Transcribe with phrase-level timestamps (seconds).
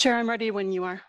[0.00, 1.02] Chair, I'm ready when you are.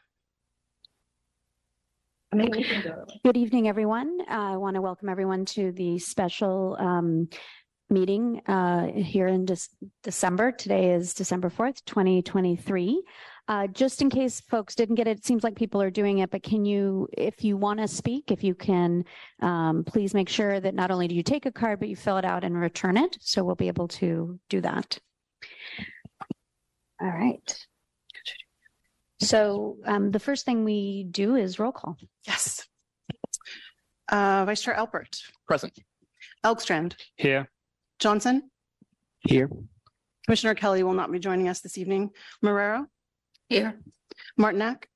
[2.34, 4.18] Good evening, everyone.
[4.30, 7.30] Uh, I want to welcome everyone to the special um,
[7.90, 9.70] meeting uh, here in Dec-
[10.04, 10.52] December.
[10.52, 13.02] Today is December 4th, 2023.
[13.48, 16.30] Uh, Just in case folks didn't get it, it seems like people are doing it,
[16.30, 19.06] but can you, if you want to speak, if you can,
[19.42, 22.18] um, please make sure that not only do you take a card, but you fill
[22.18, 23.16] it out and return it.
[23.22, 25.00] So we'll be able to do that.
[27.02, 27.68] All right.
[29.22, 31.96] So um, the first thing we do is roll call.
[32.26, 32.68] Yes.
[34.12, 35.78] Uh, Vice Chair Alpert, Present.
[36.44, 37.50] Elgstrand, Here.
[38.00, 38.50] Johnson,
[39.20, 39.48] Here.
[40.26, 42.10] Commissioner Kelley will not be joining us this evening.
[42.44, 42.88] Marrero,
[43.48, 43.80] Here.
[44.38, 44.88] Martinac.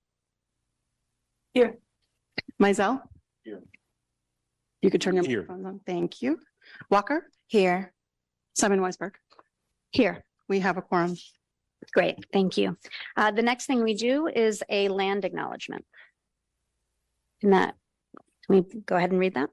[1.54, 1.78] Here.
[2.62, 3.02] Mizell.
[3.44, 3.62] Here.
[4.82, 5.42] You could turn your Here.
[5.42, 5.80] microphones on.
[5.86, 6.40] Thank you.
[6.90, 7.94] Walker, Here.
[8.56, 9.12] Simon Weisberg.
[9.92, 10.24] Here.
[10.50, 11.16] We have a quorum.
[11.94, 12.78] Great, thank you.
[13.16, 15.86] Uh, the next thing we do is a land acknowledgement.
[17.42, 17.76] Can that,
[18.46, 19.50] can we go ahead and read that?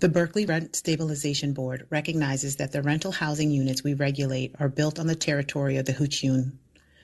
[0.00, 4.98] The Berkeley Rent Stabilization Board recognizes that the rental housing units we regulate are built
[4.98, 6.52] on the territory of the Huichin,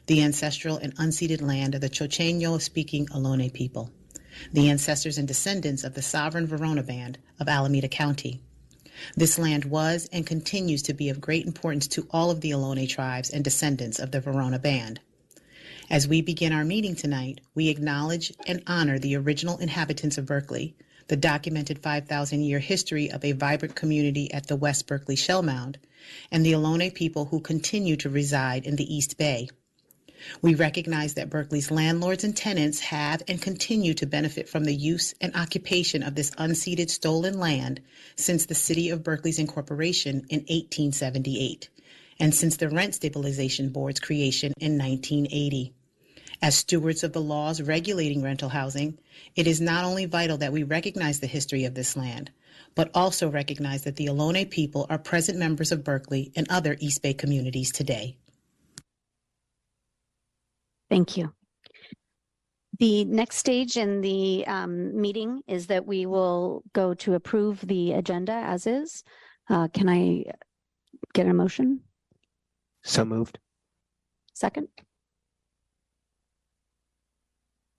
[0.06, 3.90] the ancestral and unceded land of the Chochenyo-speaking Ohlone people,
[4.50, 8.40] the ancestors and descendants of the sovereign Verona Band of Alameda County.
[9.14, 12.88] This land was and continues to be of great importance to all of the Ohlone
[12.88, 15.00] tribes and descendants of the Verona Band.
[15.90, 20.74] As we begin our meeting tonight, we acknowledge and honor the original inhabitants of Berkeley,
[21.08, 25.78] the documented 5,000 year history of a vibrant community at the West Berkeley Shell Mound,
[26.30, 29.48] and the Ohlone people who continue to reside in the East Bay.
[30.42, 35.14] We recognize that Berkeley's landlords and tenants have and continue to benefit from the use
[35.20, 37.80] and occupation of this unceded stolen land
[38.16, 41.68] since the City of Berkeley's incorporation in 1878,
[42.18, 45.75] and since the Rent Stabilization Board's creation in 1980.
[46.42, 48.98] As stewards of the laws regulating rental housing,
[49.34, 52.30] it is not only vital that we recognize the history of this land,
[52.74, 57.02] but also recognize that the Ohlone people are present members of Berkeley and other East
[57.02, 58.16] Bay communities today.
[60.90, 61.32] Thank you.
[62.78, 67.92] The next stage in the um, meeting is that we will go to approve the
[67.92, 69.02] agenda as is.
[69.48, 70.24] Uh, Can I
[71.14, 71.80] get a motion?
[72.84, 73.38] So moved.
[74.34, 74.68] Second?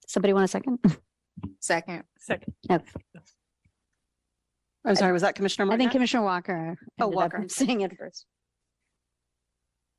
[0.08, 0.78] Somebody want a second?
[1.60, 2.02] Second.
[2.18, 2.54] Second.
[2.68, 2.80] No.
[4.84, 5.92] I'm sorry, was that Commissioner I think Martinac?
[5.92, 6.78] Commissioner Walker.
[6.98, 7.44] Oh, ended up Walker.
[7.48, 8.26] Saying it first.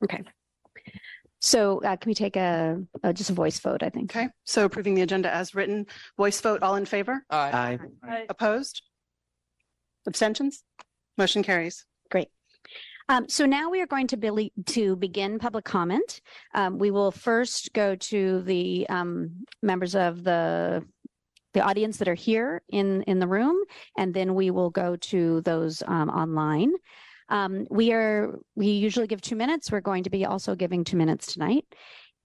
[0.03, 0.24] Okay.
[1.42, 4.14] So uh, can we take a, a- just a voice vote, I think?
[4.16, 5.86] Okay, so approving the agenda as written,
[6.18, 7.24] voice vote, all in favor?
[7.30, 7.80] Aye.
[8.03, 8.26] Aye.
[8.30, 8.81] Opposed?
[10.08, 10.64] Abstentions?
[11.18, 11.86] Motion carries.
[13.09, 16.22] Um, so now we are going to Billy, to begin public comment.
[16.53, 20.86] Um, we will first go to the, um, members of the,
[21.56, 23.58] the audience that are here in, in the room,
[23.97, 26.72] and then we will go to those, um, online.
[27.30, 29.72] Um, we are, we usually give two minutes.
[29.72, 31.66] We're going to be also giving two minutes tonight.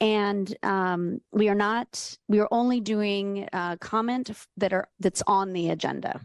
[0.02, 5.54] And, um, we are not, we are only doing, uh, comment that are, that's on
[5.54, 6.20] the agenda.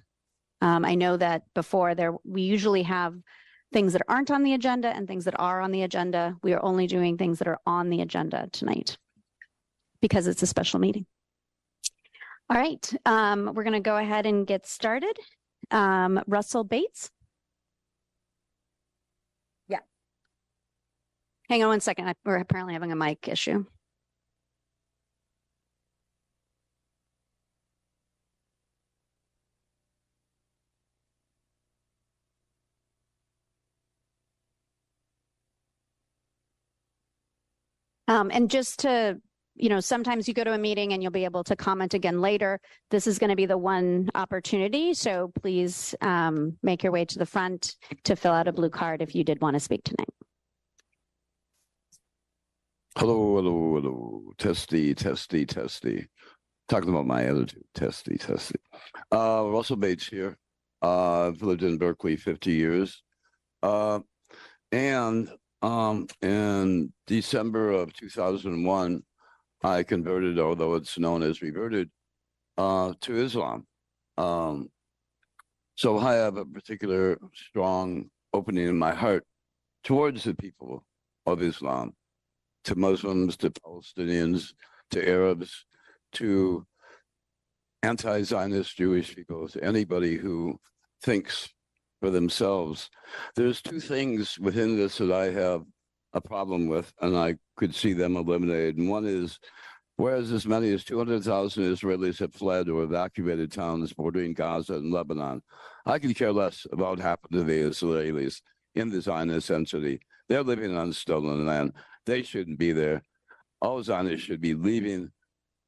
[0.61, 3.15] I know that before there, we usually have
[3.71, 6.35] things that aren't on the agenda and things that are on the agenda.
[6.41, 8.97] We are only doing things that are on the agenda tonight
[10.01, 11.05] because it's a special meeting.
[12.49, 15.15] All right, um, we're going to go ahead and get started.
[15.69, 17.11] Um, Russell Bates.
[19.67, 19.79] Yeah.
[21.47, 22.07] Hang on one second.
[22.07, 23.65] I- We're apparently having a mic issue.
[38.09, 39.21] Um, and just to,
[39.55, 42.21] you know, sometimes you go to a meeting and you'll be able to comment again
[42.21, 42.59] later.
[42.89, 44.95] This is going to be the one opportunity.
[44.95, 47.75] So please um, make your way to the front
[48.05, 50.09] to fill out a blue card if you did want to speak tonight.
[52.97, 54.23] Hello, hello, hello.
[54.39, 56.07] Testy, testy, testy.
[56.67, 57.63] Talking about my attitude.
[57.75, 58.59] Testy, testy.
[59.11, 60.35] Uh, Russell Bates here.
[60.81, 63.03] Uh, I've lived in Berkeley 50 years.
[63.61, 63.99] Uh,
[64.71, 65.29] and
[65.61, 69.03] um, in December of 2001,
[69.61, 71.89] I converted, although it's known as reverted,
[72.57, 73.67] uh, to Islam.
[74.17, 74.69] Um,
[75.75, 79.25] so I have a particular strong opening in my heart
[79.83, 80.85] towards the people
[81.25, 81.93] of Islam,
[82.65, 84.53] to Muslims, to Palestinians,
[84.91, 85.65] to Arabs,
[86.13, 86.65] to
[87.83, 90.59] anti-Zionist Jewish people, to anybody who
[91.01, 91.49] thinks
[91.99, 92.89] for themselves.
[93.35, 95.63] There's two things within this that I have
[96.13, 98.77] a problem with, and I could see them eliminated.
[98.77, 99.39] And one is,
[99.97, 105.41] whereas as many as 200,000 Israelis have fled or evacuated towns bordering Gaza and Lebanon,
[105.85, 108.41] I could care less about what happened to the Israelis
[108.75, 109.99] in the Zionist entity.
[110.27, 111.73] They're living on stolen land.
[112.05, 113.03] They shouldn't be there.
[113.61, 115.11] All Zionists should be leaving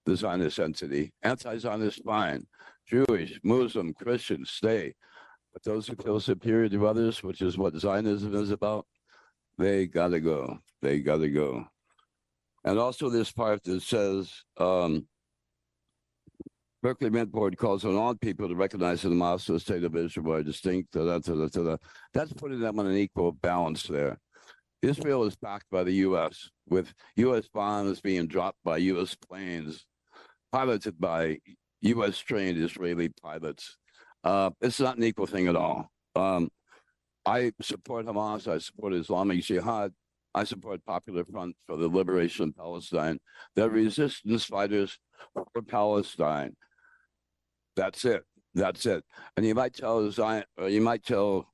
[0.05, 1.11] the Zionist entity.
[1.23, 2.47] Anti-Zionist, fine.
[2.87, 4.93] Jewish, Muslim, Christian, stay.
[5.53, 8.85] But those who feel superior to others, which is what Zionism is about,
[9.57, 10.59] they gotta go.
[10.81, 11.65] They gotta go.
[12.63, 15.07] And also this part that says, um,
[16.81, 20.33] Berkeley Rent Board calls on all people to recognize the Hamas and state of Israel
[20.33, 20.93] are distinct.
[20.93, 21.77] Da, da, da, da, da.
[22.13, 24.17] That's putting them on an equal balance there.
[24.81, 26.49] Israel is backed by the U.S.
[26.67, 27.47] with U.S.
[27.53, 29.15] bombs being dropped by U.S.
[29.15, 29.85] planes,
[30.51, 31.37] piloted by
[31.81, 32.17] U.S.
[32.17, 33.77] trained Israeli pilots.
[34.23, 35.89] Uh, it's not an equal thing at all.
[36.15, 36.49] Um,
[37.25, 38.47] I support Hamas.
[38.47, 39.93] I support Islamic Jihad.
[40.33, 43.19] I support Popular Front for the Liberation of Palestine.
[43.55, 44.97] They're resistance fighters
[45.33, 46.55] for Palestine.
[47.75, 48.23] That's it.
[48.53, 49.03] That's it.
[49.35, 51.47] And you might tell Zion, you might tell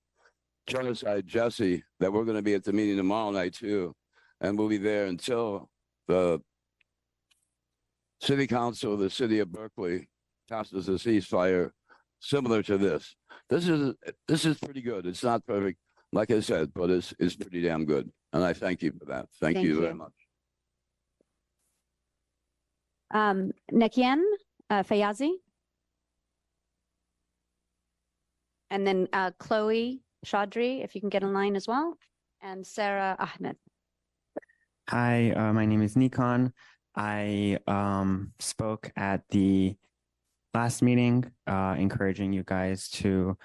[0.67, 3.95] Genocide Jesse that we're going to be at the meeting tomorrow night too,
[4.41, 5.69] and we'll be there until
[6.07, 6.41] the
[8.21, 10.09] City Council of the City of Berkeley
[10.49, 11.71] passes a ceasefire
[12.19, 13.15] similar to this.
[13.49, 13.93] This is
[14.27, 15.05] this is pretty good.
[15.05, 15.79] It's not perfect,
[16.11, 18.11] like I said, but it's it's pretty damn good.
[18.33, 19.27] And I thank you for that.
[19.39, 19.97] Thank, Thank you very you.
[19.97, 20.13] much.
[23.13, 24.21] Um, Nekien,
[24.69, 25.31] uh, Fayazi.
[28.69, 31.97] And then, uh, Chloe Chaudhry, if you can get in line as well,
[32.41, 33.55] and Sarah Ahmed.
[34.89, 36.51] Hi, uh, my name is Nikon.
[36.95, 39.75] I um, spoke at the
[40.57, 43.37] last meeting, uh, encouraging you guys to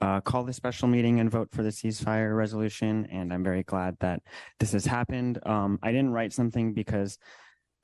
[0.00, 3.08] uh, call the special meeting and vote for the ceasefire resolution.
[3.10, 4.22] And I'm very glad that
[4.60, 5.40] this has happened.
[5.44, 7.18] Um, I didn't write something because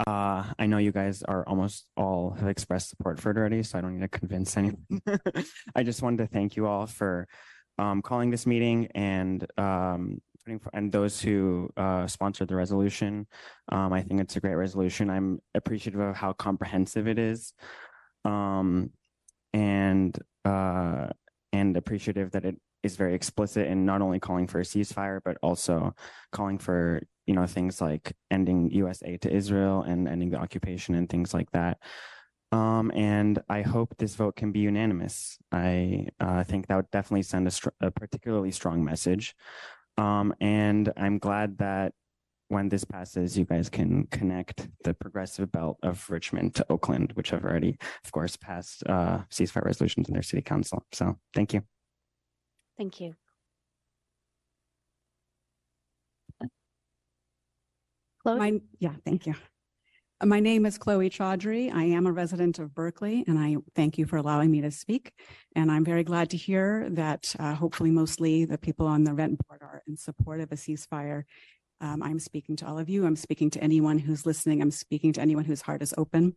[0.06, 3.77] uh, I know you guys are almost all have expressed support for it already, so
[3.77, 4.87] I don't need to convince anyone.
[5.75, 7.27] I just wanted to thank you all for
[7.81, 10.21] um, calling this meeting and um,
[10.73, 13.27] and those who uh, sponsored the resolution.
[13.73, 15.11] Um, I think it's a great resolution.
[15.11, 17.53] I'm appreciative of how comprehensive it is,
[18.26, 18.90] um,
[19.52, 21.08] and uh,
[21.52, 25.37] and appreciative that it is very explicit in not only calling for a ceasefire but
[25.43, 25.94] also
[26.31, 29.02] calling for you know things like ending U.S.
[29.05, 31.78] aid to Israel and ending the occupation and things like that.
[32.52, 35.37] Um, and I hope this vote can be unanimous.
[35.50, 39.34] I uh, think that would definitely send a, str- a particularly strong message.
[39.99, 41.93] Um, and I'm glad that
[42.49, 47.31] when this passes, you guys can connect the progressive belt of Richmond to Oakland, which
[47.31, 50.85] have already, of course, passed uh, ceasefire resolutions in their city council.
[50.93, 51.63] So thank you.
[52.79, 53.15] Thank you.
[58.23, 58.39] Chloe?
[58.39, 59.35] My, yeah, thank you.
[60.25, 61.71] My name is Chloe Chaudhry.
[61.71, 65.13] I am a resident of Berkeley, and I thank you for allowing me to speak.
[65.55, 69.39] And I'm very glad to hear that uh, hopefully mostly the people on the rent
[69.47, 71.25] board are in support of a ceasefire.
[71.81, 73.06] Um, I'm speaking to all of you.
[73.06, 74.62] I'm speaking to anyone who's listening.
[74.62, 76.37] I'm speaking to anyone whose heart is open.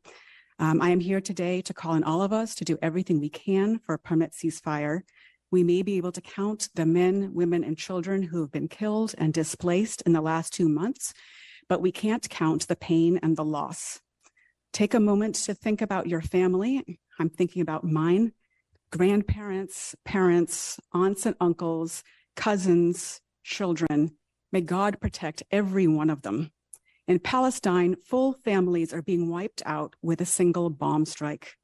[0.59, 3.29] Um, I am here today to call on all of us to do everything we
[3.29, 5.01] can for a permanent ceasefire.
[5.51, 9.15] We may be able to count the men, women, and children who have been killed
[9.17, 11.13] and displaced in the last two months,
[11.69, 14.01] but we can't count the pain and the loss.
[14.73, 16.99] Take a moment to think about your family.
[17.17, 18.33] I'm thinking about mine,
[18.91, 22.03] grandparents, parents, aunts and uncles,
[22.35, 24.11] cousins, children.
[24.51, 26.51] May God protect every one of them.
[27.07, 31.55] In Palestine, full families are being wiped out with a single bomb strike.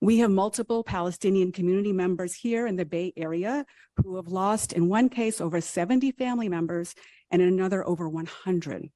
[0.00, 3.66] We have multiple Palestinian community members here in the Bay Area
[3.96, 6.94] who have lost, in one case, over 70 family members,
[7.30, 8.90] and in another, over 100.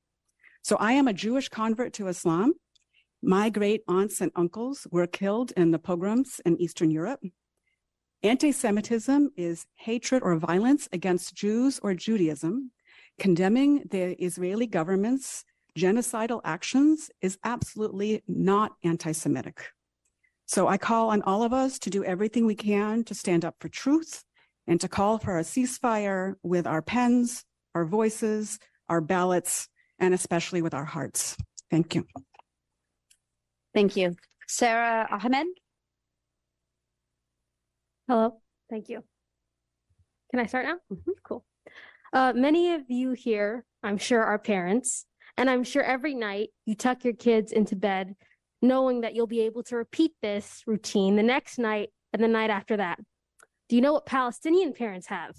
[0.62, 2.54] So I am a Jewish convert to Islam.
[3.20, 7.20] My great aunts and uncles were killed in the pogroms in Eastern Europe.
[8.22, 12.70] Anti-Semitism is hatred or violence against Jews or Judaism.
[13.22, 15.44] Condemning the Israeli government's
[15.78, 19.70] genocidal actions is absolutely not anti-Semitic.
[20.46, 23.54] So I call on all of us to do everything we can to stand up
[23.60, 24.24] for truth
[24.66, 27.44] and to call for a ceasefire with our pens,
[27.76, 29.68] our voices, our ballots,
[30.00, 31.36] and especially with our hearts.
[31.70, 32.04] Thank you.
[33.72, 34.16] Thank you.
[34.48, 35.46] Sarah Ahmed?
[38.08, 39.04] Hello, thank you.
[40.32, 40.78] Can I start now?
[40.90, 41.12] Mhm.
[41.22, 41.44] Cool.
[42.12, 46.74] Uh, many of you here, I'm sure, are parents, and I'm sure every night you
[46.74, 48.14] tuck your kids into bed
[48.62, 52.48] knowing that you'll be able to repeat this routine the next night and the night
[52.48, 52.98] after that.
[53.68, 55.36] Do you know what Palestinian parents have?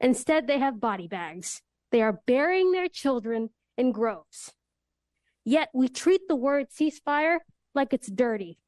[0.00, 1.62] Instead, they have body bags.
[1.92, 4.52] They are burying their children in groves.
[5.44, 7.38] Yet we treat the word ceasefire
[7.74, 8.58] like it's dirty.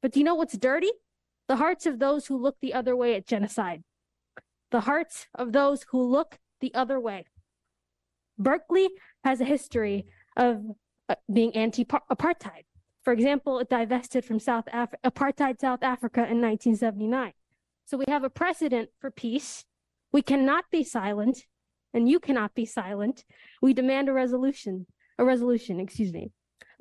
[0.00, 0.90] But do you know what's dirty?
[1.48, 3.82] The hearts of those who look the other way at genocide.
[4.70, 7.24] The hearts of those who look the other way.
[8.38, 8.88] Berkeley
[9.24, 10.62] has a history of
[11.08, 12.64] uh, being anti apartheid.
[13.02, 17.32] For example, it divested from South Af- apartheid South Africa in 1979.
[17.86, 19.64] So we have a precedent for peace.
[20.12, 21.46] We cannot be silent,
[21.92, 23.24] and you cannot be silent.
[23.62, 24.86] We demand a resolution,
[25.18, 26.30] a resolution, excuse me.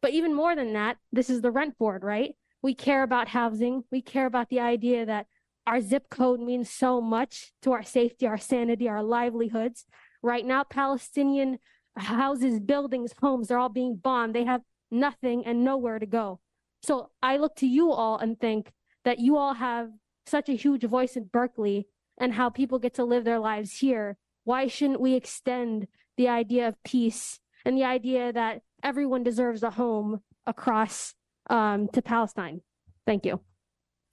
[0.02, 2.36] But even more than that, this is the rent board, right?
[2.62, 3.84] We care about housing.
[3.92, 5.28] We care about the idea that
[5.70, 9.86] our zip code means so much to our safety, our sanity, our livelihoods.
[10.24, 11.60] Right now, Palestinian
[11.96, 14.34] houses, buildings, homes, they're all being bombed.
[14.34, 16.40] They have nothing and nowhere to go.
[16.82, 18.72] So I look to you all and think
[19.06, 19.92] that you all have
[20.26, 24.18] such a huge voice in Berkeley and how people get to live their lives here.
[24.46, 29.70] Why shouldn't we extend the idea of peace and the idea that everyone deserves a
[29.70, 31.14] home across
[31.48, 32.62] um, to Palestine?
[33.06, 33.40] Thank you.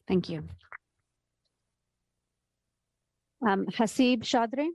[0.06, 0.44] Thank you.
[3.42, 4.68] Um, Hasib Chaudhry.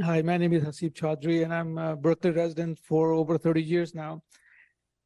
[0.00, 3.94] Hi, my name is Hasib Chaudhry, and I'm a Berkeley resident for over 30 years
[3.94, 4.22] now.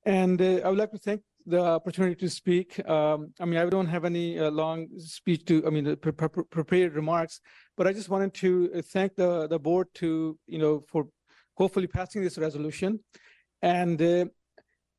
[0.04, 2.86] And uh, I would like to thank the opportunity to speak.
[2.88, 6.28] Um, I mean, I don't have any uh, long speech to, I mean, pre pre
[6.50, 7.40] prepared remarks,
[7.76, 11.08] but I just wanted to uh, thank the, the board to, you know, for
[11.54, 13.00] hopefully passing this resolution.
[13.62, 14.26] And uh,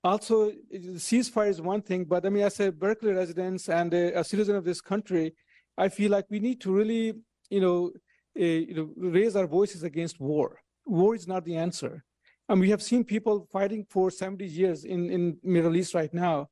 [0.04, 4.24] also, ceasefire is one thing, but I mean, as a Berkeley resident and a, a
[4.24, 5.34] citizen of this country,
[5.78, 7.14] I feel like we need to really,
[7.50, 7.92] you know,
[8.40, 10.62] uh, you know, raise our voices against war.
[10.86, 12.04] War is not the answer.
[12.48, 16.48] And we have seen people fighting for 70 years in, in Middle East right now,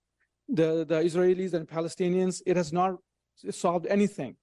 [0.50, 2.96] the, the Israelis and Palestinians, it has not
[3.50, 4.36] solved anything.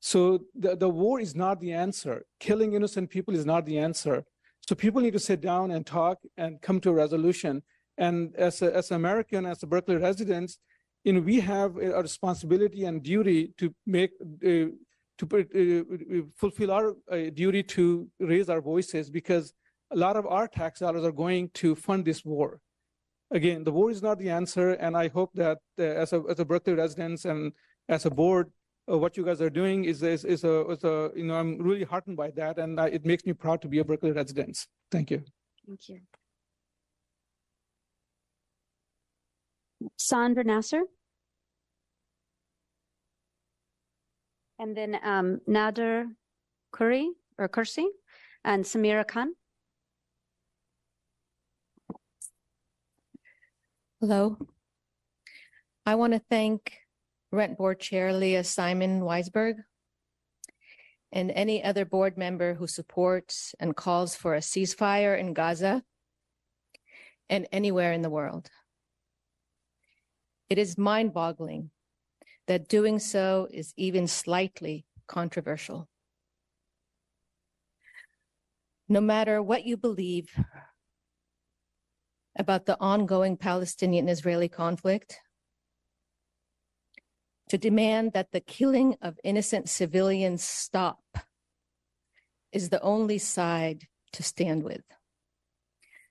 [0.00, 2.24] So the, the war is not the answer.
[2.38, 4.24] Killing innocent people is not the answer.
[4.66, 7.62] So people need to sit down and talk and come to a resolution.
[8.00, 10.58] And as, a, as an American, as a Berkeley residents,
[11.04, 14.12] you know, we have a responsibility and duty to make
[14.44, 14.72] uh,
[15.18, 19.52] to uh, fulfill our uh, duty to raise our voices because
[19.90, 22.60] a lot of our tax dollars are going to fund this war.
[23.30, 26.40] Again, the war is not the answer, and I hope that uh, as a as
[26.40, 27.52] a Berkeley residents and
[27.88, 28.50] as a board,
[28.90, 31.58] uh, what you guys are doing is is, is a, is a you know I'm
[31.58, 34.66] really heartened by that, and it makes me proud to be a Berkeley resident.
[34.90, 35.22] Thank you.
[35.66, 36.00] Thank you.
[39.96, 40.82] Sandra Nasser.
[44.58, 46.06] And then um, Nader
[46.72, 47.86] Kuri or Kursi
[48.44, 49.34] and Samira Khan.
[54.00, 54.36] Hello.
[55.86, 56.78] I want to thank
[57.32, 59.54] Rent Board Chair Leah Simon Weisberg
[61.12, 65.82] and any other board member who supports and calls for a ceasefire in Gaza
[67.28, 68.50] and anywhere in the world.
[70.50, 71.70] It is mind boggling
[72.48, 75.88] that doing so is even slightly controversial.
[78.88, 80.28] No matter what you believe
[82.36, 85.20] about the ongoing Palestinian Israeli conflict,
[87.48, 91.02] to demand that the killing of innocent civilians stop
[92.50, 94.82] is the only side to stand with.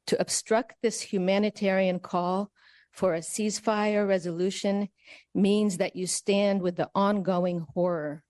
[0.08, 2.52] To obstruct this humanitarian call
[2.92, 4.90] for a ceasefire resolution
[5.34, 8.24] means that you stand with the ongoing horror,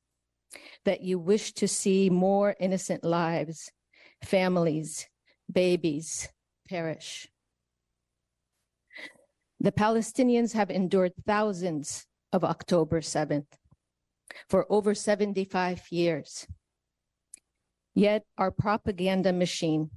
[0.86, 3.72] that you wish to see more innocent lives,
[4.24, 5.08] families,
[5.52, 6.30] babies
[6.68, 7.28] perish.
[9.60, 13.48] The Palestinians have endured thousands of October 7th
[14.48, 16.48] for over 75 years.
[17.96, 19.90] Yet our propaganda machine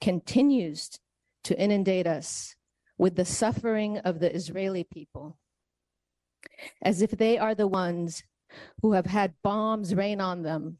[0.00, 0.90] continues
[1.44, 2.54] to inundate us
[2.98, 5.36] with the suffering of the Israeli people,
[6.82, 8.22] as if they are the ones
[8.82, 10.78] who have had bombs rain on them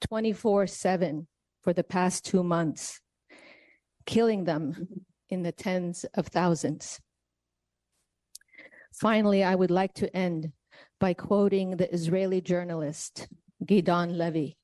[0.00, 1.26] 24 7
[1.62, 3.00] for the past two months,
[4.06, 7.00] killing them in the tens of thousands.
[8.92, 10.52] Finally, I would like to end
[11.00, 13.28] by quoting the Israeli journalist
[13.64, 14.56] Gideon Levy.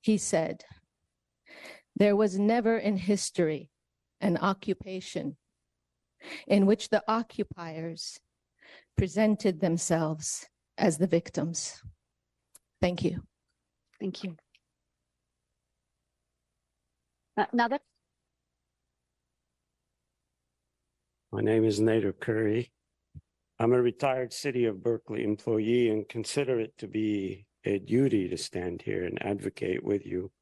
[0.00, 0.64] He said,
[1.96, 3.70] There was never in history
[4.20, 5.36] an occupation
[6.46, 8.18] in which the occupiers
[8.96, 10.46] presented themselves
[10.76, 11.82] as the victims.
[12.80, 13.22] Thank you.
[14.00, 14.36] Thank you.
[17.36, 17.78] Uh, Nader?
[21.32, 22.72] My name is Nader Curry.
[23.58, 28.36] I'm a retired City of Berkeley employee and consider it to be a duty to
[28.36, 30.32] stand here and advocate with you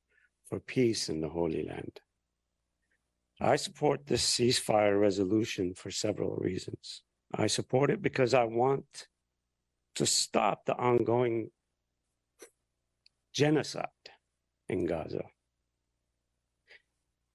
[0.49, 2.01] for peace in the Holy Land.
[3.41, 7.03] I support this ceasefire resolution for several reasons.
[7.33, 9.07] I support it because I want
[9.95, 11.51] to stop the ongoing
[13.33, 13.87] genocide
[14.69, 15.25] in Gaza.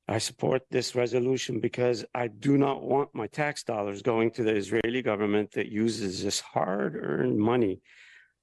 [0.07, 4.53] I support this resolution because I do not want my tax dollars going to the
[4.53, 7.81] Israeli government that uses this hard earned money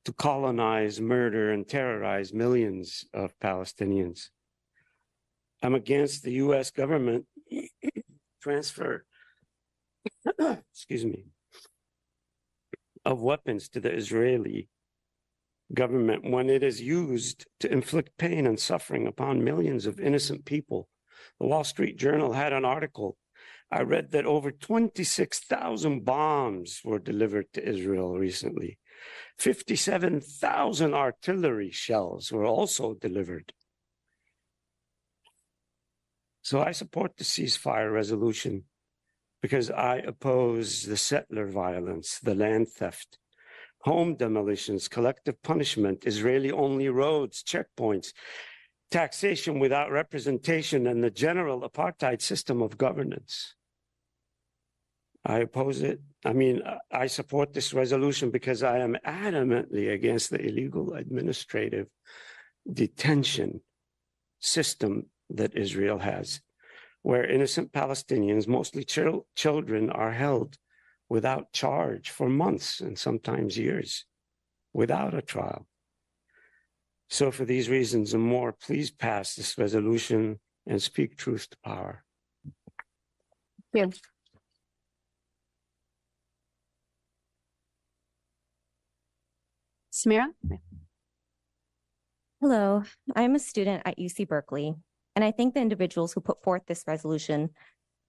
[0.06, 4.30] to colonize, murder, and terrorize millions of Palestinians.
[5.62, 7.26] I'm against the US government
[8.42, 9.04] transfer,
[10.72, 11.26] excuse me,
[13.04, 14.68] of weapons to the Israeli
[15.72, 20.88] government when it is used to inflict pain and suffering upon millions of innocent people.
[21.38, 23.16] The Wall Street Journal had an article.
[23.70, 28.78] I read that over 26,000 bombs were delivered to Israel recently.
[29.38, 33.52] 57,000 artillery shells were also delivered.
[36.42, 38.64] So I support the ceasefire resolution
[39.42, 43.18] because I oppose the settler violence, the land theft,
[43.82, 48.12] home demolitions, collective punishment, Israeli only roads, checkpoints,
[48.90, 53.54] taxation without representation, and the general apartheid system of governance.
[55.24, 56.00] I oppose it.
[56.24, 61.88] I mean, I support this resolution because I am adamantly against the illegal administrative
[62.70, 63.60] detention
[64.38, 66.40] system that Israel has,
[67.02, 70.56] where innocent Palestinians, mostly chil- children, are held
[71.08, 74.04] without charge for months and sometimes years
[74.72, 75.66] without a trial.
[77.08, 82.04] So, for these reasons and more, please pass this resolution and speak truth to power.
[83.72, 84.00] Thank you.
[89.92, 90.28] Samira?
[92.40, 94.74] Hello, I'm a student at UC Berkeley,
[95.14, 97.50] and I thank the individuals who put forth this resolution,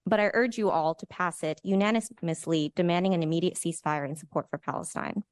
[0.06, 4.48] but I urge you all to pass it unanimously demanding an immediate ceasefire and support
[4.50, 5.24] for Palestine.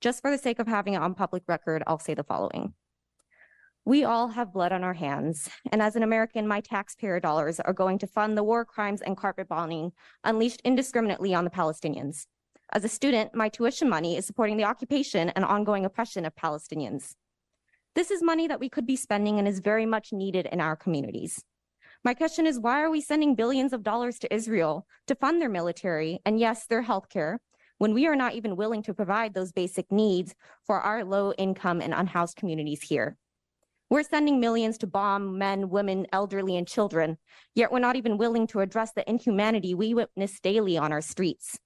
[0.00, 2.74] Just for the sake of having it on public record, I'll say the following.
[3.84, 7.72] We all have blood on our hands, and as an American, my taxpayer dollars are
[7.72, 9.92] going to fund the war crimes and carpet bombing
[10.24, 12.26] unleashed indiscriminately on the Palestinians.
[12.70, 17.14] As a student, my tuition money is supporting the occupation and ongoing oppression of Palestinians.
[17.98, 20.76] This is money that we could be spending and is very much needed in our
[20.76, 21.42] communities.
[22.04, 25.48] My question is why are we sending billions of dollars to Israel to fund their
[25.48, 27.38] military and, yes, their healthcare
[27.78, 31.80] when we are not even willing to provide those basic needs for our low income
[31.80, 33.16] and unhoused communities here?
[33.90, 37.18] We're sending millions to bomb men, women, elderly, and children,
[37.56, 41.58] yet we're not even willing to address the inhumanity we witness daily on our streets.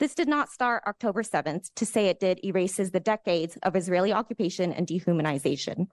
[0.00, 1.68] This did not start October 7th.
[1.76, 5.88] To say it did erases the decades of Israeli occupation and dehumanization.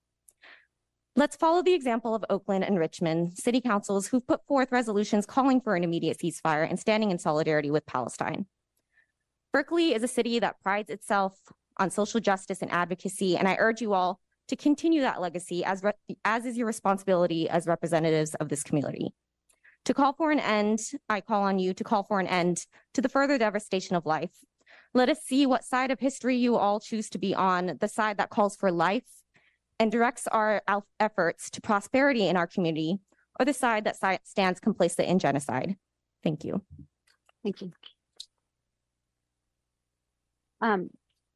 [1.17, 5.59] Let's follow the example of Oakland and Richmond, city councils who've put forth resolutions calling
[5.59, 8.45] for an immediate ceasefire and standing in solidarity with Palestine.
[9.51, 11.37] Berkeley is a city that prides itself
[11.75, 15.83] on social justice and advocacy, and I urge you all to continue that legacy as,
[16.23, 19.11] as is your responsibility as representatives of this community.
[19.87, 23.01] To call for an end, I call on you to call for an end to
[23.01, 24.31] the further devastation of life.
[24.93, 28.17] Let us see what side of history you all choose to be on, the side
[28.17, 29.05] that calls for life
[29.79, 30.61] and directs our
[30.99, 32.97] efforts to prosperity in our community,
[33.39, 33.95] or the side that
[34.27, 35.77] stands complicit in genocide.
[36.21, 36.61] Thank you.
[37.41, 37.71] Thank you.
[40.59, 40.89] Um,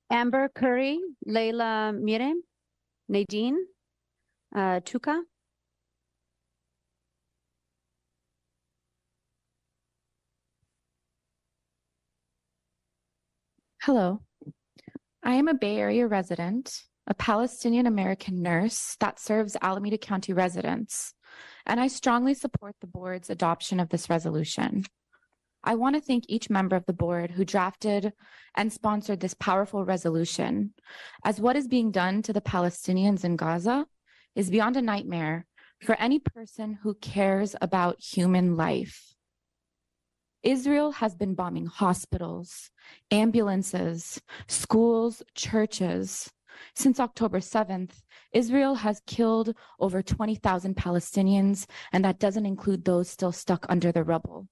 [0.10, 2.34] Amber Curry, Leila Mire,
[3.08, 3.60] Nadine,
[4.54, 5.22] uh, Tuka.
[13.86, 14.22] Hello.
[15.24, 21.15] I am a Bay Area resident, a Palestinian American nurse that serves Alameda County residents,
[21.65, 24.84] and I strongly support the board's adoption of this resolution.
[25.63, 28.13] I want to thank each member of the board who drafted
[28.56, 30.76] and sponsored this powerful resolution,
[31.26, 33.88] as what is being done to the Palestinians in Gaza
[34.36, 35.48] is beyond a nightmare
[35.82, 39.11] for any person who cares about human life.
[40.44, 42.72] Israel has been bombing hospitals,
[43.12, 46.32] ambulances, schools, churches.
[46.76, 48.02] Since October 7th,
[48.34, 54.04] Israel has killed over 20,000 Palestinians, and that doesn't include those still stuck under the
[54.04, 54.48] rubble.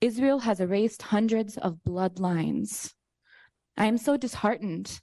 [0.00, 2.92] Israel has erased hundreds of bloodlines.
[3.78, 5.00] I am so disheartened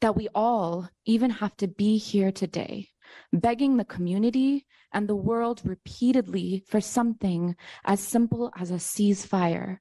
[0.00, 2.90] that we all even have to be here today,
[3.32, 9.78] begging the community and the world repeatedly for something as simple as a ceasefire,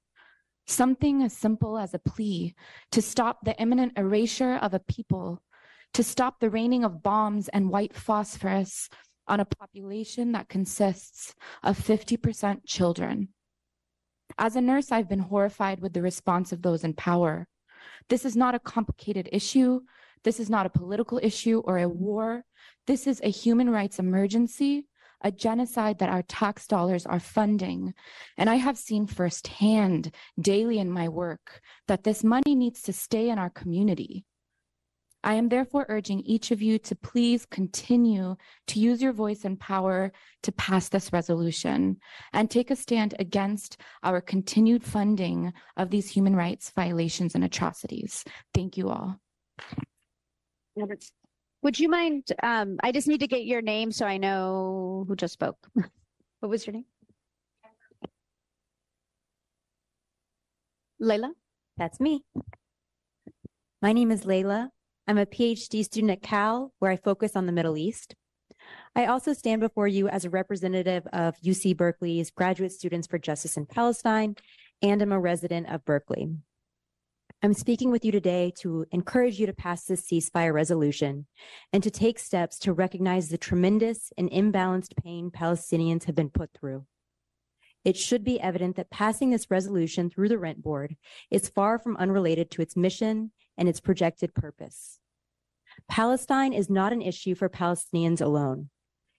[0.67, 2.55] something as simple as a plea
[2.91, 5.41] to stop the imminent erasure of a people,
[5.93, 8.89] to stop the raining of bombs and white phosphorus
[9.27, 11.33] on a population that consists
[11.63, 13.29] of 50% children.
[14.37, 17.47] As a nurse, I've been horrified with the response of those in power.
[18.09, 19.81] This is not a complicated issue.
[20.25, 22.43] This is not a political issue or a war.
[22.87, 24.87] This is a human rights emergency,
[25.21, 27.93] a genocide that our tax dollars are funding.
[28.35, 33.29] And I have seen firsthand daily in my work that this money needs to stay
[33.29, 34.25] in our community.
[35.23, 38.35] I am therefore urging each of you to please continue
[38.67, 40.11] to use your voice and power
[40.41, 41.97] to pass this resolution
[42.33, 48.23] and take a stand against our continued funding of these human rights violations and atrocities.
[48.55, 49.19] Thank you all.
[50.75, 55.15] Would you mind, um, I just need to get your name so I know who
[55.15, 55.57] just spoke.
[56.41, 56.85] What was your name?
[61.01, 61.31] Layla?
[61.75, 62.23] That's me.
[63.81, 64.69] My name is Layla.
[65.07, 68.13] I'm a PhD student at Cal, where I focus on the Middle East.
[68.95, 73.57] I also stand before you as a representative of UC Berkeley's Graduate Students for Justice
[73.57, 74.35] in Palestine,
[74.81, 76.29] and I'm a resident of Berkeley.
[77.43, 81.27] I'm speaking with you today to encourage you to pass this ceasefire resolution
[81.71, 86.49] and to take steps to recognize the tremendous and imbalanced pain Palestinians have been put
[86.53, 86.85] through.
[87.83, 90.95] It should be evident that passing this resolution through the Rent Board
[91.29, 94.99] is far from unrelated to its mission and its projected purpose.
[95.87, 98.69] Palestine is not an issue for Palestinians alone.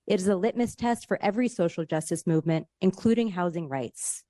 [0.07, 4.25] It is a litmus test for every social justice movement, including housing rights.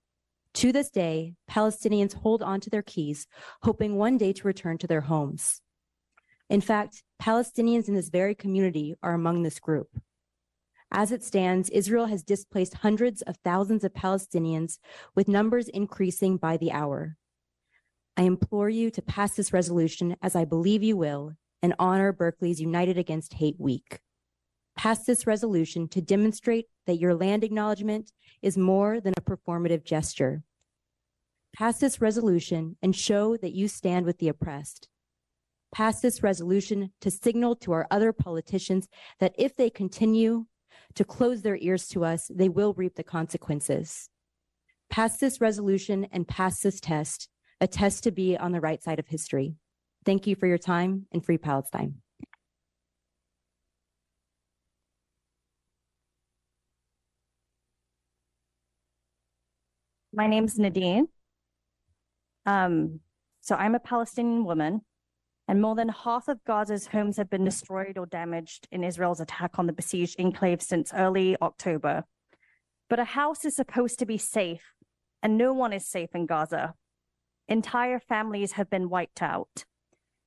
[0.56, 3.26] To this day, Palestinians hold on to their keys,
[3.60, 5.60] hoping one day to return to their homes.
[6.48, 9.88] In fact, Palestinians in this very community are among this group.
[10.90, 14.78] As it stands, Israel has displaced hundreds of thousands of Palestinians,
[15.14, 17.18] with numbers increasing by the hour.
[18.16, 22.62] I implore you to pass this resolution as I believe you will and honor Berkeley's
[22.62, 24.00] United Against Hate Week.
[24.74, 30.42] Pass this resolution to demonstrate that your land acknowledgement is more than a performative gesture.
[31.56, 34.88] Pass this resolution and show that you stand with the oppressed.
[35.72, 38.88] Pass this resolution to signal to our other politicians
[39.20, 40.44] that if they continue
[40.96, 44.10] to close their ears to us, they will reap the consequences.
[44.90, 48.98] Pass this resolution and pass this test, a test to be on the right side
[48.98, 49.54] of history.
[50.04, 52.02] Thank you for your time and free Palestine.
[60.12, 61.08] My name's Nadine.
[62.46, 63.00] Um,
[63.40, 64.82] so I'm a Palestinian woman,
[65.48, 69.58] and more than half of Gaza's homes have been destroyed or damaged in Israel's attack
[69.58, 72.04] on the besieged enclave since early October.
[72.88, 74.74] But a house is supposed to be safe,
[75.22, 76.74] and no one is safe in Gaza.
[77.48, 79.64] Entire families have been wiped out.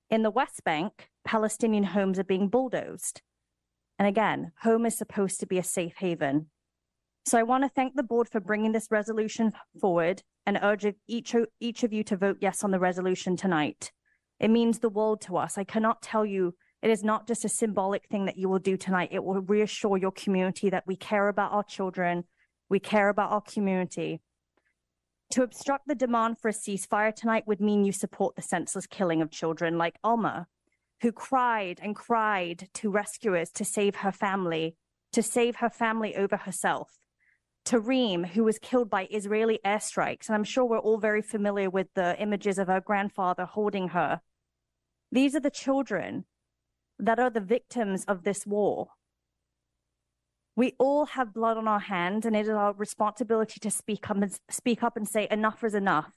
[0.09, 3.21] In the West Bank, Palestinian homes are being bulldozed.
[3.97, 6.47] And again, home is supposed to be a safe haven.
[7.25, 11.35] So I want to thank the board for bringing this resolution forward and urge each,
[11.59, 13.91] each of you to vote yes on the resolution tonight.
[14.39, 15.57] It means the world to us.
[15.57, 18.77] I cannot tell you, it is not just a symbolic thing that you will do
[18.77, 19.09] tonight.
[19.11, 22.23] It will reassure your community that we care about our children,
[22.69, 24.21] we care about our community.
[25.31, 29.21] To obstruct the demand for a ceasefire tonight would mean you support the senseless killing
[29.21, 30.47] of children like Alma,
[31.01, 34.75] who cried and cried to rescuers to save her family,
[35.11, 36.98] to save her family over herself.
[37.65, 41.69] To Reem, who was killed by Israeli airstrikes, and I'm sure we're all very familiar
[41.69, 44.21] with the images of her grandfather holding her.
[45.11, 46.25] These are the children
[46.97, 48.89] that are the victims of this war.
[50.55, 54.17] We all have blood on our hands, and it is our responsibility to speak up
[54.17, 56.11] and speak up and say enough is enough.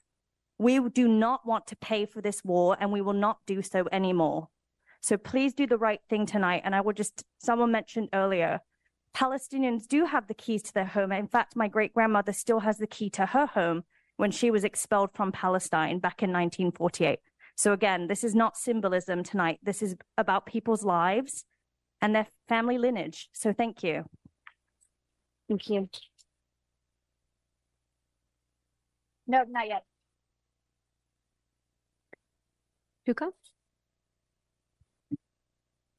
[0.59, 3.87] We do not want to pay for this war, and we will not do so
[3.93, 4.49] anymore.
[5.01, 6.63] So please do the right thing tonight.
[6.65, 8.61] And I will just, someone mentioned earlier,
[9.15, 11.13] Palestinians do have the keys to their home.
[11.13, 13.85] In fact, my great grandmother still has the key to her home
[14.17, 17.19] when she was expelled from Palestine back in 1948.
[17.57, 19.59] So again, this is not symbolism tonight.
[19.63, 21.45] This is about people's lives
[22.01, 23.29] and their family lineage.
[23.33, 24.05] So thank you.
[25.49, 25.89] Thank you.
[29.27, 29.85] No, not yet.
[33.07, 33.33] Tuka?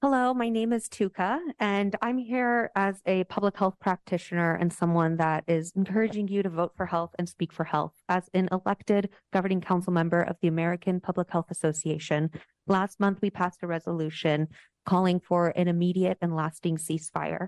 [0.04, 5.16] Hello, my name is Tuka, and I'm here as a public health practitioner and someone
[5.16, 7.94] that is encouraging you to vote for health and speak for health.
[8.10, 12.32] As an elected governing council member of the American Public Health Association,
[12.68, 14.50] last month we passed a resolution
[14.86, 17.48] calling for an immediate and lasting ceasefire.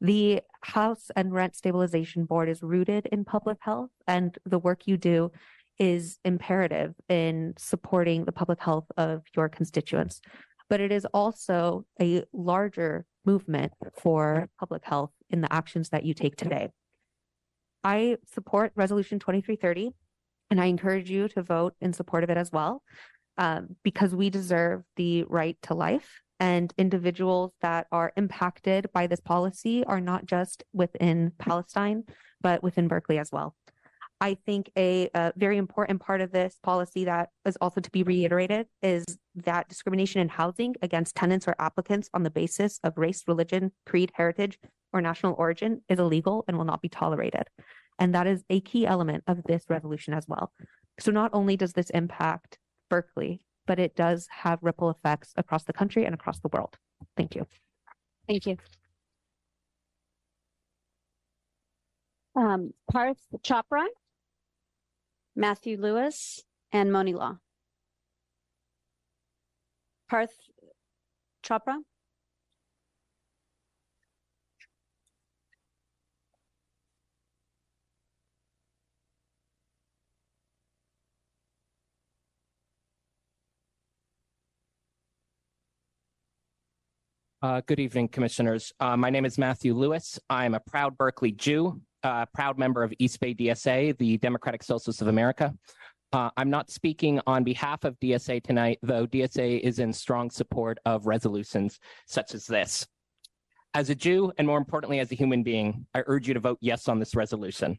[0.00, 4.96] The House and Rent Stabilization Board is rooted in public health, and the work you
[4.96, 5.32] do
[5.80, 10.20] is imperative in supporting the public health of your constituents
[10.70, 16.14] but it is also a larger movement for public health in the actions that you
[16.14, 16.70] take today.
[17.82, 19.90] I support Resolution 2330,
[20.50, 22.82] and I encourage you to vote in support of it as well,
[23.36, 26.22] um, because we deserve the right to life.
[26.38, 32.04] And individuals that are impacted by this policy are not just within Palestine,
[32.40, 33.54] but within Berkeley as well.
[34.20, 38.02] I think a, a, very important part of this policy that is also to be
[38.02, 39.04] reiterated is
[39.34, 44.12] that discrimination in housing against tenants or applicants on the basis of race, religion, creed,
[44.14, 44.58] heritage,
[44.92, 47.44] or national origin is illegal and will not be tolerated.
[47.98, 50.52] And that is a key element of this resolution as well.
[50.98, 52.58] So not only does this impact
[52.90, 56.76] Berkeley, but it does have ripple effects across the country and across the world.
[57.16, 57.46] Thank you.
[58.26, 58.56] Thank you.
[62.36, 63.86] Um, Parth Chopra.
[65.40, 67.38] Matthew Lewis, and Moni Law.
[70.10, 70.34] Parth
[71.42, 71.78] Chopra.
[87.42, 88.74] Uh, good evening, commissioners.
[88.78, 90.18] Uh, my name is Matthew Lewis.
[90.28, 95.02] I'm a proud Berkeley Jew uh, proud member of East Bay DSA, the Democratic Socialists
[95.02, 95.54] of America.
[96.12, 100.78] Uh, I'm not speaking on behalf of DSA tonight, though DSA is in strong support
[100.84, 102.86] of resolutions such as this.
[103.74, 106.58] As a Jew, and more importantly, as a human being, I urge you to vote
[106.60, 107.78] yes on this resolution.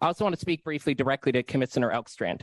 [0.00, 2.42] I also want to speak briefly directly to Commissioner Elgstrand.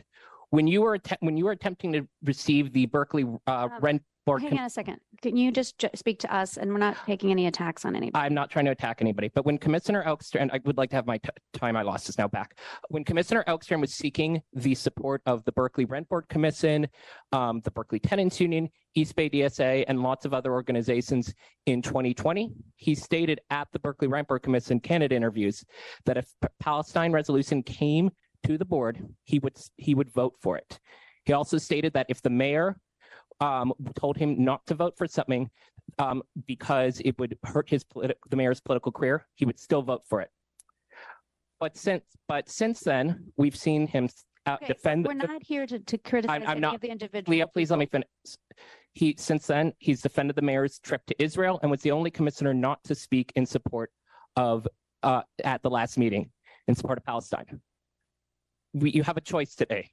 [0.50, 4.42] When you were when you were attempting to receive the Berkeley uh, Um, rent board,
[4.42, 4.98] Hang on a second.
[5.20, 8.24] Can you just ju- speak to us and we're not taking any attacks on anybody?
[8.24, 11.06] I'm not trying to attack anybody, but when Commissioner Elgstrand, I would like to have
[11.06, 12.58] my t- time I lost is now back.
[12.88, 16.88] When Commissioner Elgstrand was seeking the support of the Berkeley Rent Board Commission,
[17.32, 21.34] um, the Berkeley Tenants Union, East Bay DSA, and lots of other organizations
[21.66, 25.64] in 2020, he stated at the Berkeley Rent Board Commission candidate interviews
[26.04, 28.10] that if P- Palestine resolution came
[28.44, 30.80] to the board, he would he would vote for it.
[31.24, 32.76] He also stated that if the mayor
[33.42, 35.50] um, told him not to vote for something
[35.98, 40.02] um, because it would hurt his politi- the mayor's political career, he would still vote
[40.08, 40.30] for it.
[41.60, 44.08] But since but since then, we've seen him
[44.46, 45.06] uh, Okay, so defend.
[45.06, 46.74] We're the- not here to, to criticize I'm, I'm any not.
[46.76, 47.30] of the individual.
[47.32, 48.08] Leah, please let me finish.
[48.94, 52.52] He since then he's defended the mayor's trip to Israel and was the only commissioner
[52.52, 53.90] not to speak in support
[54.36, 54.66] of
[55.02, 56.30] uh, at the last meeting
[56.68, 57.60] in support of Palestine.
[58.74, 59.90] We, you have a choice today.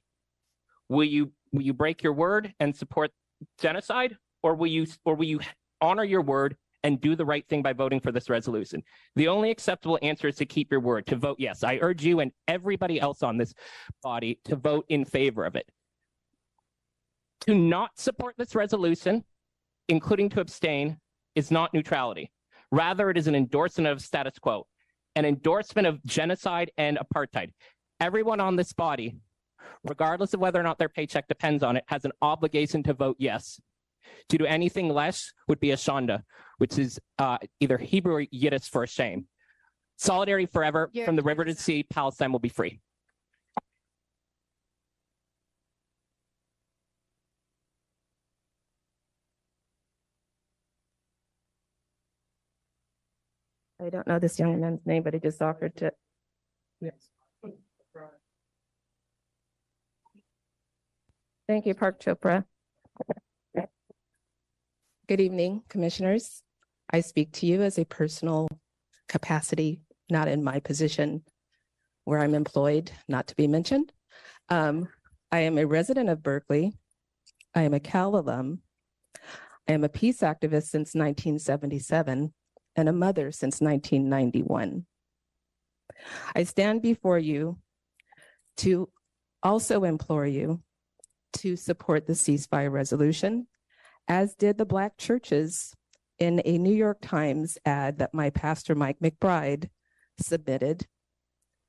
[0.88, 3.10] Will you will you break your word and support
[3.58, 5.40] genocide, or will you or will you
[5.80, 8.82] honor your word and do the right thing by voting for this resolution?
[9.16, 11.62] The only acceptable answer is to keep your word, to vote yes.
[11.62, 13.54] I urge you and everybody else on this
[14.02, 15.68] body to vote in favor of it.
[17.42, 19.24] To not support this resolution,
[19.88, 20.98] including to abstain,
[21.34, 22.30] is not neutrality.
[22.72, 24.66] Rather, it is an endorsement of status quo,
[25.16, 27.50] an endorsement of genocide and apartheid.
[27.98, 29.16] Everyone on this body,
[29.84, 33.16] regardless of whether or not their paycheck depends on it, has an obligation to vote
[33.18, 33.60] yes.
[34.30, 36.22] To do anything less would be a shonda,
[36.58, 39.26] which is uh, either Hebrew or Yiddish for shame.
[39.96, 42.80] Solidarity forever, Your from the river to the sea, Palestine will be free.
[53.82, 55.92] I don't know this young man's name, but he just offered to.
[56.80, 57.10] Yes.
[61.50, 62.44] Thank you, Parth Chopra.
[65.08, 66.44] Good evening, commissioners.
[66.92, 68.46] I speak to you as a personal
[69.08, 71.24] capacity, not in my position
[72.04, 73.92] where I'm employed, not to be mentioned.
[74.48, 74.90] Um,
[75.32, 76.72] I am a resident of Berkeley.
[77.52, 78.60] I am a Cal alum.
[79.68, 82.32] I am a peace activist since 1977
[82.76, 84.86] and a mother since 1991.
[86.32, 87.58] I stand before you
[88.58, 88.88] to
[89.42, 90.62] also implore you
[91.40, 93.46] to support the ceasefire resolution,
[94.08, 95.74] as did the Black churches
[96.18, 99.70] in a New York Times ad that my pastor, Mike McBride,
[100.20, 100.86] submitted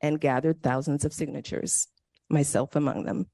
[0.02, 1.88] and gathered thousands of signatures,
[2.30, 3.28] myself among them.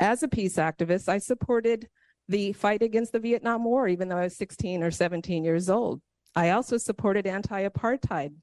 [0.00, 1.88] As a peace activist, I supported
[2.28, 6.00] the fight against the Vietnam War, even though I was 16 or 17 years old.
[6.34, 8.34] I also supported anti apartheid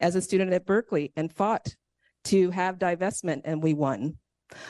[0.00, 1.74] as a student at Berkeley and fought
[2.24, 4.18] to have divestment, and we won.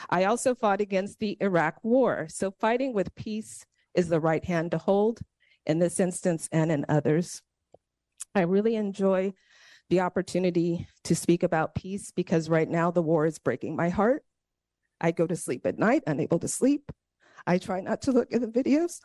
[0.09, 2.27] I also fought against the Iraq War.
[2.29, 5.19] So, fighting with peace is the right hand to hold
[5.65, 7.41] in this instance and in others.
[8.33, 9.33] I really enjoy
[9.89, 14.23] the opportunity to speak about peace because right now the war is breaking my heart.
[15.01, 16.91] I go to sleep at night, unable to sleep.
[17.45, 18.99] I try not to look at the videos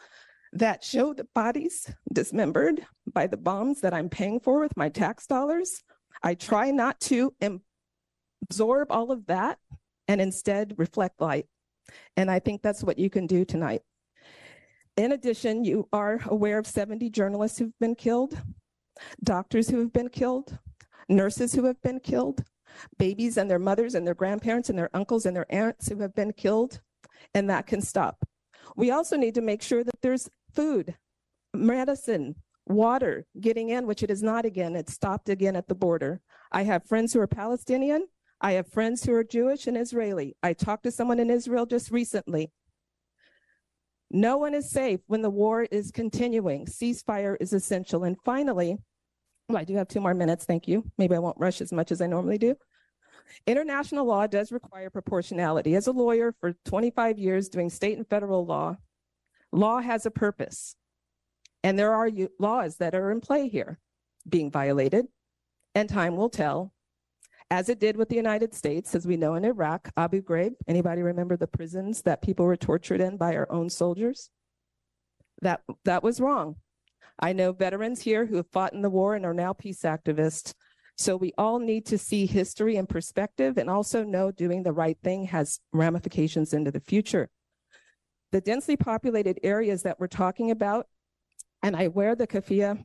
[0.52, 5.26] that show the bodies dismembered by the bombs that I'm paying for with my tax
[5.26, 5.82] dollars.
[6.22, 7.34] I try not to
[8.42, 9.58] absorb all of that
[10.08, 11.46] and instead reflect light.
[12.16, 13.82] And I think that's what you can do tonight.
[14.96, 18.40] In addition, you are aware of 70 journalists who've been killed,
[19.22, 20.58] doctors who have been killed,
[21.08, 22.42] nurses who have been killed,
[22.98, 26.14] babies and their mothers and their grandparents and their uncles and their aunts who have
[26.14, 26.80] been killed,
[27.34, 28.26] and that can stop.
[28.74, 30.96] We also need to make sure that there's food,
[31.54, 34.74] medicine, water getting in, which it is not again.
[34.76, 36.20] It's stopped again at the border.
[36.52, 38.06] I have friends who are Palestinian.
[38.40, 40.36] I have friends who are Jewish and Israeli.
[40.42, 42.52] I talked to someone in Israel just recently.
[44.10, 46.66] No one is safe when the war is continuing.
[46.66, 48.04] Ceasefire is essential.
[48.04, 48.76] And finally,
[49.48, 50.44] well, I do have two more minutes.
[50.44, 50.84] Thank you.
[50.98, 52.56] Maybe I won't rush as much as I normally do.
[53.46, 55.74] International law does require proportionality.
[55.74, 58.76] As a lawyer for 25 years doing state and federal law,
[59.52, 60.76] law has a purpose.
[61.62, 63.78] And there are laws that are in play here
[64.28, 65.06] being violated,
[65.74, 66.72] and time will tell,
[67.50, 70.54] as it did with the United States, as we know in Iraq, Abu Ghraib.
[70.66, 74.30] Anybody remember the prisons that people were tortured in by our own soldiers?
[75.42, 76.56] That, that was wrong.
[77.20, 80.52] I know veterans here who have fought in the war and are now peace activists.
[80.98, 84.98] So we all need to see history and perspective and also know doing the right
[85.02, 87.28] thing has ramifications into the future.
[88.32, 90.88] The densely populated areas that we're talking about,
[91.62, 92.84] and I wear the keffiyeh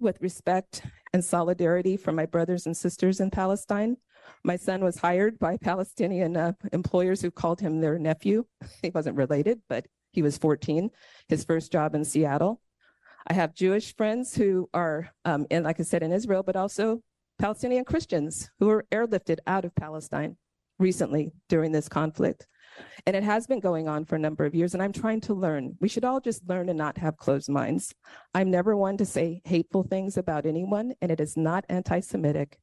[0.00, 0.82] with respect
[1.12, 3.96] and solidarity for my brothers and sisters in Palestine.
[4.44, 8.44] My son was hired by Palestinian uh, employers who called him their nephew.
[8.82, 10.90] He wasn't related, but he was 14,
[11.28, 12.60] his first job in Seattle.
[13.26, 17.02] I have Jewish friends who are, um, in, like I said, in Israel, but also
[17.38, 20.36] Palestinian Christians who were airlifted out of Palestine
[20.78, 22.46] recently during this conflict.
[23.06, 25.34] And it has been going on for a number of years, and I'm trying to
[25.34, 25.76] learn.
[25.80, 27.94] We should all just learn and not have closed minds.
[28.34, 32.58] I'm never one to say hateful things about anyone, and it is not anti Semitic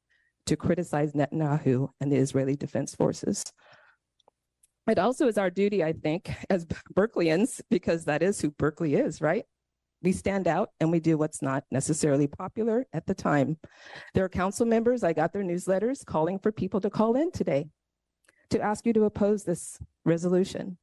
[0.46, 3.44] to criticize Netanyahu and the Israeli Defense Forces.
[4.88, 9.20] It also is our duty, I think, as Berkeleyans, because that is who Berkeley is,
[9.20, 9.44] right?
[10.02, 13.58] We stand out and we do what's not necessarily popular at the time.
[14.14, 17.66] There are council members, I got their newsletters calling for people to call in today
[18.50, 20.78] to ask you to oppose this resolution.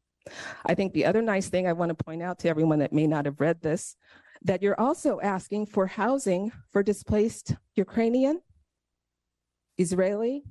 [0.66, 3.08] I think the other nice thing I want to point out to everyone that may
[3.08, 3.96] not have read this,
[4.42, 8.42] that you're also asking for housing for displaced Ukrainian,
[9.78, 10.44] Israeli,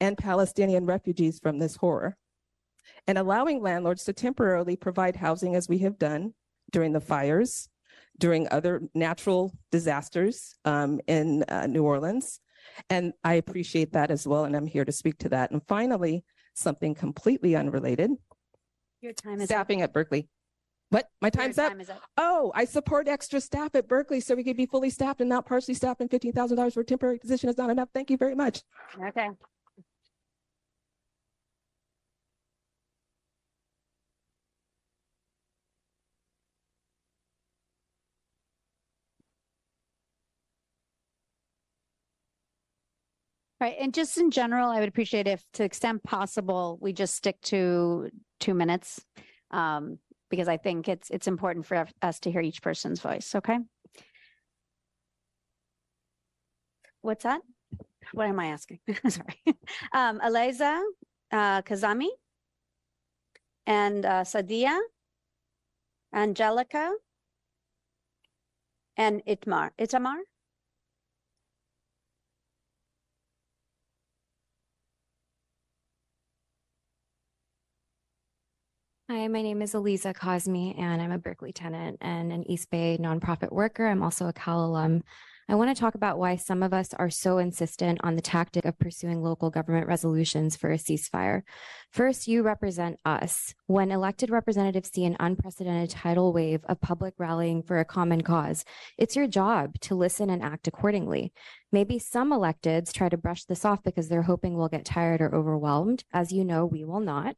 [0.00, 2.16] and Palestinian refugees from this horror,
[3.06, 6.34] and allowing landlords to temporarily provide housing as we have done
[6.70, 7.68] during the fires,
[8.18, 12.40] during other natural disasters um, in uh, New Orleans,
[12.90, 14.44] and I appreciate that as well.
[14.44, 15.50] And I'm here to speak to that.
[15.50, 16.24] And finally,
[16.56, 18.10] something completely unrelated.
[19.00, 20.28] Your time is staffing at Berkeley.
[20.90, 21.08] What?
[21.20, 21.70] My time's up?
[21.70, 22.00] time is up.
[22.16, 25.44] Oh, I support extra staff at Berkeley so we could be fully staffed and not
[25.44, 27.88] partially staffed and $15,000 for a temporary position is not enough.
[27.92, 28.62] Thank you very much.
[29.08, 29.28] Okay.
[43.60, 47.14] Right, and just in general, I would appreciate if, to the extent possible, we just
[47.14, 49.02] stick to two minutes.
[49.50, 49.98] Um,
[50.30, 53.58] because I think it's, it's important for us to hear each person's voice, okay?
[57.02, 57.42] What's that?
[58.12, 58.80] What am I asking?
[59.08, 59.40] Sorry.
[59.92, 60.82] Um, Eliza,
[61.32, 62.08] uh, Kazami,
[63.66, 64.78] and, uh, Sadia,
[66.12, 66.92] Angelica,
[68.96, 70.18] and Itmar, Itamar?
[79.08, 82.98] Hi, my name is Eliza Cosme, and I'm a Berkeley tenant and an East Bay
[83.00, 83.86] nonprofit worker.
[83.86, 85.04] I'm also a Cal alum.
[85.48, 88.64] I want to talk about why some of us are so insistent on the tactic
[88.64, 91.42] of pursuing local government resolutions for a ceasefire.
[91.92, 93.54] First, you represent us.
[93.68, 98.64] When elected representatives see an unprecedented tidal wave of public rallying for a common cause,
[98.98, 101.32] it's your job to listen and act accordingly.
[101.70, 105.32] Maybe some electeds try to brush this off because they're hoping we'll get tired or
[105.32, 106.02] overwhelmed.
[106.12, 107.36] As you know, we will not.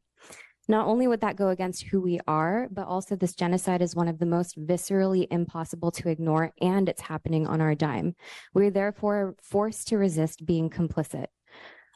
[0.69, 4.07] Not only would that go against who we are, but also this genocide is one
[4.07, 8.15] of the most viscerally impossible to ignore, and it's happening on our dime.
[8.53, 11.25] We're therefore forced to resist being complicit.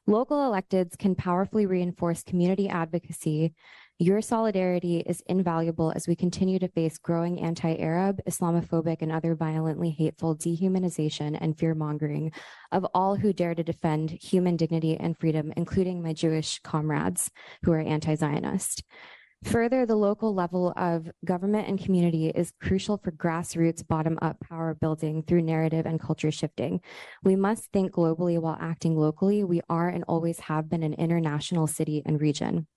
[0.08, 3.54] Local electeds can powerfully reinforce community advocacy.
[4.00, 9.36] Your solidarity is invaluable as we continue to face growing anti Arab, Islamophobic, and other
[9.36, 12.32] violently hateful dehumanization and fear mongering
[12.72, 17.30] of all who dare to defend human dignity and freedom, including my Jewish comrades
[17.62, 18.84] who are anti Zionist.
[19.44, 24.74] Further, the local level of government and community is crucial for grassroots bottom up power
[24.74, 26.82] building through narrative and culture shifting.
[27.24, 29.44] We must think globally while acting locally.
[29.44, 32.68] We are and always have been an international city and region.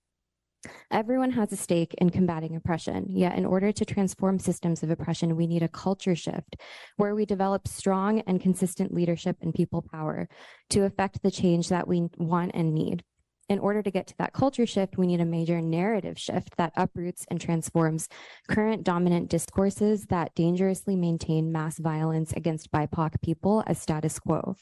[0.91, 5.35] Everyone has a stake in combating oppression, yet, in order to transform systems of oppression,
[5.35, 6.55] we need a culture shift
[6.97, 10.27] where we develop strong and consistent leadership and people power
[10.69, 13.03] to affect the change that we want and need.
[13.49, 16.73] In order to get to that culture shift, we need a major narrative shift that
[16.75, 18.09] uproots and transforms
[18.49, 24.57] current dominant discourses that dangerously maintain mass violence against BIPOC people as status quo.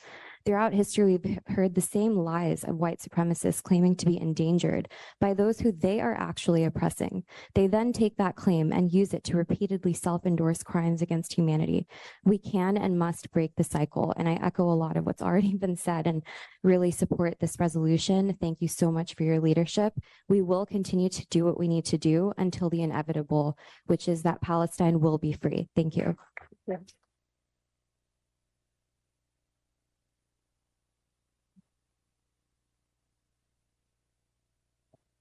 [0.46, 4.88] Throughout history, we've heard the same lies of white supremacists claiming to be endangered
[5.20, 7.24] by those who they are actually oppressing.
[7.56, 11.88] They then take that claim and use it to repeatedly self endorse crimes against humanity.
[12.24, 14.14] We can and must break the cycle.
[14.18, 16.22] And I echo a lot of what's already been said and
[16.62, 18.38] really support this resolution.
[18.40, 19.94] Thank you so much for your leadership.
[20.30, 24.22] We will continue to do what we need to do until the inevitable, which is
[24.22, 25.70] that Palestine will be free.
[25.76, 26.16] Thank you.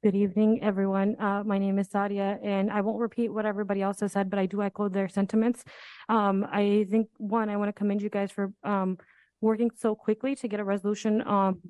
[0.04, 1.16] Good evening, everyone.
[1.18, 4.38] Uh, my name is Sadia, and I won't repeat what everybody else has said, but
[4.38, 5.64] I do echo their sentiments.
[6.10, 8.98] Um, I think, one, I want to commend you guys for um,
[9.40, 11.62] working so quickly to get a resolution um,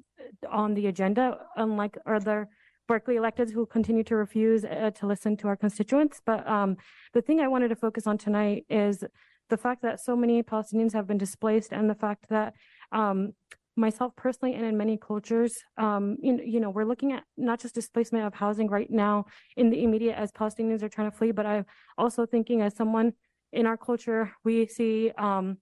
[0.51, 2.49] on the agenda, unlike other
[2.89, 6.21] Berkeley electeds who continue to refuse uh, to listen to our constituents.
[6.27, 6.77] But um,
[7.13, 9.05] the thing I wanted to focus on tonight is
[9.49, 12.55] the fact that so many Palestinians have been displaced and the fact that
[12.91, 13.35] um,
[13.77, 17.75] myself personally and in many cultures, um, you, you know, we're looking at not just
[17.75, 21.47] displacement of housing right now in the immediate as Palestinians are trying to flee, but
[21.47, 21.67] I'm
[21.99, 23.13] also thinking as someone
[23.53, 25.59] in our culture, we see um,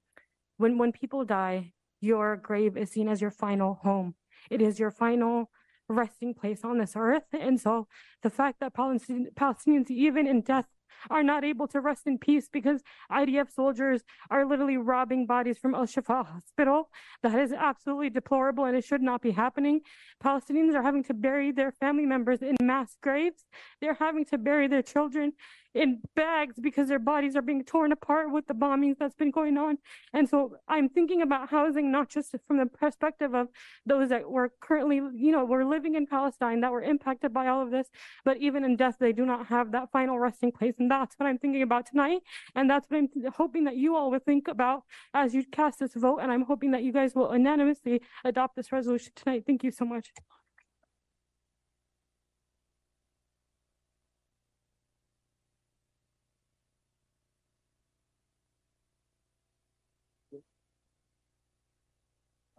[0.56, 4.14] when when people die, your grave is seen as your final home.
[4.50, 5.50] It is your final
[5.88, 7.24] resting place on this earth.
[7.32, 7.86] And so
[8.22, 10.66] the fact that Palestinians, even in death,
[11.10, 15.74] are not able to rest in peace because IDF soldiers are literally robbing bodies from
[15.74, 16.90] Al Shifa Hospital.
[17.22, 19.80] That is absolutely deplorable and it should not be happening.
[20.22, 23.44] Palestinians are having to bury their family members in mass graves.
[23.80, 25.32] They're having to bury their children
[25.74, 29.56] in bags because their bodies are being torn apart with the bombings that's been going
[29.56, 29.78] on.
[30.12, 33.48] And so I'm thinking about housing not just from the perspective of
[33.86, 37.62] those that were currently, you know, were living in Palestine that were impacted by all
[37.62, 37.88] of this,
[38.24, 40.74] but even in death, they do not have that final resting place.
[40.78, 42.20] And that's what I'm thinking about tonight.
[42.54, 45.94] And that's what I'm hoping that you all will think about as you cast this
[45.94, 46.18] vote.
[46.18, 49.44] And I'm hoping that you guys will unanimously adopt this resolution tonight.
[49.46, 50.12] Thank you so much.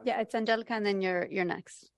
[0.04, 1.90] Yeah, it's Angelica and then you're, you're next.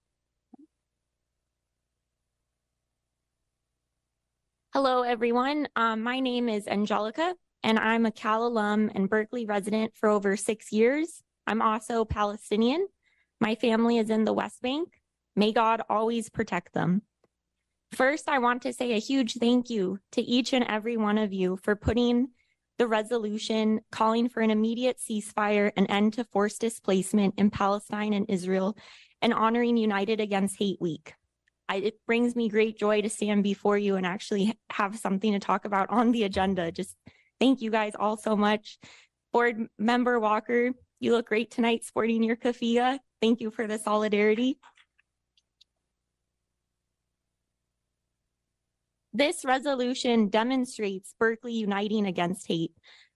[4.74, 5.68] Hello, everyone.
[5.76, 7.34] Um, my name is Angelica,
[7.64, 11.24] and I'm a Cal alum and Berkeley resident for over six years.
[11.48, 12.86] I'm also Palestinian.
[13.40, 14.90] My family is in the West Bank.
[15.36, 17.02] May God always protect them.
[17.94, 21.32] First, I want to say a huge thank you to each and every one of
[21.32, 22.28] you for putting
[22.78, 28.30] the resolution calling for an immediate ceasefire and end to forced displacement in Palestine and
[28.30, 28.78] Israel
[29.22, 31.14] and honoring United Against Hate Week.
[31.68, 35.40] I, it brings me great joy to stand before you and actually have something to
[35.40, 36.72] talk about on the agenda.
[36.72, 36.96] Just
[37.40, 38.78] thank you guys all so much.
[39.34, 43.00] Board member Walker, you look great tonight sporting your keffiyeh.
[43.22, 44.60] Thank you for the solidarity.
[49.16, 52.74] This resolution demonstrates Berkeley uniting against hate,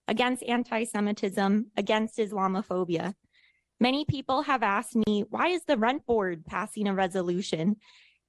[0.07, 3.15] against anti Semitism, against Islamophobia.
[3.81, 7.75] Many people have asked me, why is the rent board passing a resolution?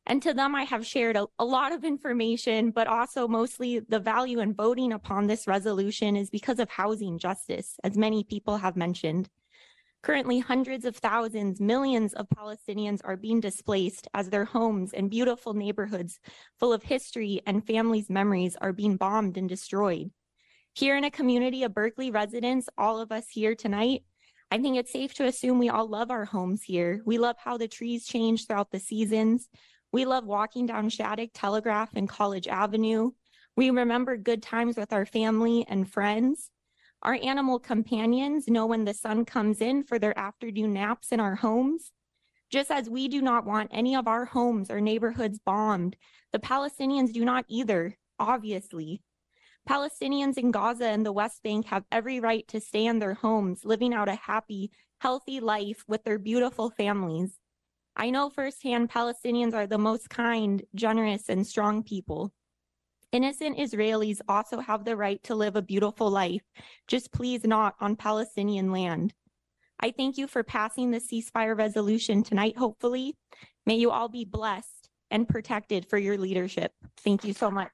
[0.05, 4.01] And to them, I have shared a, a, lot of information, but also mostly the
[4.01, 8.75] value in voting upon this resolution is because of housing justice, as many people have
[8.75, 9.29] mentioned.
[10.03, 15.53] Currently, hundreds of thousands, millions of Palestinians are being displaced as their homes and beautiful
[15.53, 16.19] neighborhoods
[16.59, 20.11] full of history and families' memories are being bombed and destroyed.
[20.73, 24.05] Here in a community of Berkeley residents, all of us here tonight,
[24.51, 27.03] I think it's safe to assume we all love our homes here.
[27.05, 29.49] We love how the trees change throughout the seasons.
[29.93, 33.11] We love walking down Shattuck, Telegraph, and College Avenue.
[33.55, 36.51] We remember good times with our family and friends.
[37.03, 41.35] Our animal companions know when the sun comes in for their afternoon naps in our
[41.35, 41.93] homes.
[42.51, 45.97] Just as we do not want any of our homes or neighborhoods bombed,
[46.33, 49.01] the Palestinians do not either, obviously.
[49.69, 53.65] Palestinians in Gaza and the West Bank have every right to stay in their homes,
[53.65, 57.39] living out a happy, healthy life with their beautiful families.
[57.97, 62.33] I know firsthand Palestinians are the most kind, generous, and strong people.
[63.13, 66.43] Innocent Israelis also have the right to live a beautiful life,
[66.87, 69.13] just please not on Palestinian land.
[69.81, 73.17] I thank you for passing the ceasefire resolution tonight, hopefully.
[73.67, 76.73] May you all be blessed and protected for your leadership.
[76.99, 77.71] Thank you so much.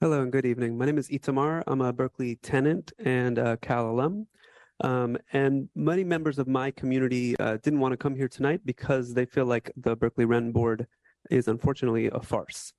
[0.00, 0.78] Hello and good evening.
[0.78, 1.64] My name is Itamar.
[1.66, 4.28] I'm a Berkeley tenant and a Cal alum.
[4.80, 9.12] Um, and many members of my community uh, didn't want to come here tonight because
[9.12, 10.86] they feel like the Berkeley Rent Board
[11.32, 12.72] is unfortunately a farce.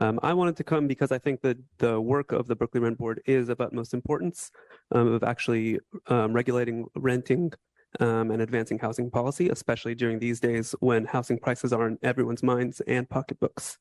[0.00, 2.98] Um, I wanted to come because I think that the work of the Berkeley Rent
[2.98, 4.52] Board is of utmost importance
[4.92, 7.52] um, of actually um, regulating renting
[7.98, 12.44] um, and advancing housing policy, especially during these days when housing prices are in everyone's
[12.44, 13.76] minds and pocketbooks.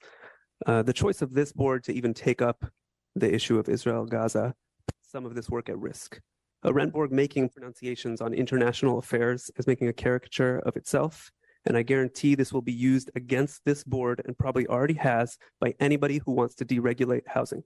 [0.66, 2.66] Uh, the choice of this board to even take up
[3.16, 4.54] the issue of Israel Gaza
[4.88, 6.20] puts some of this work at risk.
[6.64, 11.32] Rent making pronunciations on international affairs is making a caricature of itself,
[11.66, 15.74] and I guarantee this will be used against this board and probably already has by
[15.80, 17.64] anybody who wants to deregulate housing.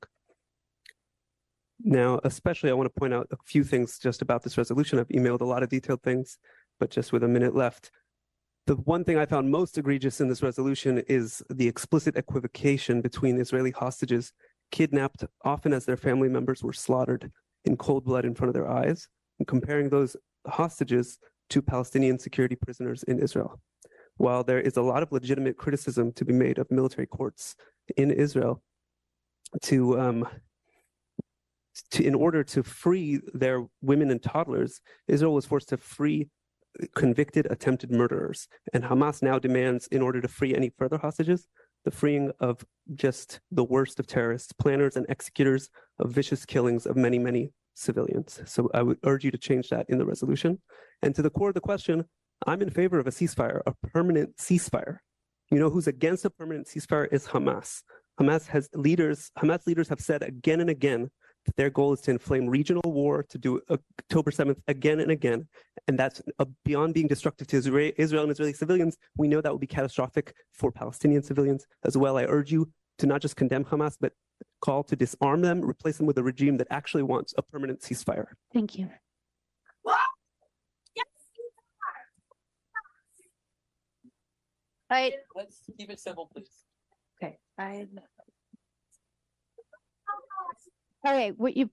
[1.83, 4.99] Now, especially, I want to point out a few things just about this resolution.
[4.99, 6.37] I've emailed a lot of detailed things,
[6.79, 7.91] but just with a minute left.
[8.65, 13.39] The one thing I found most egregious in this resolution is the explicit equivocation between
[13.39, 14.31] Israeli hostages
[14.71, 17.29] kidnapped, often as their family members were slaughtered
[17.65, 20.15] in cold blood in front of their eyes, and comparing those
[20.47, 23.59] hostages to Palestinian security prisoners in Israel.
[24.15, 27.55] While there is a lot of legitimate criticism to be made of military courts
[27.97, 28.61] in Israel
[29.63, 30.27] to um,
[31.91, 36.29] to, in order to free their women and toddlers, Israel was forced to free
[36.95, 38.47] convicted attempted murderers.
[38.73, 41.47] And Hamas now demands, in order to free any further hostages,
[41.85, 42.65] the freeing of
[42.95, 45.69] just the worst of terrorists, planners and executors
[45.99, 48.41] of vicious killings of many, many civilians.
[48.45, 50.61] So I would urge you to change that in the resolution.
[51.01, 52.05] And to the core of the question,
[52.45, 54.97] I'm in favor of a ceasefire, a permanent ceasefire.
[55.51, 57.81] You know who's against a permanent ceasefire is Hamas.
[58.19, 61.09] Hamas has leaders, Hamas leaders have said again and again
[61.55, 65.47] their goal is to inflame regional war, to do October 7th again and again.
[65.87, 68.97] And that's uh, beyond being destructive to Israel, Israel and Israeli civilians.
[69.17, 72.17] We know that will be catastrophic for Palestinian civilians as well.
[72.17, 72.69] I urge you
[72.99, 74.13] to not just condemn Hamas, but
[74.61, 78.27] call to disarm them, replace them with a regime that actually wants a permanent ceasefire.
[78.53, 78.89] Thank you.
[84.89, 86.51] I, Let's keep it simple, please.
[87.17, 87.87] okay, I.
[91.05, 91.69] Okay, what you,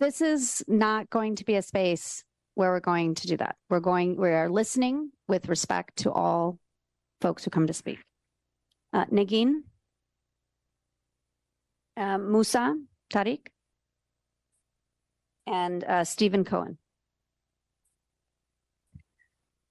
[0.00, 3.54] this is not going to be a space where we're going to do that.
[3.70, 6.58] We're going, we are listening with respect to all
[7.20, 8.00] folks who come to speak.
[8.92, 9.62] Uh, Nagin?
[11.96, 12.76] Uh, Musa,
[13.12, 13.46] Tariq?
[15.46, 16.78] And uh, Stephen Cohen.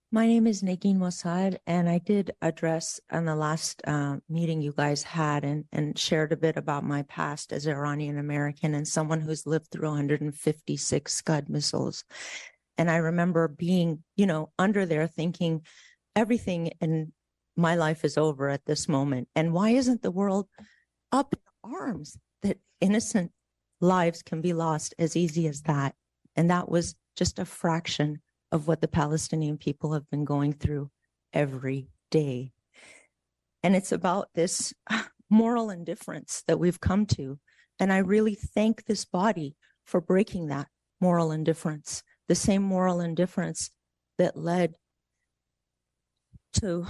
[0.10, 4.72] My name is Nagin Mossad, and I did address on the last uh, meeting you
[4.72, 9.20] guys had and, and shared a bit about my past as Iranian American and someone
[9.20, 12.06] who's lived through 156 Scud missiles.
[12.78, 15.64] And I remember being, you know, under there thinking
[16.16, 17.12] everything in
[17.58, 19.28] my life is over at this moment.
[19.36, 20.48] And why isn't the world
[21.12, 23.34] up in arms that innocent
[23.82, 25.96] lives can be lost as easy as that?
[26.38, 30.90] And that was just a fraction of what the Palestinian people have been going through
[31.34, 32.52] every day.
[33.64, 37.40] And it's about this ah, moral indifference that we've come to.
[37.80, 40.68] And I really thank this body for breaking that
[41.00, 43.70] moral indifference, the same moral indifference
[44.18, 44.76] that led
[46.54, 46.86] to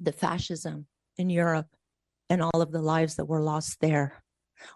[0.00, 0.86] the fascism
[1.16, 1.68] in Europe
[2.28, 4.22] and all of the lives that were lost there.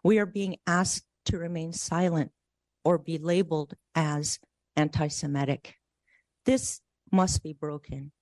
[0.04, 2.32] We are being asked to remain silent
[2.84, 4.38] or be labeled as
[4.80, 5.74] anti Semitic.
[6.46, 6.80] This
[7.12, 8.12] must be broken.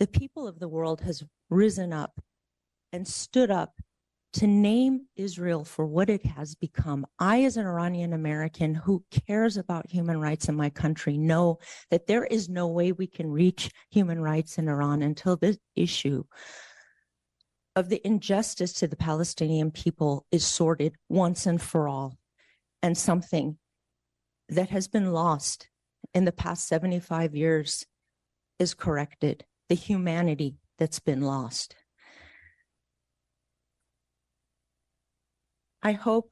[0.00, 2.20] The people of the world has risen up
[2.92, 3.74] and stood up
[4.34, 7.06] to name Israel for what it has become.
[7.18, 11.58] I, as an Iranian American who cares about human rights in my country, know
[11.90, 16.24] that there is no way we can reach human rights in Iran until this issue
[17.76, 22.16] of the injustice to the Palestinian people is sorted once and for all,
[22.82, 23.58] and something
[24.48, 25.68] that has been lost
[26.14, 27.86] in the past 75 years
[28.58, 31.74] is corrected, the humanity that's been lost.
[35.82, 36.30] I hope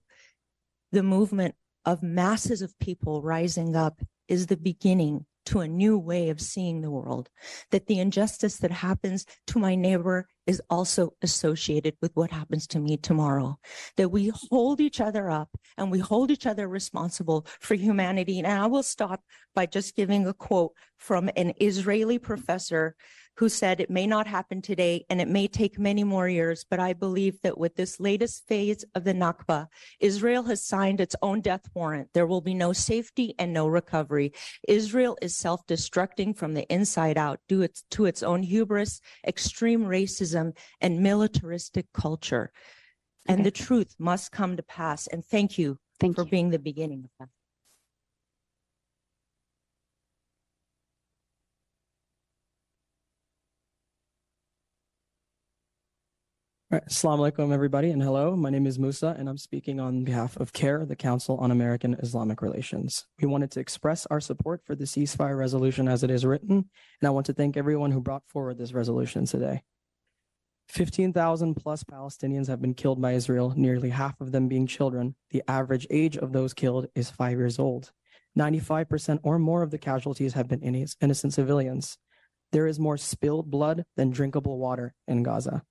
[0.93, 1.55] the movement
[1.85, 6.80] of masses of people rising up is the beginning to a new way of seeing
[6.80, 7.28] the world,
[7.72, 12.78] that the injustice that happens to my neighbor is also associated with what happens to
[12.78, 13.59] me tomorrow,
[13.96, 18.38] that we hold each other up and we hold each other responsible for humanity.
[18.38, 19.22] And I will stop
[19.53, 22.94] by just giving a quote from an Israeli professor
[23.37, 26.81] who said it may not happen today and it may take many more years, but
[26.81, 29.68] I believe that with this latest phase of the Nakba,
[29.99, 32.09] Israel has signed its own death warrant.
[32.12, 34.33] There will be no safety and no recovery.
[34.68, 41.01] Israel is self-destructing from the inside out due to its own hubris, extreme racism, and
[41.01, 42.53] militaristic culture.
[43.28, 45.07] And the truth must come to pass.
[45.07, 47.28] And thank you thank for being the beginning of that.
[56.71, 56.87] Right.
[56.87, 58.37] Assalamu alaikum, everybody, and hello.
[58.37, 61.95] My name is Musa, and I'm speaking on behalf of CARE, the Council on American
[61.95, 63.07] Islamic Relations.
[63.21, 67.09] We wanted to express our support for the ceasefire resolution as it is written, and
[67.09, 69.62] I want to thank everyone who brought forward this resolution today.
[70.68, 75.16] 15,000 plus Palestinians have been killed by Israel, nearly half of them being children.
[75.31, 77.91] The average age of those killed is five years old.
[78.39, 81.99] 95% or more of the casualties have been innocent civilians.
[82.53, 85.64] There is more spilled blood than drinkable water in Gaza.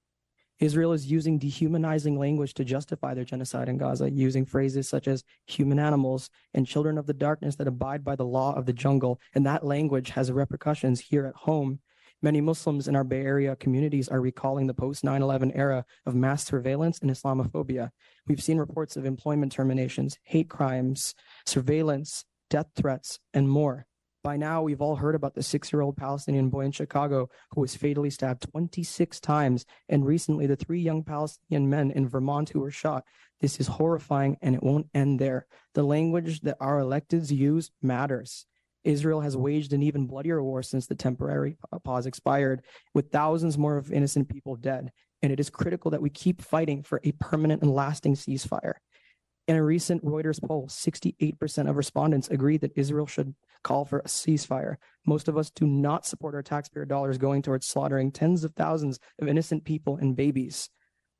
[0.60, 5.24] Israel is using dehumanizing language to justify their genocide in Gaza, using phrases such as
[5.46, 9.20] human animals and children of the darkness that abide by the law of the jungle.
[9.34, 11.80] And that language has repercussions here at home.
[12.22, 16.16] Many Muslims in our Bay Area communities are recalling the post 9 11 era of
[16.16, 17.92] mass surveillance and Islamophobia.
[18.28, 23.86] We've seen reports of employment terminations, hate crimes, surveillance, death threats, and more.
[24.22, 27.62] By now, we've all heard about the six year old Palestinian boy in Chicago who
[27.62, 32.60] was fatally stabbed 26 times, and recently the three young Palestinian men in Vermont who
[32.60, 33.06] were shot.
[33.40, 35.48] This is horrifying, and it won't end there.
[35.74, 38.46] The language that our electeds use matters.
[38.84, 42.64] Israel has waged an even bloodier war since the temporary pause expired,
[42.94, 44.92] with thousands more of innocent people dead.
[45.22, 48.76] And it is critical that we keep fighting for a permanent and lasting ceasefire.
[49.50, 53.34] In a recent Reuters poll, 68% of respondents agreed that Israel should
[53.64, 54.76] call for a ceasefire.
[55.08, 59.00] Most of us do not support our taxpayer dollars going towards slaughtering tens of thousands
[59.20, 60.70] of innocent people and babies.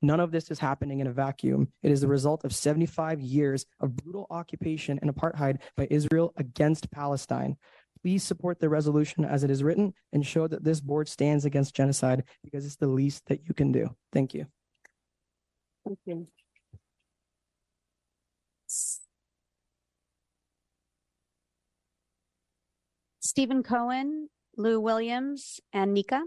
[0.00, 1.72] None of this is happening in a vacuum.
[1.82, 6.92] It is the result of 75 years of brutal occupation and apartheid by Israel against
[6.92, 7.56] Palestine.
[8.00, 11.74] Please support the resolution as it is written and show that this board stands against
[11.74, 13.90] genocide because it's the least that you can do.
[14.12, 14.46] Thank you.
[15.84, 16.28] Thank you.
[23.20, 26.22] Stephen Cohen, Lou Williams, and Nika.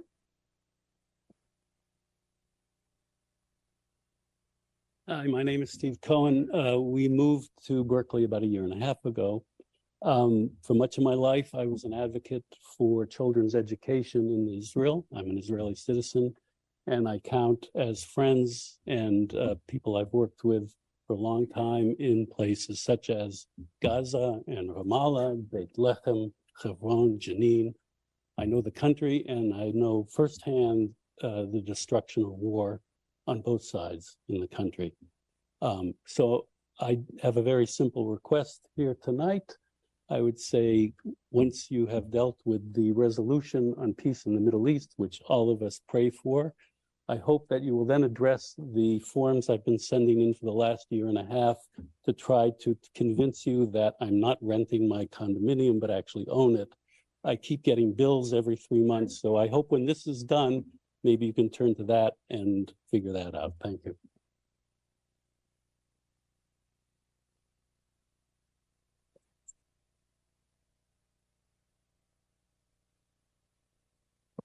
[5.10, 6.50] Hi, my name is Steve Cohen.
[6.56, 9.44] Uh, we moved to Berkeley about a year and a half ago.
[10.02, 12.46] Um, for much of my life, I was an advocate
[12.78, 15.06] for children's education in Israel.
[15.14, 16.34] I'm an Israeli citizen,
[16.88, 20.74] and I count as friends and uh, people I've worked with
[21.08, 23.48] for a long time in places such as
[23.82, 26.32] Gaza and Ramallah, Beit Lechem,
[26.62, 27.74] Hebron, Jenin.
[28.38, 30.90] I know the country and I know firsthand
[31.22, 32.82] uh, the destruction of war
[33.28, 34.94] on both sides in the country.
[35.62, 36.48] Um, so
[36.80, 39.56] I have a very simple request here tonight.
[40.10, 40.94] I would say
[41.32, 45.52] once you have dealt with the resolution on peace in the Middle East, which all
[45.52, 46.54] of us pray for,
[47.10, 50.52] I hope that you will then address the forms I've been sending in for the
[50.54, 51.58] last year and a half
[52.06, 56.74] to try to convince you that I'm not renting my condominium, but actually own it.
[57.26, 60.64] I keep getting bills every three months, so I hope when this is done,
[61.04, 63.54] maybe you can turn to that and figure that out.
[63.62, 63.96] Thank you.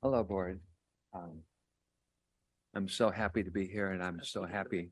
[0.02, 0.60] Hello, board.
[1.12, 1.42] Um,
[2.74, 4.90] I'm so happy to be here and I'm so happy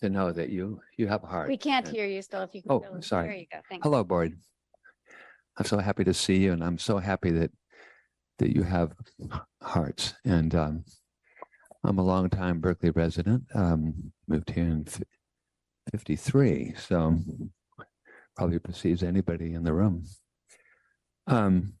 [0.00, 1.48] to know that you, you have a heart.
[1.48, 2.62] We can't hear you still if you.
[2.62, 3.28] can Oh, fill sorry.
[3.28, 3.58] There you go.
[3.68, 3.84] Thanks.
[3.84, 4.36] Hello, board.
[5.58, 7.50] I'm so happy to see you and I'm so happy that,
[8.38, 8.92] that you have
[9.62, 10.14] hearts.
[10.24, 10.84] And um,
[11.84, 15.04] I'm a longtime Berkeley resident, um, moved here in fi-
[15.92, 17.16] 53, so
[18.36, 20.04] probably precedes anybody in the room.
[21.26, 21.74] Um,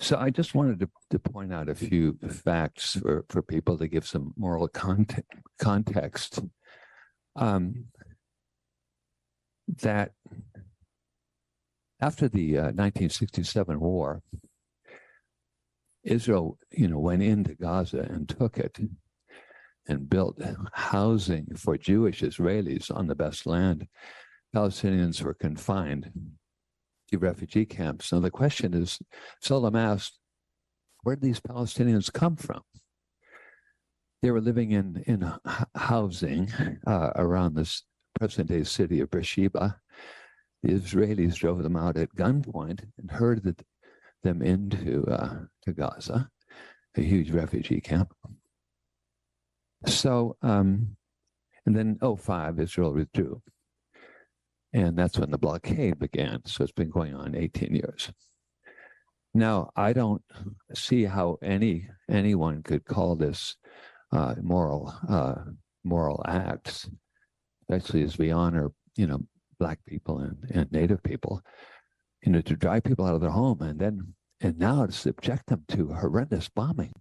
[0.00, 3.88] So I just wanted to, to point out a few facts for, for people to
[3.88, 5.26] give some moral context.
[5.58, 6.40] context.
[7.34, 7.86] Um,
[9.82, 10.12] that
[12.00, 14.22] after the uh, 1967 war,
[16.04, 18.78] Israel, you know, went into Gaza and took it
[19.86, 20.40] and built
[20.72, 23.88] housing for Jewish Israelis on the best land.
[24.54, 26.10] Palestinians were confined
[27.16, 28.12] refugee camps.
[28.12, 28.98] Now the question is,
[29.44, 30.18] Solom asked,
[31.02, 32.62] where did these Palestinians come from?
[34.22, 35.32] They were living in in
[35.76, 36.52] housing
[36.86, 37.84] uh, around this
[38.18, 39.78] present-day city of Beersheba.
[40.62, 43.64] The Israelis drove them out at gunpoint and herded
[44.24, 46.28] them into uh, to Gaza,
[46.96, 48.12] a huge refugee camp.
[49.86, 50.96] So, um,
[51.64, 53.40] and then 05, Israel withdrew.
[54.72, 56.42] And that's when the blockade began.
[56.44, 58.12] So it's been going on 18 years.
[59.34, 60.22] Now, I don't
[60.74, 63.56] see how any anyone could call this
[64.12, 65.36] uh, moral uh,
[65.84, 66.88] moral acts,
[67.62, 69.20] especially as we honor, you know,
[69.58, 71.42] black people and, and native people,
[72.24, 75.46] you know, to drive people out of their home and then and now to subject
[75.46, 76.92] them to horrendous bombing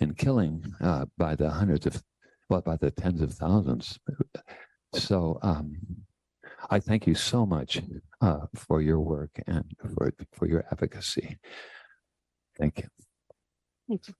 [0.00, 2.02] and killing uh, by the hundreds of,
[2.48, 3.98] well, by the tens of thousands.
[4.94, 5.76] So um,
[6.68, 7.80] I thank you so much
[8.20, 9.64] uh, for your work and
[9.96, 11.38] for for your advocacy.
[12.58, 12.88] Thank you.
[13.88, 14.14] Thank you.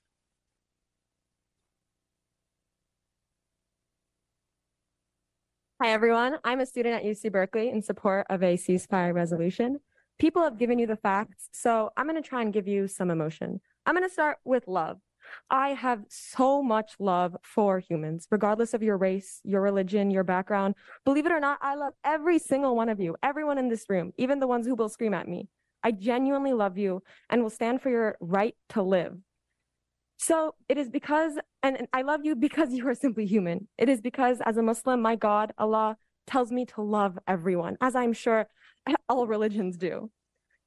[5.82, 6.36] Hi, everyone.
[6.44, 9.80] I'm a student at UC Berkeley in support of a ceasefire resolution.
[10.18, 13.10] People have given you the facts, so I'm going to try and give you some
[13.10, 13.60] emotion.
[13.86, 14.98] I'm going to start with love.
[15.50, 20.74] I have so much love for humans, regardless of your race, your religion, your background.
[21.04, 24.12] Believe it or not, I love every single one of you, everyone in this room,
[24.16, 25.48] even the ones who will scream at me.
[25.82, 29.16] I genuinely love you and will stand for your right to live.
[30.18, 33.68] So it is because, and, I love you because you are simply human.
[33.78, 37.96] It is because as a Muslim, my God, Allah, tells me to love everyone, as
[37.96, 38.46] I'm sure
[39.08, 40.10] all religions do.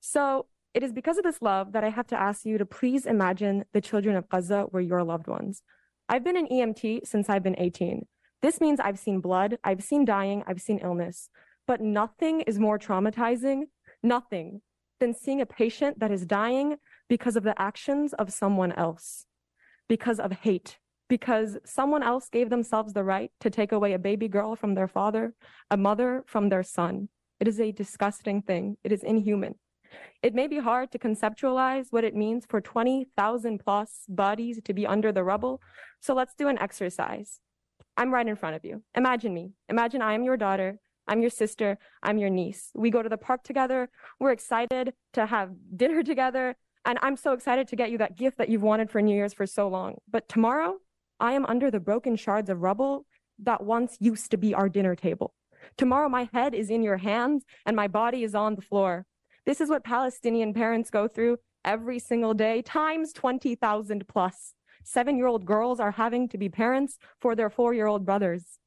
[0.02, 3.06] So it is because of this love that I have to ask you to please
[3.06, 5.62] imagine the children of Gaza were your loved ones.
[6.10, 8.06] I've been an EMT since I've been 18.
[8.42, 11.30] This means I've seen blood, I've seen dying, I've seen illness,
[11.66, 13.64] but nothing is more traumatizing,
[14.02, 14.62] nothing,
[15.00, 19.26] than seeing a patient that is dying because of the actions of someone else
[19.88, 24.28] because of hate, because someone else gave themselves the right to take away a baby
[24.28, 25.34] girl from their father,
[25.70, 27.10] a mother from their son.
[27.40, 28.78] It is a disgusting thing.
[28.84, 29.56] It is inhuman.
[30.22, 34.88] It may be hard to conceptualize what it means for 20,000 plus bodies to be
[34.88, 35.62] under the rubble.
[36.00, 37.40] So let's do an exercise.
[37.98, 38.84] I'm right in front of you.
[38.96, 39.52] Imagine me.
[39.70, 40.80] Imagine I am your daughter.
[41.08, 41.78] I'm your sister.
[42.02, 42.72] I'm your niece.
[42.74, 43.90] We go to the park together.
[44.20, 46.56] We're excited to have dinner together.
[46.86, 49.34] And I'm so excited to get you that gift that you've wanted for New Year's
[49.34, 49.98] for so long.
[50.10, 50.78] But tomorrow,
[51.20, 53.06] I am under the broken shards of rubble
[53.40, 55.34] that once used to be our dinner table.
[55.78, 59.06] Tomorrow, my head is in your hands and my body is on the floor.
[59.46, 64.54] This is what Palestinian parents go through every single day, times 20,000 plus.
[64.84, 68.60] Seven year old girls are having to be parents for their four year old brothers.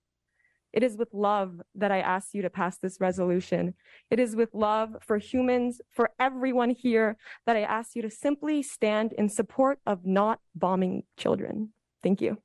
[0.72, 3.72] It is with love that I ask you to pass this resolution.
[4.11, 7.16] It is with love for humans, for everyone here,
[7.47, 11.70] that I ask you to simply stand in support of not bombing children.
[12.03, 12.37] Thank you.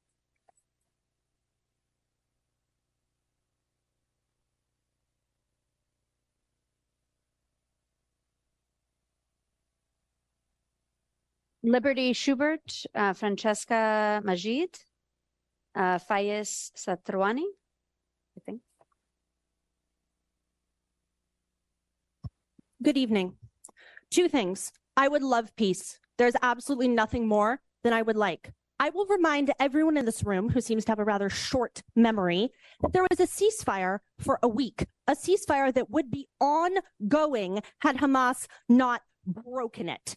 [11.64, 14.80] Liberty Schubert, uh, Francesca Majid,
[15.76, 17.45] uh, Fayez Satrwani.
[18.38, 18.62] I think.
[22.82, 23.36] Good evening.
[24.09, 24.72] Two things.
[24.97, 25.99] I would love peace.
[26.18, 28.51] There's absolutely nothing more than I would like.
[28.80, 32.51] I will remind everyone in this room who seems to have a rather short memory
[32.82, 37.97] that there was a ceasefire for a week, a ceasefire that would be ongoing had
[37.97, 40.16] Hamas not broken it.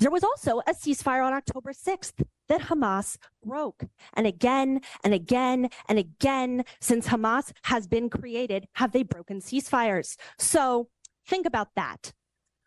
[0.00, 3.84] There was also a ceasefire on October 6th that Hamas broke.
[4.14, 10.16] And again and again and again, since Hamas has been created, have they broken ceasefires.
[10.38, 10.88] So
[11.26, 12.14] think about that.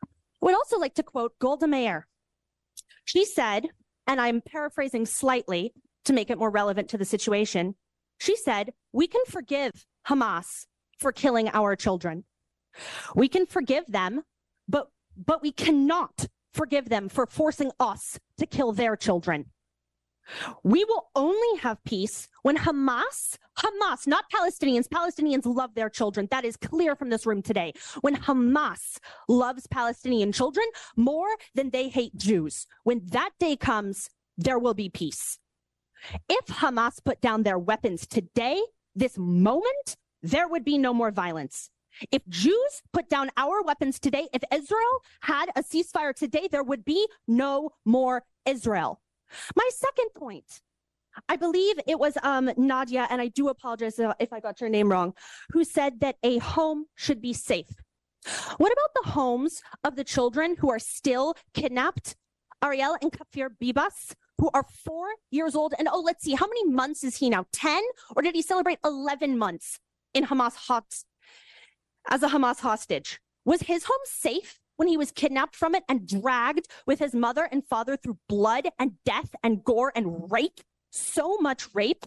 [0.03, 0.07] I
[0.41, 2.05] would also like to quote Golda Meir.
[3.03, 3.65] She said,
[4.05, 5.73] and I'm paraphrasing slightly
[6.05, 7.73] to make it more relevant to the situation.
[8.19, 10.67] She said, We can forgive Hamas
[10.99, 12.25] for killing our children.
[13.15, 14.21] We can forgive them,
[14.67, 19.45] but but we cannot forgive them for forcing us to kill their children.
[20.63, 26.27] We will only have peace when Hamas, Hamas, not Palestinians, Palestinians love their children.
[26.31, 27.73] That is clear from this room today.
[28.01, 34.59] When Hamas loves Palestinian children more than they hate Jews, when that day comes, there
[34.59, 35.39] will be peace.
[36.29, 38.61] If Hamas put down their weapons today,
[38.95, 41.69] this moment, there would be no more violence.
[42.11, 46.85] If Jews put down our weapons today, if Israel had a ceasefire today, there would
[46.85, 49.01] be no more Israel.
[49.55, 50.61] My second point,
[51.29, 54.91] I believe it was um, Nadia, and I do apologize if I got your name
[54.91, 55.13] wrong,
[55.51, 57.69] who said that a home should be safe.
[58.57, 62.15] What about the homes of the children who are still kidnapped?
[62.63, 65.73] Ariel and Kfir Bibas, who are four years old.
[65.77, 67.45] And oh, let's see, how many months is he now?
[67.51, 67.81] 10?
[68.15, 69.79] Or did he celebrate 11 months
[70.13, 71.03] in Hamas hot
[72.09, 73.19] as a Hamas hostage?
[73.45, 77.47] Was his home safe when he was kidnapped from it and dragged with his mother
[77.51, 80.61] and father through blood and death and gore and rape?
[80.91, 82.05] So much rape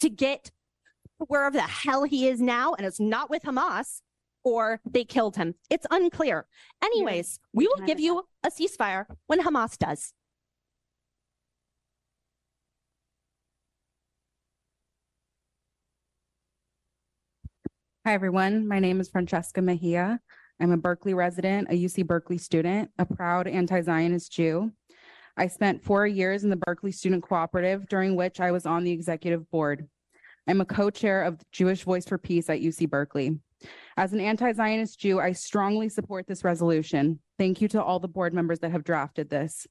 [0.00, 0.50] to get
[1.18, 2.74] wherever the hell he is now.
[2.74, 4.00] And it's not with Hamas
[4.44, 5.56] or they killed him.
[5.68, 6.46] It's unclear.
[6.82, 10.12] Anyways, we will give you a ceasefire when Hamas does.
[18.06, 18.68] Hi, everyone.
[18.68, 20.20] My name is Francesca Mejia.
[20.60, 24.70] I'm a Berkeley resident, a UC Berkeley student, a proud anti Zionist Jew.
[25.36, 28.92] I spent four years in the Berkeley Student Cooperative, during which I was on the
[28.92, 29.88] executive board.
[30.46, 33.40] I'm a co chair of Jewish Voice for Peace at UC Berkeley.
[33.96, 37.18] As an anti Zionist Jew, I strongly support this resolution.
[37.40, 39.66] Thank you to all the board members that have drafted this.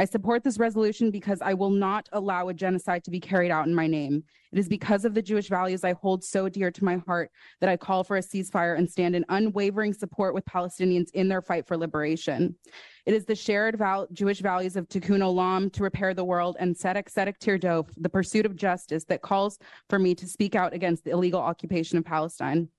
[0.00, 3.66] I support this resolution because I will not allow a genocide to be carried out
[3.66, 4.24] in my name.
[4.50, 7.30] It is because of the Jewish values I hold so dear to my heart
[7.60, 11.42] that I call for a ceasefire and stand in unwavering support with Palestinians in their
[11.42, 12.54] fight for liberation.
[13.04, 16.74] It is the shared val- Jewish values of tikkun olam to repair the world and
[16.74, 19.58] tzedek tzedek tirdof, the pursuit of justice that calls
[19.90, 22.70] for me to speak out against the illegal occupation of Palestine.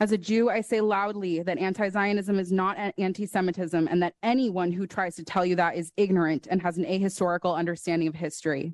[0.00, 4.14] As a Jew, I say loudly that anti Zionism is not anti Semitism and that
[4.22, 8.14] anyone who tries to tell you that is ignorant and has an ahistorical understanding of
[8.14, 8.72] history.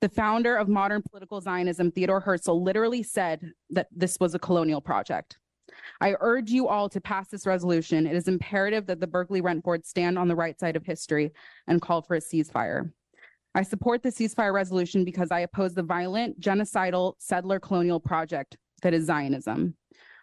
[0.00, 4.80] The founder of modern political Zionism, Theodore Herzl, literally said that this was a colonial
[4.80, 5.38] project.
[6.00, 8.06] I urge you all to pass this resolution.
[8.06, 11.32] It is imperative that the Berkeley Rent Board stand on the right side of history
[11.66, 12.92] and call for a ceasefire.
[13.56, 18.94] I support the ceasefire resolution because I oppose the violent, genocidal, settler colonial project that
[18.94, 19.74] is Zionism.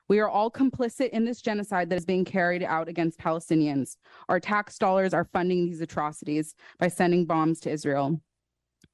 [0.08, 3.98] We are all complicit in this genocide that is being carried out against Palestinians.
[4.30, 8.22] Our tax dollars are funding these atrocities by sending bombs to Israel.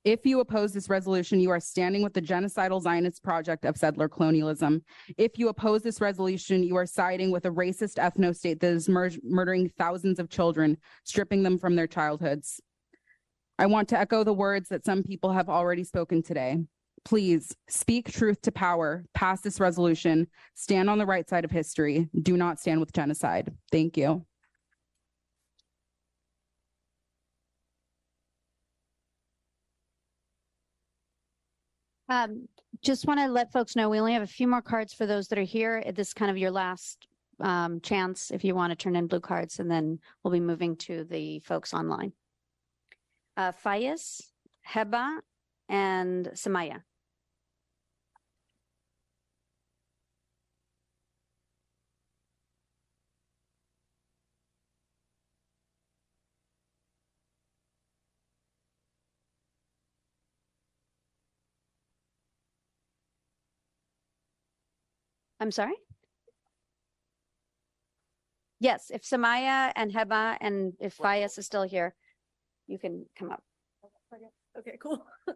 [0.03, 4.09] If you oppose this resolution, you are standing with the genocidal Zionist project of settler
[4.09, 4.83] colonialism.
[5.17, 8.89] If you oppose this resolution, you are siding with a racist ethno state that is
[8.89, 12.59] mur- murdering thousands of children, stripping them from their childhoods.
[13.59, 16.57] I want to echo the words that some people have already spoken today.
[17.03, 22.09] Please speak truth to power, pass this resolution, stand on the right side of history,
[22.21, 23.53] do not stand with genocide.
[23.71, 24.25] Thank you.
[32.07, 32.47] Um,
[32.83, 35.27] just want to let folks know, we only have a few more cards for those
[35.29, 35.81] that are here.
[35.95, 37.07] This is kind of your last
[37.39, 40.75] um, chance if you want to turn in blue cards, and then we'll be moving
[40.77, 42.11] to the folks online.
[43.37, 44.21] Uh, Fayez,
[44.69, 45.19] Heba,
[45.69, 46.81] and Samaya.
[65.41, 65.73] I'm sorry?
[68.59, 71.95] Yes, if Samaya and Heba and if Fayez is still here,
[72.67, 73.43] you can come up.
[74.57, 75.03] Okay, cool.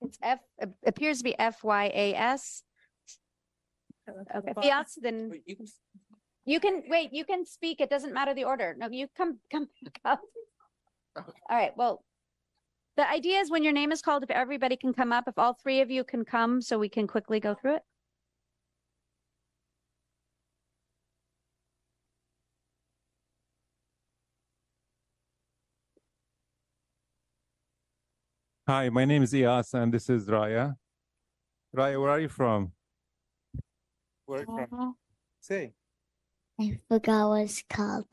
[0.00, 2.62] It's F, it appears to be F Y A S.
[4.08, 5.32] Okay, yes, then
[6.44, 7.80] you can, wait, you can speak.
[7.80, 8.76] It doesn't matter the order.
[8.78, 9.68] No, you come, come,
[10.04, 10.18] come.
[11.16, 12.04] All right, well,
[12.98, 15.54] the idea is when your name is called, if everybody can come up, if all
[15.54, 17.82] three of you can come, so we can quickly go through it.
[28.66, 30.74] Hi, my name is Ias and this is Raya.
[31.74, 32.72] Raya, where are you from?
[34.26, 34.80] Where are you from?
[34.80, 34.92] Uh-huh.
[35.40, 35.72] Say.
[36.60, 38.06] I forgot what it's called.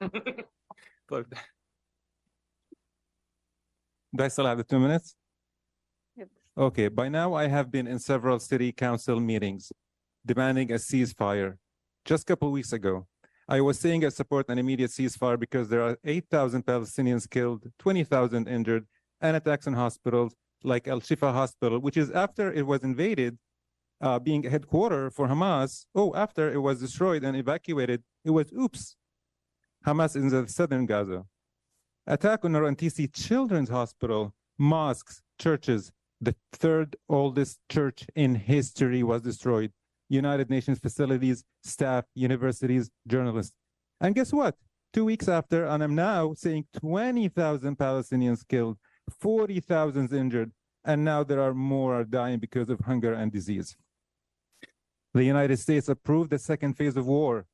[4.16, 5.14] Do I still have the two minutes?
[6.16, 6.28] Yep.
[6.56, 9.70] Okay, by now I have been in several city council meetings
[10.24, 11.58] demanding a ceasefire.
[12.04, 13.06] Just a couple weeks ago,
[13.46, 18.48] I was saying I support an immediate ceasefire because there are 8,000 Palestinians killed, 20,000
[18.48, 18.86] injured,
[19.20, 23.36] and attacks on hospitals like Al Shifa Hospital, which is after it was invaded,
[24.00, 25.84] uh, being a headquarter for Hamas.
[25.94, 28.96] Oh, after it was destroyed and evacuated, it was oops.
[29.86, 31.24] Hamas in the southern Gaza.
[32.08, 35.90] Attack on Rantisi Children's Hospital, mosques, churches.
[36.20, 39.72] The third oldest church in history was destroyed.
[40.08, 43.54] United Nations facilities, staff, universities, journalists.
[44.00, 44.54] And guess what?
[44.92, 48.78] Two weeks after, and I'm now saying 20,000 Palestinians killed,
[49.18, 50.52] 40,000 injured,
[50.84, 53.76] and now there are more are dying because of hunger and disease.
[55.12, 57.46] The United States approved the second phase of war,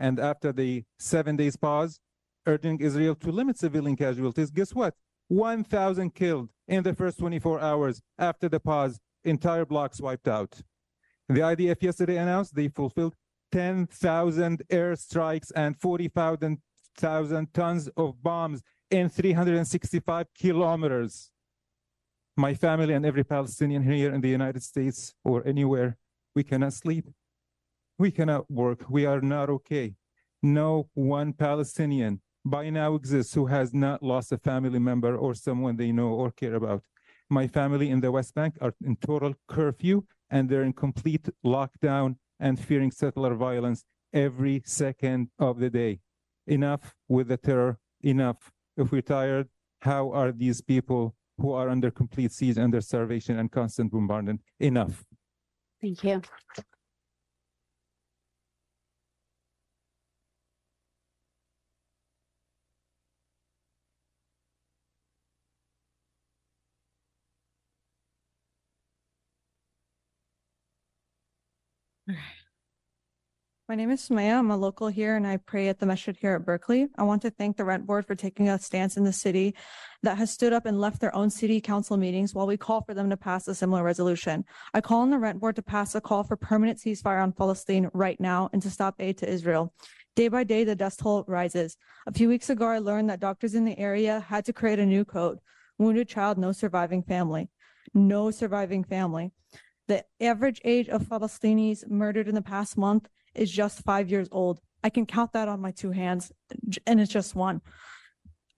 [0.00, 2.00] and after the seven days pause,
[2.46, 4.94] urging Israel to limit civilian casualties, guess what?
[5.28, 10.60] 1,000 killed in the first 24 hours after the pause, entire blocks wiped out.
[11.28, 13.14] The IDF yesterday announced they fulfilled
[13.52, 16.58] 10,000 airstrikes and 40,000
[16.96, 21.30] tons of bombs in 365 kilometers.
[22.36, 25.96] My family and every Palestinian here in the United States or anywhere,
[26.34, 27.06] we cannot sleep.
[27.98, 28.88] We cannot work.
[28.88, 29.94] We are not okay.
[30.42, 35.76] No one Palestinian by now exists who has not lost a family member or someone
[35.76, 36.82] they know or care about.
[37.28, 42.16] My family in the West Bank are in total curfew and they're in complete lockdown
[42.40, 46.00] and fearing settler violence every second of the day.
[46.46, 48.50] Enough with the terror, enough.
[48.76, 49.48] If we're tired,
[49.82, 54.40] how are these people who are under complete siege, under starvation and constant bombardment?
[54.58, 55.04] Enough.
[55.80, 56.22] Thank you.
[73.70, 74.36] My name is Sumaya.
[74.36, 76.88] I'm a local here and I pray at the Masjid here at Berkeley.
[76.98, 79.54] I want to thank the rent board for taking a stance in the city
[80.02, 82.94] that has stood up and left their own city council meetings while we call for
[82.94, 84.44] them to pass a similar resolution.
[84.74, 87.88] I call on the rent board to pass a call for permanent ceasefire on Palestine
[87.94, 89.72] right now and to stop aid to Israel.
[90.16, 91.76] Day by day, the dust toll rises.
[92.08, 94.84] A few weeks ago, I learned that doctors in the area had to create a
[94.84, 95.38] new code.
[95.78, 97.50] Wounded child, no surviving family.
[97.94, 99.30] No surviving family.
[99.86, 104.60] The average age of Palestinians murdered in the past month is just five years old.
[104.82, 106.32] I can count that on my two hands,
[106.86, 107.60] and it's just one.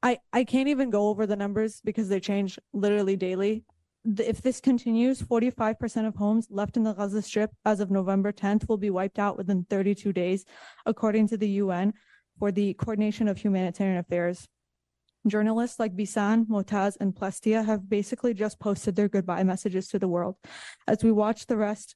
[0.02, 3.64] I, I can't even go over the numbers because they change literally daily.
[4.04, 8.32] If this continues, forty-five percent of homes left in the Gaza Strip as of November
[8.32, 10.44] tenth will be wiped out within thirty-two days,
[10.86, 11.92] according to the UN
[12.38, 14.48] for the Coordination of Humanitarian Affairs.
[15.28, 20.08] Journalists like Bisan, Motaz, and Plestia have basically just posted their goodbye messages to the
[20.08, 20.34] world.
[20.88, 21.94] As we watch the rest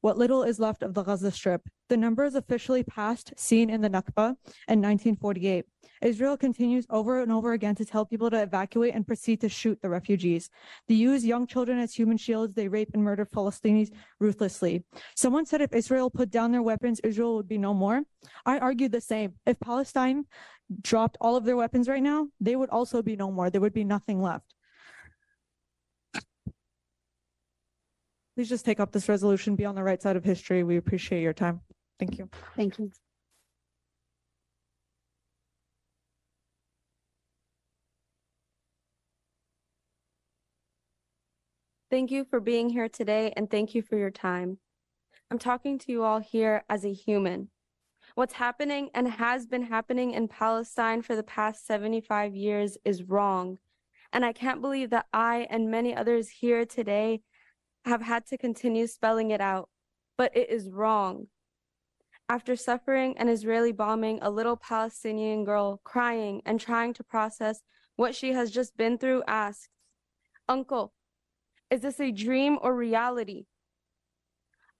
[0.00, 1.62] what little is left of the Gaza Strip.
[1.88, 4.36] The numbers officially passed seen in the Nakba
[4.68, 5.64] in 1948.
[6.02, 9.78] Israel continues over and over again to tell people to evacuate and proceed to shoot
[9.82, 10.48] the refugees.
[10.88, 12.54] They use young children as human shields.
[12.54, 14.84] They rape and murder Palestinians ruthlessly.
[15.14, 18.02] Someone said if Israel put down their weapons, Israel would be no more.
[18.46, 19.34] I argue the same.
[19.44, 20.24] If Palestine
[20.80, 23.50] dropped all of their weapons right now, they would also be no more.
[23.50, 24.54] There would be nothing left.
[28.40, 30.64] Please just take up this resolution, be on the right side of history.
[30.64, 31.60] We appreciate your time.
[31.98, 32.30] Thank you.
[32.56, 32.90] Thank you.
[41.90, 44.56] Thank you for being here today and thank you for your time.
[45.30, 47.50] I'm talking to you all here as a human.
[48.14, 53.58] What's happening and has been happening in Palestine for the past 75 years is wrong.
[54.14, 57.20] And I can't believe that I and many others here today
[57.84, 59.68] have had to continue spelling it out,
[60.16, 61.28] but it is wrong.
[62.28, 67.62] After suffering an Israeli bombing, a little Palestinian girl crying and trying to process
[67.96, 69.68] what she has just been through asks,
[70.48, 70.92] Uncle,
[71.70, 73.46] is this a dream or reality?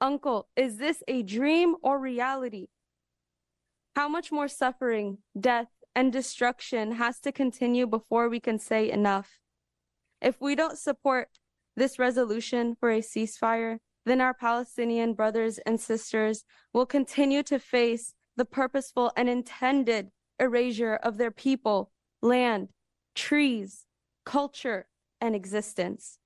[0.01, 2.69] Uncle, is this a dream or reality?
[3.97, 9.41] How much more suffering, death, and destruction has to continue before we can say enough?
[10.23, 11.29] If we don't support
[11.77, 18.15] this resolution for a ceasefire, then our Palestinian brothers and sisters will continue to face
[18.37, 20.09] the purposeful and intended
[20.39, 21.91] erasure of their people,
[22.23, 22.69] land,
[23.15, 23.85] trees,
[24.25, 24.87] culture,
[25.21, 26.19] and existence.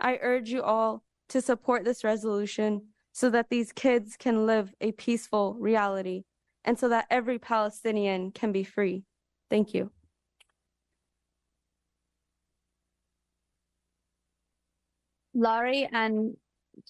[0.00, 2.82] I urge you all to support this resolution
[3.12, 6.24] so that these kids can live a peaceful reality
[6.64, 9.04] and so that every Palestinian can be free.
[9.48, 9.90] Thank you.
[15.34, 16.36] Laurie and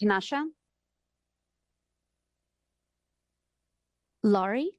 [0.00, 0.44] Tanasha?
[4.22, 4.72] Laurie?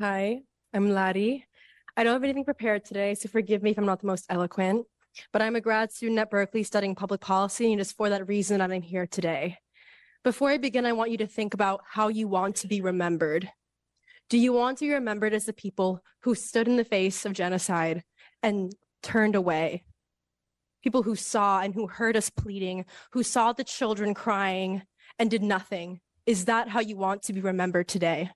[0.00, 0.42] Hi,
[0.74, 1.46] I'm Laddie.
[1.96, 4.86] I don't have anything prepared today, so forgive me if I'm not the most eloquent,
[5.32, 8.28] but I'm a grad student at Berkeley studying public policy, and it is for that
[8.28, 9.56] reason that I'm here today.
[10.22, 13.50] Before I begin, I want you to think about how you want to be remembered.
[14.28, 17.32] Do you want to be remembered as the people who stood in the face of
[17.32, 18.02] genocide
[18.42, 19.84] and turned away?
[20.82, 24.82] People who saw and who heard us pleading, who saw the children crying
[25.18, 26.00] and did nothing.
[26.26, 28.30] Is that how you want to be remembered today?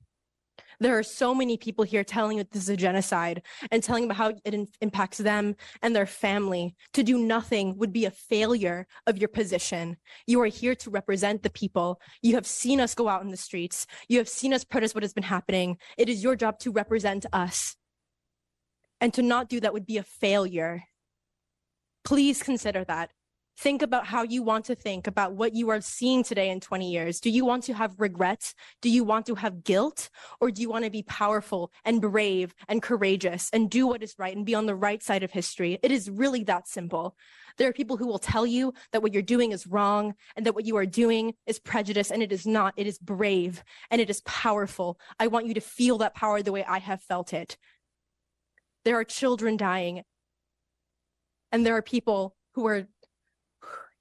[0.80, 4.16] There are so many people here telling that this is a genocide and telling about
[4.16, 6.74] how it in- impacts them and their family.
[6.94, 9.98] To do nothing would be a failure of your position.
[10.26, 12.00] You are here to represent the people.
[12.22, 13.86] You have seen us go out in the streets.
[14.08, 15.76] You have seen us protest what has been happening.
[15.98, 17.76] It is your job to represent us.
[19.02, 20.84] And to not do that would be a failure.
[22.04, 23.10] Please consider that.
[23.60, 26.90] Think about how you want to think about what you are seeing today in 20
[26.90, 27.20] years.
[27.20, 28.54] Do you want to have regrets?
[28.80, 30.08] Do you want to have guilt?
[30.40, 34.14] Or do you want to be powerful and brave and courageous and do what is
[34.16, 35.78] right and be on the right side of history?
[35.82, 37.16] It is really that simple.
[37.58, 40.54] There are people who will tell you that what you're doing is wrong and that
[40.54, 42.72] what you are doing is prejudice, and it is not.
[42.78, 44.98] It is brave and it is powerful.
[45.18, 47.58] I want you to feel that power the way I have felt it.
[48.86, 50.04] There are children dying,
[51.52, 52.86] and there are people who are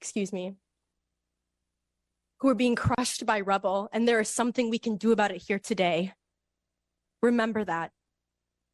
[0.00, 0.54] excuse me,
[2.40, 5.42] who are being crushed by rubble, and there is something we can do about it
[5.42, 6.12] here today.
[7.22, 7.92] Remember that.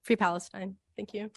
[0.05, 0.77] Free Palestine.
[0.97, 1.31] Thank you.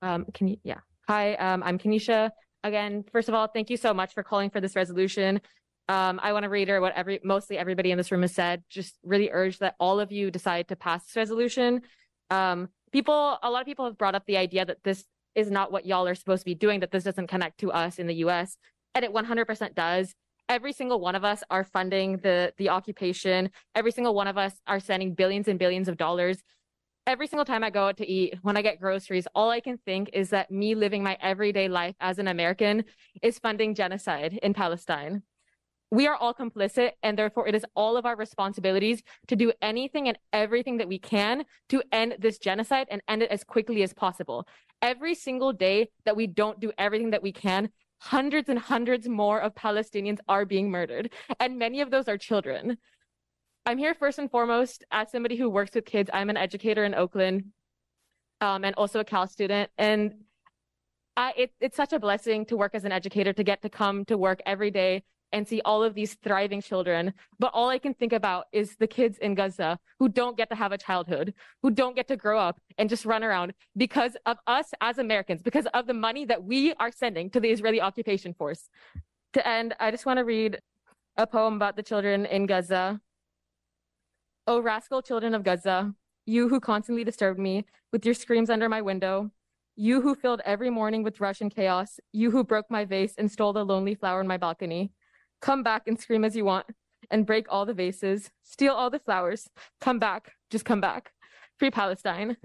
[0.00, 0.80] Um, can you, yeah.
[1.08, 2.30] Hi, um, I'm Kanisha.
[2.64, 5.40] Again, first of all, thank you so much for calling for this resolution.
[5.88, 8.62] Um, I want to reiterate what every mostly everybody in this room has said.
[8.68, 11.82] Just really urge that all of you decide to pass this resolution.
[12.30, 15.04] Um, people, a lot of people have brought up the idea that this
[15.34, 17.98] is not what y'all are supposed to be doing, that this doesn't connect to us
[17.98, 18.56] in the US.
[18.94, 20.14] And it 100% does.
[20.48, 23.50] Every single one of us are funding the the occupation.
[23.74, 26.42] Every single one of us are sending billions and billions of dollars
[27.06, 29.78] every single time I go out to eat, when I get groceries, all I can
[29.78, 32.84] think is that me living my everyday life as an American
[33.22, 35.22] is funding genocide in Palestine.
[35.92, 40.08] We are all complicit, and therefore it is all of our responsibilities to do anything
[40.08, 43.92] and everything that we can to end this genocide and end it as quickly as
[43.92, 44.48] possible.
[44.80, 47.68] Every single day that we don't do everything that we can,
[47.98, 52.78] hundreds and hundreds more of Palestinians are being murdered, and many of those are children.
[53.66, 56.08] I'm here first and foremost as somebody who works with kids.
[56.14, 57.52] I'm an educator in Oakland
[58.40, 59.68] um, and also a Cal student.
[59.76, 60.14] And
[61.18, 64.06] I, it, it's such a blessing to work as an educator, to get to come
[64.06, 65.02] to work every day
[65.32, 67.12] and see all of these thriving children.
[67.38, 70.56] But all I can think about is the kids in Gaza who don't get to
[70.56, 74.38] have a childhood, who don't get to grow up and just run around because of
[74.46, 78.34] us as Americans, because of the money that we are sending to the Israeli occupation
[78.34, 78.68] force.
[79.34, 80.60] To end, I just want to read
[81.16, 83.00] a poem about the children in Gaza.
[84.46, 85.94] O rascal children of Gaza,
[86.26, 89.30] you who constantly disturbed me with your screams under my window,
[89.76, 93.30] you who filled every morning with rush and chaos, you who broke my vase and
[93.30, 94.92] stole the lonely flower in my balcony.
[95.42, 96.66] Come back and scream as you want
[97.10, 99.50] and break all the vases, steal all the flowers.
[99.80, 101.12] Come back, just come back.
[101.58, 102.36] Free Palestine.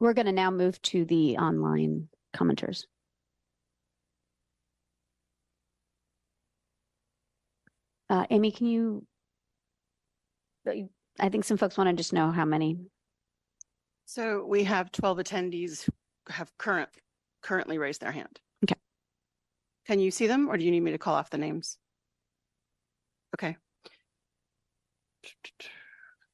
[0.00, 2.84] We're going to now move to the online commenters.
[8.08, 9.06] Uh, Amy, can you?
[11.18, 12.78] I think some folks want to just know how many.
[14.04, 15.92] So we have 12 attendees who
[16.32, 16.88] have current,
[17.42, 18.40] currently raised their hand.
[18.64, 18.78] Okay.
[19.86, 21.78] Can you see them or do you need me to call off the names?
[23.34, 23.56] Okay.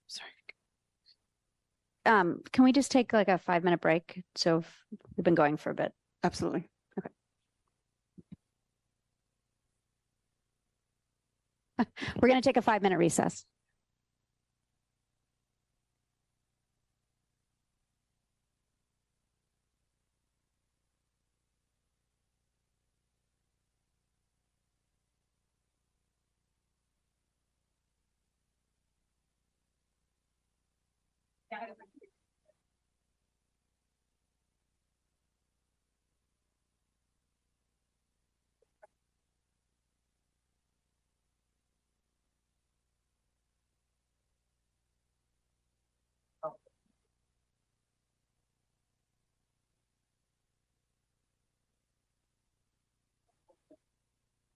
[0.06, 0.30] Sorry.
[2.04, 4.22] Um, can we just take like a five minute break?
[4.34, 4.84] So if-
[5.16, 5.92] we've been going for a bit.
[6.22, 6.68] Absolutely.
[6.98, 7.08] Okay.
[12.20, 13.44] We're going to take a five minute recess.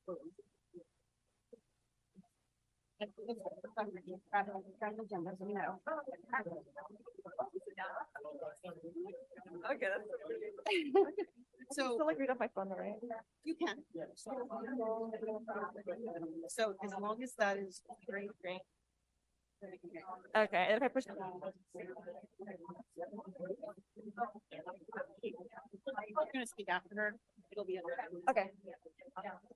[0.09, 0.19] Okay,
[11.73, 12.95] So, So Still like read off my phone, right?
[13.45, 13.77] you can,
[16.49, 18.61] so as long as that is great, great,
[20.37, 21.05] Okay, if I push.
[21.09, 21.16] I'm
[26.33, 27.15] gonna speak after her.
[27.53, 27.81] It'll be.
[28.28, 28.51] Okay.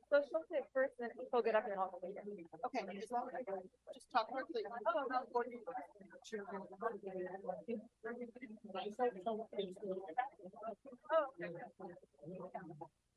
[0.08, 2.22] So she'll say first, then she'll get up and I'll later.
[2.66, 4.62] Okay, just talk quickly.
[11.12, 11.26] Oh.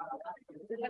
[0.00, 0.80] 私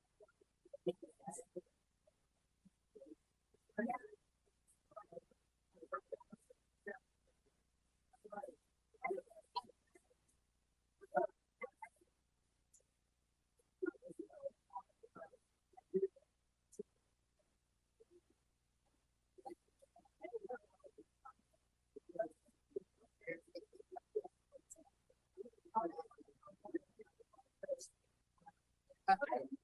[29.09, 29.60] Okay.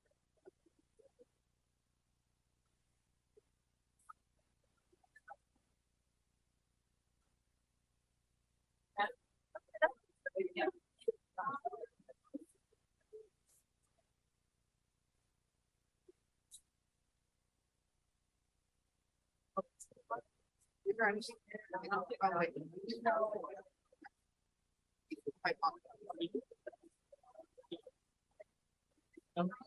[20.99, 21.25] Thank
[29.37, 29.66] you.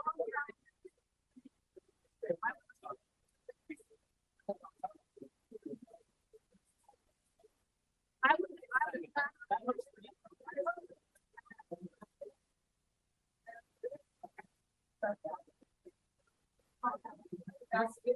[17.73, 18.15] That's good.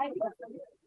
[0.00, 0.81] I think that's.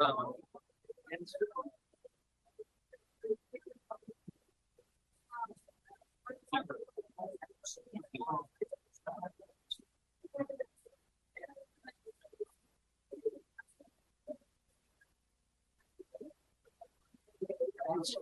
[0.00, 0.34] Um,
[1.12, 1.36] and so,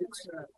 [0.01, 0.54] it's,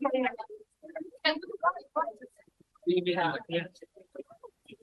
[0.00, 0.10] We
[3.16, 3.36] have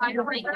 [0.00, 0.55] I don't.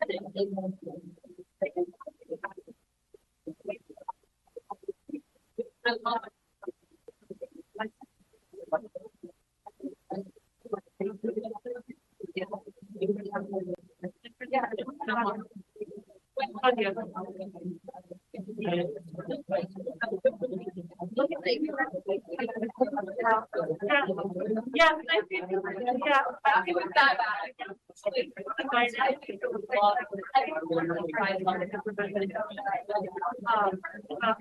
[0.00, 0.08] Yeah.
[18.32, 18.42] Yeah,
[25.10, 27.36] I think, yeah, I think it was that bad.
[27.40, 29.96] I think it was a lot.
[30.36, 31.70] I think it was one of the prize ones.
[33.50, 33.80] Um,
[34.22, 34.34] uh,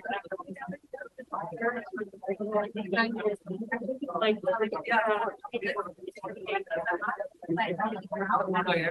[4.19, 4.37] Like,
[8.75, 8.89] yeah.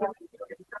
[0.00, 0.43] 本当に。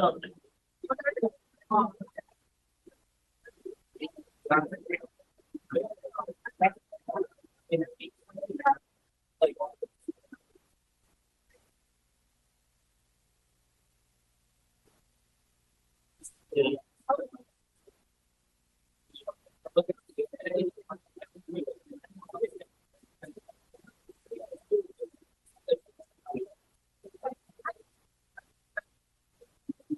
[0.00, 0.24] Thank
[4.90, 5.09] you.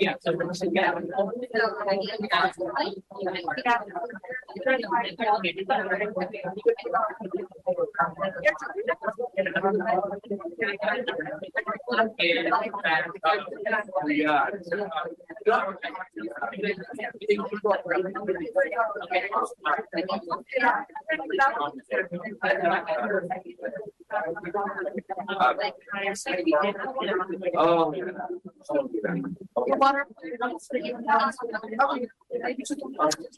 [0.00, 0.32] Yeah, so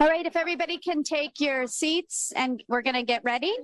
[0.01, 3.55] all right, if everybody can take your seats and we're going to get ready.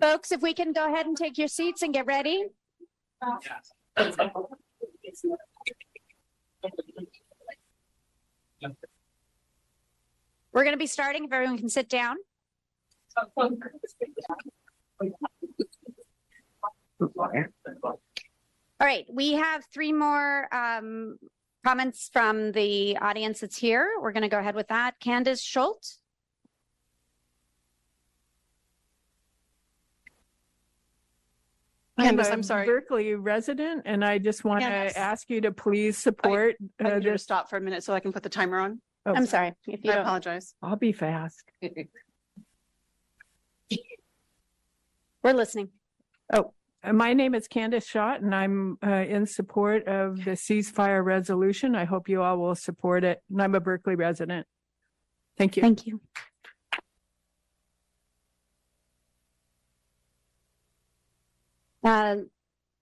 [0.00, 2.46] Folks, if we can go ahead and take your seats and get ready.
[10.52, 11.24] We're going to be starting.
[11.24, 12.16] If everyone can sit down.
[18.80, 21.18] All right, we have three more um,
[21.64, 23.90] comments from the audience that's here.
[24.00, 24.98] We're going to go ahead with that.
[25.00, 26.00] Candace Schultz.
[31.98, 32.64] Candace, a I'm sorry.
[32.66, 34.92] Berkeley resident, and I just want Candace.
[34.94, 37.24] to ask you to please support I uh, need you to this.
[37.24, 38.80] stop for a minute so I can put the timer on.
[39.04, 39.52] Oh, I'm sorry.
[39.66, 40.54] If you I don't- apologize.
[40.62, 41.42] I'll be fast.
[45.24, 45.70] We're listening.
[46.32, 46.42] Oh, uh,
[46.92, 51.74] my name is Candace Schott, and I'm uh, in support of the ceasefire resolution.
[51.74, 53.22] I hope you all will support it.
[53.30, 54.46] And I'm a Berkeley resident.
[55.36, 55.62] Thank you.
[55.62, 56.00] Thank you.
[61.82, 62.16] Uh,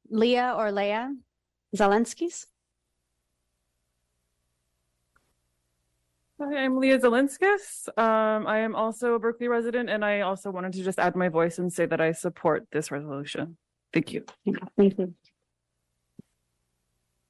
[0.09, 1.15] Leah or Leah
[1.77, 2.47] Zelenskis.
[6.41, 7.89] Hi, I'm Leah Zelenskis.
[7.99, 11.29] Um, I am also a Berkeley resident, and I also wanted to just add my
[11.29, 13.57] voice and say that I support this resolution.
[13.97, 14.27] Thank you.
[14.77, 15.15] Thank you.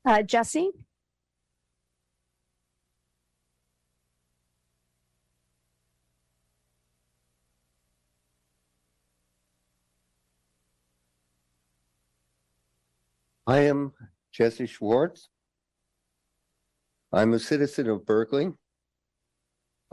[0.04, 0.72] Uh, Jesse.
[13.46, 13.92] I am
[14.32, 15.28] Jesse Schwartz.
[17.12, 18.52] I'm a citizen of Berkeley.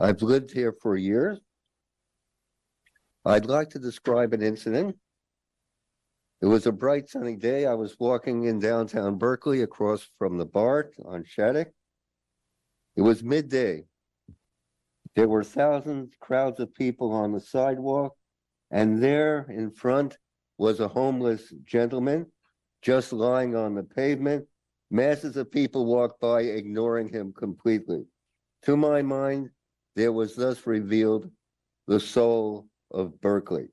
[0.00, 1.38] I've lived here for years.
[3.24, 4.96] I'd like to describe an incident.
[6.44, 7.64] It was a bright sunny day.
[7.64, 11.68] I was walking in downtown Berkeley across from the BART on Shattuck.
[12.96, 13.86] It was midday.
[15.16, 18.14] There were thousands, crowds of people on the sidewalk,
[18.70, 20.18] and there in front
[20.58, 22.26] was a homeless gentleman
[22.82, 24.44] just lying on the pavement.
[24.90, 28.04] Masses of people walked by, ignoring him completely.
[28.64, 29.48] To my mind,
[29.96, 31.30] there was thus revealed
[31.86, 33.68] the soul of Berkeley.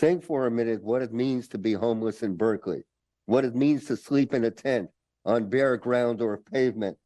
[0.00, 2.84] Think for a minute what it means to be homeless in Berkeley,
[3.26, 4.88] what it means to sleep in a tent
[5.26, 6.96] on bare ground or pavement.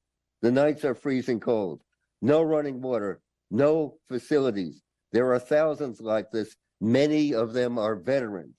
[0.43, 1.83] The nights are freezing cold,
[2.23, 4.81] no running water, no facilities.
[5.11, 6.55] There are thousands like this.
[6.81, 8.55] Many of them are veterans.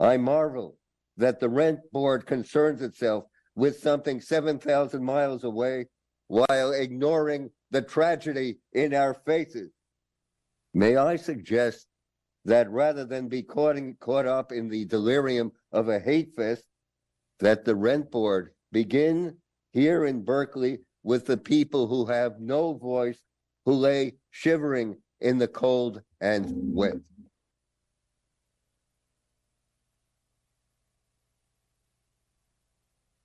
[0.00, 0.78] I marvel
[1.18, 3.24] that the rent board concerns itself
[3.56, 5.88] with something seven thousand miles away
[6.28, 9.70] while ignoring the tragedy in our faces.
[10.72, 11.88] May I suggest
[12.44, 16.64] that rather than be caught, in, caught up in the delirium of a hate fest,
[17.40, 19.36] that the rent board begin
[19.72, 23.20] here in Berkeley with the people who have no voice,
[23.64, 26.94] who lay shivering in the cold and wet.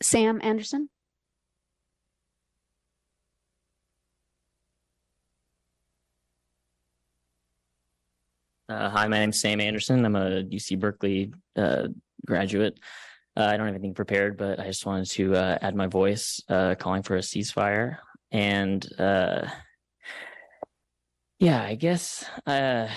[0.01, 0.89] Sam Anderson?
[8.67, 10.03] Uh, hi, my name's Sam Anderson.
[10.03, 11.87] I'm a UC Berkeley uh,
[12.25, 12.79] graduate.
[13.37, 16.41] Uh, I don't have anything prepared, but I just wanted to uh, add my voice
[16.49, 17.97] uh, calling for a ceasefire.
[18.31, 19.47] And uh,
[21.37, 22.89] yeah, I guess, I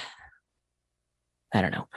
[1.53, 1.89] don't know.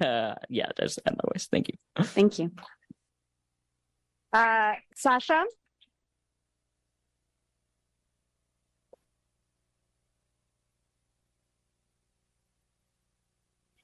[0.48, 1.46] yeah, just add my voice.
[1.48, 1.74] Thank you.
[2.04, 2.50] Thank you.
[4.96, 5.44] Sasha?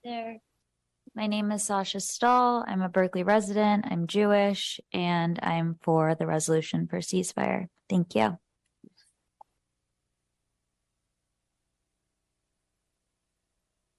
[0.05, 0.36] There.
[1.14, 2.64] My name is Sasha Stahl.
[2.66, 3.86] I'm a Berkeley resident.
[3.89, 7.68] I'm Jewish and I'm for the resolution for ceasefire.
[7.89, 8.36] Thank you.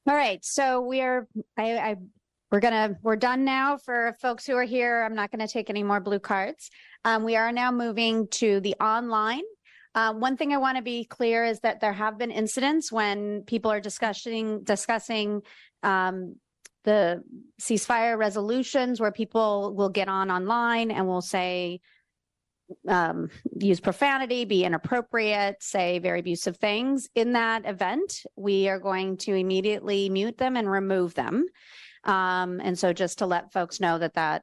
[0.07, 1.27] All right, so we are,
[1.57, 1.95] I, I,
[2.51, 5.03] we're gonna, we're done now for folks who are here.
[5.03, 6.69] I'm not gonna take any more blue cards.
[7.03, 9.41] Um, we are now moving to the online.
[9.95, 13.43] Uh, one thing I want to be clear is that there have been incidents when
[13.43, 15.41] people are discussing, discussing
[15.83, 16.35] um,
[16.83, 17.23] the
[17.61, 21.79] ceasefire resolutions where people will get on online and will say,
[22.89, 27.07] um, use profanity, be inappropriate, say very abusive things.
[27.15, 31.45] In that event, we are going to immediately mute them and remove them.
[32.03, 34.41] Um, and so just to let folks know that that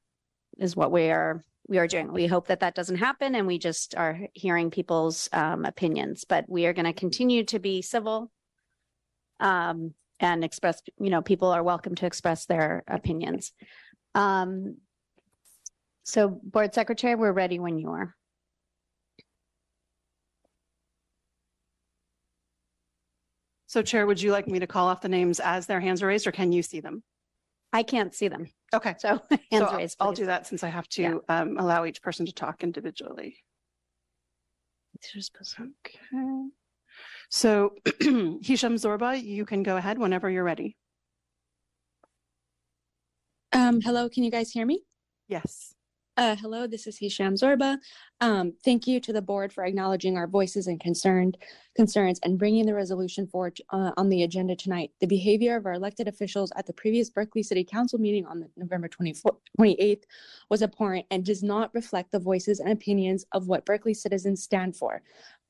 [0.59, 2.13] is what we are we are doing.
[2.13, 6.45] We hope that that doesn't happen and we just are hearing people's um, opinions, but
[6.47, 8.31] we are going to continue to be civil
[9.41, 13.53] um, and express, you know, people are welcome to express their opinions.
[14.15, 14.77] Um,
[16.03, 18.15] so board secretary, we're ready when you are.
[23.67, 26.07] So Chair, would you like me to call off the names as their hands are
[26.09, 27.03] raised or can you see them?
[27.73, 28.49] I can't see them.
[28.75, 28.95] Okay.
[28.99, 30.19] So So hands I'll- raised, I'll please.
[30.19, 33.37] do that since I have to um, allow each person to talk individually.
[35.05, 35.99] Okay.
[37.31, 40.77] So Hisham Zorba, you can go ahead whenever you're ready.
[43.53, 44.83] Um, hello, can you guys hear me?
[45.29, 45.75] Yes.
[46.19, 47.79] Uh, hello, this is Hisham Zorba.
[48.21, 51.39] Um, thank you to the board for acknowledging our voices and concerned
[51.75, 54.91] concerns and bringing the resolution forward uh, on the agenda tonight.
[55.01, 58.91] The behavior of our elected officials at the previous Berkeley City Council meeting on November
[58.91, 60.03] 28th
[60.51, 64.77] was abhorrent and does not reflect the voices and opinions of what Berkeley citizens stand
[64.77, 65.01] for.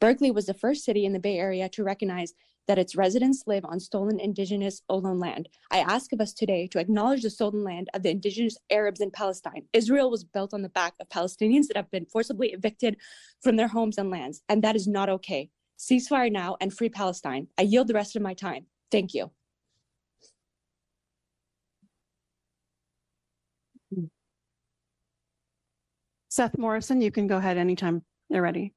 [0.00, 2.34] Berkeley was the first city in the Bay Area to recognize
[2.68, 5.48] that its residents live on stolen indigenous Ohlone land.
[5.70, 9.10] I ask of us today to acknowledge the stolen land of the indigenous Arabs in
[9.10, 9.64] Palestine.
[9.72, 12.96] Israel was built on the back of Palestinians that have been forcibly evicted
[13.42, 15.50] from their homes and lands, and that is not okay.
[15.78, 17.48] Ceasefire now and free Palestine.
[17.58, 18.66] I yield the rest of my time.
[18.90, 19.30] Thank you.
[26.28, 28.72] Seth Morrison, you can go ahead anytime you're ready.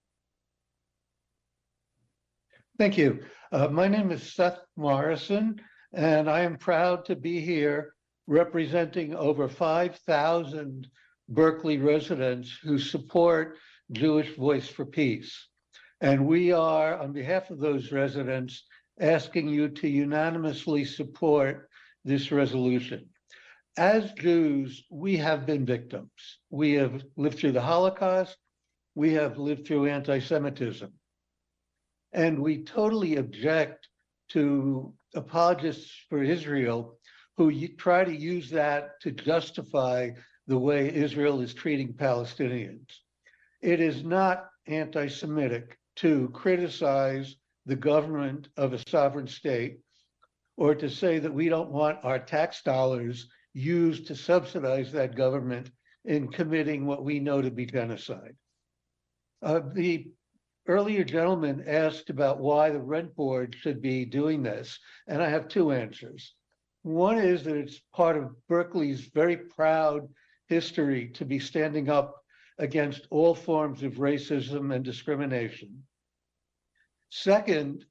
[2.77, 3.23] Thank you.
[3.55, 5.61] Uh, my name is Seth Morrison,
[5.93, 7.93] and I am proud to be here
[8.27, 10.85] representing over 5,000
[11.29, 13.55] Berkeley residents who support
[13.93, 15.47] Jewish Voice for Peace.
[16.01, 18.61] And we are, on behalf of those residents,
[18.99, 21.69] asking you to unanimously support
[22.03, 23.07] this resolution.
[23.77, 26.11] As Jews, we have been victims.
[26.49, 28.35] We have lived through the Holocaust.
[28.95, 30.91] We have lived through anti-Semitism.
[32.15, 33.89] And we totally object
[34.29, 36.97] to apologists for Israel
[37.35, 40.11] who try to use that to justify
[40.47, 42.87] the way Israel is treating Palestinians.
[43.61, 47.35] It is not anti Semitic to criticize
[47.65, 49.79] the government of a sovereign state
[50.55, 55.69] or to say that we don't want our tax dollars used to subsidize that government
[56.05, 58.37] in committing what we know to be genocide.
[59.41, 60.07] Uh, the
[60.67, 65.47] earlier gentleman asked about why the rent board should be doing this, and I have
[65.47, 66.33] two answers.
[66.83, 70.07] One is that it's part of Berkeley's very proud
[70.47, 72.15] history to be standing up
[72.59, 75.83] against all forms of racism and discrimination.
[77.09, 77.85] Second,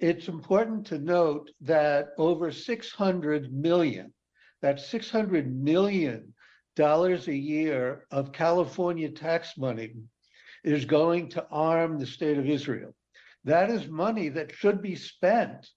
[0.00, 4.12] it's important to note that over 600 million,
[4.62, 6.34] that's 600 million
[6.76, 9.96] dollars a year of California tax money
[10.64, 12.94] is going to arm the state of Israel.
[13.44, 15.68] That is money that should be spent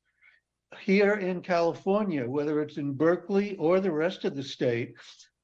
[0.79, 4.93] here in California, whether it's in Berkeley or the rest of the state,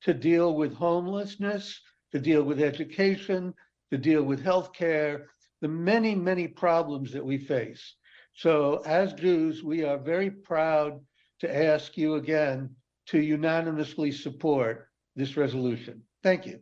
[0.01, 1.79] to deal with homelessness,
[2.11, 3.53] to deal with education,
[3.91, 5.23] to deal with healthcare,
[5.61, 7.95] the many, many problems that we face.
[8.33, 10.99] So as Jews, we are very proud
[11.39, 12.75] to ask you again
[13.07, 16.03] to unanimously support this resolution.
[16.23, 16.59] Thank you.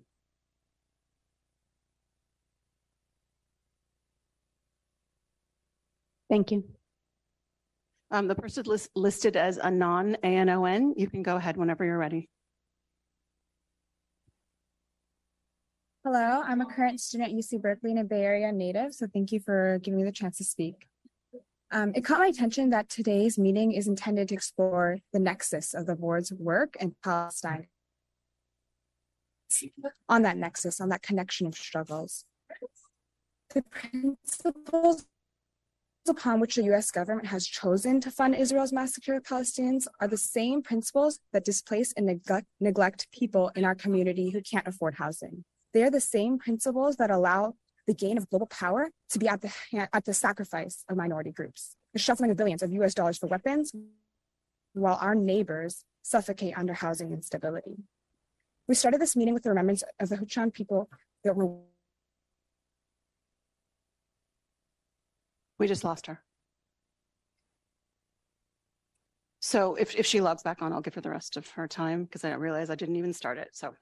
[6.29, 6.63] Thank you.
[8.11, 11.97] Um, the person lis- listed as a Anon, A-N-O-N, you can go ahead whenever you're
[11.97, 12.29] ready.
[16.03, 19.31] Hello, I'm a current student at UC Berkeley and a Bay Area native, so thank
[19.31, 20.87] you for giving me the chance to speak.
[21.71, 25.87] Um, it caught my attention that today's meeting is intended to explore the nexus of
[25.87, 27.67] the board's work in Palestine.
[30.07, 32.25] On that nexus, on that connection of struggles.
[33.53, 35.05] The principles
[36.09, 40.17] upon which the US government has chosen to fund Israel's massacre of Palestinians are the
[40.17, 45.43] same principles that displace and neglect, neglect people in our community who can't afford housing.
[45.73, 47.55] They are the same principles that allow
[47.87, 49.51] the gain of global power to be at the,
[49.93, 53.73] at the sacrifice of minority groups, the shuffling of billions of US dollars for weapons,
[54.73, 57.77] while our neighbors suffocate under housing instability.
[58.67, 60.89] We started this meeting with the remembrance of the Huichin people
[61.23, 61.57] that were
[65.59, 66.21] We just lost her.
[69.39, 72.03] So if, if she logs back on, I'll give her the rest of her time
[72.03, 73.49] because I didn't realize I didn't even start it.
[73.53, 73.75] So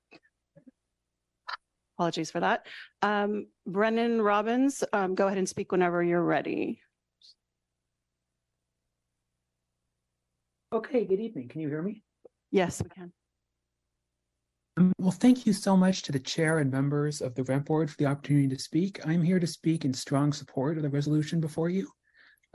[1.98, 2.68] apologies for that.
[3.02, 6.82] Um, Brennan Robbins, um, go ahead and speak whenever you're ready.
[10.74, 11.48] Okay, good evening.
[11.48, 12.04] Can you hear me?
[12.52, 13.14] Yes, we can.
[14.78, 17.90] Um, well, thank you so much to the chair and members of the rent board
[17.90, 19.00] for the opportunity to speak.
[19.06, 21.88] I'm here to speak in strong support of the resolution before you.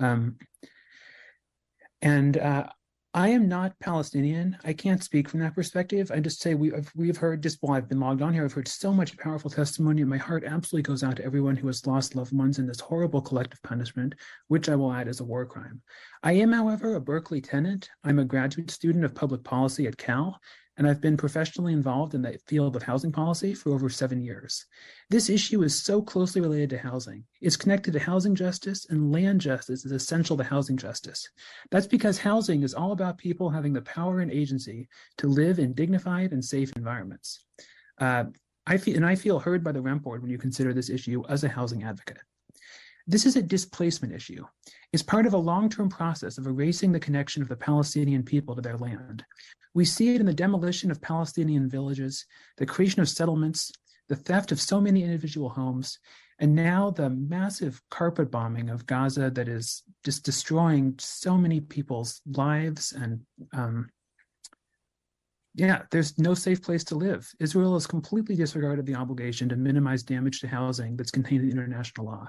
[0.01, 0.37] Um,
[2.03, 2.69] and uh,
[3.15, 4.57] I am not Palestinian.
[4.65, 6.11] I can't speak from that perspective.
[6.13, 8.53] I just say we have, we've heard just while I've been logged on here, I've
[8.53, 11.87] heard so much powerful testimony, and my heart absolutely goes out to everyone who has
[11.87, 14.15] lost loved ones in this horrible collective punishment,
[14.49, 15.81] which I will add is a war crime.
[16.23, 17.89] I am, however, a Berkeley tenant.
[18.05, 20.39] I'm a graduate student of public policy at Cal,
[20.79, 24.65] and I've been professionally involved in the field of housing policy for over seven years.
[25.11, 27.25] This issue is so closely related to housing.
[27.41, 31.29] It's connected to housing justice, and land justice is essential to housing justice.
[31.73, 34.89] That's because housing is all about people having the power and agency
[35.19, 37.45] to live in dignified and safe environments.
[38.01, 38.25] Uh,
[38.65, 41.25] I feel, and I feel heard by the rent board when you consider this issue
[41.29, 42.19] as a housing advocate.
[43.09, 44.45] This is a displacement issue.
[44.93, 48.55] It's part of a long term process of erasing the connection of the Palestinian people
[48.55, 49.25] to their land.
[49.75, 52.27] We see it in the demolition of Palestinian villages,
[52.59, 53.73] the creation of settlements,
[54.09, 55.99] the theft of so many individual homes,
[56.39, 62.21] and now the massive carpet bombing of Gaza that is just destroying so many people's
[62.27, 63.21] lives and
[63.55, 63.89] um,
[65.55, 67.29] yeah, there's no safe place to live.
[67.41, 72.07] Israel has completely disregarded the obligation to minimize damage to housing that's contained in international
[72.07, 72.29] law.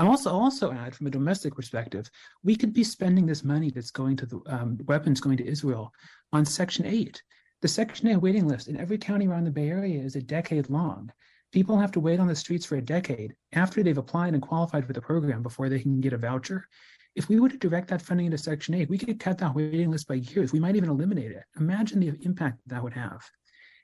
[0.00, 2.10] I also also add from a domestic perspective,
[2.42, 5.92] we could be spending this money that's going to the um, weapons going to Israel
[6.32, 7.22] on Section 8.
[7.60, 10.70] The Section 8 waiting list in every county around the Bay Area is a decade
[10.70, 11.12] long.
[11.52, 14.86] People have to wait on the streets for a decade after they've applied and qualified
[14.86, 16.66] for the program before they can get a voucher.
[17.14, 19.90] If we were to direct that funding into Section 8, we could cut that waiting
[19.90, 20.50] list by years.
[20.50, 21.44] We might even eliminate it.
[21.58, 23.20] Imagine the impact that would have.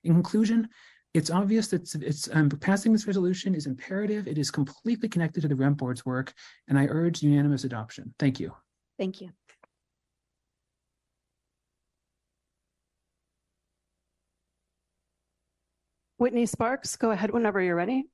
[0.03, 0.71] In conclusion,
[1.17, 4.29] it's obvious that it's um, passing this resolution is imperative.
[4.29, 6.35] It is completely connected to the rent board's work,
[6.69, 8.15] and I urge unanimous adoption.
[8.19, 8.53] Thank you.
[8.99, 9.31] Thank you.
[16.19, 18.05] Whitney Sparks, go ahead whenever you're ready.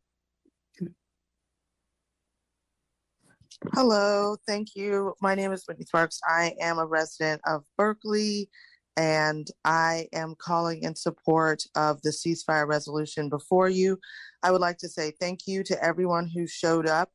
[3.74, 5.14] Hello, thank you.
[5.20, 6.20] My name is Whitney Sparks.
[6.26, 8.48] I am a resident of Berkeley
[8.97, 13.98] and I am calling in support of the ceasefire resolution before you.
[14.43, 17.10] I would like to say thank you to everyone who showed up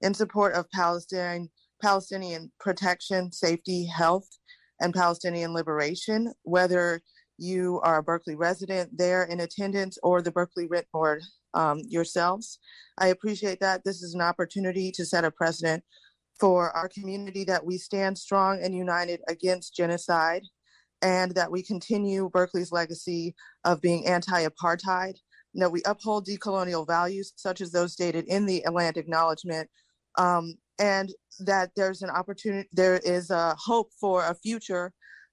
[0.00, 4.28] in support of Palestinian protection, safety, health,
[4.80, 7.02] and Palestinian liberation, whether
[7.36, 11.22] you are a Berkeley resident there in attendance or the Berkeley Rent Board
[11.54, 12.58] um, yourselves.
[12.98, 13.82] I appreciate that.
[13.84, 15.82] This is an opportunity to set a precedent
[16.38, 20.42] for our community that we stand strong and united against genocide
[21.02, 25.14] and that we continue Berkeley's legacy of being anti apartheid,
[25.54, 29.68] that we uphold decolonial values such as those stated in the Land Acknowledgement,
[30.18, 31.10] um, and
[31.40, 34.92] that there's an opportunity, there is a hope for a future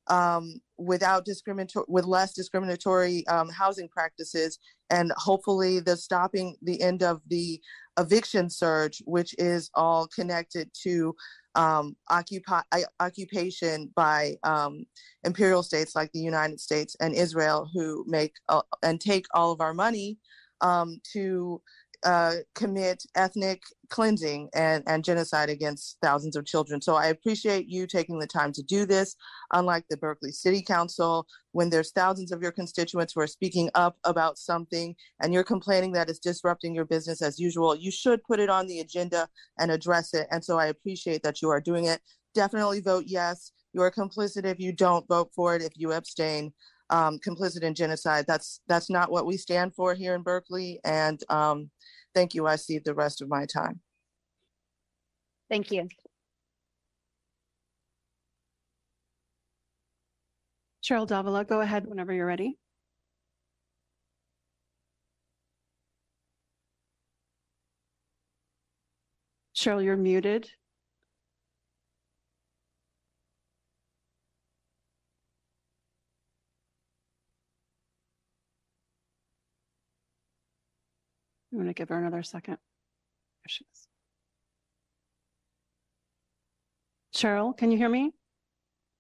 [0.10, 7.04] um, without discriminatory, with less discriminatory um, housing practices, and hopefully the stopping the end
[7.04, 7.60] of the
[8.00, 11.16] eviction surge, which is all connected to
[11.58, 11.96] um,
[13.00, 14.86] occupation by um,
[15.24, 19.60] imperial states like the United States and Israel, who make uh, and take all of
[19.60, 20.18] our money
[20.62, 21.62] um, to
[22.04, 26.82] uh, commit ethnic cleansing and, and genocide against thousands of children.
[26.82, 29.16] So I appreciate you taking the time to do this.
[29.54, 33.98] Unlike the Berkeley City Council, when there's thousands of your constituents who are speaking up
[34.04, 38.40] about something and you're complaining that it's disrupting your business as usual, you should put
[38.40, 40.28] it on the agenda and address it.
[40.32, 42.02] And so I appreciate that you are doing it.
[42.36, 43.52] Definitely vote yes.
[43.74, 46.54] You are complicit if you don't vote for it, if you abstain.
[46.90, 48.26] Um, complicit in genocide.
[48.28, 50.80] That's that's not what we stand for here in Berkeley.
[50.86, 51.70] And um,
[52.14, 52.48] thank you.
[52.48, 53.82] I see the rest of my time.
[55.50, 55.88] Thank you.
[60.84, 62.58] Cheryl Davila, go ahead whenever you're ready.
[69.56, 70.50] Cheryl, you're muted.
[81.52, 82.56] I'm going to give her another second.
[82.56, 83.88] There she is.
[87.16, 88.12] Cheryl, can you hear me?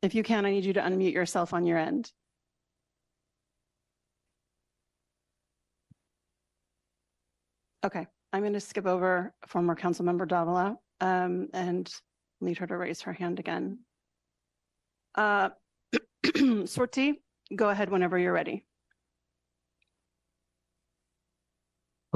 [0.01, 2.11] If you can, I need you to unmute yourself on your end.
[7.83, 11.91] Okay, I'm going to skip over former council member Davila um, and
[12.41, 13.79] need her to raise her hand again.
[15.15, 15.49] Uh,
[16.25, 17.13] Sorti,
[17.55, 18.65] go ahead whenever you're ready.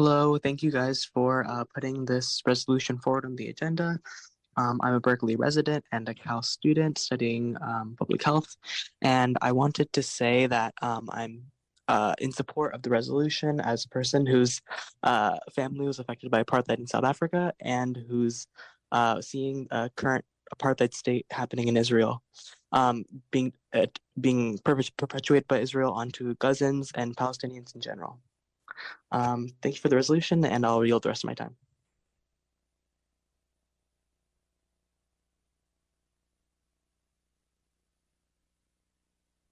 [0.04, 4.00] Hello, thank you guys for uh, putting this resolution forward on the agenda.
[4.58, 8.58] Um, I'm a Berkeley resident and a Cal student studying um, public health,
[9.04, 11.44] and I wanted to say that um, I'm
[11.88, 14.60] uh, in support of the resolution as a person whose
[15.04, 18.48] uh, family was affected by apartheid in South Africa and who's
[18.92, 20.26] uh, seeing a current
[20.58, 22.24] apartheid state happening in Israel,
[22.72, 23.86] um, being uh,
[24.20, 28.20] being perpetuated by Israel onto Gazans and Palestinians in general.
[29.12, 31.56] Um, thank you for the resolution, and I'll yield the rest of my time.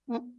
[0.10, 0.32] Mm.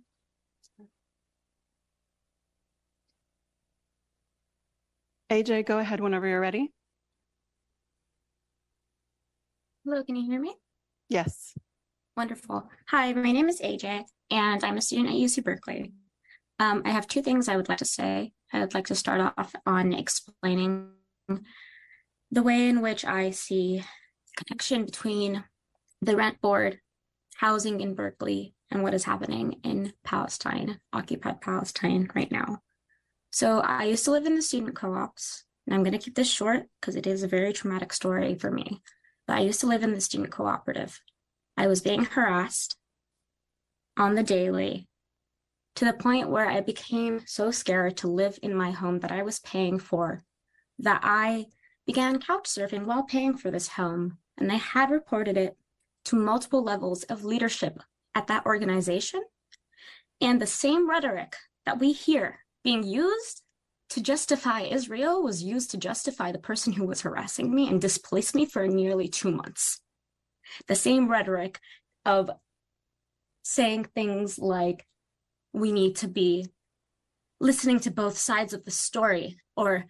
[5.30, 6.72] AJ, go ahead whenever you're ready.
[9.84, 10.54] Hello, can you hear me?
[11.08, 11.54] Yes.
[12.16, 12.68] Wonderful.
[12.88, 15.92] Hi, my name is AJ, and I'm a student at UC Berkeley.
[16.60, 18.32] Um, I have two things I would like to say.
[18.52, 20.90] I would like to start off on explaining
[22.30, 23.82] the way in which I see
[24.36, 25.42] connection between
[26.02, 26.78] the rent board,
[27.36, 32.60] housing in Berkeley, and what is happening in Palestine, occupied Palestine right now.
[33.32, 36.30] So I used to live in the student co-ops, and I'm going to keep this
[36.30, 38.82] short because it is a very traumatic story for me.
[39.26, 41.00] But I used to live in the student cooperative.
[41.56, 42.76] I was being harassed
[43.96, 44.89] on the daily
[45.76, 49.22] to the point where I became so scared to live in my home that I
[49.22, 50.22] was paying for
[50.78, 51.46] that I
[51.86, 54.18] began couch surfing while paying for this home.
[54.38, 55.56] And I had reported it
[56.06, 57.78] to multiple levels of leadership
[58.14, 59.22] at that organization.
[60.20, 61.36] And the same rhetoric
[61.66, 63.42] that we hear being used
[63.90, 68.34] to justify Israel was used to justify the person who was harassing me and displaced
[68.34, 69.80] me for nearly two months.
[70.68, 71.58] The same rhetoric
[72.04, 72.30] of
[73.42, 74.86] saying things like,
[75.52, 76.46] we need to be
[77.40, 79.86] listening to both sides of the story, or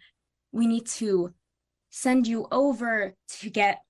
[0.53, 1.33] we need to
[1.91, 3.83] send you over to get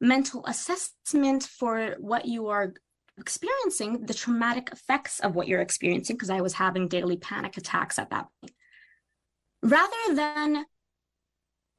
[0.00, 2.74] mental assessment for what you are
[3.18, 7.98] experiencing, the traumatic effects of what you're experiencing, because I was having daily panic attacks
[7.98, 8.54] at that point.
[9.62, 10.66] Rather than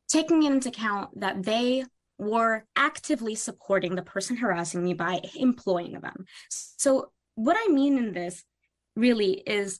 [0.07, 1.85] taking into account that they
[2.17, 6.25] were actively supporting the person harassing me by employing them.
[6.49, 8.43] So, what I mean in this
[8.95, 9.79] really is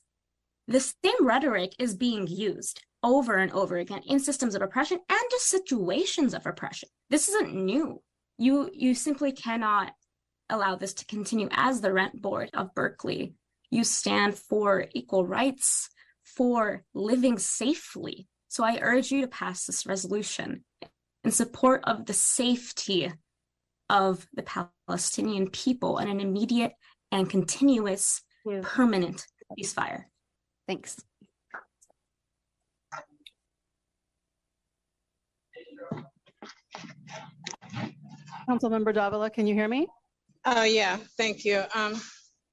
[0.67, 5.19] the same rhetoric is being used over and over again in systems of oppression and
[5.29, 6.89] just situations of oppression.
[7.09, 8.01] This isn't new.
[8.37, 9.93] You you simply cannot
[10.49, 13.35] allow this to continue as the rent board of Berkeley.
[13.69, 15.89] You stand for equal rights,
[16.23, 18.27] for living safely.
[18.47, 20.63] So I urge you to pass this resolution
[21.23, 23.11] in support of the safety
[23.89, 24.43] of the
[24.87, 26.73] Palestinian people and an immediate
[27.11, 28.21] and continuous
[28.63, 29.25] permanent
[29.59, 30.05] ceasefire.
[30.67, 31.01] Thanks.
[38.49, 39.87] Councilmember Davila, can you hear me?
[40.45, 41.63] Oh, yeah, thank you.
[41.73, 41.93] Um,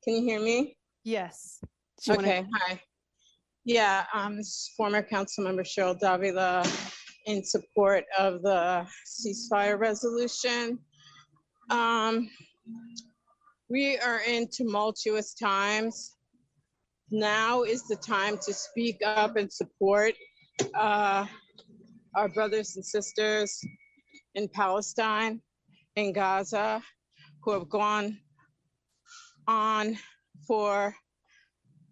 [0.05, 0.77] can you hear me?
[1.05, 1.59] Yes.
[1.63, 2.83] Do you wanna- Okay, hi.
[3.65, 6.65] Yeah, um, this is former Councilmember Cheryl Davila
[7.27, 10.85] in support of the ceasefire resolution.
[11.71, 12.29] Um,
[13.73, 16.17] we are in tumultuous times.
[17.11, 20.13] Now is the time to speak up and support,
[20.75, 21.25] uh,
[22.15, 23.59] our brothers and sisters
[24.35, 25.41] in Palestine,
[25.97, 26.83] in Gaza,
[27.43, 28.19] who have gone
[29.49, 29.97] on
[30.47, 30.95] for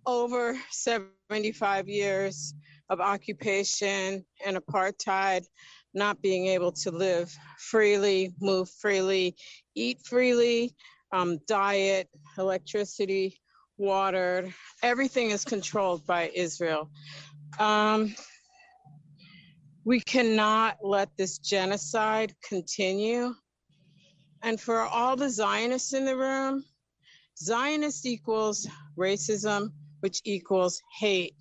[0.05, 2.53] over 75 years
[2.91, 5.47] of occupation and apartheid,
[5.95, 9.35] not being able to live freely, move freely,
[9.75, 10.75] eat freely,
[11.13, 12.09] um, diet,
[12.39, 13.41] electricity,
[13.79, 14.49] water,
[14.83, 16.91] everything is controlled by Israel.
[17.59, 18.15] Um,
[19.85, 23.35] we cannot let this genocide continue.
[24.43, 26.65] And for all the Zionists in the room,
[27.39, 28.69] Zionist equals
[28.99, 31.35] racism, which equals hate.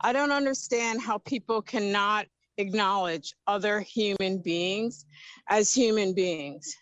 [0.00, 2.26] I don't understand how people cannot
[2.56, 5.04] acknowledge other human beings
[5.48, 6.74] as human beings.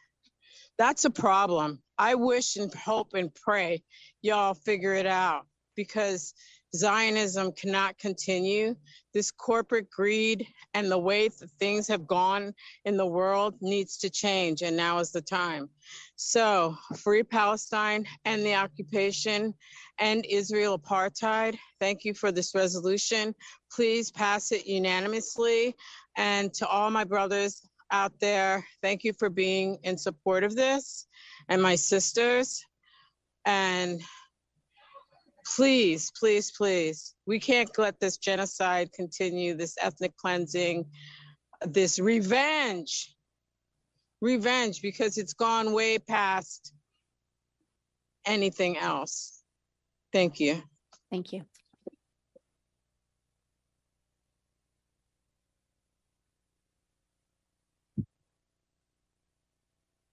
[0.79, 1.83] That's a problem.
[1.99, 3.83] I wish and hope and pray
[4.23, 6.35] y'all figure it out because
[6.75, 8.75] Zionism cannot continue.
[9.15, 12.53] This corporate greed and the way that things have gone
[12.85, 15.71] in the world needs to change, and now is the time.
[16.17, 19.55] So, free Palestine and the occupation
[19.99, 21.57] and Israel apartheid.
[21.81, 23.35] Thank you for this resolution.
[23.73, 25.75] Please pass it unanimously.
[26.17, 31.07] And to all my brothers out there, thank you for being in support of this
[31.49, 32.63] and my sisters.
[33.45, 34.01] And
[35.55, 40.87] please, please, please, we can't let this genocide continue, this ethnic cleansing,
[41.65, 43.15] this revenge,
[44.21, 46.73] revenge, because it's gone way past
[48.27, 49.43] anything else.
[50.13, 50.63] Thank you.
[51.11, 51.45] Thank you.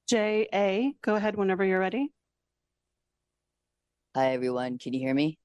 [0.08, 2.12] J A, go ahead whenever you're ready.
[4.16, 4.78] Hi, everyone.
[4.78, 5.40] Can you hear me?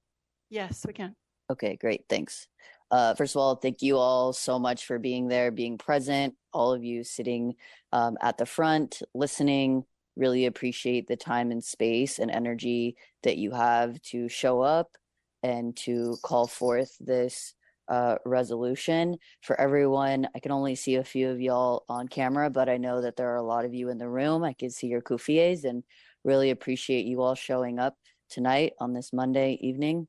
[0.49, 1.15] Yes, we can.
[1.49, 2.03] Okay, great.
[2.09, 2.47] Thanks.
[2.91, 6.73] Uh, first of all, thank you all so much for being there, being present, all
[6.73, 7.55] of you sitting
[7.91, 9.83] um, at the front, listening.
[10.15, 14.97] Really appreciate the time and space and energy that you have to show up
[15.41, 17.53] and to call forth this
[17.89, 19.17] uh, resolution.
[19.41, 23.01] For everyone, I can only see a few of y'all on camera, but I know
[23.01, 24.43] that there are a lot of you in the room.
[24.43, 25.83] I can see your kufies and
[26.23, 27.95] really appreciate you all showing up
[28.29, 30.07] tonight on this Monday evening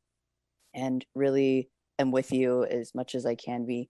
[0.74, 3.88] and really am with you as much as I can be.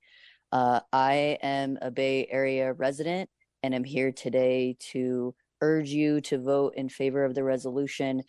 [0.52, 3.28] Uh, I am a Bay Area resident
[3.62, 8.22] and am here today to urge you to vote in favor of the resolution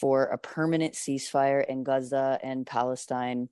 [0.00, 3.48] for a permanent ceasefire in Gaza and Palestine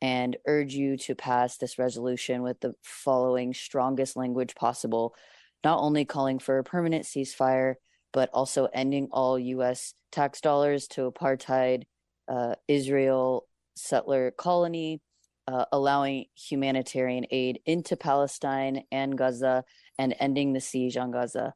[0.00, 5.14] and urge you to pass this resolution with the following strongest language possible,
[5.62, 7.74] not only calling for a permanent ceasefire,
[8.12, 9.94] but also ending all U.S.
[10.12, 11.84] tax dollars to apartheid
[12.28, 13.46] uh, Israel
[13.76, 15.00] settler colony,
[15.46, 19.64] uh, allowing humanitarian aid into Palestine and Gaza,
[19.98, 21.54] and ending the siege on Gaza.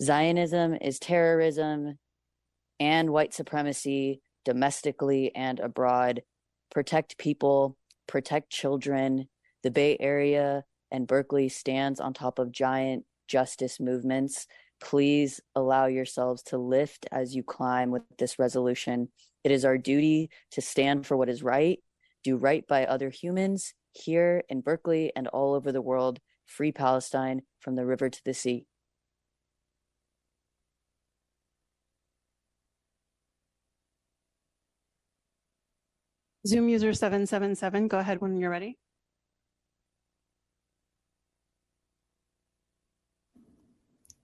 [0.00, 1.98] Zionism is terrorism
[2.80, 6.22] and white supremacy domestically and abroad.
[6.74, 7.76] Protect people,
[8.06, 9.28] protect children.
[9.62, 14.46] The Bay Area and Berkeley stands on top of giant justice movements
[14.84, 19.08] please allow yourselves to lift as you climb with this resolution.
[19.42, 21.78] It is our duty to stand for what is right,
[22.22, 26.20] do right by other humans here in Berkeley and all over the world.
[26.46, 28.66] Free Palestine from the river to the sea.
[36.46, 38.76] Zoom user 777, go ahead when you're ready.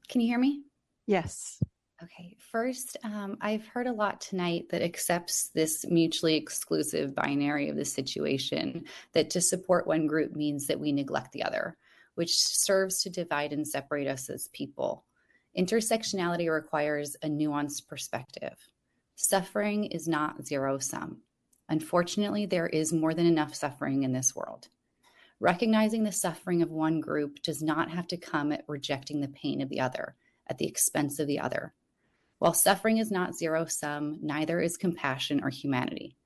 [0.09, 0.65] Can you hear me?
[1.07, 1.63] Yes.
[2.03, 2.37] Okay.
[2.51, 7.85] First, um, I've heard a lot tonight that accepts this mutually exclusive binary of the
[7.85, 11.77] situation that to support one group means that we neglect the other,
[12.17, 15.05] which serves to divide and separate us as people.
[15.57, 18.57] Intersectionality requires a nuanced perspective.
[19.15, 21.23] Suffering is not zero sum.
[21.71, 24.69] Unfortunately, there is more than enough suffering in this world.
[25.39, 29.63] Recognizing the suffering of one group does not have to come at rejecting the pain
[29.63, 30.17] of the other
[30.49, 31.73] at the expense of the other.
[32.41, 36.17] While suffering is not zero sum, neither is compassion or humanity.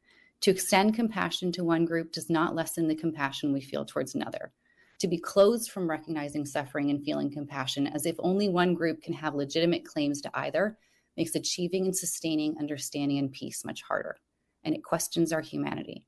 [0.41, 4.53] To extend compassion to one group does not lessen the compassion we feel towards another.
[5.01, 9.13] To be closed from recognizing suffering and feeling compassion as if only one group can
[9.13, 10.79] have legitimate claims to either
[11.19, 14.17] makes achieving and sustaining understanding and peace much harder,
[14.65, 16.05] and it questions our humanity.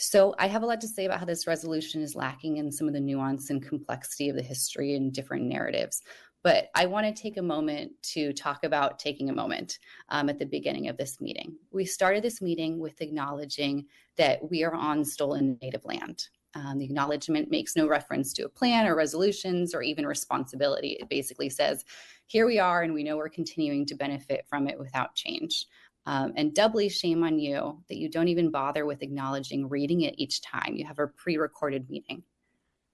[0.00, 2.86] So I have a lot to say about how this resolution is lacking in some
[2.86, 6.02] of the nuance and complexity of the history and different narratives.
[6.44, 10.38] But I want to take a moment to talk about taking a moment um, at
[10.38, 11.56] the beginning of this meeting.
[11.72, 13.86] We started this meeting with acknowledging
[14.16, 16.28] that we are on stolen native land.
[16.54, 20.96] Um, the acknowledgement makes no reference to a plan or resolutions or even responsibility.
[21.00, 21.84] It basically says,
[22.26, 25.66] here we are, and we know we're continuing to benefit from it without change.
[26.08, 30.14] Um, and doubly shame on you that you don't even bother with acknowledging reading it
[30.16, 32.22] each time you have a pre recorded meeting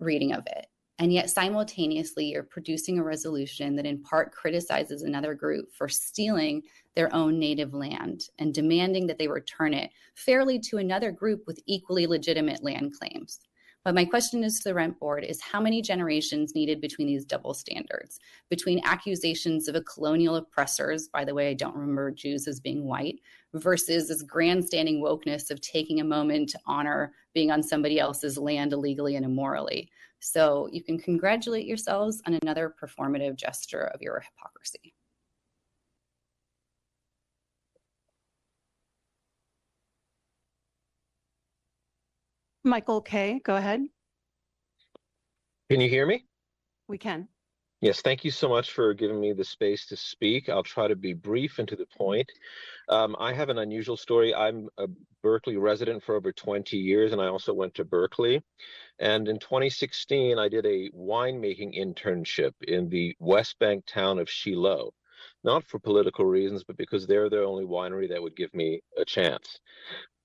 [0.00, 0.66] reading of it.
[0.98, 6.62] And yet, simultaneously, you're producing a resolution that in part criticizes another group for stealing
[6.96, 11.62] their own native land and demanding that they return it fairly to another group with
[11.66, 13.38] equally legitimate land claims.
[13.84, 17.26] But my question is to the rent board is how many generations needed between these
[17.26, 22.48] double standards, between accusations of a colonial oppressors, by the way, I don't remember Jews
[22.48, 23.20] as being white,
[23.52, 28.72] versus this grandstanding wokeness of taking a moment to honor being on somebody else's land
[28.72, 29.90] illegally and immorally.
[30.20, 34.94] So you can congratulate yourselves on another performative gesture of your hypocrisy.
[42.64, 43.84] Michael K., go ahead.
[45.70, 46.24] Can you hear me?
[46.88, 47.28] We can.
[47.82, 50.48] Yes, thank you so much for giving me the space to speak.
[50.48, 52.32] I'll try to be brief and to the point.
[52.88, 54.34] Um, I have an unusual story.
[54.34, 54.86] I'm a
[55.22, 58.42] Berkeley resident for over 20 years, and I also went to Berkeley.
[58.98, 64.94] And in 2016, I did a winemaking internship in the West Bank town of Shiloh,
[65.44, 69.04] not for political reasons, but because they're the only winery that would give me a
[69.04, 69.60] chance.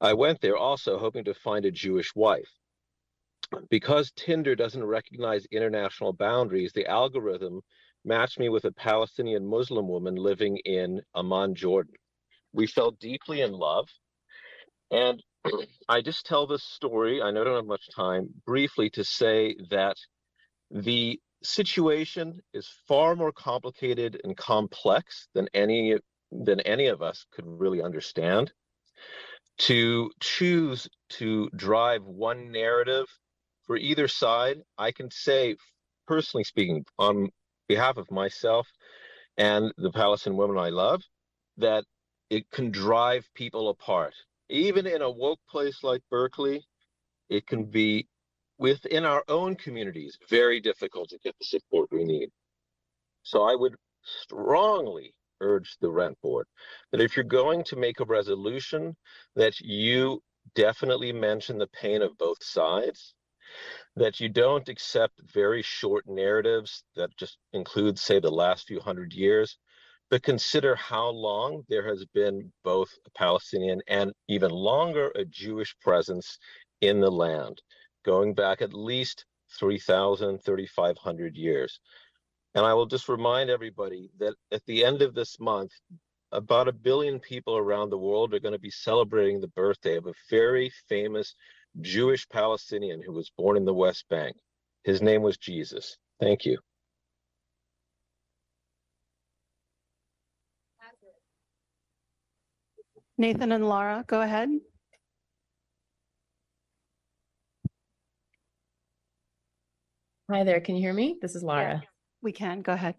[0.02, 2.50] I went there also hoping to find a Jewish wife.
[3.70, 7.62] Because Tinder doesn't recognize international boundaries, the algorithm
[8.06, 11.96] matched me with a Palestinian Muslim woman living in Amman, Jordan.
[12.54, 13.88] We fell deeply in love.
[14.91, 15.22] And
[15.90, 19.56] I just tell this story, I know I don't have much time, briefly to say
[19.70, 19.98] that
[20.72, 25.98] the situation is far more complicated and complex than any
[26.32, 28.52] than any of us could really understand
[29.57, 33.06] to choose to drive one narrative
[33.66, 35.56] for either side, I can say,
[36.07, 37.30] personally speaking, on
[37.68, 38.68] behalf of myself
[39.38, 41.02] and the Palestinian women I love,
[41.57, 41.84] that
[42.30, 44.14] it can drive people apart.
[44.49, 46.64] Even in a woke place like Berkeley,
[47.30, 48.07] it can be
[48.60, 52.30] within our own communities very difficult to get the support we need.
[53.23, 56.45] So I would strongly urge the rent board
[56.91, 58.95] that if you're going to make a resolution
[59.36, 60.22] that you
[60.56, 63.15] definitely mention the pain of both sides
[63.95, 69.14] that you don't accept very short narratives that just include say the last few hundred
[69.14, 69.57] years
[70.10, 75.76] but consider how long there has been both a palestinian and even longer a jewish
[75.81, 76.38] presence
[76.81, 77.61] in the land
[78.06, 79.26] going back at least
[79.60, 81.80] 3000 3500 years
[82.56, 85.72] and I will just remind everybody that at the end of this month,
[86.32, 90.06] about a billion people around the world are going to be celebrating the birthday of
[90.08, 91.36] a very famous
[91.82, 94.36] Jewish Palestinian who was born in the West Bank.
[94.84, 95.98] His name was Jesus.
[96.20, 96.58] Thank you.
[103.18, 104.50] Nathan and Laura, go ahead.
[110.32, 110.62] Hi there.
[110.62, 111.18] Can you hear me?
[111.20, 111.82] This is Laura.
[112.22, 112.62] We can.
[112.62, 112.94] Go ahead.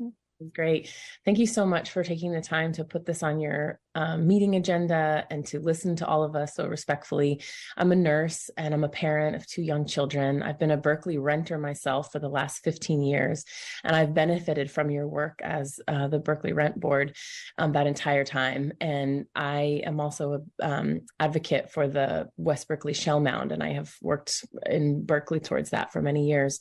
[0.55, 0.93] Great.
[1.25, 4.57] Thank you so much for taking the time to put this on your um, meeting
[4.57, 7.43] agenda and to listen to all of us so respectfully.
[7.77, 10.43] I'm a nurse and I'm a parent of two young children.
[10.43, 13.45] I've been a Berkeley renter myself for the last 15 years,
[13.85, 17.15] and I've benefited from your work as uh, the Berkeley Rent Board
[17.59, 18.73] um, that entire time.
[18.81, 23.75] And I am also an um, advocate for the West Berkeley Shell Mound, and I
[23.75, 26.61] have worked in Berkeley towards that for many years.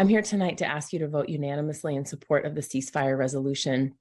[0.00, 3.96] I'm here tonight to ask you to vote unanimously in support of the ceasefire resolution.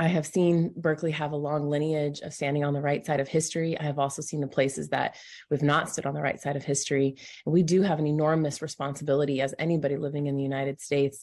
[0.00, 3.28] I have seen Berkeley have a long lineage of standing on the right side of
[3.28, 3.78] history.
[3.78, 5.16] I have also seen the places that
[5.50, 7.16] we've not stood on the right side of history.
[7.44, 11.22] And we do have an enormous responsibility as anybody living in the United States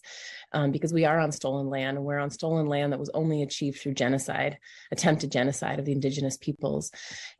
[0.54, 3.42] um, because we are on stolen land and we're on stolen land that was only
[3.42, 4.60] achieved through genocide,
[4.92, 6.92] attempted genocide of the indigenous peoples.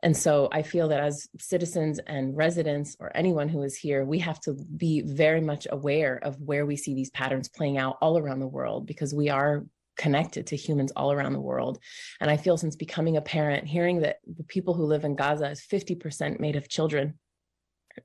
[0.02, 4.18] And so I feel that as citizens and residents or anyone who is here, we
[4.18, 8.18] have to be very much aware of where we see these patterns playing out all
[8.18, 9.64] around the world because we are
[9.98, 11.78] connected to humans all around the world.
[12.20, 15.50] And I feel since becoming a parent, hearing that the people who live in Gaza
[15.50, 17.18] is 50% made of children,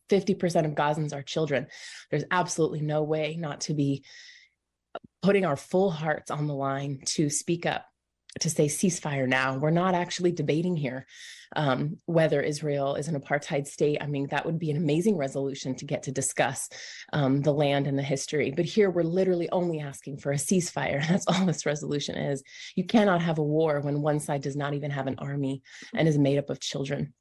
[0.10, 1.68] 50% of Gazans are children,
[2.10, 4.04] there's absolutely no way not to be
[5.22, 7.86] putting our full hearts on the line to speak up
[8.40, 9.58] to say ceasefire now.
[9.58, 11.06] We're not actually debating here
[11.56, 13.98] um, whether Israel is an apartheid state.
[14.02, 16.70] I mean, that would be an amazing resolution to get to discuss
[17.12, 18.52] um, the land and the history.
[18.56, 21.08] But here we're literally only asking for a ceasefire.
[21.08, 22.44] That's all this resolution is.
[22.76, 25.62] You cannot have a war when one side does not even have an army
[25.94, 27.14] and is made up of children.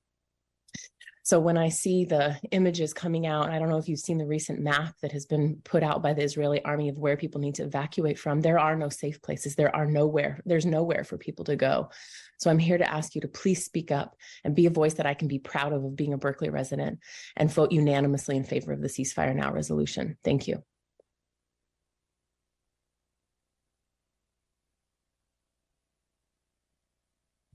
[1.25, 4.27] So when I see the images coming out, I don't know if you've seen the
[4.27, 7.55] recent map that has been put out by the Israeli army of where people need
[7.57, 8.41] to evacuate from.
[8.41, 9.55] There are no safe places.
[9.55, 10.41] There are nowhere.
[10.45, 11.91] There's nowhere for people to go.
[12.39, 15.07] So I'm here to ask you to please speak up and be a voice that
[15.07, 16.99] I can be proud of of being a Berkeley resident
[17.37, 20.19] and vote unanimously in favor of the ceasefire now resolution.
[20.25, 20.65] Thank you.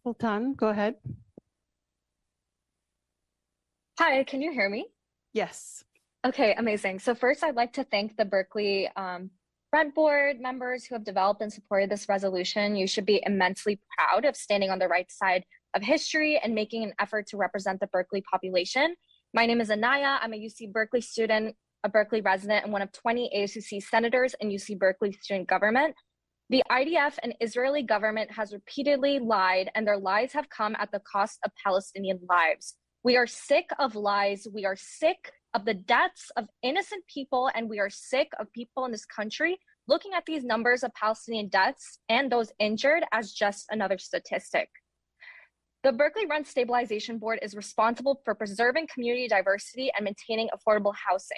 [0.05, 0.95] Sultan, go ahead.
[3.99, 4.85] Hi, can you hear me?
[5.33, 5.83] Yes.
[6.23, 6.99] Okay, amazing.
[6.99, 9.31] So first, I'd like to thank the Berkeley um,
[9.73, 12.75] Rent Board members who have developed and supported this resolution.
[12.75, 15.43] You should be immensely proud of standing on the right side
[15.75, 18.95] of history and making an effort to represent the Berkeley population.
[19.33, 20.19] My name is Anaya.
[20.21, 24.49] I'm a UC Berkeley student, a Berkeley resident, and one of 20 ASUC senators in
[24.49, 25.95] UC Berkeley student government.
[26.51, 31.01] The IDF and Israeli government has repeatedly lied, and their lies have come at the
[31.11, 32.75] cost of Palestinian lives.
[33.03, 34.47] We are sick of lies.
[34.53, 38.85] We are sick of the deaths of innocent people, and we are sick of people
[38.85, 39.57] in this country
[39.87, 44.67] looking at these numbers of Palestinian deaths and those injured as just another statistic.
[45.83, 51.37] The Berkeley Rent Stabilization Board is responsible for preserving community diversity and maintaining affordable housing.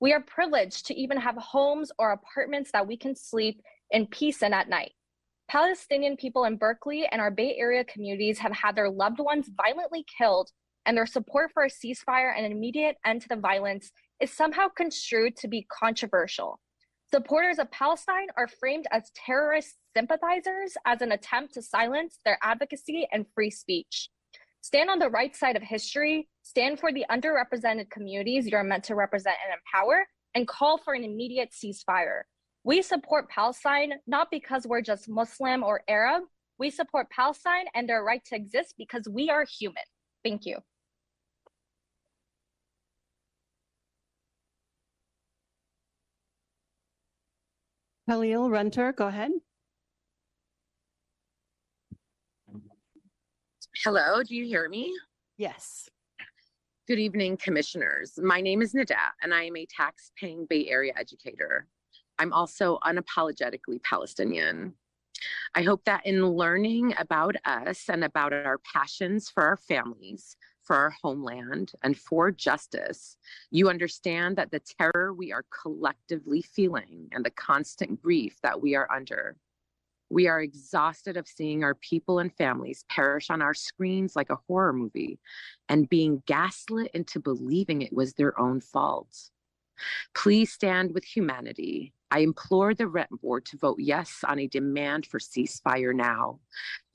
[0.00, 4.42] We are privileged to even have homes or apartments that we can sleep in peace
[4.42, 4.92] in at night.
[5.48, 10.04] Palestinian people in Berkeley and our Bay Area communities have had their loved ones violently
[10.18, 10.50] killed
[10.86, 14.68] and their support for a ceasefire and an immediate end to the violence is somehow
[14.68, 16.60] construed to be controversial.
[17.12, 23.06] Supporters of Palestine are framed as terrorist sympathizers as an attempt to silence their advocacy
[23.12, 24.08] and free speech.
[24.60, 28.96] Stand on the right side of history, stand for the underrepresented communities you're meant to
[28.96, 32.22] represent and empower, and call for an immediate ceasefire.
[32.64, 36.24] We support Palestine not because we're just Muslim or Arab.
[36.58, 39.84] We support Palestine and their right to exist because we are human.
[40.24, 40.56] Thank you.
[48.08, 49.32] Khalil Renter, go ahead.
[53.82, 54.96] Hello, do you hear me?
[55.36, 55.88] Yes.
[56.86, 58.12] Good evening, commissioners.
[58.22, 61.66] My name is Nada, and I am a tax paying Bay Area educator.
[62.20, 64.74] I'm also unapologetically Palestinian.
[65.56, 70.36] I hope that in learning about us and about our passions for our families,
[70.66, 73.16] for our homeland, and for justice,
[73.50, 78.74] you understand that the terror we are collectively feeling and the constant grief that we
[78.74, 79.36] are under.
[80.10, 84.38] We are exhausted of seeing our people and families perish on our screens like a
[84.46, 85.18] horror movie
[85.68, 89.30] and being gaslit into believing it was their own fault.
[90.14, 91.92] Please stand with humanity.
[92.10, 96.38] I implore the rent board to vote yes on a demand for ceasefire now.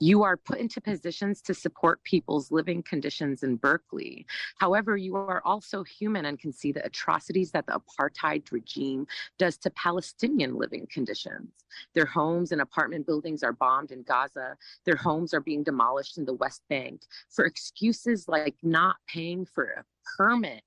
[0.00, 4.26] You are put into positions to support people's living conditions in Berkeley.
[4.58, 9.06] However, you are also human and can see the atrocities that the apartheid regime
[9.38, 11.50] does to Palestinian living conditions.
[11.94, 14.56] Their homes and apartment buildings are bombed in Gaza.
[14.86, 19.64] Their homes are being demolished in the West Bank for excuses like not paying for
[19.64, 19.84] a
[20.16, 20.62] permit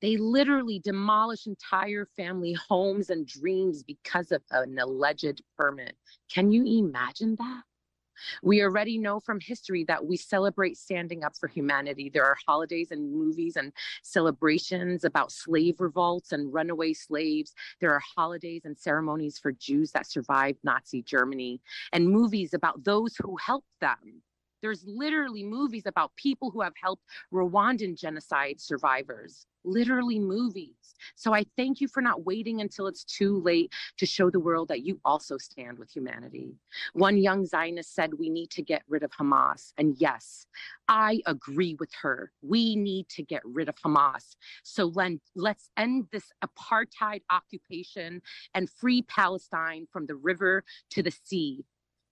[0.00, 5.96] they literally demolish entire family homes and dreams because of an alleged permit.
[6.32, 7.62] Can you imagine that?
[8.42, 12.10] We already know from history that we celebrate standing up for humanity.
[12.12, 17.52] There are holidays and movies and celebrations about slave revolts and runaway slaves.
[17.80, 21.60] There are holidays and ceremonies for Jews that survived Nazi Germany
[21.92, 24.22] and movies about those who helped them.
[24.62, 30.94] There's literally movies about people who have helped Rwandan genocide survivors, literally movies.
[31.14, 34.68] So I thank you for not waiting until it's too late to show the world
[34.68, 36.54] that you also stand with humanity.
[36.94, 39.72] One young Zionist said we need to get rid of Hamas.
[39.76, 40.46] And yes,
[40.88, 42.32] I agree with her.
[42.42, 44.36] We need to get rid of Hamas.
[44.62, 44.92] So
[45.34, 48.22] let's end this apartheid occupation
[48.54, 51.64] and free Palestine from the river to the sea.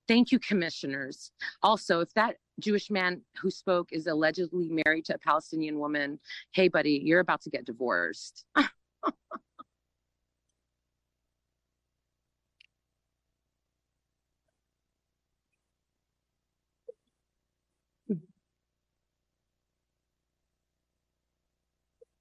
[0.07, 1.31] Thank you, commissioners.
[1.63, 6.21] Also, if that Jewish man who spoke is allegedly married to a Palestinian woman,
[6.53, 8.45] hey, buddy, you're about to get divorced.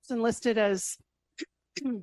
[0.01, 0.97] Person listed as
[1.84, 2.01] the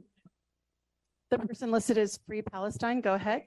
[1.39, 3.43] person listed as Free Palestine, go ahead.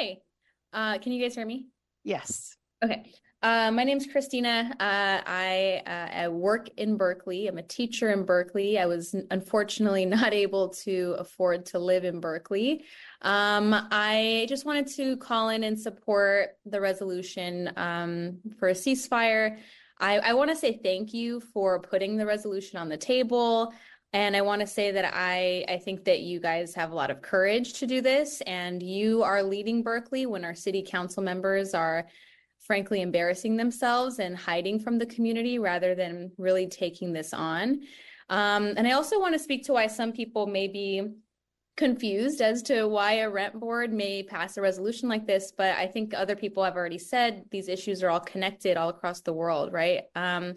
[0.00, 0.22] Hey,
[0.72, 1.66] uh, can you guys hear me?
[2.04, 2.56] Yes.
[2.82, 3.12] Okay.
[3.42, 4.74] Uh, my name's Christina.
[4.80, 7.48] Uh, I, uh, I work in Berkeley.
[7.48, 8.78] I'm a teacher in Berkeley.
[8.78, 12.86] I was unfortunately not able to afford to live in Berkeley.
[13.20, 19.58] Um, I just wanted to call in and support the resolution um, for a ceasefire.
[19.98, 23.74] I, I want to say thank you for putting the resolution on the table.
[24.12, 27.10] And I want to say that I, I think that you guys have a lot
[27.10, 31.74] of courage to do this, and you are leading Berkeley when our city council members
[31.74, 32.06] are
[32.58, 37.80] frankly embarrassing themselves and hiding from the community rather than really taking this on.
[38.28, 41.02] Um, and I also want to speak to why some people may be
[41.76, 45.86] confused as to why a rent board may pass a resolution like this, but I
[45.86, 49.72] think other people have already said these issues are all connected all across the world,
[49.72, 50.02] right?
[50.14, 50.54] Um,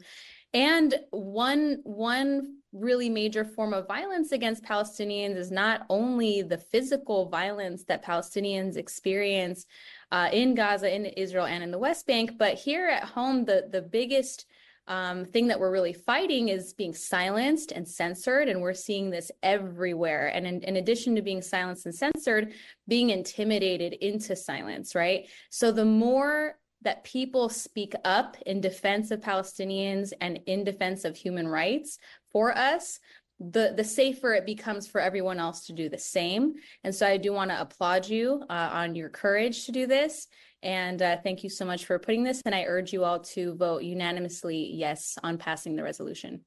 [0.54, 7.30] and one one really major form of violence against Palestinians is not only the physical
[7.30, 9.66] violence that Palestinians experience
[10.12, 13.68] uh, in Gaza, in Israel, and in the West Bank, but here at home, the
[13.72, 14.46] the biggest
[14.88, 19.32] um, thing that we're really fighting is being silenced and censored, and we're seeing this
[19.42, 20.28] everywhere.
[20.34, 22.54] And in, in addition to being silenced and censored,
[22.88, 25.28] being intimidated into silence, right?
[25.50, 31.16] So the more that people speak up in defense of Palestinians and in defense of
[31.16, 31.98] human rights
[32.34, 33.00] for us,
[33.40, 36.54] the the safer it becomes for everyone else to do the same.
[36.84, 40.28] And so I do want to applaud you uh, on your courage to do this.
[40.62, 42.42] And uh, thank you so much for putting this.
[42.46, 46.42] And I urge you all to vote unanimously yes on passing the resolution.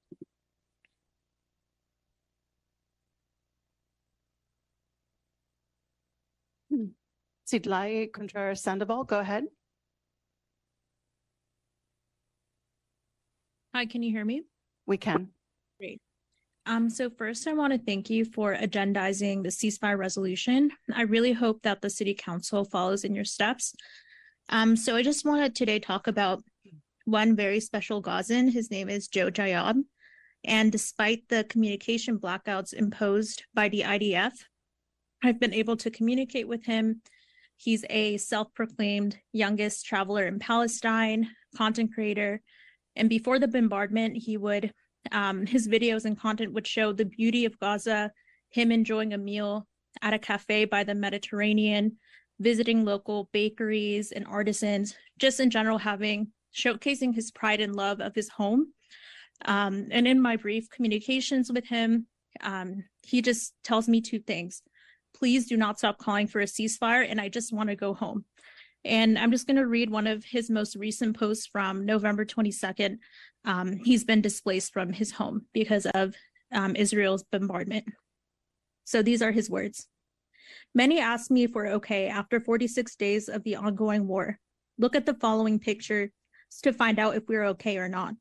[7.47, 9.45] Sidlai Contreras Sandoval, go ahead.
[13.75, 14.43] Hi, can you hear me?
[14.87, 15.29] We can.
[15.79, 16.01] Great.
[16.65, 20.71] Um, so first I want to thank you for agendizing the ceasefire resolution.
[20.93, 23.75] I really hope that the city council follows in your steps.
[24.49, 26.43] Um, so I just want to today talk about
[27.05, 28.49] one very special Gazan.
[28.49, 29.77] His name is Joe Jayab.
[30.45, 34.33] And despite the communication blackouts imposed by the IDF,
[35.23, 37.01] I've been able to communicate with him.
[37.57, 42.43] He's a self proclaimed youngest traveler in Palestine, content creator.
[42.95, 44.73] And before the bombardment, he would,
[45.13, 48.13] um, his videos and content would show the beauty of Gaza,
[48.51, 49.67] him enjoying a meal
[50.03, 51.97] at a cafe by the Mediterranean,
[52.39, 58.15] visiting local bakeries and artisans, just in general, having showcasing his pride and love of
[58.15, 58.73] his home.
[59.45, 62.07] Um, and in my brief communications with him,
[62.43, 64.63] um, he just tells me two things.
[65.15, 68.25] Please do not stop calling for a ceasefire, and I just want to go home.
[68.87, 72.99] And I'm just going to read one of his most recent posts from November 22nd.
[73.45, 76.15] Um, he's been displaced from his home because of
[76.53, 77.87] um, Israel's bombardment.
[78.85, 79.89] So these are his words.
[80.75, 84.39] Many ask me if we're okay after 46 days of the ongoing war.
[84.79, 86.13] Look at the following picture
[86.63, 88.15] to find out if we're okay or not.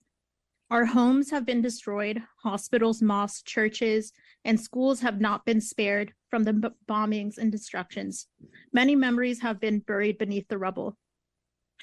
[0.72, 4.12] Our homes have been destroyed, hospitals, mosques, churches,
[4.44, 8.28] and schools have not been spared from the bombings and destructions.
[8.74, 10.98] Many memories have been buried beneath the rubble.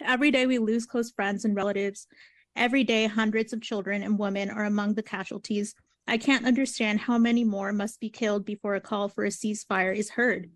[0.04, 2.08] Every day we lose close friends and relatives.
[2.56, 5.74] Every day, hundreds of children and women are among the casualties.
[6.08, 9.96] I can't understand how many more must be killed before a call for a ceasefire
[9.96, 10.50] is heard.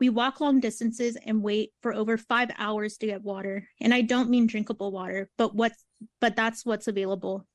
[0.00, 3.68] We walk long distances and wait for over five hours to get water.
[3.80, 5.84] And I don't mean drinkable water, but what's
[6.20, 7.46] but that's what's available.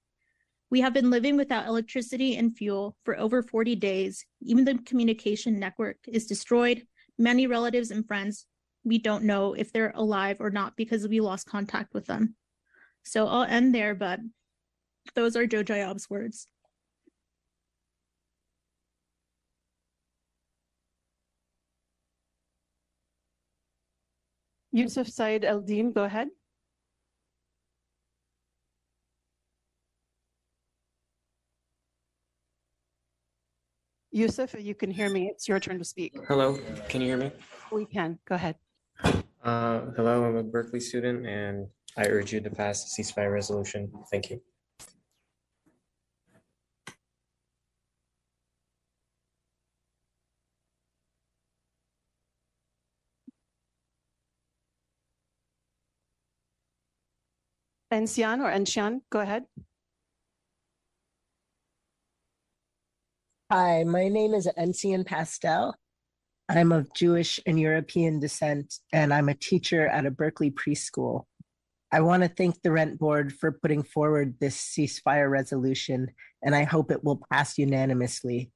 [0.70, 4.26] We have been living without electricity and fuel for over 40 days.
[4.42, 6.88] Even the communication network is destroyed.
[7.18, 8.46] Many relatives and friends,
[8.84, 12.36] we don't know if they're alive or not because we lost contact with them.
[13.04, 14.20] So I'll end there, but
[15.14, 16.48] those are Joe Jayab's words.
[24.72, 26.30] Yusuf Said Eldin, go ahead.
[34.12, 35.30] Yusuf, you can hear me.
[35.30, 36.14] It's your turn to speak.
[36.28, 36.60] Hello,
[36.90, 37.32] can you hear me?
[37.72, 38.20] We can.
[38.28, 38.56] Go ahead.
[39.44, 41.68] Uh, hello, I'm a Berkeley student and
[41.98, 43.92] I urge you to pass the ceasefire resolution.
[44.12, 44.42] Thank you.
[57.92, 59.46] Encian or Encian, go ahead.
[63.54, 65.76] Hi, my name is Encian Pastel.
[66.48, 71.26] I'm of Jewish and European descent, and I'm a teacher at a Berkeley preschool.
[71.92, 76.12] I want to thank the Rent Board for putting forward this ceasefire resolution,
[76.42, 78.54] and I hope it will pass unanimously.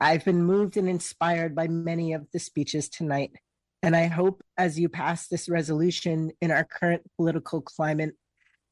[0.00, 3.32] I've been moved and inspired by many of the speeches tonight,
[3.82, 8.14] And I hope as you pass this resolution in our current political climate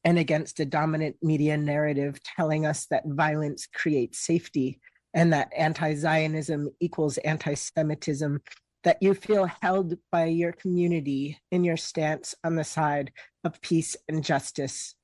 [0.03, 4.79] and against a dominant media narrative telling us that violence creates safety
[5.13, 8.41] and that anti Zionism equals anti Semitism,
[8.83, 13.11] that you feel held by your community in your stance on the side
[13.43, 14.95] of peace and justice.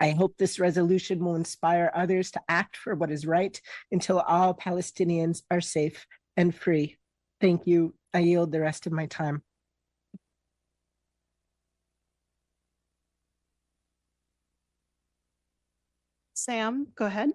[0.00, 3.60] I hope this resolution will inspire others to act for what is right
[3.90, 6.06] until all Palestinians are safe
[6.36, 6.96] and free.
[7.40, 7.94] Thank you.
[8.14, 9.42] I yield the rest of my time.
[16.34, 17.30] Sam, go ahead.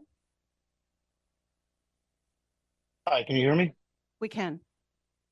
[3.05, 3.73] Hi, can you hear me?
[4.21, 4.61] We can.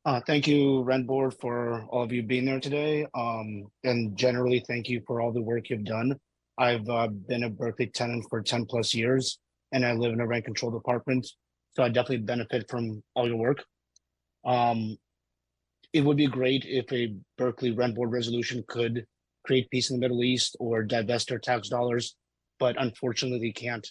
[0.03, 3.06] Uh, thank you, Rent Board, for all of you being there today.
[3.15, 6.18] Um, and generally, thank you for all the work you've done.
[6.57, 9.39] I've uh, been a Berkeley tenant for 10 plus years,
[9.72, 11.26] and I live in a rent control apartment.
[11.73, 13.64] So I definitely benefit from all your work.
[14.43, 14.98] Um,
[15.93, 19.06] it would be great if a Berkeley Rent Board resolution could
[19.45, 22.15] create peace in the Middle East or divest our tax dollars,
[22.60, 23.88] but unfortunately, can't.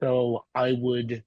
[0.00, 1.24] So I would,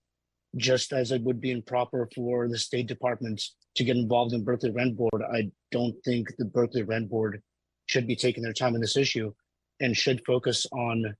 [0.58, 3.42] just as it would be improper for the State Department
[3.76, 7.42] to get involved in Berkeley Rent Board, I don't think the Berkeley Rent Board
[7.86, 9.34] should be taking their time on this issue
[9.80, 11.16] and should focus on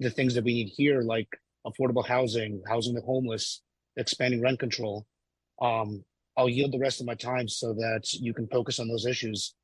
[0.00, 1.28] the things that we need here, like
[1.66, 3.62] affordable housing, housing the homeless,
[3.96, 5.06] expanding rent control.
[5.60, 6.04] Um,
[6.36, 9.54] I'll yield the rest of my time so that you can focus on those issues.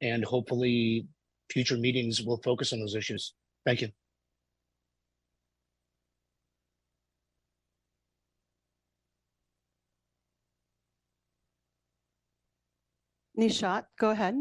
[0.00, 1.06] And hopefully,
[1.50, 3.34] future meetings will focus on those issues.
[3.66, 3.90] Thank you.
[13.42, 14.36] Nishat, go ahead.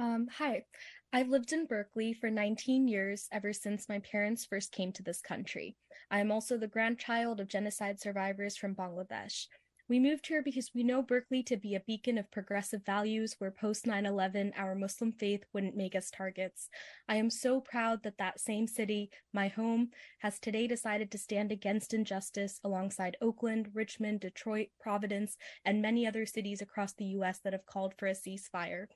[0.00, 0.64] Um, hi,
[1.12, 5.20] I've lived in Berkeley for 19 years ever since my parents first came to this
[5.20, 5.76] country.
[6.10, 9.46] I am also the grandchild of genocide survivors from Bangladesh.
[9.90, 13.50] We moved here because we know Berkeley to be a beacon of progressive values where
[13.50, 16.68] post 9 11 our Muslim faith wouldn't make us targets.
[17.08, 19.88] I am so proud that that same city, my home,
[20.20, 26.24] has today decided to stand against injustice alongside Oakland, Richmond, Detroit, Providence, and many other
[26.24, 28.86] cities across the US that have called for a ceasefire.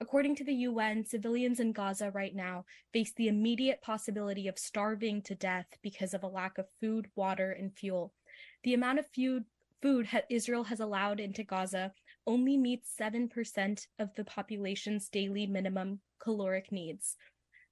[0.00, 2.64] According to the UN, civilians in Gaza right now
[2.94, 7.50] face the immediate possibility of starving to death because of a lack of food, water,
[7.50, 8.14] and fuel.
[8.62, 9.44] The amount of food
[9.82, 11.92] food ha- Israel has allowed into Gaza
[12.26, 17.16] only meets 7% of the population's daily minimum caloric needs.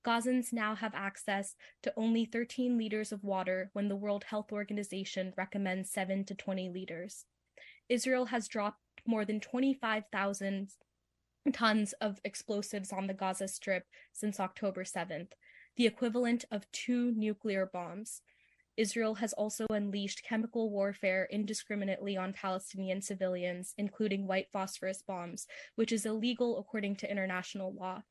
[0.05, 5.35] Gazans now have access to only 13 liters of water when the World Health Organization
[5.37, 7.27] recommends 7 to 20 liters.
[7.89, 10.71] Israel has dropped more than 25,000
[11.53, 15.33] tons of explosives on the Gaza Strip since October 7th,
[15.77, 18.23] the equivalent of two nuclear bombs.
[18.79, 25.91] Israel has also unleashed chemical warfare indiscriminately on Palestinian civilians, including white phosphorus bombs, which
[25.91, 28.05] is illegal according to international law.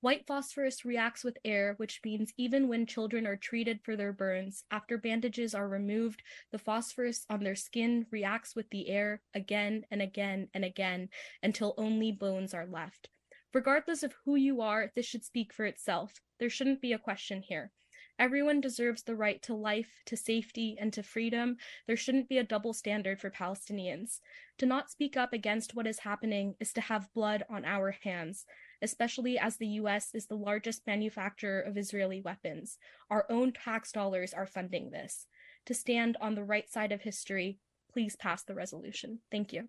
[0.00, 4.64] White phosphorus reacts with air, which means even when children are treated for their burns,
[4.70, 10.00] after bandages are removed, the phosphorus on their skin reacts with the air again and
[10.00, 11.10] again and again
[11.42, 13.10] until only bones are left.
[13.52, 16.22] Regardless of who you are, this should speak for itself.
[16.40, 17.70] There shouldn't be a question here.
[18.18, 21.58] Everyone deserves the right to life, to safety, and to freedom.
[21.86, 24.20] There shouldn't be a double standard for Palestinians.
[24.58, 28.46] To not speak up against what is happening is to have blood on our hands,
[28.80, 32.78] especially as the US is the largest manufacturer of Israeli weapons.
[33.10, 35.26] Our own tax dollars are funding this.
[35.66, 37.58] To stand on the right side of history,
[37.92, 39.18] please pass the resolution.
[39.30, 39.68] Thank you.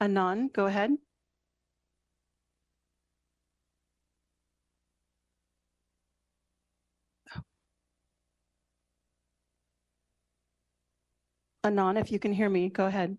[0.00, 0.92] Anon, go ahead.
[11.64, 13.18] Anon, if you can hear me, go ahead.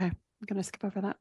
[0.00, 1.18] Okay, I'm going to skip over that.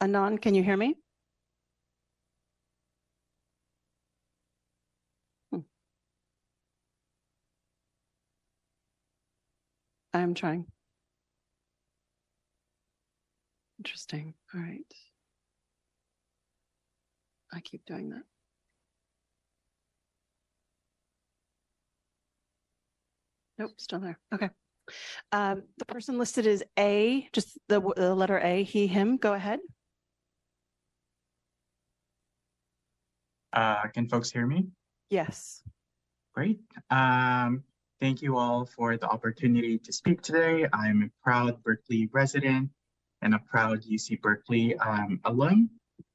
[0.00, 0.96] Anon, can you hear me?
[5.52, 5.60] Hmm.
[10.12, 10.66] I'm trying.
[13.78, 14.34] Interesting.
[14.54, 14.84] All right.
[17.52, 18.22] I keep doing that.
[23.58, 24.18] Nope, still there.
[24.32, 24.50] Okay.
[25.32, 29.16] Um, the person listed is A, just the, the letter A, he, him.
[29.16, 29.60] Go ahead.
[33.56, 34.66] Uh, can folks hear me?
[35.08, 35.62] Yes.
[36.34, 36.60] Great.
[36.90, 37.64] Um,
[38.02, 40.66] thank you all for the opportunity to speak today.
[40.74, 42.68] I'm a proud Berkeley resident
[43.22, 45.70] and a proud UC Berkeley um, alum.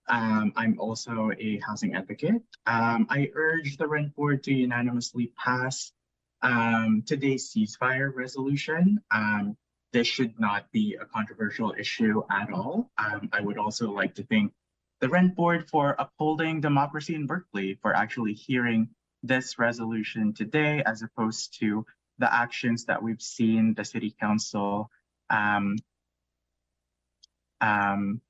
[0.08, 2.44] Um, I'm also a housing advocate.
[2.68, 5.92] Um, I urge the rent board to unanimously pass
[6.44, 9.00] um, today's ceasefire resolution.
[9.10, 9.58] Um,
[9.94, 12.92] this should not be a controversial issue at all.
[13.00, 14.54] Um, I would also like to thank
[15.02, 18.90] the rent board for upholding democracy in Berkeley, for actually hearing
[19.24, 21.86] this resolution today, as opposed to
[22.20, 24.90] the actions that we've seen the city council
[25.32, 25.76] um,
[27.60, 28.22] um,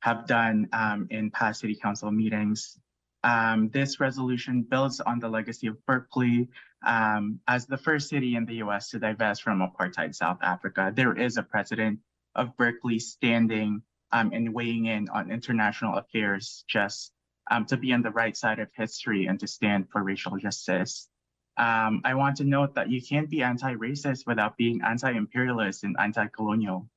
[0.00, 2.78] have done um, in past city council meetings.
[3.22, 6.48] Um, this resolution builds on the legacy of Berkeley
[6.84, 10.92] um, as the first city in the US to divest from apartheid South Africa.
[10.94, 12.00] There is a precedent
[12.34, 13.82] of Berkeley standing
[14.12, 17.12] um, and weighing in on international affairs just
[17.50, 21.08] um, to be on the right side of history and to stand for racial justice.
[21.56, 26.88] Um, I want to note that you can't be anti-racist without being anti-imperialist and anti-colonial.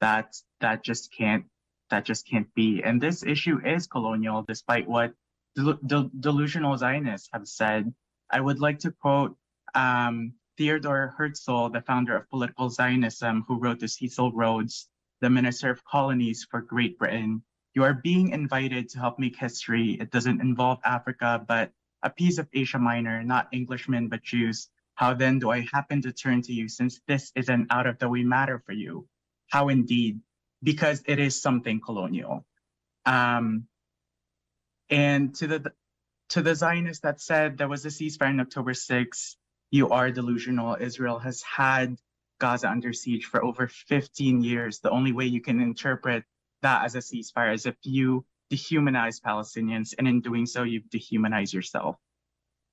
[0.00, 1.44] That that just can't
[1.90, 2.82] that just can't be.
[2.82, 5.12] And this issue is colonial, despite what
[5.56, 7.92] del- del- delusional Zionists have said.
[8.30, 9.36] I would like to quote
[9.74, 14.88] um, Theodore Herzl, the founder of political Zionism, who wrote to Cecil Rhodes,
[15.20, 17.42] the Minister of Colonies for Great Britain.
[17.74, 19.92] You are being invited to help make history.
[20.00, 21.72] It doesn't involve Africa, but
[22.02, 24.68] a piece of Asia Minor, not Englishmen, but Jews.
[24.94, 27.98] How then do I happen to turn to you since this is an out of
[27.98, 29.06] the way matter for you?
[29.48, 30.20] How indeed,
[30.62, 32.44] because it is something colonial.
[33.06, 33.66] Um,
[34.88, 35.72] and to the
[36.30, 39.34] to the Zionists that said there was a ceasefire on October 6th,
[39.70, 40.76] you are delusional.
[40.78, 41.96] Israel has had
[42.40, 44.80] Gaza under siege for over 15 years.
[44.80, 46.24] The only way you can interpret
[46.62, 51.52] that as a ceasefire is if you dehumanize Palestinians, and in doing so, you dehumanize
[51.52, 51.96] yourself.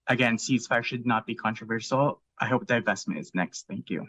[0.07, 2.21] Again, ceasefire should not be controversial.
[2.39, 3.67] I hope divestment is next.
[3.67, 4.07] Thank you.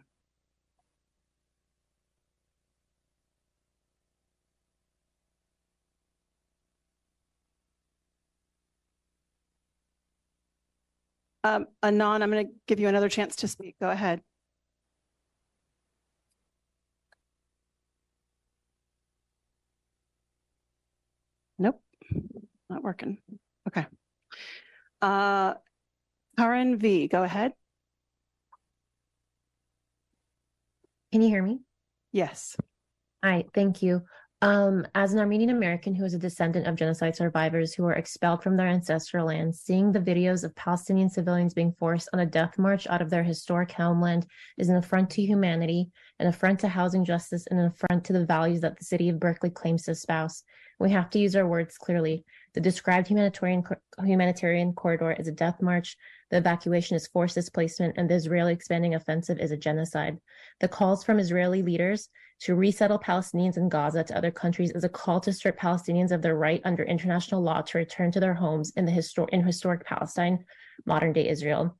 [11.45, 13.77] Um, Anon, I'm going to give you another chance to speak.
[13.81, 14.23] Go ahead.
[21.59, 21.81] Nope,
[22.71, 23.19] not working.
[23.67, 23.87] Okay.
[25.03, 25.55] Uh,
[26.39, 27.53] Karen V, go ahead.
[31.13, 31.61] Can you hear me?
[32.13, 32.57] Yes.
[33.25, 34.03] Hi, thank you.
[34.41, 38.41] Um, as an Armenian American who is a descendant of genocide survivors who were expelled
[38.41, 42.57] from their ancestral land, seeing the videos of Palestinian civilians being forced on a death
[42.57, 44.27] march out of their historic homeland
[44.57, 45.91] is an affront to humanity,
[46.21, 49.19] an affront to housing justice, and an affront to the values that the city of
[49.19, 50.45] Berkeley claims to espouse.
[50.79, 52.25] We have to use our words clearly.
[52.55, 53.65] The described humanitarian
[54.03, 55.97] humanitarian corridor is a death march.
[56.31, 60.19] The evacuation is forced displacement, and the Israeli expanding offensive is a genocide.
[60.61, 62.09] The calls from Israeli leaders
[62.41, 66.23] to resettle Palestinians in Gaza to other countries is a call to strip Palestinians of
[66.23, 69.85] their right under international law to return to their homes in the histor- in historic
[69.85, 70.45] Palestine,
[70.87, 71.77] modern day Israel.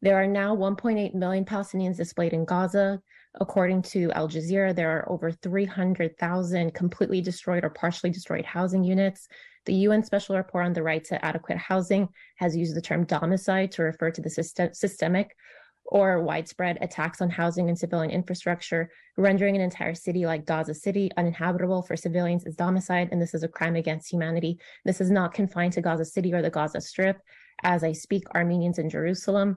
[0.00, 3.02] There are now 1.8 million Palestinians displaced in Gaza.
[3.34, 9.28] According to Al Jazeera, there are over 300,000 completely destroyed or partially destroyed housing units.
[9.66, 13.70] The UN Special Report on the Right to Adequate Housing has used the term domicide
[13.72, 15.36] to refer to the system- systemic
[15.84, 21.10] or widespread attacks on housing and civilian infrastructure, rendering an entire city like Gaza City
[21.16, 24.58] uninhabitable for civilians is domicide, and this is a crime against humanity.
[24.84, 27.20] This is not confined to Gaza City or the Gaza Strip.
[27.62, 29.56] As I speak, Armenians in Jerusalem,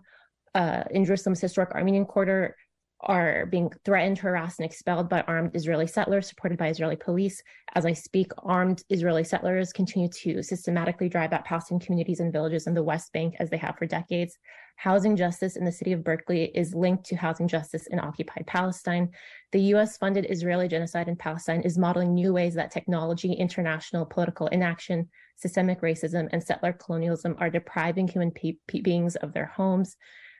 [0.55, 2.55] uh, in Jerusalem's historic Armenian quarter,
[3.03, 7.41] are being threatened, harassed, and expelled by armed Israeli settlers supported by Israeli police.
[7.73, 12.67] As I speak, armed Israeli settlers continue to systematically drive out Palestinian communities and villages
[12.67, 14.37] in the West Bank as they have for decades.
[14.75, 19.09] Housing justice in the city of Berkeley is linked to housing justice in occupied Palestine.
[19.51, 24.47] The US funded Israeli genocide in Palestine is modeling new ways that technology, international political
[24.47, 29.97] inaction, systemic racism, and settler colonialism are depriving human pe- pe- beings of their homes.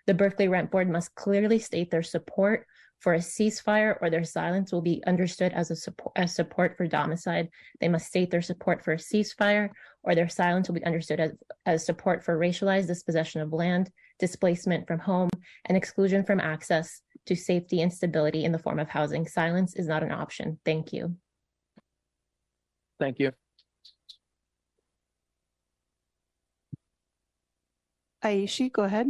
[0.07, 2.65] The Berkeley Rent Board must clearly state their support
[3.02, 6.86] for a ceasefire or their silence will be understood as a support as support for
[6.88, 7.49] domicide.
[7.80, 9.69] They must state their support for a ceasefire
[10.03, 11.32] or their silence will be understood as,
[11.65, 15.30] as support for racialized dispossession of land, displacement from home,
[15.65, 19.28] and exclusion from access to safety and stability in the form of housing.
[19.28, 20.60] Silence is not an option.
[20.64, 21.15] Thank you.
[22.99, 23.32] Thank you.
[28.23, 29.07] Aishi, go ahead.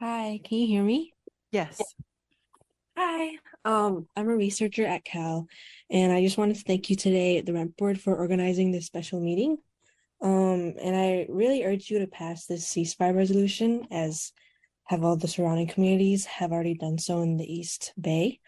[0.00, 1.12] Hi, can you hear me?
[1.52, 1.78] Yes.
[2.96, 3.32] Hi,
[3.66, 5.46] um, I'm a researcher at Cal,
[5.90, 9.20] and I just wanted to thank you today, the Rent Board, for organizing this special
[9.20, 9.58] meeting.
[10.22, 14.32] Um, and I really urge you to pass this ceasefire resolution as
[14.84, 18.40] have all the surrounding communities have already done so in the East Bay.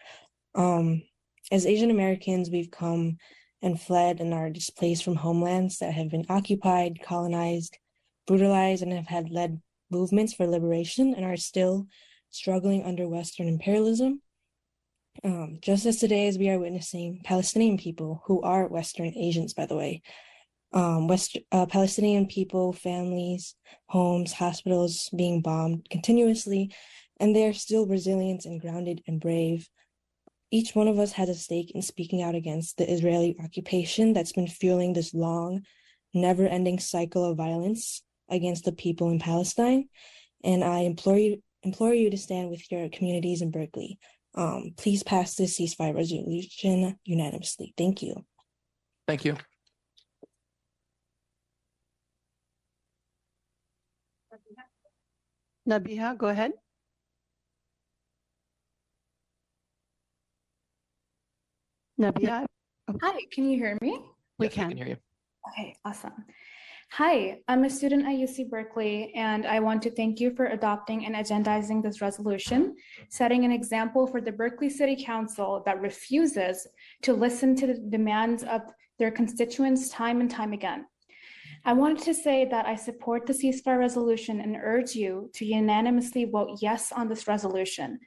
[0.55, 1.03] Um,
[1.51, 3.17] as Asian Americans, we've come
[3.61, 7.77] and fled and are displaced from homelands that have been occupied, colonized,
[8.25, 9.61] brutalized, and have had led
[9.93, 11.87] movements for liberation and are still
[12.29, 14.21] struggling under Western imperialism.
[15.23, 19.67] Um, just as today, as we are witnessing Palestinian people who are Western Asians, by
[19.67, 20.01] the way,
[20.73, 23.55] um, West uh, Palestinian people, families,
[23.87, 26.73] homes, hospitals being bombed continuously,
[27.19, 29.69] and they're still resilient and grounded and brave.
[30.49, 34.33] Each one of us has a stake in speaking out against the Israeli occupation that's
[34.33, 35.61] been fueling this long,
[36.13, 38.01] never ending cycle of violence
[38.33, 39.87] against the people in Palestine.
[40.43, 43.99] And I implore you, implore you to stand with your communities in Berkeley.
[44.35, 47.73] Um, please pass this ceasefire resolution unanimously.
[47.77, 48.25] Thank you.
[49.07, 49.37] Thank you.
[55.69, 56.51] Nabiha, go ahead.
[61.99, 62.45] Nabiha,
[63.01, 63.97] Hi, can you hear me?
[64.37, 64.69] we Yes, we can.
[64.69, 64.97] can hear you.
[65.49, 66.11] Okay, awesome.
[66.97, 71.07] Hi, I'm a student at UC Berkeley, and I want to thank you for adopting
[71.07, 72.75] and agendizing this resolution,
[73.09, 76.67] setting an example for the Berkeley City Council that refuses
[77.01, 78.61] to listen to the demands of
[78.99, 80.85] their constituents time and time again.
[81.65, 86.25] I wanted to say that I support the ceasefire resolution and urge you to unanimously
[86.25, 87.99] vote yes on this resolution.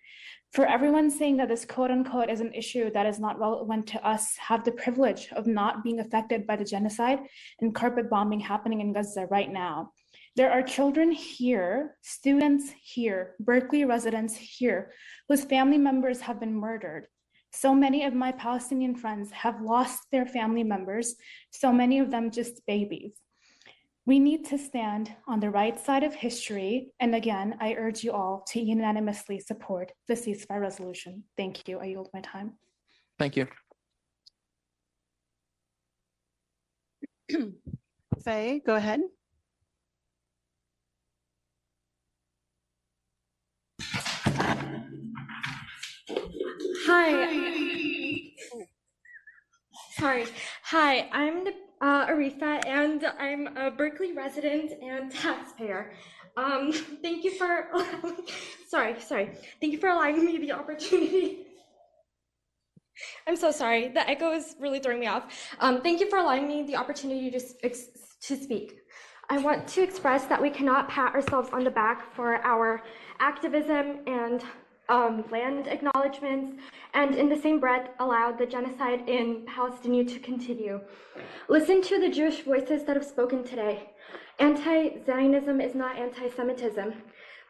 [0.53, 4.07] For everyone saying that this quote unquote is an issue that is not relevant to
[4.07, 7.21] us, have the privilege of not being affected by the genocide
[7.61, 9.91] and carpet bombing happening in Gaza right now.
[10.35, 14.93] There are children here, students here, Berkeley residents here,
[15.29, 17.09] whose family members have been murdered.
[17.53, 21.17] So many of my Palestinian friends have lost their family members,
[21.51, 23.15] so many of them just babies.
[24.07, 26.93] We need to stand on the right side of history.
[27.01, 31.25] And again, I urge you all to unanimously support the ceasefire resolution.
[31.37, 31.81] Thank you.
[31.81, 32.53] I yield my time.
[33.19, 33.49] Thank you.
[38.25, 39.01] Faye, go ahead.
[46.89, 47.57] Hi.
[49.99, 50.27] Sorry.
[50.63, 52.07] Hi, I'm the, uh,
[52.67, 55.93] and I'm a Berkeley resident and taxpayer.
[56.37, 56.73] Um,
[57.03, 57.69] thank you for,
[58.69, 59.31] sorry, sorry.
[59.61, 61.47] Thank you for allowing me the opportunity.
[63.27, 63.89] I'm so sorry.
[63.89, 65.25] The echo is really throwing me off.
[65.61, 67.41] Um, thank you for allowing me the opportunity to,
[67.71, 68.79] to speak.
[69.29, 72.83] I want to express that we cannot pat ourselves on the back for our
[73.19, 74.43] activism and
[74.89, 76.63] um, land acknowledgements,
[76.95, 80.81] and in the same breath, allowed the genocide in Palestine to continue.
[81.49, 83.91] Listen to the Jewish voices that have spoken today.
[84.39, 86.95] Anti Zionism is not anti Semitism.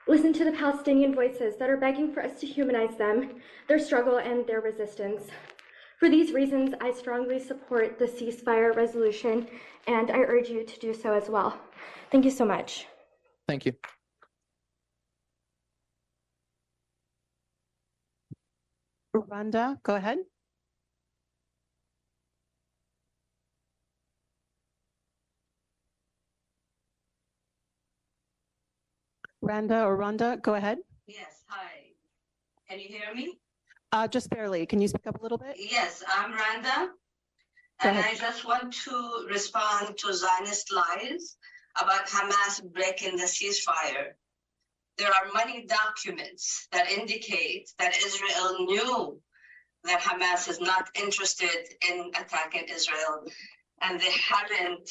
[0.09, 4.19] Listen to the Palestinian voices that are begging for us to humanize them, their struggle,
[4.19, 5.25] and their resistance.
[5.99, 9.49] For these reasons, I strongly support the ceasefire resolution,
[9.87, 11.59] and I urge you to do so as well.
[12.13, 12.87] Thank you so much.
[13.49, 13.73] Thank you.
[19.23, 20.19] Rhonda, go ahead.
[29.43, 30.79] Randa or Rhonda, go ahead.
[31.07, 31.93] Yes, hi.
[32.69, 33.39] Can you hear me?
[33.93, 34.67] Uh, just barely.
[34.67, 35.57] Can you speak up a little bit?
[35.59, 36.91] Yes, I'm Randa.
[37.83, 37.99] And.
[37.99, 41.37] I just want to respond to Zionist lies
[41.81, 44.15] about Hamas breaking the ceasefire.
[44.99, 49.21] There are many documents that indicate that Israel knew
[49.85, 53.25] that Hamas is not interested in attacking Israel,
[53.83, 54.91] and they haven't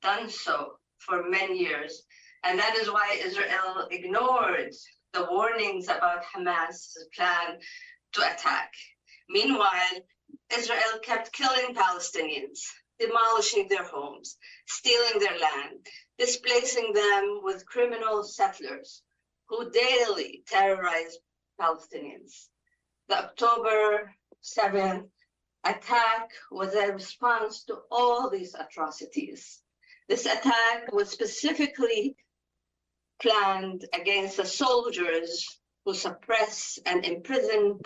[0.00, 2.02] done so for many years.
[2.44, 4.72] And that is why Israel ignored
[5.12, 7.58] the warnings about Hamas's plan
[8.12, 8.72] to attack.
[9.28, 9.96] Meanwhile,
[10.56, 12.60] Israel kept killing Palestinians,
[12.98, 14.36] demolishing their homes,
[14.66, 15.86] stealing their land,
[16.18, 19.02] displacing them with criminal settlers
[19.48, 21.18] who daily terrorize
[21.60, 22.48] Palestinians.
[23.08, 25.08] The October 7th
[25.64, 29.62] attack was a response to all these atrocities.
[30.08, 32.16] This attack was specifically
[33.20, 37.78] planned against the soldiers who suppress and imprison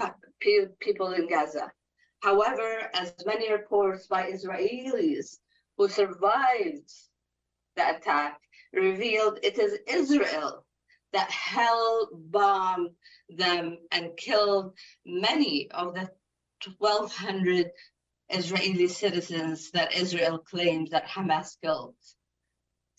[0.80, 1.72] people in Gaza.
[2.22, 5.38] However, as many reports by Israelis
[5.76, 6.92] who survived
[7.76, 8.38] the attack
[8.74, 10.66] revealed, it is Israel
[11.12, 12.94] that hell bombed
[13.30, 14.76] them and killed
[15.06, 16.10] many of the
[16.78, 17.72] 1,200
[18.28, 21.96] Israeli citizens that Israel claims that Hamas killed.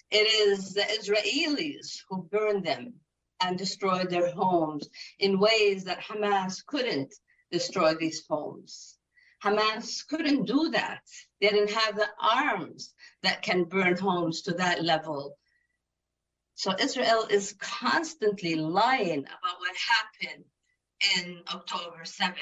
[0.10, 2.96] It is the Israelis who burned them
[3.40, 4.90] and destroyed their homes
[5.20, 7.14] in ways that Hamas couldn't
[7.52, 8.98] destroy these homes.
[9.44, 11.02] Hamas couldn't do that.
[11.40, 12.94] They didn't have the arms
[13.24, 15.38] that can burn homes to that level.
[16.56, 20.46] So Israel is constantly lying about what happened
[21.18, 22.36] in October 7th.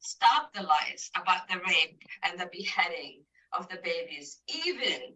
[0.00, 3.22] Stop the lies about the rape and the beheading
[3.52, 5.14] of the babies, even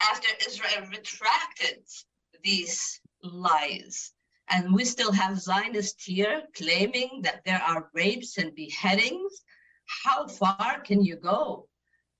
[0.00, 1.82] after Israel retracted
[2.42, 4.12] these lies.
[4.48, 9.42] And we still have Zionists here claiming that there are rapes and beheadings.
[10.04, 11.68] How far can you go?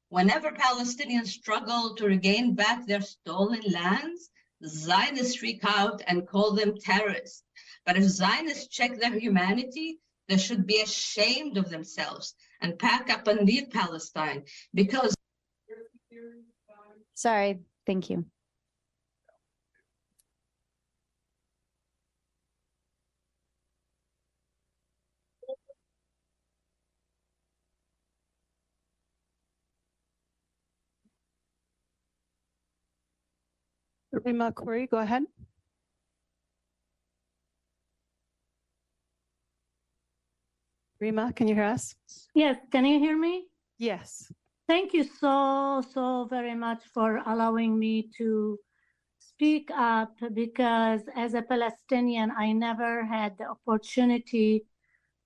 [0.09, 4.31] Whenever Palestinians struggle to regain back their stolen lands,
[4.65, 7.43] Zionists freak out and call them terrorists.
[7.87, 13.27] But if Zionists check their humanity, they should be ashamed of themselves and pack up
[13.27, 14.45] and leave Palestine
[14.75, 15.15] because.
[17.15, 18.25] Sorry, thank you.
[34.13, 35.25] Rima Corey, go ahead.
[41.01, 41.97] Rima, can you hear us?
[42.35, 43.47] Yes, can you hear me?
[43.79, 44.31] Yes.
[44.69, 48.59] Thank you so, so very much for allowing me to
[49.19, 54.65] speak up because as a Palestinian, I never had the opportunity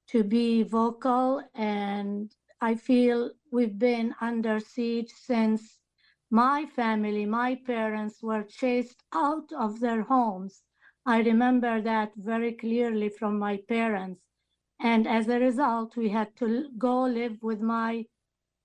[0.09, 5.79] to be vocal and I feel we've been under siege since
[6.31, 10.63] my family, my parents were chased out of their homes.
[11.05, 14.23] I remember that very clearly from my parents.
[14.81, 18.07] And as a result, we had to go live with my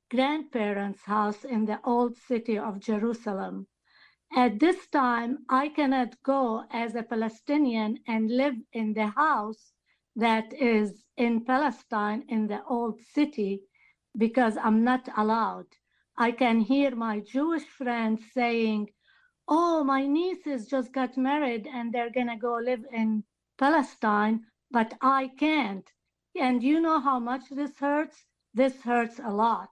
[0.09, 3.67] grandparents' house in the old city of Jerusalem.
[4.35, 9.73] At this time, I cannot go as a Palestinian and live in the house
[10.15, 13.63] that is in Palestine in the old city
[14.17, 15.67] because I'm not allowed.
[16.21, 18.91] I can hear my Jewish friends saying,
[19.47, 23.23] Oh, my nieces just got married and they're going to go live in
[23.57, 25.91] Palestine, but I can't.
[26.39, 28.27] And you know how much this hurts?
[28.53, 29.71] This hurts a lot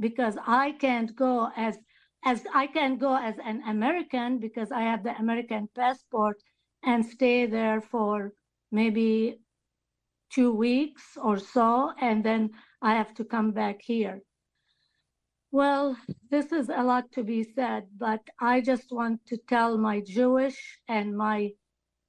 [0.00, 1.76] because I can't go as
[2.24, 6.42] as I can go as an American because I have the American passport
[6.82, 8.32] and stay there for
[8.70, 9.42] maybe
[10.30, 14.22] two weeks or so, and then I have to come back here.
[15.52, 15.98] Well,
[16.30, 20.58] this is a lot to be said, but I just want to tell my Jewish
[20.88, 21.50] and my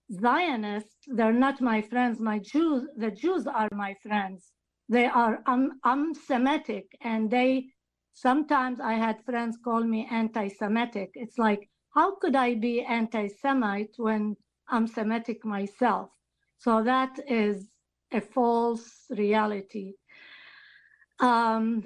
[0.10, 2.22] Zionists, they're not my friends.
[2.22, 4.54] My Jews, the Jews are my friends.
[4.88, 7.66] They are um, I'm Semitic, and they
[8.14, 11.10] sometimes I had friends call me anti-Semitic.
[11.16, 14.38] It's like, how could I be anti-Semite when
[14.70, 16.10] I'm Semitic myself?
[16.60, 17.68] So that is
[18.14, 19.94] a false reality.
[21.20, 21.84] Um,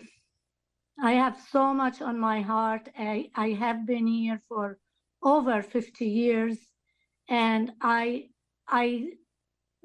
[1.01, 2.89] I have so much on my heart.
[2.97, 4.79] I, I have been here for
[5.23, 6.57] over 50 years
[7.29, 8.29] and I
[8.67, 9.09] I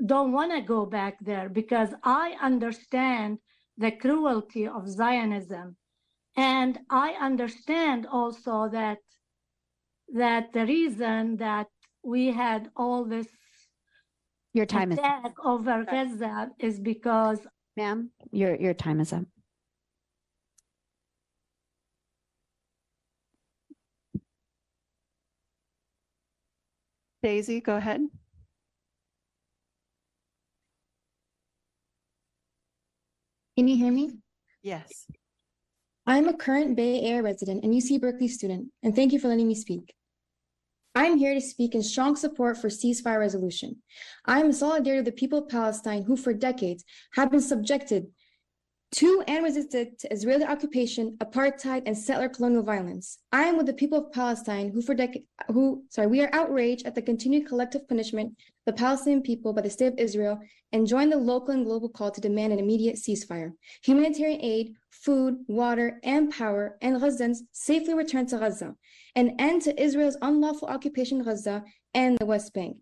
[0.04, 3.38] don't want to go back there because I understand
[3.78, 5.76] the cruelty of Zionism.
[6.36, 8.98] And I understand also that
[10.14, 11.68] that the reason that
[12.02, 13.28] we had all this
[14.54, 14.98] Your time is
[15.44, 17.40] over Gaza is because
[17.76, 19.24] ma'am, your your time is up.
[27.22, 28.00] Daisy, go ahead.
[33.56, 34.10] Can you hear me?
[34.62, 35.06] Yes.
[36.04, 39.46] I'm a current Bay Area resident and UC Berkeley student, and thank you for letting
[39.46, 39.94] me speak.
[40.94, 43.76] I'm here to speak in strong support for ceasefire resolution.
[44.26, 46.84] I am in solidarity with the people of Palestine who for decades
[47.14, 48.08] have been subjected
[48.92, 53.18] to and resisted to Israeli occupation, apartheid, and settler colonial violence.
[53.32, 56.86] I am with the people of Palestine who for decades, who, sorry, we are outraged
[56.86, 58.34] at the continued collective punishment of
[58.66, 60.38] the Palestinian people by the state of Israel
[60.72, 65.36] and join the local and global call to demand an immediate ceasefire, humanitarian aid, food,
[65.46, 68.74] water, and power, and residents safely return to Gaza,
[69.16, 71.64] an end to Israel's unlawful occupation of Gaza
[71.94, 72.76] and the West Bank,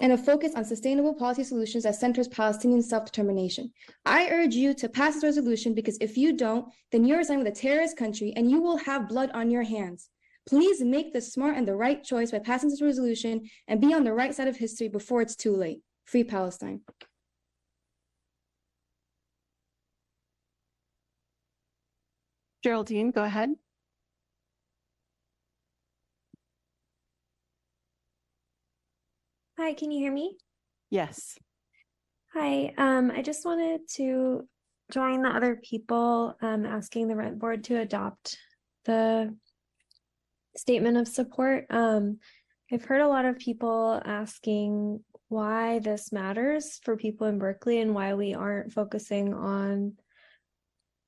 [0.00, 3.70] and a focus on sustainable policy solutions that centers Palestinian self-determination.
[4.04, 7.52] I urge you to pass this resolution because if you don't, then you're signing with
[7.52, 10.10] a terrorist country and you will have blood on your hands.
[10.48, 14.04] Please make the smart and the right choice by passing this resolution and be on
[14.04, 15.80] the right side of history before it's too late.
[16.04, 16.82] Free Palestine.
[22.62, 23.50] Geraldine, go ahead.
[29.58, 30.36] Hi, can you hear me?
[30.90, 31.38] Yes.
[32.34, 34.46] Hi, um, I just wanted to
[34.92, 38.36] join the other people um, asking the rent board to adopt
[38.84, 39.34] the
[40.58, 41.64] statement of support.
[41.70, 42.18] Um,
[42.70, 47.94] I've heard a lot of people asking why this matters for people in Berkeley and
[47.94, 49.94] why we aren't focusing on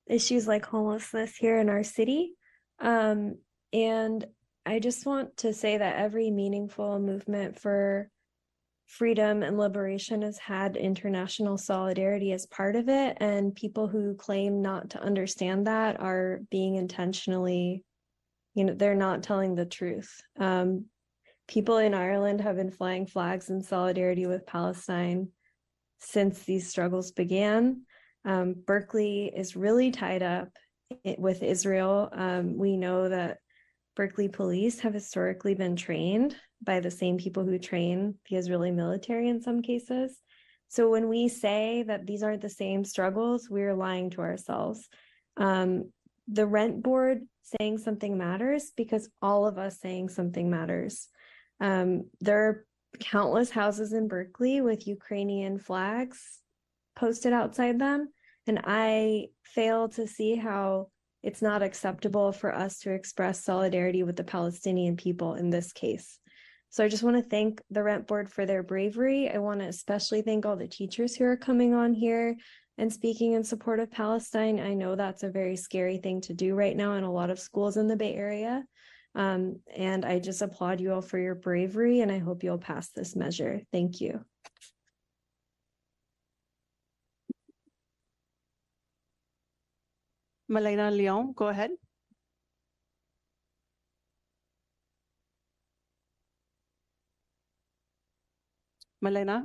[0.07, 2.33] issues like homelessness here in our city.
[2.81, 3.36] Um,
[3.75, 4.25] and
[4.65, 8.10] I just want to say that every meaningful movement for
[8.89, 13.17] freedom and liberation has had international solidarity as part of it.
[13.20, 17.84] And people who claim not to understand that are being intentionally,
[18.55, 20.20] you know, they're not telling the truth.
[20.41, 20.86] Um,
[21.47, 25.28] people in Ireland have been flying flags in solidarity with Palestine
[25.99, 27.83] since these struggles began.
[28.25, 30.49] Um, Berkeley is really tied up
[31.18, 32.08] with Israel.
[32.12, 33.39] Um, we know that
[33.99, 39.28] Berkeley police have historically been trained by the same people who train the Israeli military
[39.28, 40.17] in some cases.
[40.68, 44.89] So when we say that these aren't the same struggles, we're lying to ourselves.
[45.36, 45.91] Um,
[46.28, 51.09] the rent board saying something matters because all of us saying something matters.
[51.60, 52.67] Um, there are
[53.01, 56.39] countless houses in Berkeley with Ukrainian flags
[56.94, 58.10] posted outside them.
[58.47, 60.91] And I fail to see how
[61.22, 66.18] it's not acceptable for us to express solidarity with the Palestinian people in this case.
[66.70, 69.30] So I just want to thank the Rent Board for their bravery.
[69.30, 72.36] I want to especially thank all the teachers who are coming on here
[72.76, 74.60] and speaking in support of Palestine.
[74.60, 77.40] I know that's a very scary thing to do right now in a lot of
[77.40, 78.64] schools in the Bay Area.
[79.14, 82.90] Um, and I just applaud you all for your bravery and I hope you'll pass
[82.90, 83.62] this measure.
[83.72, 84.24] Thank you.
[90.49, 91.70] Malena Leon, go ahead.
[99.01, 99.44] Malena?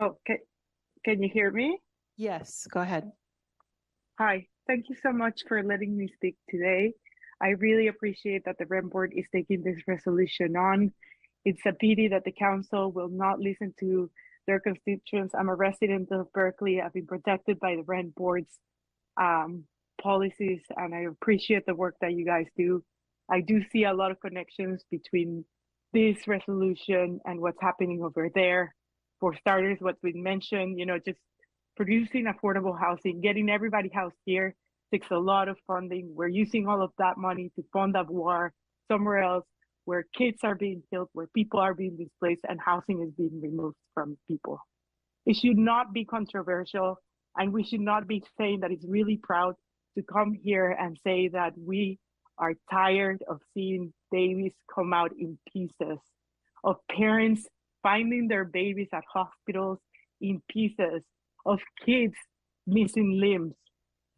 [0.00, 0.38] Okay,
[1.04, 1.78] can you hear me?
[2.16, 3.12] Yes, go ahead.
[4.18, 6.92] Hi, thank you so much for letting me speak today.
[7.40, 10.92] I really appreciate that the Rent board is taking this resolution on.
[11.44, 14.10] It's a pity that the council will not listen to
[14.46, 15.34] their constituents.
[15.34, 16.80] I'm a resident of Berkeley.
[16.80, 18.58] I've been protected by the Rent board's
[19.20, 19.64] um,
[20.02, 22.82] policies, and I appreciate the work that you guys do.
[23.30, 25.44] I do see a lot of connections between
[25.92, 28.74] this resolution and what's happening over there.
[29.18, 31.18] For starters, what's been mentioned, you know, just
[31.76, 34.54] producing affordable housing, getting everybody housed here
[34.92, 36.12] takes a lot of funding.
[36.14, 38.52] We're using all of that money to fund a war
[38.90, 39.46] somewhere else
[39.86, 43.76] where kids are being killed, where people are being displaced, and housing is being removed
[43.94, 44.58] from people.
[45.24, 46.98] It should not be controversial,
[47.36, 49.54] and we should not be saying that it's really proud
[49.96, 51.98] to come here and say that we
[52.38, 55.98] are tired of seeing babies come out in pieces,
[56.64, 57.46] of parents
[57.82, 59.78] finding their babies at hospitals
[60.20, 61.02] in pieces,
[61.44, 62.14] of kids
[62.66, 63.54] missing limbs,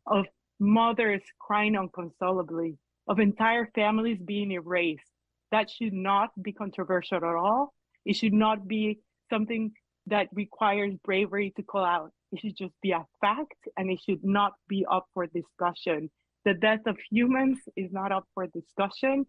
[0.06, 0.24] of
[0.58, 2.76] mothers crying unconsolably,
[3.06, 5.10] of entire families being erased.
[5.52, 7.72] That should not be controversial at all.
[8.04, 8.98] It should not be
[9.30, 9.72] something
[10.06, 12.12] that requires bravery to call out.
[12.32, 16.10] It should just be a fact and it should not be up for discussion.
[16.44, 19.26] The death of humans is not up for discussion.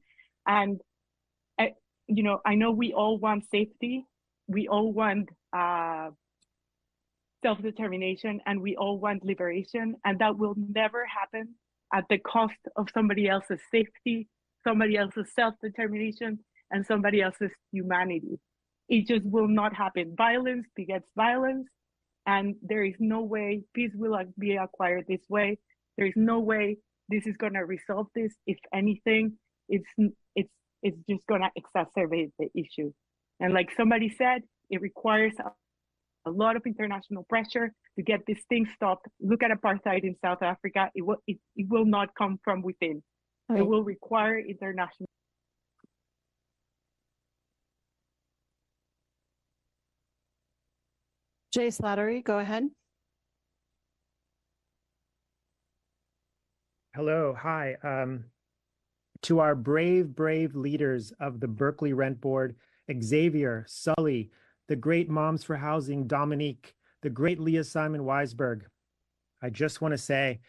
[0.48, 0.80] And,
[1.60, 1.68] uh,
[2.08, 4.06] you know, I know we all want safety.
[4.48, 6.10] We all want uh,
[7.42, 9.96] self determination and we all want liberation.
[10.06, 11.56] And that will never happen
[11.94, 14.28] at the cost of somebody else's safety,
[14.64, 16.40] somebody else's self determination,
[16.72, 18.40] and somebody else's humanity.
[18.90, 20.16] It just will not happen.
[20.18, 21.68] Violence begets violence,
[22.30, 25.58] and there is no way peace will be acquired this way.
[25.98, 26.78] There is no way
[27.14, 28.34] this is going to resolve this.
[28.46, 29.24] If anything,
[29.68, 29.92] it's
[30.36, 32.92] it's it's just going to exacerbate the issue.
[33.40, 35.50] And like somebody said, it requires a,
[36.30, 39.08] a lot of international pressure to get this thing stopped.
[39.20, 40.92] Look at apartheid in South Africa.
[40.94, 43.02] It will it, it will not come from within.
[43.50, 43.60] Right.
[43.60, 45.09] It will require international.
[51.52, 52.70] Jay Slattery, go ahead.
[56.96, 57.76] Hello, hi.
[57.84, 58.26] Um,
[59.24, 62.56] to our brave, brave leaders of the Berkeley Rent Board,
[63.02, 64.32] Xavier, Sully,
[64.68, 68.64] the great Moms for Housing, Dominique, the great Leah Simon Weisberg,
[69.42, 70.40] I just want to say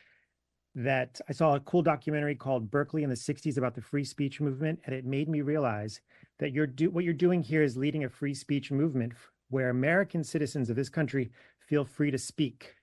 [0.75, 4.41] that I saw a cool documentary called Berkeley in the 60s about the free speech
[4.41, 6.01] movement, and it made me realize
[6.39, 9.13] that you're do what you're doing here is leading a free speech movement
[9.51, 11.31] where American citizens of this country
[11.61, 12.75] feel free to speak.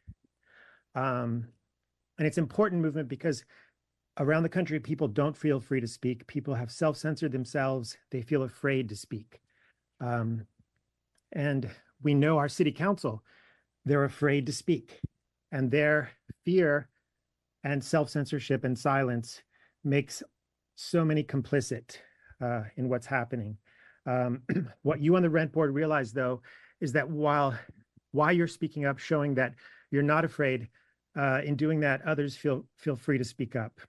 [0.96, 1.48] Um,
[2.18, 3.44] and it's important movement because
[4.20, 6.26] around the country, people don't feel free to speak.
[6.28, 7.98] People have self-censored themselves.
[8.12, 9.42] They feel afraid to speak.
[10.02, 10.46] Um,
[11.32, 11.70] and
[12.02, 13.24] we know our city council,
[13.86, 15.00] they're afraid to speak.
[15.52, 16.12] And their
[16.46, 16.90] fear
[17.64, 19.42] and self-censorship and silence
[19.84, 20.24] makes
[20.76, 21.98] so many complicit
[22.42, 23.58] uh, in what's happening.
[24.08, 24.42] Um,
[24.82, 26.42] what you on the rent board realize though,
[26.82, 27.58] is that while,
[28.12, 29.54] why you're speaking up, showing that
[29.92, 30.70] you're not afraid,
[31.16, 33.80] uh, in doing that, others feel, feel free to speak up.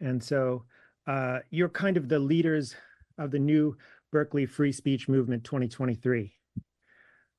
[0.00, 0.64] And so
[1.06, 2.74] uh, you're kind of the leaders
[3.18, 3.76] of the new
[4.12, 6.32] Berkeley Free Speech Movement 2023.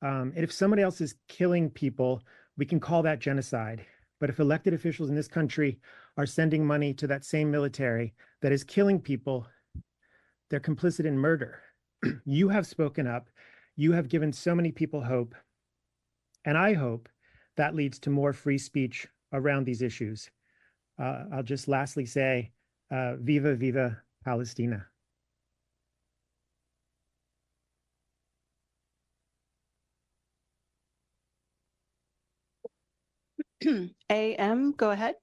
[0.02, 2.22] Um, and if somebody else is killing people,
[2.56, 3.84] we can call that genocide.
[4.18, 5.80] But if elected officials in this country
[6.16, 9.46] are sending money to that same military that is killing people,
[10.50, 11.62] they're complicit in murder.
[12.24, 13.28] You have spoken up.
[13.76, 15.34] You have given so many people hope.
[16.44, 17.08] And I hope
[17.56, 20.30] that leads to more free speech around these issues.
[20.98, 22.52] Uh, I'll just lastly say,
[22.90, 24.86] uh, Viva, Viva Palestina.
[34.10, 35.16] AM, go ahead.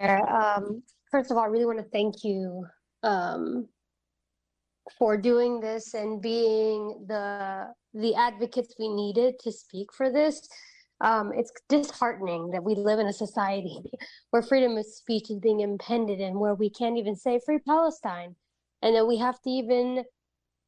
[0.00, 2.66] Um, first of all, I really want to thank you
[3.04, 3.68] um,
[4.98, 10.48] for doing this and being the the advocates we needed to speak for this.
[11.02, 13.82] Um, it's disheartening that we live in a society
[14.30, 18.34] where freedom of speech is being impeded and where we can't even say free Palestine,
[18.80, 20.04] and that we have to even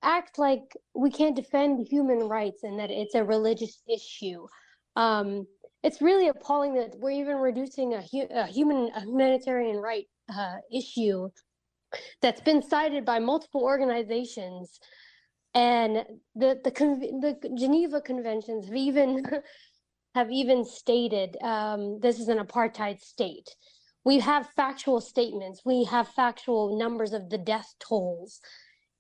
[0.02, 4.46] act like we can't defend human rights and that it's a religious issue.
[4.96, 5.46] Um,
[5.82, 10.56] it's really appalling that we're even reducing a, hu- a human a humanitarian right uh,
[10.72, 11.28] issue
[12.20, 14.80] that's been cited by multiple organizations
[15.54, 16.04] and
[16.34, 19.24] the the the Geneva conventions have even
[20.14, 23.48] have even stated um, this is an apartheid state.
[24.04, 25.62] We have factual statements.
[25.64, 28.40] We have factual numbers of the death tolls.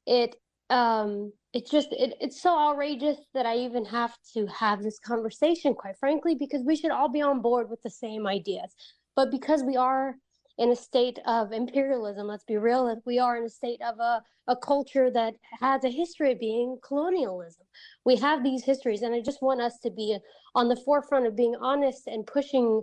[0.06, 0.36] It
[0.70, 5.74] um it's just it, it's so outrageous that i even have to have this conversation
[5.74, 8.74] quite frankly because we should all be on board with the same ideas
[9.14, 10.16] but because we are
[10.58, 14.22] in a state of imperialism let's be real we are in a state of a,
[14.48, 17.66] a culture that has a history of being colonialism.
[18.04, 20.18] We have these histories and i just want us to be
[20.54, 22.82] on the forefront of being honest and pushing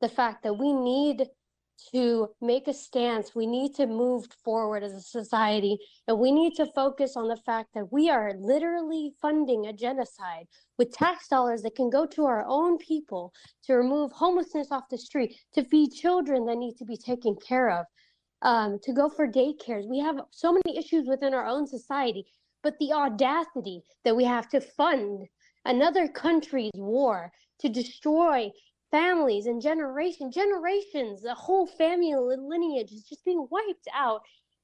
[0.00, 1.26] the fact that we need
[1.92, 3.34] to make a stance.
[3.34, 7.36] We need to move forward as a society, and we need to focus on the
[7.36, 10.46] fact that we are literally funding a genocide
[10.78, 13.32] with tax dollars that can go to our own people
[13.64, 17.70] to remove homelessness off the street, to feed children that need to be taken care
[17.70, 17.86] of,
[18.42, 19.88] um, to go for daycares.
[19.88, 22.26] We have so many issues within our own society,
[22.62, 25.26] but the audacity that we have to fund
[25.64, 28.50] another country's war to destroy
[28.92, 34.20] families and generation generations the whole family lineage is just being wiped out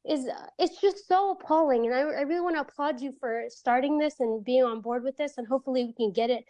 [0.08, 1.84] is it's just so appalling.
[1.86, 5.02] And I, I really want to applaud you for starting this and being on board
[5.02, 6.44] with this and hopefully we can get it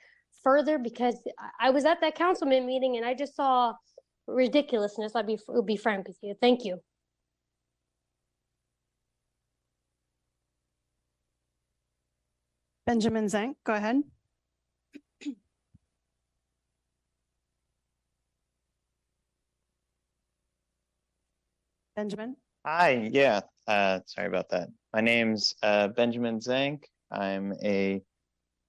[0.44, 1.16] further because
[1.58, 3.72] i was at that councilman meeting and i just saw
[4.28, 5.16] ridiculousness.
[5.16, 6.34] I'd be be frank with you.
[6.40, 6.80] Thank you.
[12.86, 14.02] Benjamin zank go ahead
[21.98, 22.36] Benjamin?
[22.64, 24.68] Hi, yeah, uh, sorry about that.
[24.92, 26.86] My name's uh, Benjamin Zank.
[27.10, 28.00] I'm a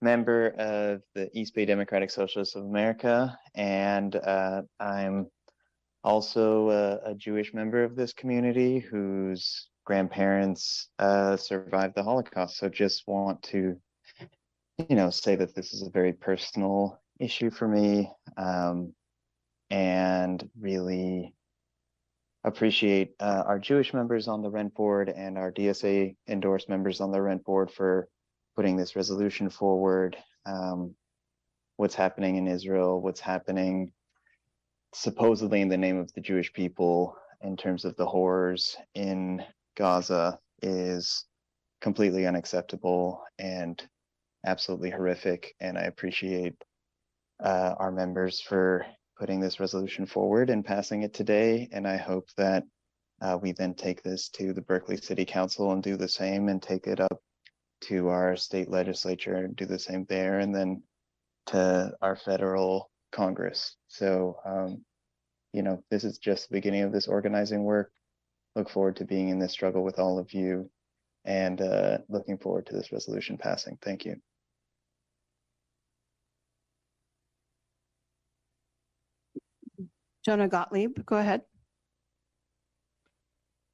[0.01, 5.27] member of the East Bay Democratic Socialists of America, and uh, I'm
[6.03, 12.57] also a, a, Jewish member of this community whose grandparents uh, survived the Holocaust.
[12.57, 13.79] So just want to,
[14.87, 18.95] you know, say that this is a very personal issue for me, um,
[19.69, 21.35] and really
[22.43, 27.11] appreciate uh, our Jewish members on the rent board and our DSA endorsed members on
[27.11, 28.07] the rent board for
[28.55, 30.17] putting this resolution forward.
[30.45, 30.95] Um,
[31.77, 33.91] what's happening in Israel, what's happening
[34.93, 39.43] supposedly in the name of the Jewish people in terms of the horrors in
[39.77, 41.25] Gaza is
[41.81, 43.81] completely unacceptable and
[44.45, 45.55] absolutely horrific.
[45.59, 46.55] And I appreciate
[47.43, 48.85] uh, our members for
[49.19, 51.67] putting this resolution forward and passing it today.
[51.71, 52.63] And I hope that
[53.21, 56.61] uh, we then take this to the Berkeley City Council and do the same and
[56.61, 57.21] take it up
[57.81, 60.39] to our state legislature and do the same there.
[60.39, 60.83] And then
[61.47, 63.75] to our federal Congress.
[63.87, 64.85] So, um,
[65.51, 67.91] you know, this is just the beginning of this organizing work.
[68.55, 70.69] Look forward to being in this struggle with all of you
[71.25, 73.77] and uh, looking forward to this resolution passing.
[73.81, 74.21] Thank you.
[80.25, 81.41] Jonah Gottlieb, go ahead.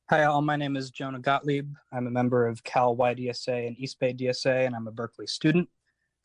[0.09, 0.43] Hi, all.
[0.43, 1.73] My name is Jonah Gottlieb.
[1.91, 5.67] I'm a member of Cal YDSA and East Bay DSA, and I'm a Berkeley student.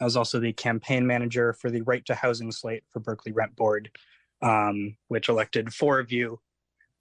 [0.01, 3.57] I was also the campaign manager for the Right to Housing slate for Berkeley Rent
[3.57, 3.91] Board,
[4.43, 6.41] um, which elected four of you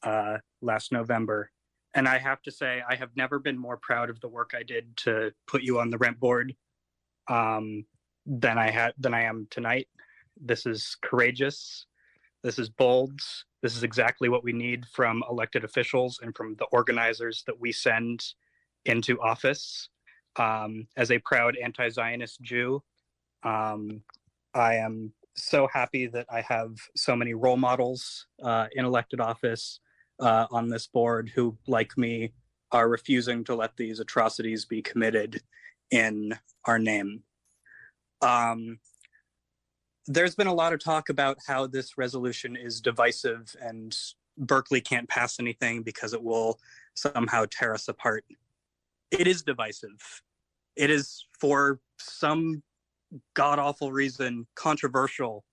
[0.04, 1.52] uh, last November.
[1.96, 4.64] And I have to say, I have never been more proud of the work I
[4.64, 6.56] did to put you on the rent board
[7.28, 7.86] um,
[8.26, 9.90] than I had than I am tonight.
[10.40, 11.88] This is courageous.
[12.44, 13.20] This is bold.
[13.62, 17.72] This is exactly what we need from elected officials and from the organizers that we
[17.72, 18.24] send
[18.86, 19.90] into office.
[20.38, 22.82] Um, as a proud anti Zionist Jew,
[23.44, 24.02] um,
[24.54, 29.80] I am so happy that I have so many role models uh, in elected office
[30.20, 32.34] uh, on this board who, like me,
[32.72, 35.42] are refusing to let these atrocities be committed
[35.92, 37.24] in our name.
[38.22, 38.80] Um,
[40.12, 43.96] there's been a lot of talk about how this resolution is divisive and
[44.40, 46.60] Berkeley can't pass anything because it will
[46.96, 48.26] somehow tear us apart.
[49.12, 50.24] It is divisive.
[50.76, 52.64] It is for some
[53.36, 55.46] god awful reason controversial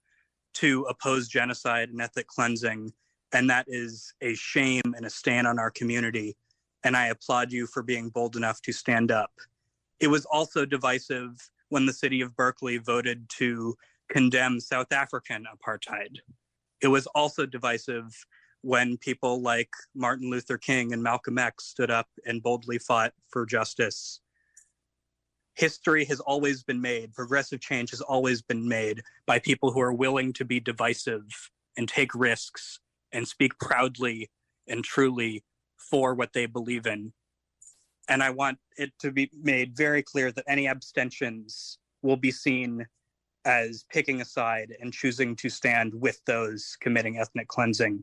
[0.54, 2.94] to oppose genocide and ethnic cleansing.
[3.34, 6.34] And that is a shame and a stand on our community.
[6.82, 9.32] And I applaud you for being bold enough to stand up.
[10.00, 13.76] It was also divisive when the city of Berkeley voted to
[14.08, 16.16] condemn South African apartheid.
[16.82, 18.12] It was also divisive
[18.62, 23.46] when people like Martin Luther King and Malcolm X stood up and boldly fought for
[23.46, 24.20] justice.
[25.54, 29.92] History has always been made, progressive change has always been made by people who are
[29.92, 31.24] willing to be divisive
[31.76, 32.80] and take risks
[33.12, 34.30] and speak proudly
[34.68, 35.44] and truly
[35.90, 37.12] for what they believe in.
[38.08, 42.86] And I want it to be made very clear that any abstentions will be seen
[43.46, 48.02] as picking a side and choosing to stand with those committing ethnic cleansing.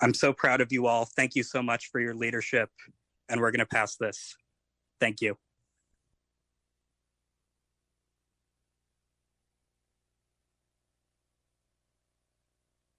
[0.00, 1.04] I'm so proud of you all.
[1.04, 2.70] Thank you so much for your leadership.
[3.28, 4.34] And we're going to pass this.
[4.98, 5.36] Thank you.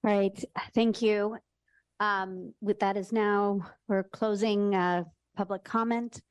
[0.03, 0.43] Right,
[0.73, 1.37] thank you.
[1.99, 5.03] Um, with that is now, we're closing uh,
[5.35, 6.21] public comment.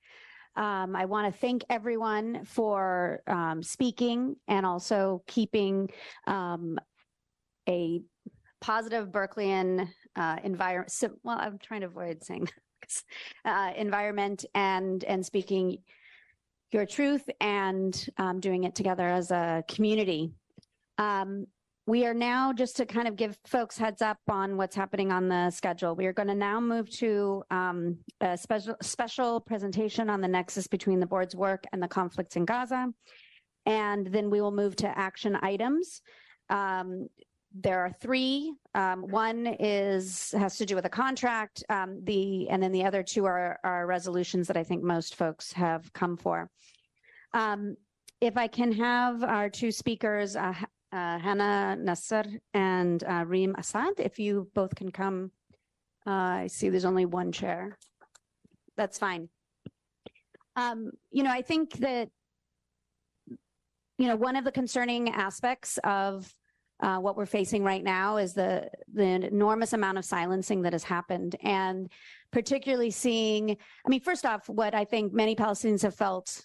[0.59, 5.89] Um, I want to thank everyone for um, speaking and also keeping
[6.27, 6.79] um,
[7.69, 8.03] a
[8.61, 10.91] positive Berkeleyan uh, environment.
[10.91, 12.49] So, well, I'm trying to avoid saying
[13.45, 15.79] uh, environment and and speaking
[16.73, 20.33] your truth and um, doing it together as a community.
[21.89, 25.27] We are now, just to kind of give folks heads up on what's happening on
[25.27, 30.21] the schedule, we are going to now move to um, a special, special presentation on
[30.21, 32.93] the nexus between the board's work and the conflicts in Gaza.
[33.65, 36.03] And then we will move to action items.
[36.51, 37.09] Um,
[37.55, 38.53] there are three.
[38.75, 41.65] Um, one is has to do with a contract.
[41.71, 45.55] Um, the and then the other two are are resolutions that I think most folks
[45.55, 46.51] have come for.
[47.33, 47.77] Um,
[48.21, 50.53] if I can have our two speakers, uh,
[50.93, 55.31] uh, Hannah Nasser and uh, Reem Assad, if you both can come.
[56.07, 57.77] Uh, I see there's only one chair.
[58.77, 59.29] That's fine.
[60.57, 62.09] Um, you know, I think that,
[63.99, 66.33] you know, one of the concerning aspects of
[66.81, 70.85] uh, what we're facing right now is the the enormous amount of silencing that has
[70.85, 71.91] happened, and
[72.33, 73.51] particularly seeing.
[73.51, 76.45] I mean, first off, what I think many Palestinians have felt,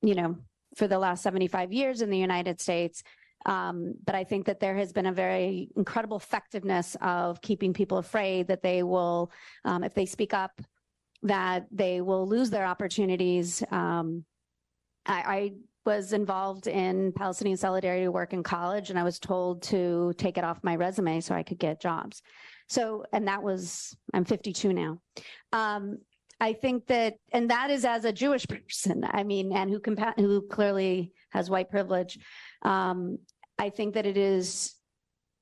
[0.00, 0.36] you know,
[0.76, 3.02] for the last 75 years in the United States,
[3.46, 7.98] um, but I think that there has been a very incredible effectiveness of keeping people
[7.98, 9.30] afraid that they will,
[9.64, 10.60] um, if they speak up,
[11.22, 13.62] that they will lose their opportunities.
[13.70, 14.24] Um,
[15.06, 15.52] I, I
[15.86, 20.44] was involved in Palestinian solidarity work in college, and I was told to take it
[20.44, 22.22] off my resume so I could get jobs.
[22.68, 25.00] So, and that was, I'm 52 now.
[25.52, 25.98] Um,
[26.40, 30.18] I think that, and that is as a Jewish person, I mean, and who, compa-
[30.18, 32.18] who clearly has white privilege.
[32.62, 33.18] Um,
[33.58, 34.74] I think that it is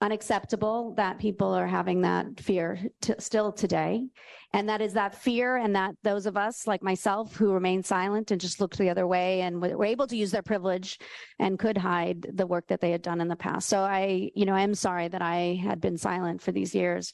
[0.03, 2.79] unacceptable that people are having that fear
[3.19, 4.07] still today.
[4.53, 8.31] And that is that fear, and that those of us like myself who remain silent
[8.31, 10.99] and just looked the other way and were able to use their privilege
[11.39, 13.69] and could hide the work that they had done in the past.
[13.69, 17.13] So I, you know, I am sorry that I had been silent for these years.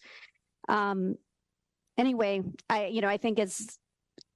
[0.68, 1.16] Um,
[1.96, 3.78] anyway, I, you know, I think it's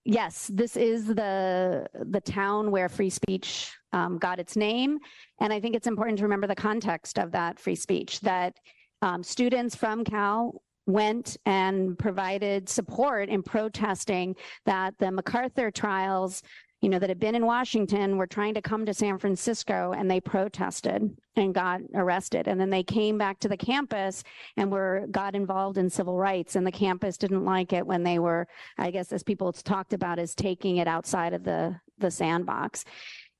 [0.06, 4.98] yes, this is the the town where free speech um, got its name,
[5.40, 8.20] and I think it's important to remember the context of that free speech.
[8.20, 8.56] That
[9.02, 16.42] um, students from Cal went and provided support in protesting that the MacArthur trials
[16.82, 20.10] you know, that had been in Washington were trying to come to San Francisco and
[20.10, 22.48] they protested and got arrested.
[22.48, 24.22] And then they came back to the campus
[24.56, 26.54] and were got involved in civil rights.
[26.54, 28.46] And the campus didn't like it when they were,
[28.78, 32.84] I guess, as people talked about, as taking it outside of the the sandbox.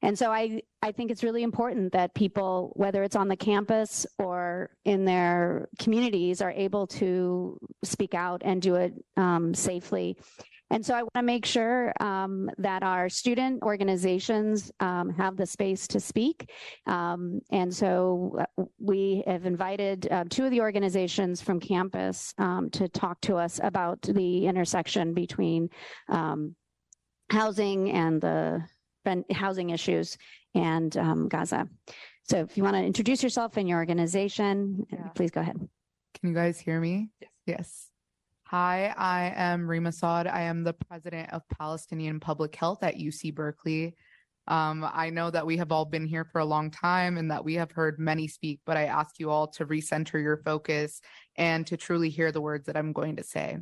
[0.03, 4.07] And so I, I think it's really important that people, whether it's on the campus
[4.19, 10.17] or in their communities, are able to speak out and do it um, safely.
[10.71, 15.47] And so I want to make sure um, that our student organizations um, have the
[15.47, 16.51] space to speak.
[16.87, 22.69] Um, and so uh, we have invited uh, two of the organizations from campus um,
[22.71, 25.69] to talk to us about the intersection between
[26.09, 26.57] um,
[27.31, 28.63] housing and the
[29.31, 30.19] housing issues
[30.55, 31.69] and um, Gaza.
[32.25, 35.57] So if you want to introduce yourself and your organization, please go ahead.
[35.57, 37.11] Can you guys hear me?
[37.21, 37.31] Yes.
[37.47, 37.91] Yes.
[38.51, 40.29] Hi, I am Rima Saad.
[40.29, 43.97] I am the president of Palestinian Public Health at UC Berkeley.
[44.47, 47.45] Um, I know that we have all been here for a long time and that
[47.45, 51.01] we have heard many speak, but I ask you all to recenter your focus
[51.35, 53.59] and to truly hear the words that I'm going to say.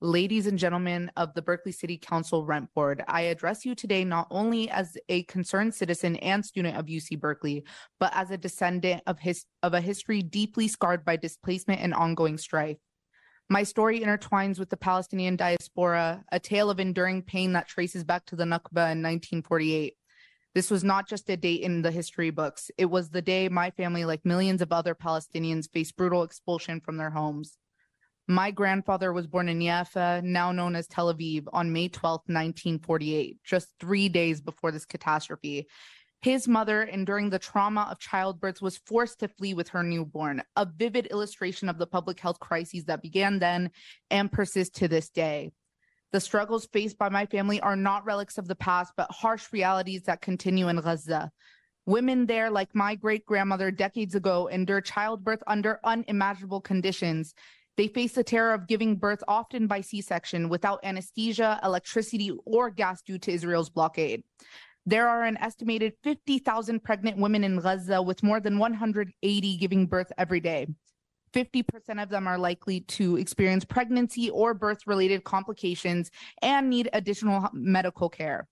[0.00, 4.28] Ladies and gentlemen of the Berkeley City Council Rent Board, I address you today not
[4.30, 7.64] only as a concerned citizen and student of UC Berkeley,
[7.98, 12.38] but as a descendant of, his, of a history deeply scarred by displacement and ongoing
[12.38, 12.78] strife.
[13.50, 18.26] My story intertwines with the Palestinian diaspora, a tale of enduring pain that traces back
[18.26, 19.94] to the Nakba in 1948.
[20.54, 22.70] This was not just a date in the history books.
[22.76, 26.98] It was the day my family, like millions of other Palestinians, faced brutal expulsion from
[26.98, 27.56] their homes.
[28.26, 33.38] My grandfather was born in Yafa, now known as Tel Aviv, on May 12, 1948,
[33.42, 35.68] just three days before this catastrophe.
[36.20, 40.66] His mother, enduring the trauma of childbirth, was forced to flee with her newborn, a
[40.66, 43.70] vivid illustration of the public health crises that began then
[44.10, 45.52] and persist to this day.
[46.10, 50.02] The struggles faced by my family are not relics of the past, but harsh realities
[50.04, 51.30] that continue in Gaza.
[51.86, 57.34] Women there, like my great grandmother decades ago, endure childbirth under unimaginable conditions.
[57.76, 62.70] They face the terror of giving birth often by C section without anesthesia, electricity, or
[62.70, 64.24] gas due to Israel's blockade.
[64.88, 70.10] There are an estimated 50,000 pregnant women in Gaza, with more than 180 giving birth
[70.16, 70.66] every day.
[71.34, 76.10] 50% of them are likely to experience pregnancy or birth related complications
[76.40, 78.48] and need additional medical care.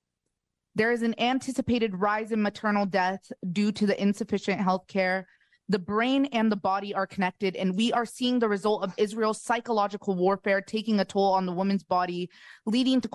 [0.74, 5.26] There is an anticipated rise in maternal death due to the insufficient health care,
[5.68, 9.42] the brain and the body are connected, and we are seeing the result of Israel's
[9.42, 12.31] psychological warfare taking a toll on the woman's body,
[12.66, 13.08] leading to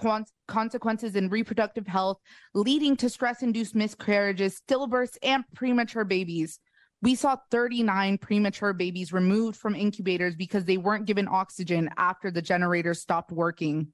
[0.52, 2.20] consequences in reproductive health,
[2.54, 6.60] leading to stress induced miscarriages, stillbirths, and premature babies.
[7.02, 12.42] We saw 39 premature babies removed from incubators because they weren't given oxygen after the
[12.42, 13.94] generators stopped working,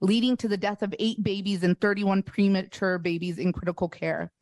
[0.00, 4.32] leading to the death of eight babies and 31 premature babies in critical care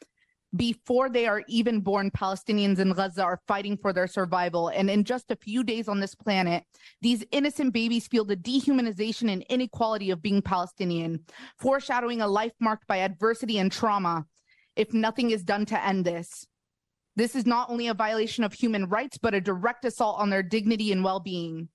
[0.57, 4.69] before they are even born, Palestinians in Gaza are fighting for their survival.
[4.69, 6.65] And in just a few days on this planet,
[7.03, 11.21] these innocent babies feel the dehumanization and inequality of being Palestinian,
[11.59, 14.25] foreshadowing a life marked by adversity and trauma
[14.75, 16.47] if nothing is done to end this.
[17.17, 20.43] This is not only a violation of human rights, but a direct assault on their
[20.43, 21.69] dignity and well being.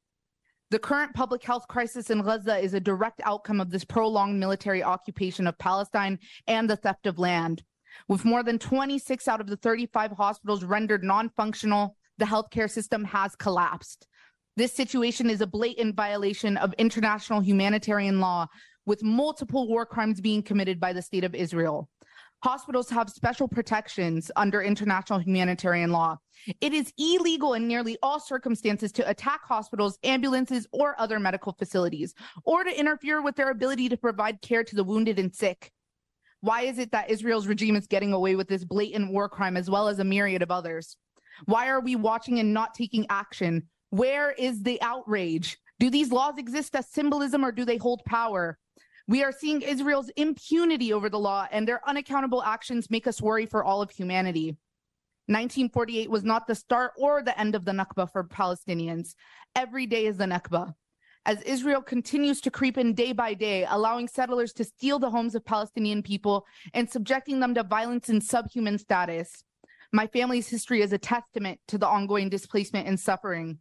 [0.72, 4.82] The current public health crisis in Gaza is a direct outcome of this prolonged military
[4.82, 7.62] occupation of Palestine and the theft of land.
[8.08, 13.04] With more than 26 out of the 35 hospitals rendered non functional, the healthcare system
[13.06, 14.08] has collapsed.
[14.56, 18.48] This situation is a blatant violation of international humanitarian law,
[18.86, 21.90] with multiple war crimes being committed by the state of Israel.
[22.44, 26.18] Hospitals have special protections under international humanitarian law.
[26.60, 32.14] It is illegal in nearly all circumstances to attack hospitals, ambulances, or other medical facilities,
[32.44, 35.72] or to interfere with their ability to provide care to the wounded and sick.
[36.44, 39.70] Why is it that Israel's regime is getting away with this blatant war crime as
[39.70, 40.98] well as a myriad of others?
[41.46, 43.70] Why are we watching and not taking action?
[43.92, 45.58] Where is the outrage?
[45.80, 48.58] Do these laws exist as symbolism or do they hold power?
[49.08, 53.46] We are seeing Israel's impunity over the law and their unaccountable actions make us worry
[53.46, 54.58] for all of humanity.
[55.28, 59.16] 1948 was not the start or the end of the Nakba for Palestinians.
[59.56, 60.74] Every day is the Nakba
[61.26, 65.36] as Israel continues to creep in day by day, allowing settlers to steal the homes
[65.36, 69.44] of Palestinian people and subjecting them to violence and subhuman status.
[69.94, 73.60] My family's history is a testament to the ongoing displacement and suffering.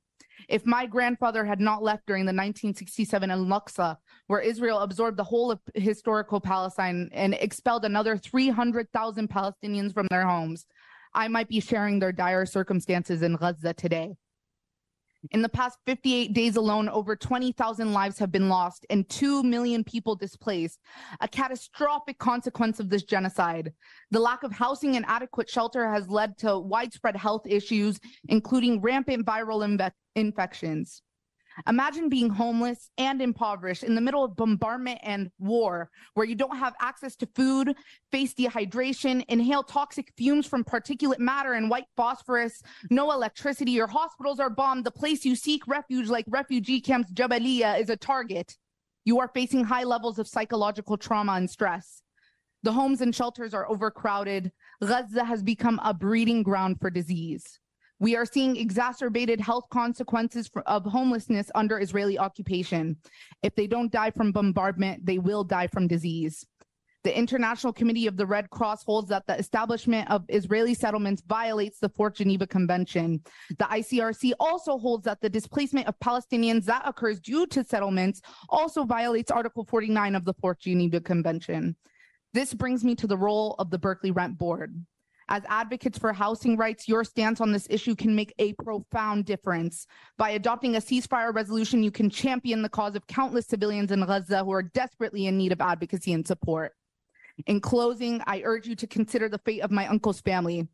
[0.48, 5.50] If my grandfather had not left during the 1967 Naksa, where Israel absorbed the whole
[5.50, 10.66] of historical Palestine and expelled another 300,000 Palestinians from their homes,
[11.14, 14.14] I might be sharing their dire circumstances in Gaza today.
[15.30, 19.84] In the past 58 days alone, over 20,000 lives have been lost and 2 million
[19.84, 20.80] people displaced,
[21.20, 23.72] a catastrophic consequence of this genocide.
[24.10, 29.24] The lack of housing and adequate shelter has led to widespread health issues, including rampant
[29.24, 31.02] viral infections.
[31.68, 36.56] Imagine being homeless and impoverished in the middle of bombardment and war, where you don't
[36.56, 37.74] have access to food,
[38.10, 44.40] face dehydration, inhale toxic fumes from particulate matter and white phosphorus, no electricity, your hospitals
[44.40, 48.56] are bombed, the place you seek refuge, like refugee camps Jabalia, is a target.
[49.04, 52.02] You are facing high levels of psychological trauma and stress.
[52.62, 54.52] The homes and shelters are overcrowded.
[54.80, 57.58] Gaza has become a breeding ground for disease.
[58.02, 62.96] We are seeing exacerbated health consequences of homelessness under Israeli occupation.
[63.44, 66.44] If they don't die from bombardment, they will die from disease.
[67.04, 71.78] The International Committee of the Red Cross holds that the establishment of Israeli settlements violates
[71.78, 73.22] the Fourth Geneva Convention.
[73.50, 78.82] The ICRC also holds that the displacement of Palestinians that occurs due to settlements also
[78.82, 81.76] violates Article 49 of the Fourth Geneva Convention.
[82.34, 84.74] This brings me to the role of the Berkeley Rent Board.
[85.28, 89.86] As advocates for housing rights, your stance on this issue can make a profound difference.
[90.18, 94.44] By adopting a ceasefire resolution, you can champion the cause of countless civilians in Gaza
[94.44, 96.72] who are desperately in need of advocacy and support.
[97.46, 100.68] In closing, I urge you to consider the fate of my uncle's family,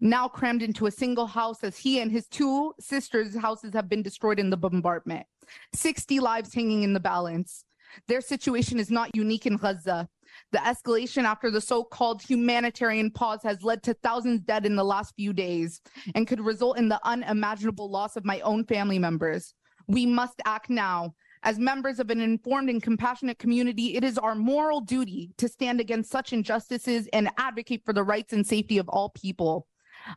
[0.00, 4.02] now crammed into a single house as he and his two sisters' houses have been
[4.02, 5.26] destroyed in the bombardment.
[5.74, 7.64] 60 lives hanging in the balance.
[8.08, 10.08] Their situation is not unique in Gaza.
[10.52, 14.84] The escalation after the so called humanitarian pause has led to thousands dead in the
[14.84, 15.80] last few days
[16.14, 19.54] and could result in the unimaginable loss of my own family members.
[19.88, 21.14] We must act now.
[21.44, 25.80] As members of an informed and compassionate community, it is our moral duty to stand
[25.80, 29.66] against such injustices and advocate for the rights and safety of all people.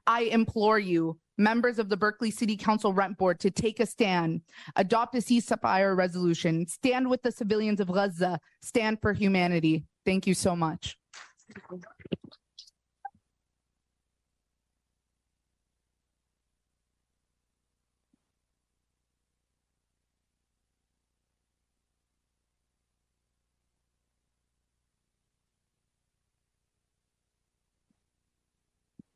[0.05, 4.41] I implore you, members of the Berkeley City Council Rent Board, to take a stand,
[4.75, 9.85] adopt a ceasefire resolution, stand with the civilians of Gaza, stand for humanity.
[10.05, 10.97] Thank you so much.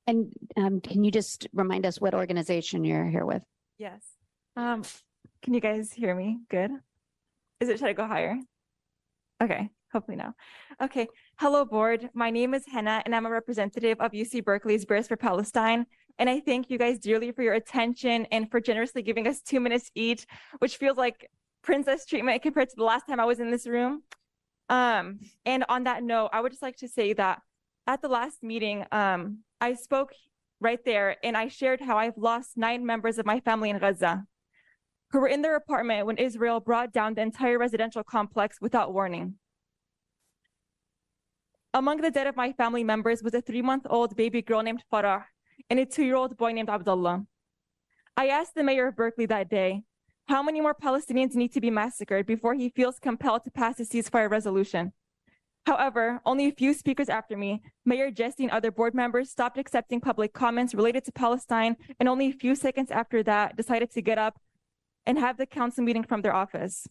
[0.07, 3.43] And um, can you just remind us what organization you're here with?
[3.77, 4.01] Yes.
[4.55, 4.81] Um,
[5.43, 6.39] can you guys hear me?
[6.49, 6.71] Good.
[7.59, 8.35] Is it, should I go higher?
[9.41, 10.33] Okay, hopefully now.
[10.81, 11.07] Okay.
[11.37, 12.09] Hello, board.
[12.13, 15.85] My name is Henna, and I'm a representative of UC Berkeley's Bears for Palestine.
[16.17, 19.59] And I thank you guys dearly for your attention and for generously giving us two
[19.59, 20.25] minutes each,
[20.59, 21.29] which feels like
[21.63, 24.03] princess treatment compared to the last time I was in this room.
[24.67, 27.41] Um, and on that note, I would just like to say that
[27.87, 30.11] at the last meeting, um, I spoke
[30.61, 34.25] right there and I shared how I've lost nine members of my family in Gaza
[35.11, 39.35] who were in their apartment when Israel brought down the entire residential complex without warning.
[41.73, 44.83] Among the dead of my family members was a three month old baby girl named
[44.91, 45.25] Farah
[45.69, 47.25] and a two year old boy named Abdullah.
[48.17, 49.83] I asked the mayor of Berkeley that day,
[50.27, 53.83] how many more Palestinians need to be massacred before he feels compelled to pass a
[53.83, 54.93] ceasefire resolution?
[55.67, 60.01] However, only a few speakers after me, Mayor Jesse and other board members stopped accepting
[60.01, 64.17] public comments related to Palestine, and only a few seconds after that decided to get
[64.17, 64.39] up
[65.05, 66.87] and have the council meeting from their office.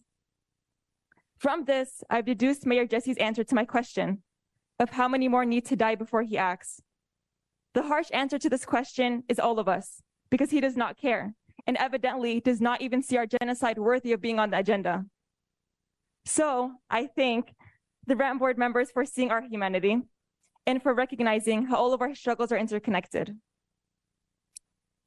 [1.37, 4.23] From this, I've deduced Mayor Jesse's answer to my question
[4.79, 6.81] of how many more need to die before he acts.
[7.73, 11.33] The harsh answer to this question is all of us, because he does not care,
[11.67, 15.05] and evidently does not even see our genocide worthy of being on the agenda.
[16.25, 17.53] So I thank
[18.07, 20.01] the Rent Board members for seeing our humanity
[20.65, 23.35] and for recognizing how all of our struggles are interconnected.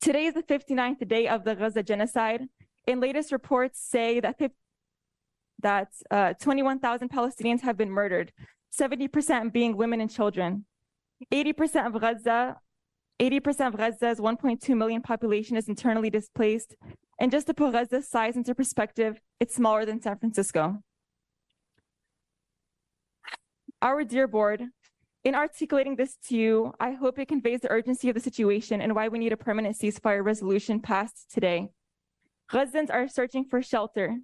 [0.00, 2.42] Today is the 59th day of the Gaza genocide,
[2.88, 4.40] and latest reports say that,
[5.62, 8.32] that uh, 21,000 Palestinians have been murdered,
[8.78, 10.64] 70% being women and children.
[11.32, 12.56] 80% of Gaza,
[13.20, 16.74] 80% of Gaza's 1.2 million population is internally displaced.
[17.20, 20.78] And just to put Gaza's size into perspective, it's smaller than San Francisco.
[23.80, 24.62] Our dear board,
[25.24, 28.94] in articulating this to you, I hope it conveys the urgency of the situation and
[28.94, 31.68] why we need a permanent ceasefire resolution passed today.
[32.52, 34.18] Residents are searching for shelter.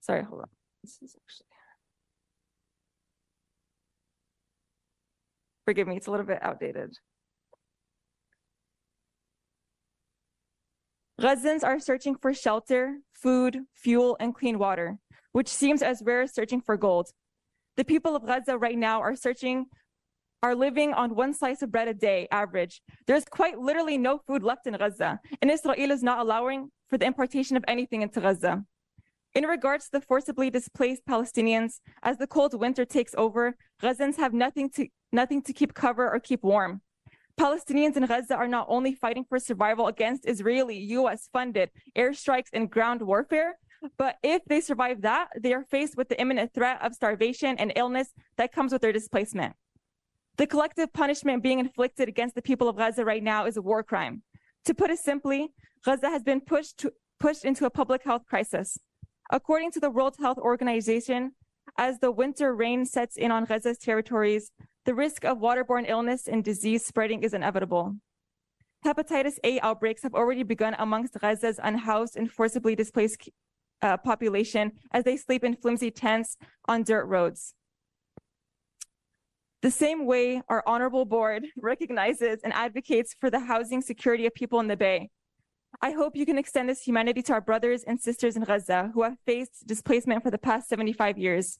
[0.00, 0.48] Sorry, hold on.
[0.82, 1.47] This is actually.
[5.68, 6.96] Forgive me, it's a little bit outdated.
[11.20, 14.96] Gazans are searching for shelter, food, fuel, and clean water,
[15.32, 17.10] which seems as rare as searching for gold.
[17.76, 19.66] The people of Gaza right now are searching,
[20.42, 22.80] are living on one slice of bread a day, average.
[23.06, 27.04] There's quite literally no food left in Gaza, and Israel is not allowing for the
[27.04, 28.64] importation of anything into Gaza.
[29.34, 34.32] In regards to the forcibly displaced Palestinians, as the cold winter takes over, Gazans have
[34.32, 36.80] nothing to nothing to keep cover or keep warm.
[37.38, 42.70] Palestinians in Gaza are not only fighting for survival against Israeli US funded airstrikes and
[42.70, 43.58] ground warfare,
[43.96, 47.72] but if they survive that, they are faced with the imminent threat of starvation and
[47.76, 49.54] illness that comes with their displacement.
[50.36, 53.82] The collective punishment being inflicted against the people of Gaza right now is a war
[53.82, 54.22] crime.
[54.64, 55.52] To put it simply,
[55.84, 58.78] Gaza has been pushed, to, pushed into a public health crisis.
[59.30, 61.32] According to the World Health Organization,
[61.78, 64.50] as the winter rain sets in on Gaza's territories,
[64.84, 67.94] the risk of waterborne illness and disease spreading is inevitable.
[68.84, 73.28] Hepatitis A outbreaks have already begun amongst Gaza's unhoused and forcibly displaced
[73.80, 77.54] uh, population as they sleep in flimsy tents on dirt roads.
[79.62, 84.60] The same way our honorable board recognizes and advocates for the housing security of people
[84.60, 85.10] in the Bay.
[85.80, 89.02] I hope you can extend this humanity to our brothers and sisters in Gaza who
[89.02, 91.58] have faced displacement for the past 75 years.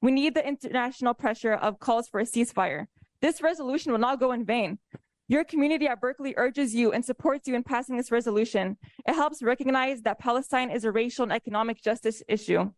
[0.00, 2.86] We need the international pressure of calls for a ceasefire.
[3.20, 4.78] This resolution will not go in vain.
[5.26, 8.78] Your community at Berkeley urges you and supports you in passing this resolution.
[9.06, 12.70] It helps recognize that Palestine is a racial and economic justice issue.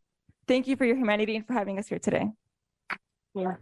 [0.49, 2.27] Thank you for your humanity and for having us here today.
[3.35, 3.55] Yeah.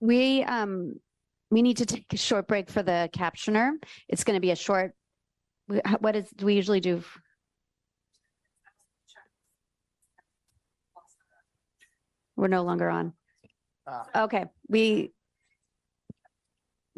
[0.00, 0.94] We, um,
[1.50, 3.72] we need to take a short break for the captioner.
[4.08, 4.92] It's going to be a short,
[5.68, 7.02] we- h- what is, do we usually do?
[12.36, 13.14] We're no longer on.
[14.14, 15.12] Okay, we,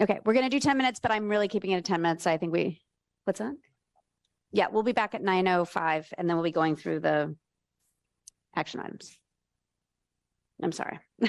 [0.02, 2.26] okay, we're going to do 10 minutes, but I'm really keeping it at 10 minutes.
[2.26, 2.82] I think we,
[3.24, 3.54] what's that?
[4.52, 7.36] Yeah, we'll be back at 9:05 and then we'll be going through the
[8.56, 9.16] action items.
[10.62, 10.98] I'm sorry.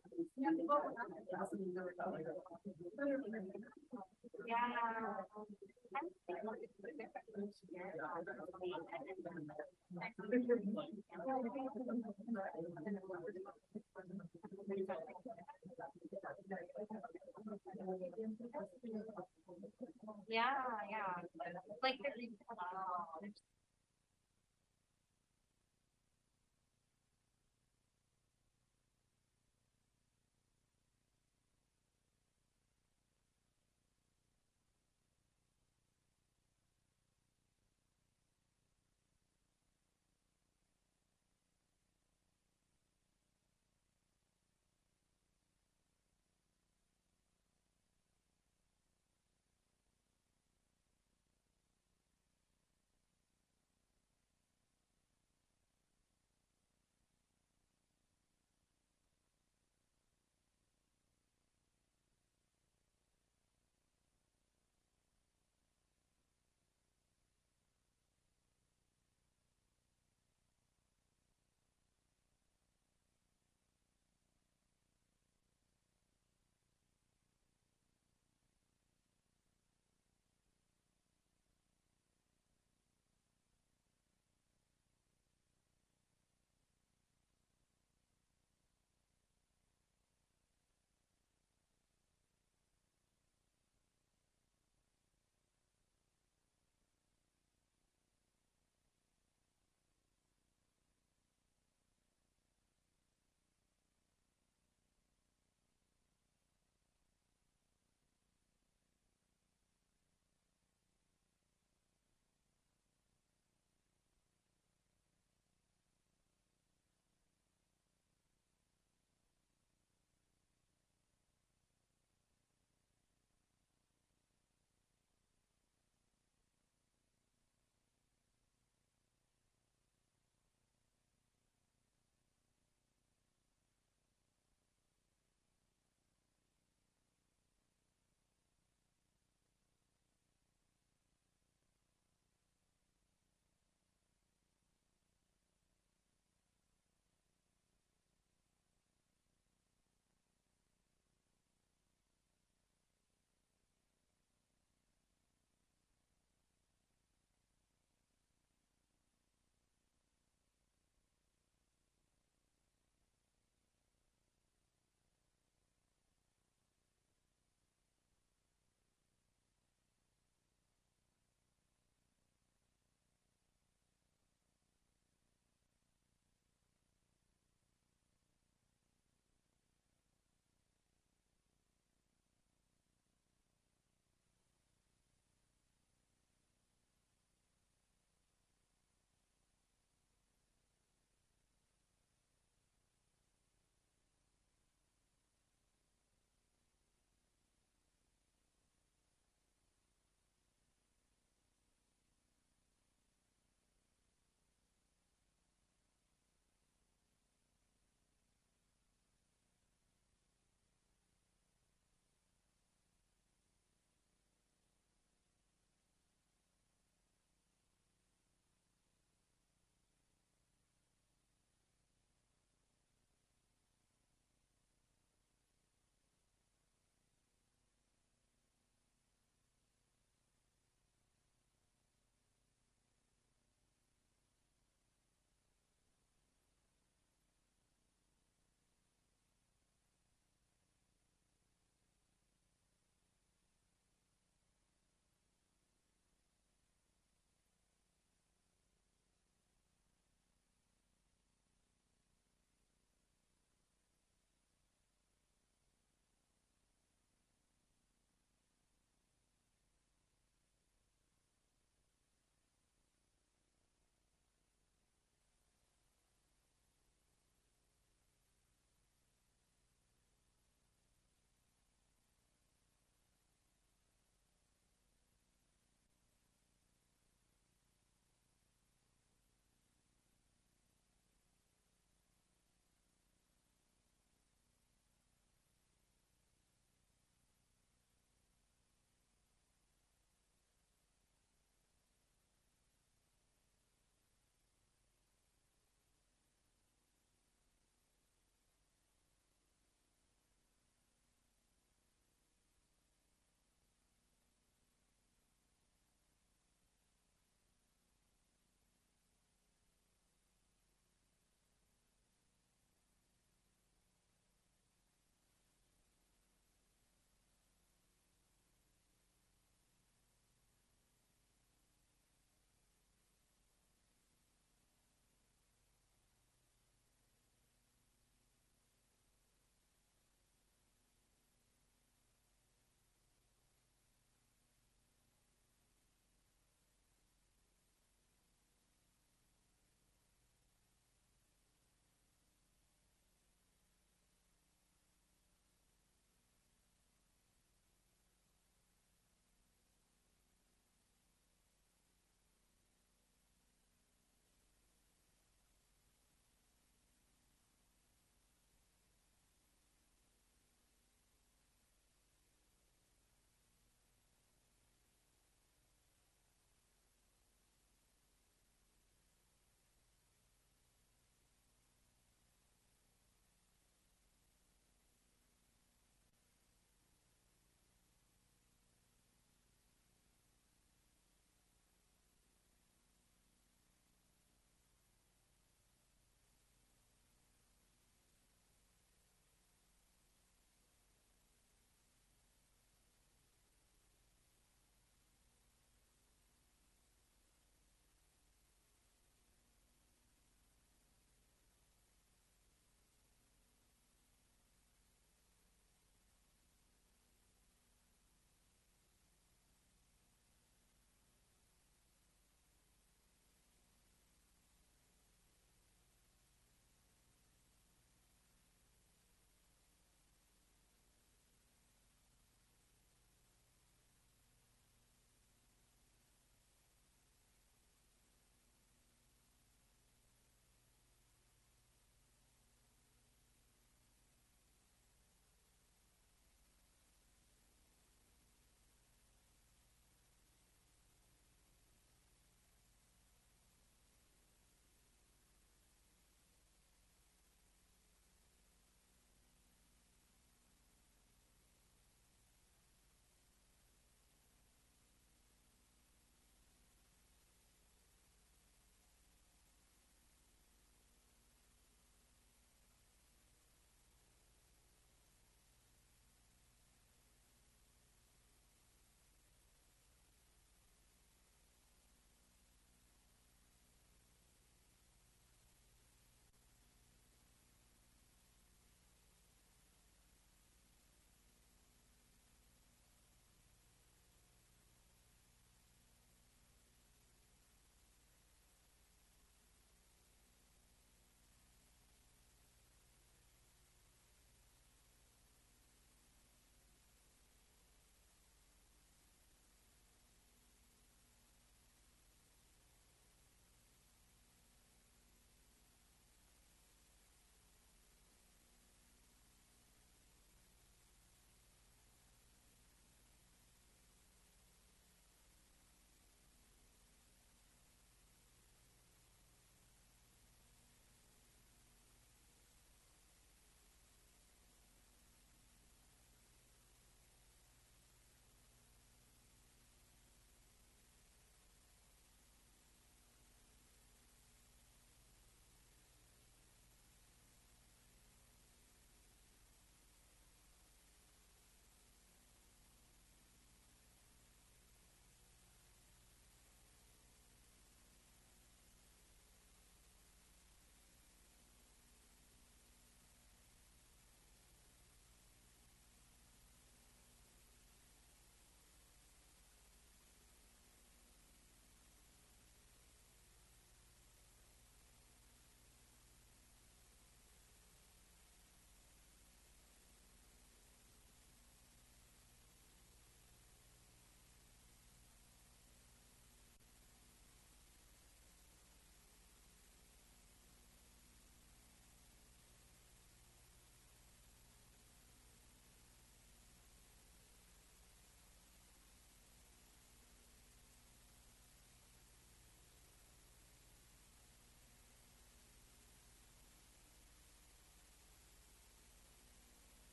[21.83, 22.11] Like the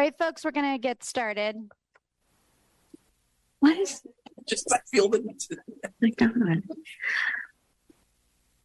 [0.00, 1.56] All right, folks, we're gonna get started.
[3.58, 4.00] What is?
[4.48, 5.22] Just I feel the.
[6.00, 6.62] My God.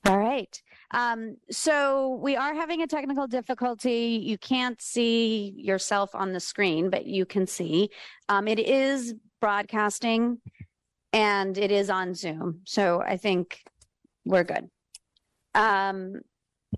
[0.06, 0.62] All right.
[0.92, 4.18] Um, so we are having a technical difficulty.
[4.24, 7.90] You can't see yourself on the screen, but you can see.
[8.30, 10.38] Um, it is broadcasting
[11.12, 12.62] and it is on Zoom.
[12.64, 13.60] So I think
[14.24, 14.70] we're good.
[15.54, 16.22] Um,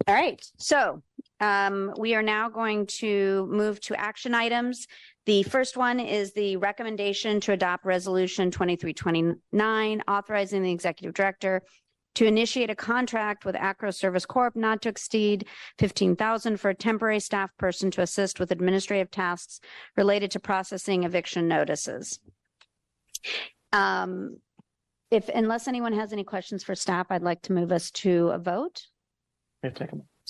[0.08, 0.44] all right.
[0.58, 1.04] So
[1.40, 4.88] um, we are now going to move to action items.
[5.26, 11.62] The first one is the recommendation to adopt resolution twenty-three twenty-nine, authorizing the executive director
[12.16, 14.56] to initiate a contract with Acro Service Corp.
[14.56, 15.46] not to exceed
[15.78, 19.60] fifteen thousand for a temporary staff person to assist with administrative tasks
[19.96, 22.20] related to processing eviction notices.
[23.74, 24.38] Um,
[25.12, 28.40] if, unless anyone has any questions for staff, I'd like to move us to a
[28.40, 28.82] vote.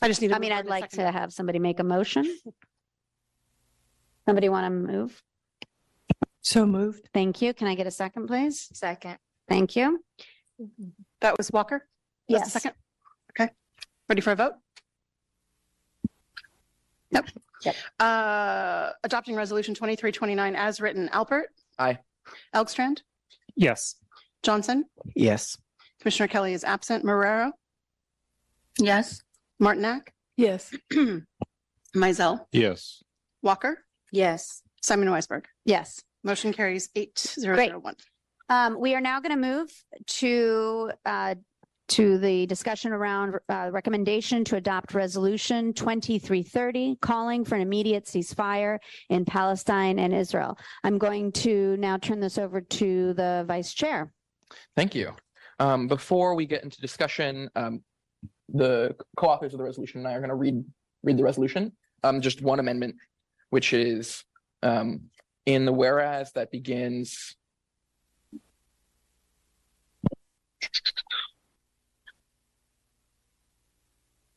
[0.01, 0.31] I just need.
[0.31, 2.25] I mean, I'd like to have somebody make a motion.
[4.25, 5.23] Somebody want to move?
[6.41, 7.09] So moved.
[7.13, 7.53] Thank you.
[7.53, 8.69] Can I get a second, please?
[8.73, 9.17] Second.
[9.49, 10.03] Thank you.
[11.21, 11.87] That was Walker?
[12.29, 12.53] That's the Yes.
[12.53, 12.73] Second?
[13.31, 13.51] Okay.
[14.09, 14.53] Ready for a vote?
[17.11, 17.29] Yep.
[17.63, 17.75] Yep.
[17.99, 21.09] Uh, adopting resolution twenty-three twenty-nine as written.
[21.09, 21.45] Alpert,
[21.79, 21.97] Aye.
[22.53, 23.01] Elgstrand,
[23.55, 23.95] Yes.
[24.43, 24.85] Johnson,
[25.15, 25.57] Yes.
[25.99, 27.03] Commissioner Kelley is absent.
[27.03, 27.51] Marrero,
[28.77, 29.23] Yes.
[29.59, 30.71] Martinac, Yes.
[31.95, 33.03] Mizell, Yes.
[33.41, 34.61] Walker, Yes.
[34.81, 35.45] Simon Weisberg.
[35.65, 36.01] Yes.
[36.23, 37.71] Motion carries eight zero Great.
[38.49, 39.69] Um, we are now going to move
[40.07, 41.35] to, uh,
[41.89, 48.05] to the discussion around, uh, recommendation to adopt resolution twenty-three thirty, calling for an immediate
[48.05, 48.77] ceasefire
[49.09, 50.57] in Palestine and Israel.
[50.83, 54.11] I'm going to now turn this over to the vice chair.
[54.75, 55.13] Thank you.
[55.59, 57.81] Um, before we get into discussion, um,
[58.49, 60.63] the co-authors of the resolution and I are going to read
[61.03, 61.71] read the resolution.
[62.03, 62.95] Um, just one amendment,
[63.49, 64.23] which is
[64.63, 65.01] um,
[65.45, 67.35] in the whereas that begins.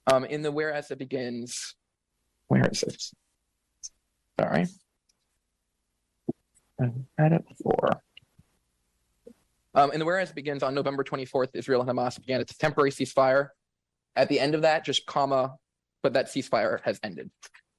[0.07, 1.77] Um, in the whereas that begins,
[2.49, 3.01] where is it?
[4.41, 4.67] Sorry.
[6.81, 7.91] I had it before.
[9.75, 13.51] Um, and the whereas begins on November 24th, Israel and Hamas began a temporary ceasefire.
[14.17, 15.55] At the end of that, just comma,
[16.03, 17.31] but that ceasefire has ended.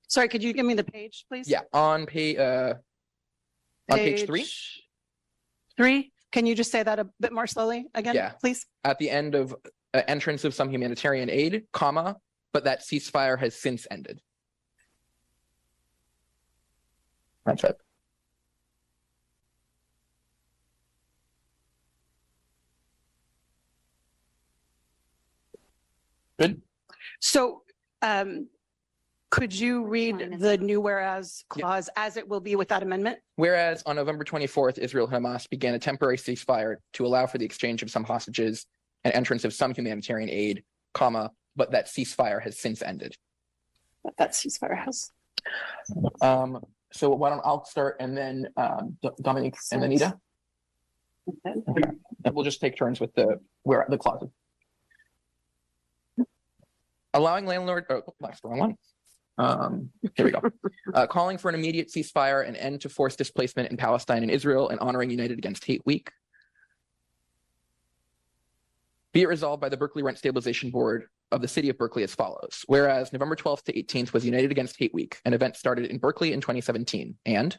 [0.08, 1.48] Sorry, could you give me the page, please?
[1.48, 2.76] Yeah, on page, uh,
[3.90, 4.45] on page three,
[5.77, 6.11] Three.
[6.32, 8.16] Can you just say that a bit more slowly again?
[8.16, 8.32] Yeah.
[8.40, 8.66] Please.
[8.84, 9.56] at the end of
[9.93, 12.18] uh, entrance of some humanitarian aid, comma,
[12.53, 14.22] but that ceasefire has since ended.
[17.45, 17.77] That's it.
[27.22, 27.61] So,
[28.01, 28.48] um,
[29.30, 33.19] could you read the new whereas clause as it will be with that amendment?
[33.38, 37.45] Whereas on November 24th, Israel and Hamas began a temporary ceasefire to allow for the
[37.45, 38.66] exchange of some hostages
[39.06, 43.16] and entrance of some humanitarian aid, comma, but that ceasefire has since ended.
[44.03, 45.11] But That ceasefire has.
[46.22, 50.17] Um, so why don't I'll start and then um, D- Dominique and Anita.
[51.45, 51.61] Okay.
[52.25, 54.30] And we'll just take turns with the where the clauses.
[57.14, 58.77] Allowing landlord, oh, that's the wrong one.
[59.38, 60.41] Um, here we go.
[60.93, 64.67] Uh, calling for an immediate ceasefire and end to forced displacement in Palestine and Israel
[64.67, 66.11] and honoring United Against Hate Week.
[69.14, 72.14] Be it resolved by the Berkeley Rent Stabilization Board of the City of Berkeley as
[72.14, 72.65] follows.
[72.67, 76.33] Whereas November 12th to 18th was United Against Hate Week, an event started in Berkeley
[76.33, 77.15] in 2017.
[77.25, 77.57] And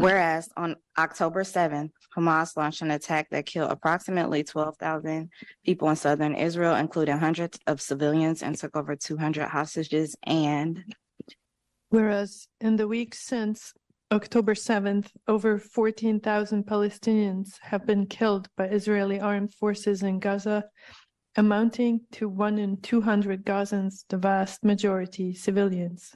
[0.00, 5.30] Whereas on October seventh, Hamas launched an attack that killed approximately twelve thousand
[5.64, 10.16] people in southern Israel, including hundreds of civilians, and took over two hundred hostages.
[10.22, 10.84] And
[11.90, 13.72] Whereas in the weeks since
[14.12, 20.64] October 7th, over 14,000 Palestinians have been killed by Israeli armed forces in Gaza,
[21.36, 26.14] amounting to one in 200 Gazans, the vast majority civilians.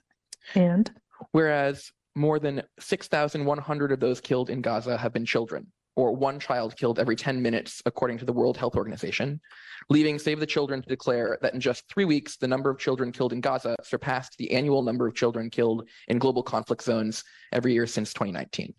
[0.55, 0.91] And
[1.33, 5.67] whereas more than 6,100 of those killed in Gaza have been children,
[5.97, 9.41] or one child killed every 10 minutes, according to the World Health Organization,
[9.89, 13.11] leaving Save the Children to declare that in just three weeks, the number of children
[13.11, 17.73] killed in Gaza surpassed the annual number of children killed in global conflict zones every
[17.73, 18.75] year since 2019.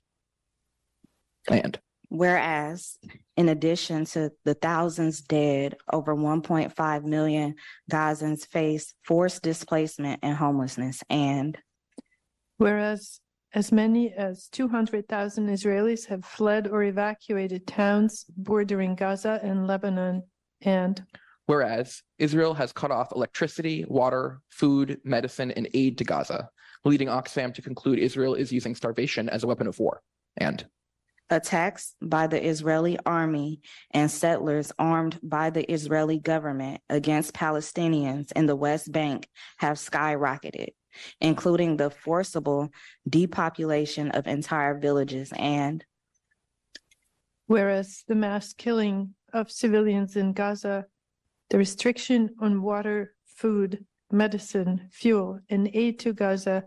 [1.50, 1.80] And
[2.10, 3.00] whereas,
[3.38, 7.56] in addition to the thousands dead, over one point five million
[7.92, 11.03] Gazans face forced displacement and homelessness.
[11.10, 11.58] And
[12.58, 13.20] whereas
[13.54, 20.24] as many as 200,000 Israelis have fled or evacuated towns bordering Gaza and Lebanon.
[20.62, 21.04] And
[21.48, 26.50] Whereas Israel has cut off electricity, water, food, medicine, and aid to Gaza,
[26.86, 30.02] leading Oxfam to conclude Israel is using starvation as a weapon of war.
[30.38, 30.66] And
[31.30, 38.48] Attacks by the Israeli army and settlers armed by the Israeli government against Palestinians in
[38.48, 40.70] the West Bank have skyrocketed,
[41.20, 42.70] including the forcible
[43.08, 45.86] depopulation of entire villages and
[47.52, 50.86] Whereas the mass killing of civilians in Gaza,
[51.50, 56.64] the restriction on water, food, medicine, fuel, and aid to Gaza,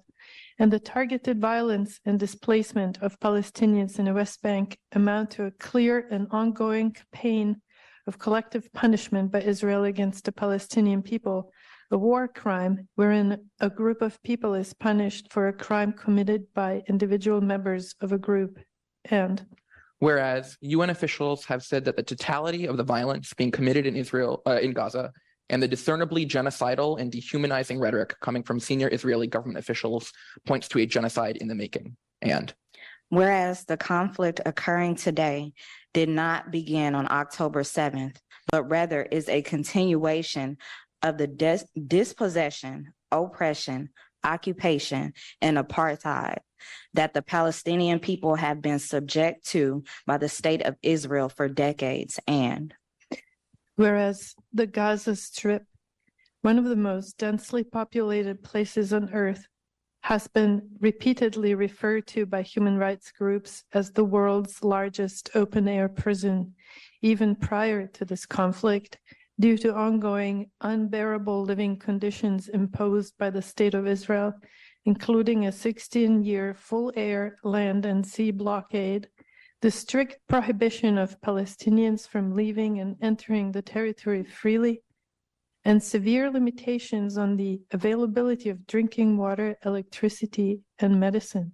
[0.59, 5.51] and the targeted violence and displacement of Palestinians in the West Bank amount to a
[5.53, 7.62] clear and ongoing campaign
[8.07, 11.51] of collective punishment by Israel against the Palestinian people,
[11.91, 16.83] a war crime wherein a group of people is punished for a crime committed by
[16.89, 18.59] individual members of a group.
[19.07, 19.45] And
[19.99, 24.43] Whereas UN officials have said that the totality of the violence being committed in Israel,
[24.47, 25.13] uh, in Gaza,
[25.51, 30.13] and the discernibly genocidal and dehumanizing rhetoric coming from senior Israeli government officials
[30.47, 31.97] points to a genocide in the making.
[32.23, 32.53] And
[33.11, 35.53] Whereas the conflict occurring today
[35.93, 38.17] did not begin on October 7th,
[38.51, 40.57] but rather is a continuation
[41.05, 43.91] of the dis- dispossession, oppression,
[44.24, 46.39] occupation, and apartheid
[46.94, 52.18] that the Palestinian people have been subject to by the state of Israel for decades.
[52.26, 52.74] And
[53.76, 55.65] Whereas the Gaza Strip,
[56.42, 59.47] one of the most densely populated places on earth,
[60.02, 65.89] has been repeatedly referred to by human rights groups as the world's largest open air
[65.89, 66.55] prison,
[67.02, 68.99] even prior to this conflict,
[69.41, 74.33] due to ongoing unbearable living conditions imposed by the State of Israel,
[74.85, 79.09] including a 16 year full air, land, and sea blockade
[79.65, 84.83] the strict prohibition of Palestinians from leaving and entering the territory freely,
[85.65, 91.53] and severe limitations on the availability of drinking water, electricity, and medicine.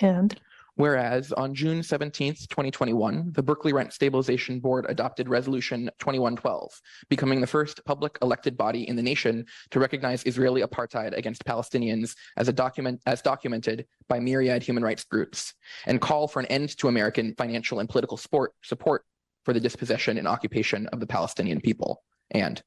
[0.00, 0.36] And
[0.78, 7.48] Whereas on June 17th, 2021, the Berkeley Rent Stabilization Board adopted Resolution 2112, becoming the
[7.48, 12.52] first public elected body in the nation to recognize Israeli apartheid against Palestinians as a
[12.52, 15.52] document as documented by myriad human rights groups,
[15.86, 19.02] and call for an end to American financial and political support support
[19.44, 22.04] for the dispossession and occupation of the Palestinian people.
[22.30, 22.62] And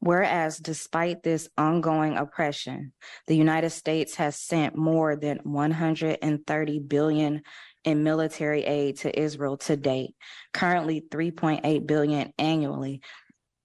[0.00, 2.92] Whereas despite this ongoing oppression,
[3.26, 7.42] the United States has sent more than 130 billion
[7.84, 10.14] in military aid to Israel to date,
[10.52, 13.00] currently 3.8 billion annually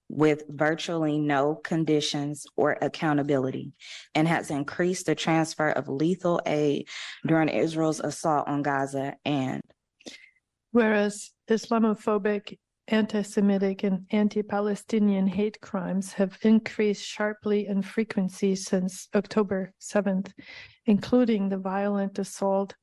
[0.08, 3.72] with virtually no conditions or accountability
[4.14, 6.86] and has increased the transfer of lethal aid
[7.26, 9.62] during Israel's assault on Gaza and
[10.70, 20.32] whereas Islamophobic anti-Semitic and anti-Palestinian hate crimes have increased sharply in frequency since October 7th,
[20.86, 22.74] including the violent assault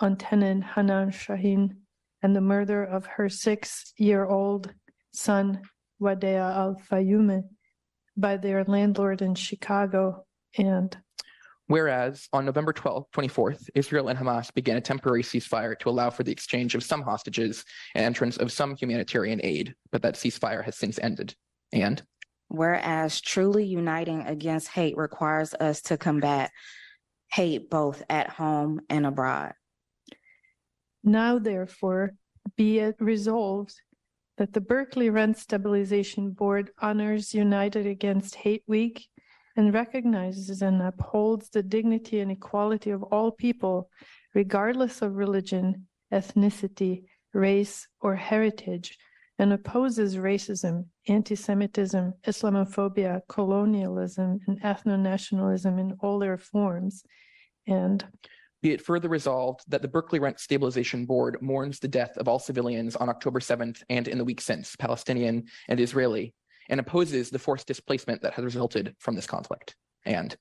[0.00, 1.76] on tenant Hanan Shaheen
[2.22, 4.72] and the murder of her six-year-old
[5.12, 5.60] son
[6.00, 7.42] Wadea Al-Fayoume
[8.16, 10.24] by their landlord in Chicago
[10.56, 10.96] and
[11.68, 16.22] Whereas on November 12th, 24th, Israel and Hamas began a temporary ceasefire to allow for
[16.22, 17.62] the exchange of some hostages
[17.94, 21.34] and entrance of some humanitarian aid, but that ceasefire has since ended.
[21.70, 22.02] And
[22.48, 26.50] whereas truly uniting against hate requires us to combat
[27.30, 29.52] hate both at home and abroad.
[31.04, 32.14] Now, therefore,
[32.56, 33.74] be it resolved
[34.38, 39.06] that the Berkeley Rent Stabilization Board honors United Against Hate Week
[39.58, 43.90] and recognizes and upholds the dignity and equality of all people,
[44.32, 47.02] regardless of religion, ethnicity,
[47.34, 48.96] race, or heritage,
[49.40, 57.02] and opposes racism, anti Semitism, Islamophobia, colonialism, and ethno nationalism in all their forms.
[57.66, 58.04] And
[58.62, 62.38] be it further resolved that the Berkeley Rent Stabilization Board mourns the death of all
[62.38, 66.32] civilians on October 7th and in the week since, Palestinian and Israeli,
[66.68, 69.74] and opposes the forced displacement that has resulted from this conflict.
[70.04, 70.36] And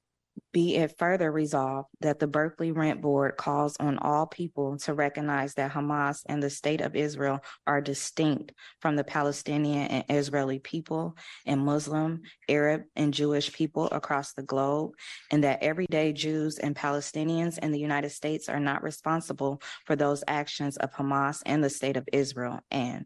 [0.53, 5.53] be it further resolved that the Berkeley Rent Board calls on all people to recognize
[5.55, 11.15] that Hamas and the state of Israel are distinct from the Palestinian and Israeli people
[11.45, 14.91] and Muslim, Arab, and Jewish people across the globe,
[15.31, 20.23] and that everyday Jews and Palestinians in the United States are not responsible for those
[20.27, 22.59] actions of Hamas and the state of Israel.
[22.71, 23.05] And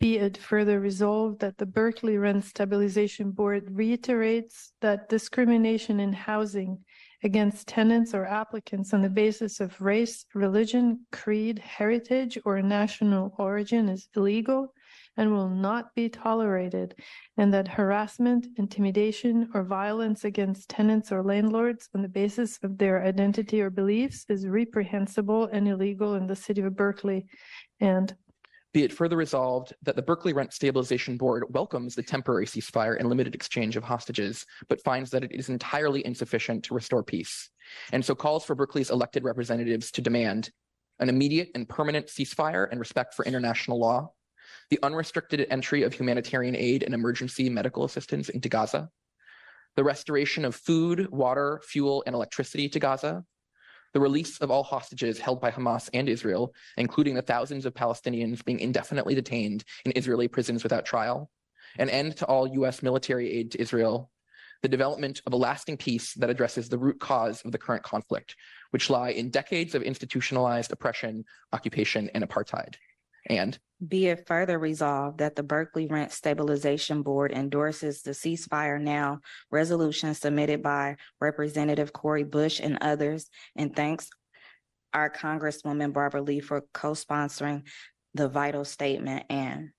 [0.00, 6.78] be it further resolved that the Berkeley Rent Stabilization Board reiterates that discrimination in housing
[7.24, 13.88] against tenants or applicants on the basis of race, religion, creed, heritage, or national origin
[13.88, 14.72] is illegal
[15.16, 16.94] and will not be tolerated,
[17.36, 23.04] and that harassment, intimidation, or violence against tenants or landlords on the basis of their
[23.04, 27.26] identity or beliefs is reprehensible and illegal in the city of Berkeley.
[27.80, 28.14] And
[28.74, 33.08] Be it further resolved that the Berkeley Rent Stabilization Board welcomes the temporary ceasefire and
[33.08, 37.48] limited exchange of hostages, but finds that it is entirely insufficient to restore peace,
[37.92, 40.50] and so calls for Berkeley's elected representatives to demand
[40.98, 44.12] an immediate and permanent ceasefire and respect for international law,
[44.70, 48.90] the unrestricted entry of humanitarian aid and emergency medical assistance into Gaza,
[49.76, 53.24] the restoration of food, water, fuel, and electricity to Gaza,
[53.92, 58.44] the release of all hostages held by Hamas and Israel, including the thousands of Palestinians
[58.44, 61.30] being indefinitely detained in Israeli prisons without trial,
[61.78, 64.10] an end to all US military aid to Israel,
[64.62, 68.34] the development of a lasting peace that addresses the root cause of the current conflict,
[68.70, 72.74] which lie in decades of institutionalized oppression, occupation, and apartheid.
[73.28, 79.20] And Be it further resolved that the Berkeley Rent Stabilization Board endorses the ceasefire now
[79.50, 84.08] resolution submitted by Representative Cori Bush and others, and thanks
[84.94, 87.62] our Congresswoman Barbara Lee for co-sponsoring
[88.14, 89.70] the vital statement and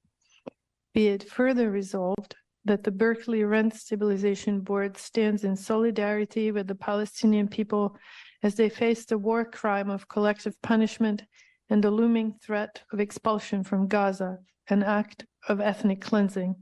[0.94, 6.76] Be it further resolved that the Berkeley Rent Stabilization Board stands in solidarity with the
[6.76, 7.98] Palestinian people
[8.44, 11.24] as they face the war crime of collective punishment
[11.70, 14.40] and the looming threat of expulsion from Gaza,
[14.70, 16.56] an act of ethnic cleansing.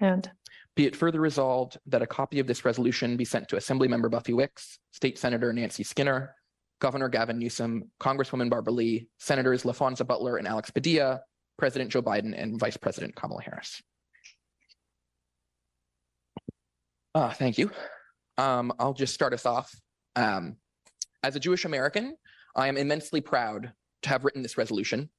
[0.00, 0.30] And
[0.76, 4.32] Be it further resolved that a copy of this resolution be sent to Assemblymember Buffy
[4.32, 6.34] Wicks, State Senator Nancy Skinner,
[6.80, 11.20] Governor Gavin Newsom, Congresswoman Barbara Lee, Senators Laphonza Butler and Alex Padilla,
[11.56, 13.80] President Joe Biden, and Vice President Kamala Harris.
[17.14, 17.70] Uh, thank you.
[18.36, 19.72] Um, I'll just start us off.
[20.16, 20.56] Um,
[21.22, 22.16] as a Jewish American,
[22.56, 23.72] I am immensely proud
[24.04, 25.10] to have written this resolution.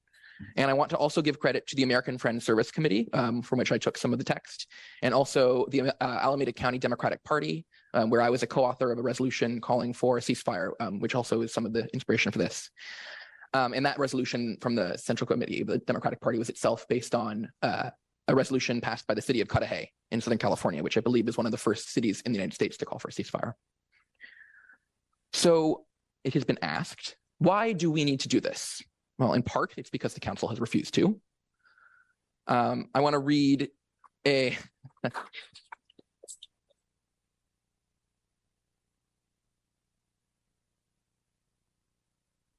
[0.58, 3.58] And I want to also give credit to the American Friends Service Committee, um, from
[3.60, 4.68] which I took some of the text,
[5.02, 9.00] and also the uh, Alameda County Democratic Party, um, where I was a co-author of
[9.00, 12.40] a resolution calling for a ceasefire, um, which also is some of the inspiration for
[12.40, 12.70] this.
[13.54, 17.50] Um, and that resolution from the Central Committee, the Democratic Party, was itself based on
[17.62, 17.90] uh,
[18.28, 21.38] a resolution passed by the city of Cudahy in Southern California, which I believe is
[21.38, 23.54] one of the first cities in the United States to call for a ceasefire.
[25.32, 25.86] So
[26.26, 28.82] it has been asked, why do we need to do this?
[29.18, 31.20] Well, in part, it's because the council has refused to.
[32.48, 33.70] Um, I want to read
[34.26, 34.58] a.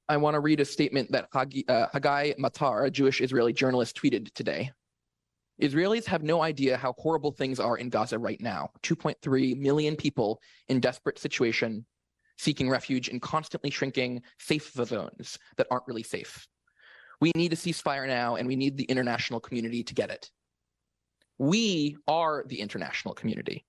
[0.08, 4.32] I want to read a statement that uh, Hagai Matar, a Jewish Israeli journalist, tweeted
[4.34, 4.70] today.
[5.60, 8.70] Israelis have no idea how horrible things are in Gaza right now.
[8.82, 11.84] 2.3 million people in desperate situation,
[12.38, 16.46] seeking refuge in constantly shrinking safe zones that aren't really safe.
[17.20, 20.30] We need a ceasefire now, and we need the international community to get it.
[21.38, 23.64] We are the international community.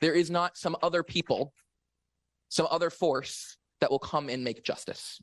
[0.00, 1.52] There is not some other people,
[2.48, 5.20] some other force that will come and make justice.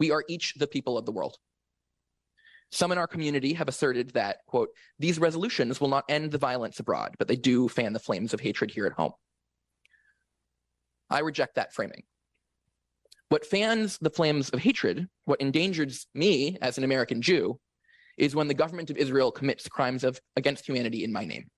[0.00, 1.36] We are each the people of the world.
[2.72, 6.80] Some in our community have asserted that, quote, these resolutions will not end the violence
[6.80, 9.12] abroad, but they do fan the flames of hatred here at home.
[11.10, 12.02] I reject that framing.
[13.28, 17.58] What fans the flames of hatred, what endangers me as an American Jew,
[18.16, 21.48] is when the government of Israel commits crimes of against humanity in my name.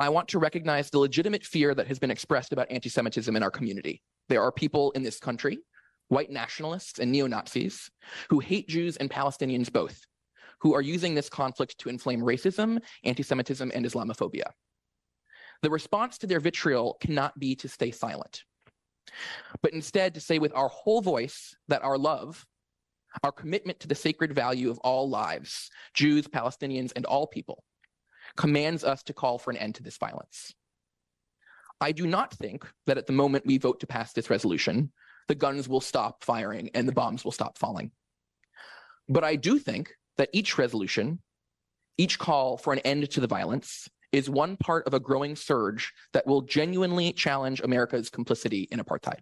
[0.00, 3.42] I want to recognize the legitimate fear that has been expressed about anti Semitism in
[3.42, 4.00] our community.
[4.28, 5.58] There are people in this country,
[6.08, 7.90] white nationalists and neo Nazis,
[8.30, 10.00] who hate Jews and Palestinians both,
[10.60, 14.50] who are using this conflict to inflame racism, anti Semitism, and Islamophobia.
[15.62, 18.44] The response to their vitriol cannot be to stay silent,
[19.62, 22.46] but instead to say with our whole voice that our love,
[23.22, 27.64] our commitment to the sacred value of all lives, Jews, Palestinians, and all people,
[28.36, 30.52] commands us to call for an end to this violence.
[31.80, 34.92] I do not think that at the moment we vote to pass this resolution,
[35.28, 37.92] the guns will stop firing and the bombs will stop falling.
[39.08, 41.20] But I do think that each resolution,
[41.96, 45.92] each call for an end to the violence, is one part of a growing surge
[46.12, 49.20] that will genuinely challenge America's complicity in apartheid.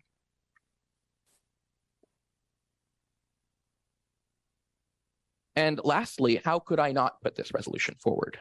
[5.57, 8.39] And lastly, how could I not put this resolution forward?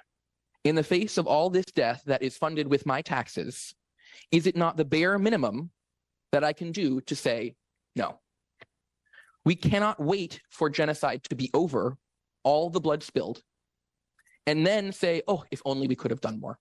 [0.66, 3.74] In the face of all this death that is funded with my taxes,
[4.32, 5.72] is it not the bare minimum
[6.32, 7.56] that I can do to say
[7.95, 8.19] no?
[9.45, 11.98] We cannot wait for genocide to be over,
[12.46, 13.42] all the blood spilled,
[14.48, 16.58] and then say, oh, if only we could have done more.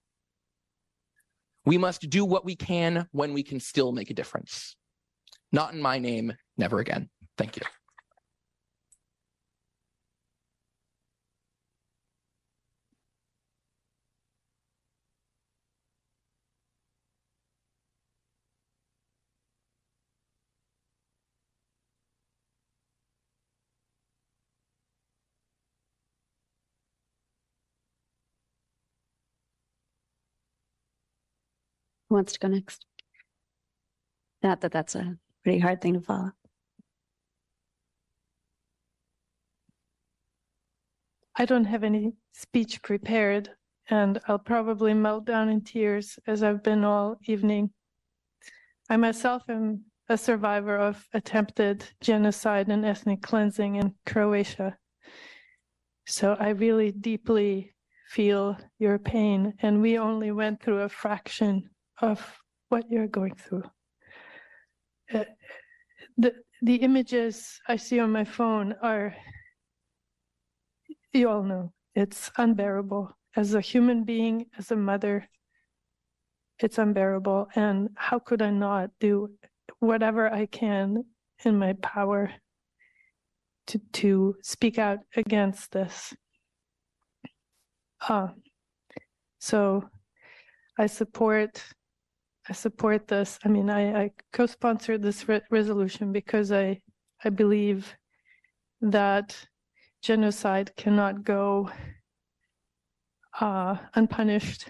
[1.65, 4.75] We must do what we can when we can still make a difference.
[5.53, 7.09] Not in my name, never again.
[7.39, 7.63] Thank you.
[32.15, 32.86] Who wants to go next?
[34.41, 36.31] Not that that's a pretty hard thing to follow.
[41.36, 43.51] I don't have any speech prepared,
[43.91, 47.70] and I'll probably melt down in tears as I've been all evening.
[48.89, 54.78] I myself am a survivor of attempted genocide and ethnic cleansing in Croatia.
[56.07, 57.73] So I really deeply
[58.07, 62.20] feel your pain, and we only went through a fraction of
[62.68, 63.64] what you're going through.
[65.12, 65.24] Uh,
[66.16, 69.14] the the images I see on my phone are
[71.12, 73.16] you all know it's unbearable.
[73.36, 75.28] As a human being as a mother
[76.58, 77.48] it's unbearable.
[77.55, 79.31] And how could I not do
[79.81, 81.05] whatever I can
[81.44, 82.32] in my power
[83.68, 86.14] to to speak out against this?
[88.08, 88.28] Uh,
[89.39, 89.89] so
[90.78, 91.62] I support
[92.48, 93.39] I support this.
[93.44, 96.81] I mean, I, I co-sponsored this re- resolution because I
[97.24, 97.94] I believe
[98.82, 99.47] that
[100.02, 101.70] genocide cannot go
[103.40, 104.68] uh, unpunished,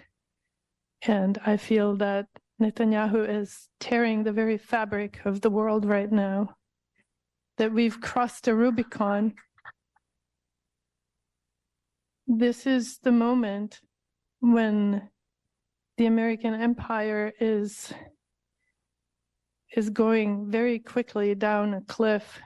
[1.03, 2.27] and I feel that
[2.63, 6.55] Netanyahu is tearing the very fabric of the world right now.
[7.59, 9.35] That we've crossed a Rubicon.
[12.27, 13.81] This is the moment
[14.41, 15.11] when
[15.97, 17.93] the American empire is
[19.77, 22.41] is going very quickly down a cliff.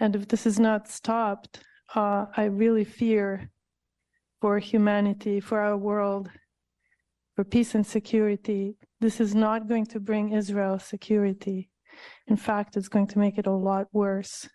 [0.00, 1.62] And if this is not stopped,
[1.94, 3.50] uh, I really fear
[4.40, 6.28] for humanity, for our world,
[7.36, 8.76] for peace and security.
[9.00, 11.70] This is not going to bring Israel security.
[12.26, 14.48] In fact, it's going to make it a lot worse.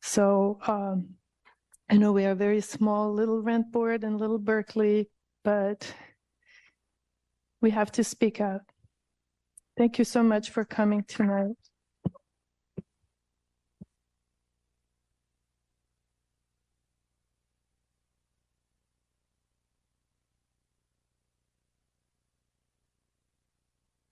[0.00, 1.14] So um,
[1.90, 5.10] I know we are a very small little rent board in little Berkeley,
[5.44, 5.94] but
[7.62, 8.62] we have to speak out.
[9.78, 11.54] Thank you so much for coming tonight.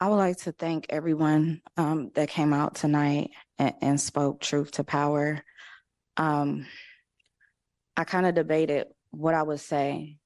[0.03, 4.71] I would like to thank everyone um, that came out tonight and, and spoke truth
[4.73, 5.43] to power.
[6.17, 6.67] Um,
[7.99, 10.17] I kind of debated what I would say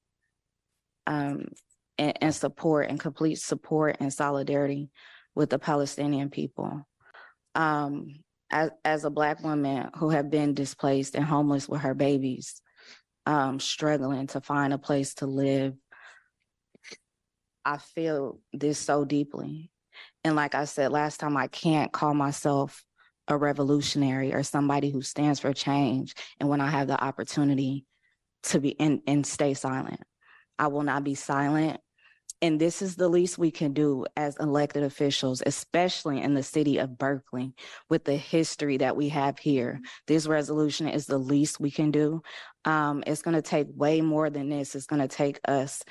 [1.07, 1.49] um,
[1.97, 4.89] and, and support and complete support and solidarity
[5.35, 6.85] with the Palestinian people.
[7.53, 8.19] Um,
[8.51, 12.61] as, as a Black woman who have been displaced and homeless with her babies,
[13.25, 15.73] um, struggling to find a place to live,
[17.63, 19.71] I feel this so deeply.
[20.23, 22.83] And like I said last time, I can't call myself
[23.27, 26.13] a revolutionary or somebody who stands for change.
[26.39, 27.85] And when I have the opportunity
[28.43, 30.01] to be and, and stay silent,
[30.59, 31.79] I will not be silent.
[32.41, 36.77] And this is the least we can do as elected officials, especially in the city
[36.77, 37.53] of Berkeley,
[37.89, 39.79] with the history that we have here.
[40.05, 42.21] This resolution is the least we can do.
[42.65, 44.75] Um, it's going to take way more than this.
[44.75, 45.81] It's going to take us.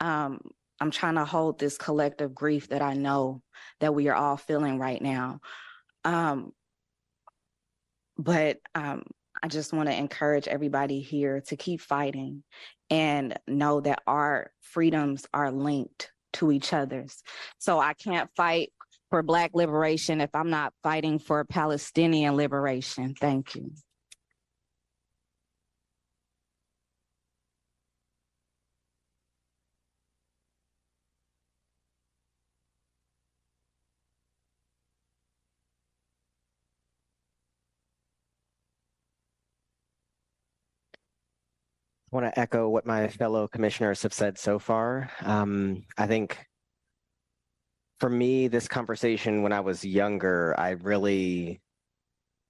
[0.00, 0.40] Um,
[0.80, 3.42] I'm trying to hold this collective grief that I know
[3.80, 5.40] that we are all feeling right now.
[6.04, 6.52] Um,
[8.16, 9.04] but um,
[9.42, 12.42] I just want to encourage everybody here to keep fighting
[12.90, 17.22] and know that our freedoms are linked to each other's.
[17.58, 18.72] So I can't fight
[19.10, 23.14] for Black liberation if I'm not fighting for Palestinian liberation.
[23.14, 23.72] Thank you.
[42.12, 45.10] I want to echo what my fellow commissioners have said so far.
[45.22, 46.38] Um, I think
[48.00, 51.60] for me, this conversation when I was younger, I really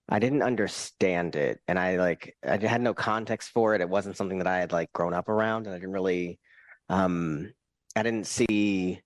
[0.09, 1.61] I didn't understand it.
[1.69, 3.81] And I like I had no context for it.
[3.81, 6.41] It wasn't something that I had like grown up around and I didn't really
[6.89, 7.53] um
[7.95, 9.01] I didn't see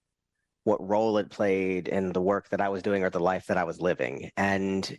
[0.65, 3.58] what role it played in the work that I was doing or the life that
[3.58, 4.31] I was living.
[4.36, 4.99] And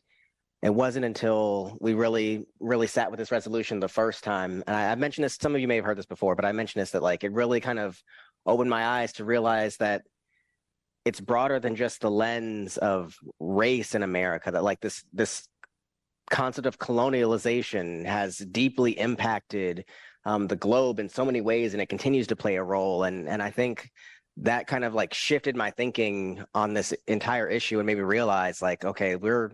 [0.65, 4.95] it wasn't until we really, really sat with this resolution the first time, and I,
[4.95, 7.03] mentioned this, some of you may have heard this before, but I mentioned this that
[7.03, 8.01] like it really kind of
[8.47, 10.01] opened my eyes to realize that
[11.05, 15.47] it's broader than just the lens of race in America, that like this this
[16.31, 19.85] concept of colonialization has deeply impacted
[20.25, 23.03] um, the globe in so many ways, and it continues to play a role.
[23.03, 23.91] And and I think
[24.37, 28.63] that kind of like shifted my thinking on this entire issue and made me realize
[28.63, 29.51] like, okay, we're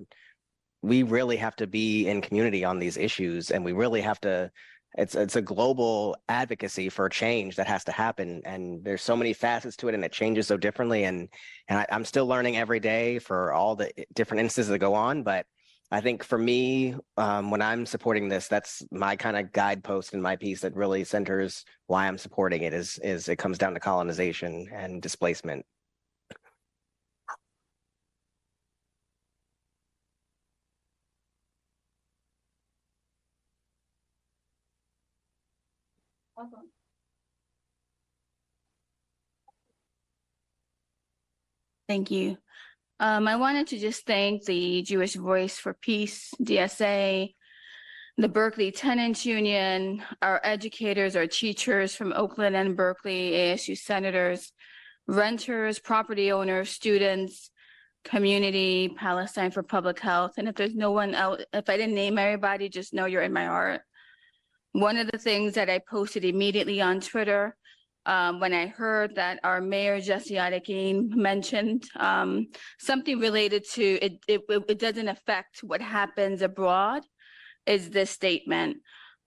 [0.82, 4.52] we really have to be in community on these issues, and we really have to.
[4.98, 9.34] It's it's a global advocacy for change that has to happen, and there's so many
[9.34, 11.06] facets to it, and it changes so differently.
[11.06, 11.30] And
[11.68, 15.24] and I, I'm still learning every day for all the different instances that go on,
[15.24, 15.46] but
[15.94, 20.22] I think for me, um, when I'm supporting this, that's my kind of guidepost in
[20.22, 23.80] my piece that really centers why I'm supporting it is is it comes down to
[23.82, 25.66] colonization and displacement.
[41.88, 42.38] Thank you.
[43.00, 47.34] Um, I wanted to just thank the Jewish Voice for Peace, DSA,
[48.18, 54.54] the Berkeley Tenants Union, our educators, our teachers from Oakland and Berkeley, ASU senators,
[55.08, 57.50] renters, property owners, students,
[58.04, 60.34] community, Palestine for Public Health.
[60.38, 63.34] And if there's no one else, if I didn't name everybody, just know you're in
[63.34, 63.82] my heart.
[64.74, 67.56] One of the things that I posted immediately on Twitter
[68.06, 72.48] um, when I heard that our mayor Jesse Arreguín mentioned um,
[72.80, 77.04] something related to it, it, it doesn't affect what happens abroad,
[77.66, 78.78] is this statement.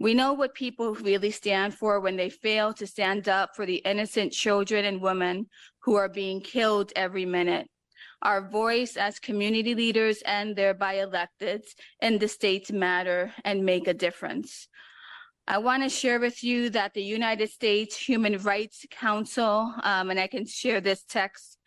[0.00, 3.76] We know what people really stand for when they fail to stand up for the
[3.76, 5.46] innocent children and women
[5.82, 7.68] who are being killed every minute.
[8.22, 11.68] Our voice as community leaders and thereby electeds
[12.00, 14.68] in the states matter and make a difference.
[15.46, 20.18] I want to share with you that the United States Human Rights Council, um, and
[20.18, 21.58] I can share this text,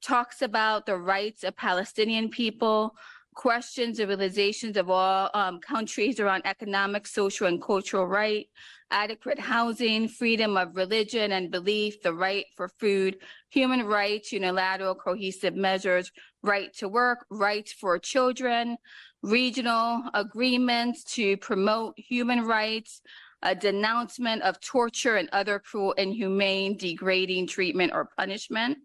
[0.00, 2.94] talks about the rights of Palestinian people,
[3.34, 8.46] questions the realizations of all um, countries around economic, social, and cultural right,
[8.92, 13.16] adequate housing, freedom of religion and belief, the right for food,
[13.50, 16.12] human rights, unilateral cohesive measures,
[16.44, 18.76] right to work, rights for children,
[19.24, 23.00] regional agreements to promote human rights,
[23.44, 28.78] a denouncement of torture and other cruel, inhumane, degrading treatment or punishment.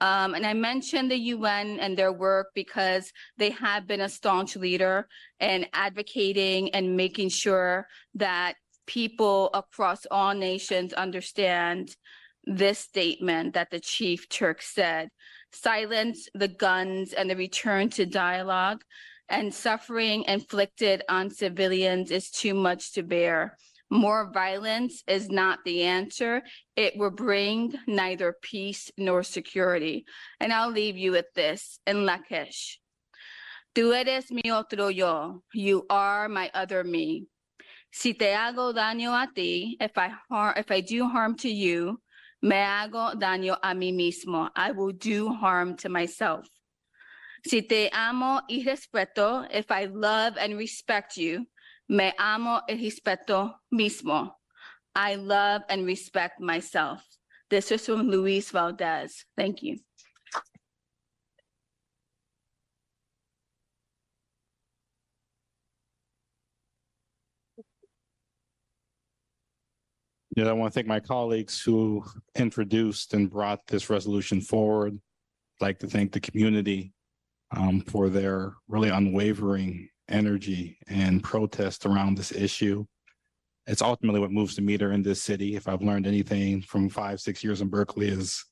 [0.00, 4.56] Um, and I mentioned the UN and their work because they have been a staunch
[4.56, 5.06] leader
[5.38, 8.54] in advocating and making sure that
[8.86, 11.94] people across all nations understand
[12.44, 15.10] this statement that the chief Turk said
[15.52, 18.82] silence the guns and the return to dialogue
[19.28, 23.56] and suffering inflicted on civilians is too much to bear.
[23.92, 26.40] More violence is not the answer.
[26.76, 30.06] It will bring neither peace nor security.
[30.40, 32.78] And I'll leave you with this in Lakesh.
[33.74, 35.42] Tú eres mi otro yo.
[35.52, 37.26] You are my other me.
[37.90, 42.00] Si te hago daño a ti, if I harm, if I do harm to you,
[42.40, 44.48] me hago daño a mí mismo.
[44.56, 46.48] I will do harm to myself.
[47.46, 51.44] Si te amo y respeto, if I love and respect you,
[51.88, 54.32] Me amo y respeto mismo.
[54.94, 57.02] I love and respect myself.
[57.50, 59.24] This is from Luis Valdez.
[59.36, 59.78] Thank you.
[70.34, 72.02] Yeah, I want to thank my colleagues who
[72.36, 74.94] introduced and brought this resolution forward.
[75.60, 76.94] I'd like to thank the community
[77.54, 82.84] um, for their really unwavering energy and protest around this issue.
[83.66, 85.56] It's ultimately what moves the meter in this city.
[85.56, 88.44] If I've learned anything from five, six years in Berkeley is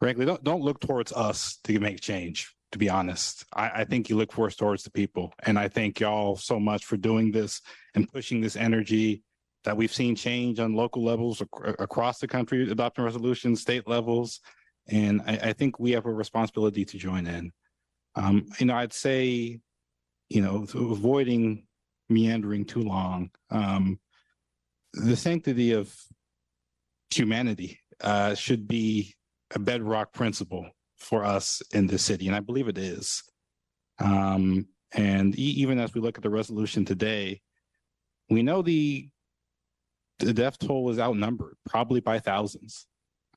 [0.00, 3.44] frankly, don't, don't look towards us to make change, to be honest.
[3.54, 5.32] I, I think you look for us towards the people.
[5.44, 7.60] And I thank y'all so much for doing this
[7.94, 9.22] and pushing this energy
[9.64, 14.40] that we've seen change on local levels ac- across the country, adopting resolutions, state levels.
[14.88, 17.52] And I, I think we have a responsibility to join in.
[18.14, 19.60] Um, you know, I'd say
[20.30, 21.64] you know, avoiding
[22.08, 23.30] meandering too long.
[23.50, 23.98] Um,
[24.94, 25.94] the sanctity of
[27.10, 29.14] humanity uh, should be
[29.54, 33.22] a bedrock principle for us in this city, and I believe it is.
[33.98, 37.42] Um, and e- even as we look at the resolution today,
[38.30, 39.08] we know the
[40.20, 42.86] the death toll is outnumbered, probably by thousands.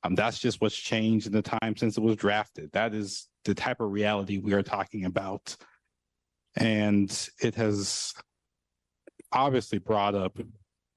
[0.03, 2.69] Um, that's just what's changed in the time since it was drafted.
[2.73, 5.55] That is the type of reality we are talking about
[6.55, 8.13] And it has
[9.31, 10.37] obviously brought up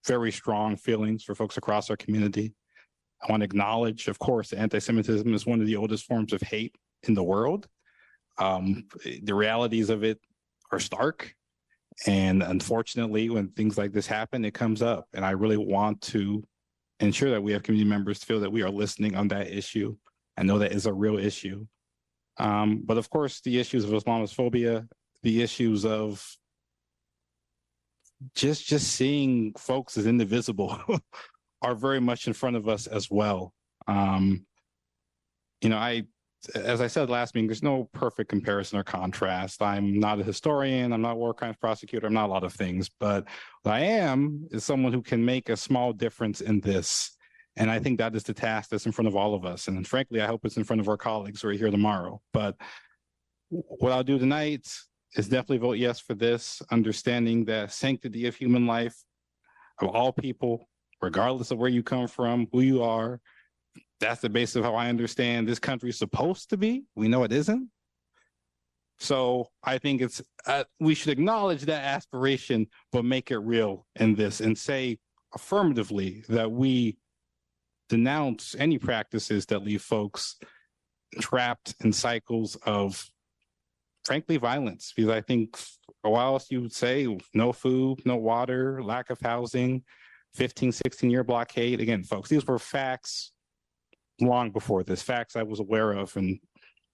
[0.06, 2.54] very strong feelings for folks across our community.
[3.22, 6.74] I want to acknowledge, of course, anti-Semitism is one of the oldest forms of hate
[7.04, 7.66] in the world.
[8.38, 8.84] Um,
[9.22, 10.20] the realities of it
[10.70, 11.34] are stark.
[12.06, 15.08] And unfortunately, when things like this happen, it comes up.
[15.14, 16.44] And I really want to
[17.00, 19.96] ensure that we have community members feel that we are listening on that issue.
[20.36, 21.66] I know that is a real issue.
[22.38, 24.86] Um, but of course, the issues of Islamophobia,
[25.22, 26.24] the issues of
[28.34, 30.80] just just seeing folks as indivisible
[31.62, 33.52] are very much in front of us as well.
[33.86, 34.46] Um,
[35.60, 36.04] you know, I
[36.54, 39.62] as I said last meeting, there's no perfect comparison or contrast.
[39.62, 42.52] I'm not a historian, I'm not a war crimes prosecutor, I'm not a lot of
[42.52, 43.24] things, but
[43.62, 47.16] what I am is someone who can make a small difference in this.
[47.56, 49.68] And I think that is the task that's in front of all of us.
[49.68, 52.20] And frankly, I hope it's in front of our colleagues who are here tomorrow.
[52.32, 52.56] But
[53.48, 54.66] what I'll do tonight
[55.16, 58.96] is definitely vote yes for this, understanding the sanctity of human life
[59.80, 60.68] of all people,
[61.02, 63.20] regardless of where you come from, who you are.
[63.98, 66.84] That's the basis of how I understand this country is supposed to be.
[66.94, 67.70] We know it isn't.
[68.98, 74.14] So I think it's uh, we should acknowledge that aspiration, but make it real in
[74.14, 74.98] this and say
[75.34, 76.96] affirmatively that we
[77.88, 80.36] denounce any practices that leave folks
[81.20, 83.08] trapped in cycles of
[84.06, 85.58] frankly violence because i think
[86.02, 89.82] while else you would say no food no water lack of housing
[90.34, 91.80] 15 16 year blockade.
[91.80, 93.32] Again folks these were facts
[94.20, 96.38] long before this facts i was aware of and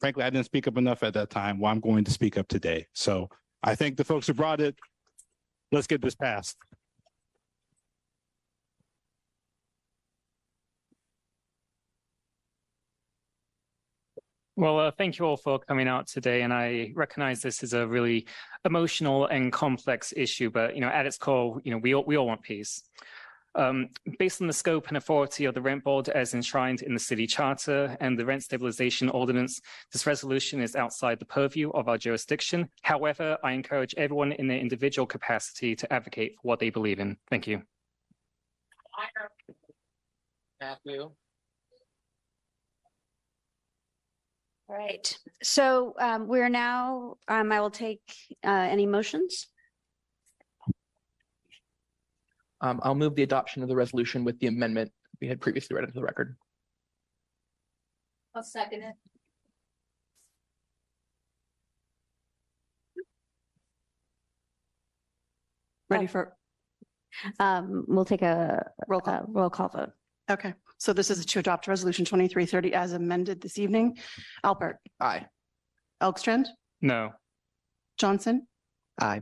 [0.00, 2.48] frankly i didn't speak up enough at that time well i'm going to speak up
[2.48, 2.86] today.
[2.94, 3.28] So
[3.62, 4.74] i thank the folks who brought it.
[5.70, 6.56] Let's get this passed
[14.54, 17.86] Well, uh, thank you all for coming out today, and I recognize this is a
[17.86, 18.26] really
[18.66, 20.50] emotional and complex issue.
[20.50, 22.82] But you know, at its core, you know, we all, we all want peace.
[23.54, 27.00] Um, based on the scope and authority of the Rent Board as enshrined in the
[27.00, 31.98] City Charter and the Rent Stabilization Ordinance, this resolution is outside the purview of our
[31.98, 32.68] jurisdiction.
[32.82, 37.16] However, I encourage everyone in their individual capacity to advocate for what they believe in.
[37.30, 37.62] Thank you.
[40.60, 41.10] Matthew.
[44.72, 48.00] All right, so um, we're now, um, I will take
[48.42, 49.48] uh, any motions.
[52.62, 55.82] Um, I'll move the adoption of the resolution with the amendment we had previously read
[55.84, 56.36] into the record.
[58.34, 58.94] I'll second it.
[65.90, 66.34] Ready for,
[67.38, 69.14] Um, We'll take a Roll call.
[69.14, 69.92] a roll call vote.
[70.30, 73.96] okay, so this is to adopt resolution twenty-three thirty as amended this evening.
[74.44, 75.26] Alpert, Aye.
[76.02, 76.46] Elgstrand,
[76.80, 77.12] No.
[77.98, 78.48] Johnson,
[79.00, 79.20] Aye.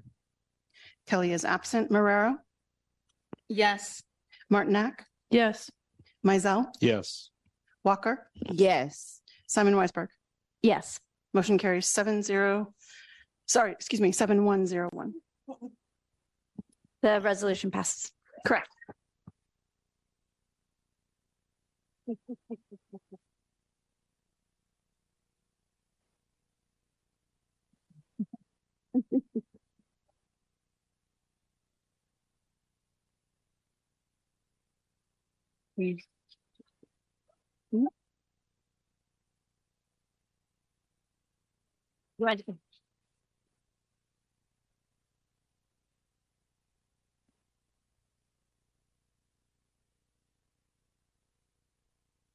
[1.06, 2.36] Kelley is absent, Marrero,
[3.50, 4.02] Yes.
[4.48, 5.70] Martinac, Yes.
[6.26, 7.28] Mizell, yes
[7.84, 9.20] Walker, Yes.
[9.47, 10.08] Simon Weisberg.
[10.62, 10.98] Yes.
[11.34, 12.72] Motion carries seven zero,
[13.47, 15.12] sorry, excuse me, seven one zero one.
[17.02, 18.12] The resolution passes.
[18.47, 18.68] Correct.
[42.18, 42.44] Right.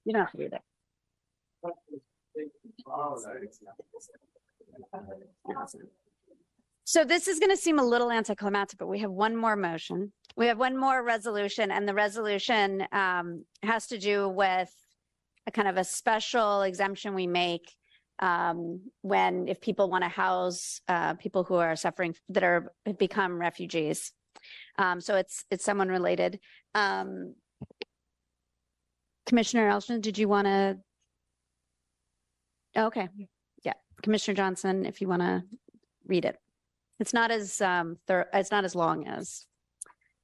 [0.06, 0.62] You don't have to do that.
[6.88, 10.14] So this is going to seem a little anticlimactic, but we have one more motion.
[10.38, 14.72] We have one more resolution, and the resolution um, has to do with
[15.48, 17.74] a kind of a special exemption we make
[18.20, 22.98] um, when if people want to house uh, people who are suffering that are have
[22.98, 24.12] become refugees.
[24.78, 26.40] Um, so it's it's someone related.
[26.76, 27.34] Um,
[29.26, 30.78] Commissioner Elston, did you want to?
[32.78, 33.08] Okay,
[33.64, 35.44] yeah, Commissioner Johnson, if you want to
[36.08, 36.38] read it.
[37.00, 39.46] It's not as um, thorough, it's not as long as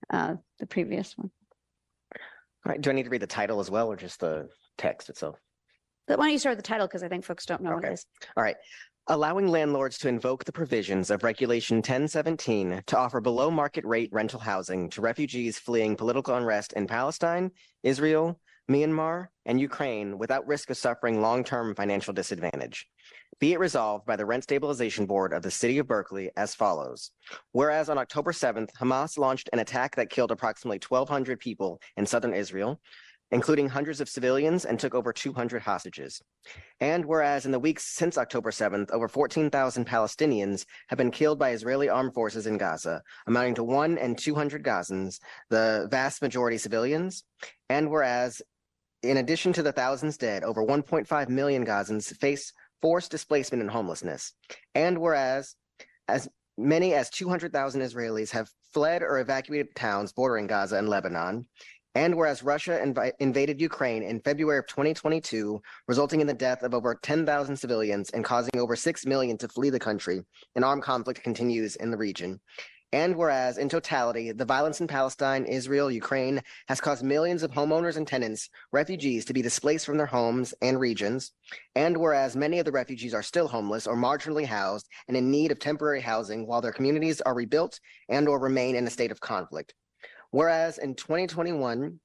[0.10, 1.32] uh, the previous one.
[2.66, 5.10] All right, do I need to read the title as well or just the text
[5.10, 5.38] itself?
[6.08, 7.86] But why don't you start with the title because I think folks don't know what
[7.86, 8.06] it is.
[8.36, 8.56] All right.
[9.08, 14.40] Allowing landlords to invoke the provisions of Regulation 1017 to offer below market rate rental
[14.40, 18.40] housing to refugees fleeing political unrest in Palestine, Israel,
[18.72, 22.88] Myanmar, and Ukraine without risk of suffering long term financial disadvantage.
[23.40, 27.12] Be it resolved by the Rent Stabilization Board of the City of Berkeley as follows.
[27.54, 32.34] Whereas on October 7th, Hamas launched an attack that killed approximately 1,200 people in southern
[32.34, 32.80] Israel,
[33.32, 36.22] including hundreds of civilians, and took over 200 hostages.
[36.80, 41.52] And whereas in the weeks since October 7th, over 14,000 Palestinians have been killed by
[41.52, 45.20] Israeli armed forces in Gaza, amounting to one and 200 Gazans,
[45.50, 47.24] the vast majority civilians.
[47.70, 48.42] And whereas
[49.04, 54.34] in addition to the thousands dead, over 1.5 million Gazans face forced displacement and homelessness.
[54.76, 55.56] And whereas
[56.08, 61.48] as many as 200,000 Israelis have fled or evacuated towns bordering Gaza and Lebanon,
[61.94, 66.74] and whereas Russia invi- invaded Ukraine in February of 2022, resulting in the death of
[66.74, 70.22] over 10,000 civilians and causing over 6 million to flee the country,
[70.56, 72.40] an armed conflict continues in the region.
[72.94, 77.96] And whereas, in totality, the violence in Palestine, Israel, Ukraine has caused millions of homeowners
[77.96, 81.32] and tenants, refugees, to be displaced from their homes and regions.
[81.74, 85.52] And whereas many of the refugees are still homeless or marginally housed and in need
[85.52, 87.80] of temporary housing while their communities are rebuilt
[88.10, 89.74] and or remain in a state of conflict.
[90.32, 92.00] Whereas in 2021,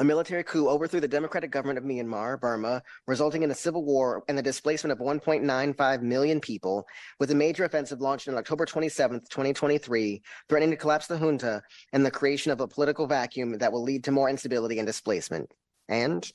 [0.00, 4.24] a military coup overthrew the democratic government of Myanmar, Burma, resulting in a civil war
[4.28, 6.86] and the displacement of 1.95 million people,
[7.18, 11.62] with a major offensive launched on October 27, 2023, threatening to collapse the junta
[11.92, 15.52] and the creation of a political vacuum that will lead to more instability and displacement.
[15.90, 16.26] And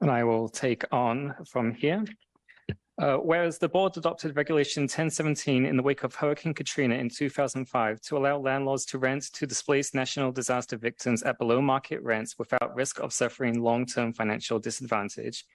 [0.00, 2.04] And I will take on from here.
[2.98, 8.00] Uh, whereas the board adopted Regulation 1017 in the wake of Hurricane Katrina in 2005
[8.02, 12.74] to allow landlords to rent to displaced national disaster victims at below market rents without
[12.74, 15.46] risk of suffering long term financial disadvantage.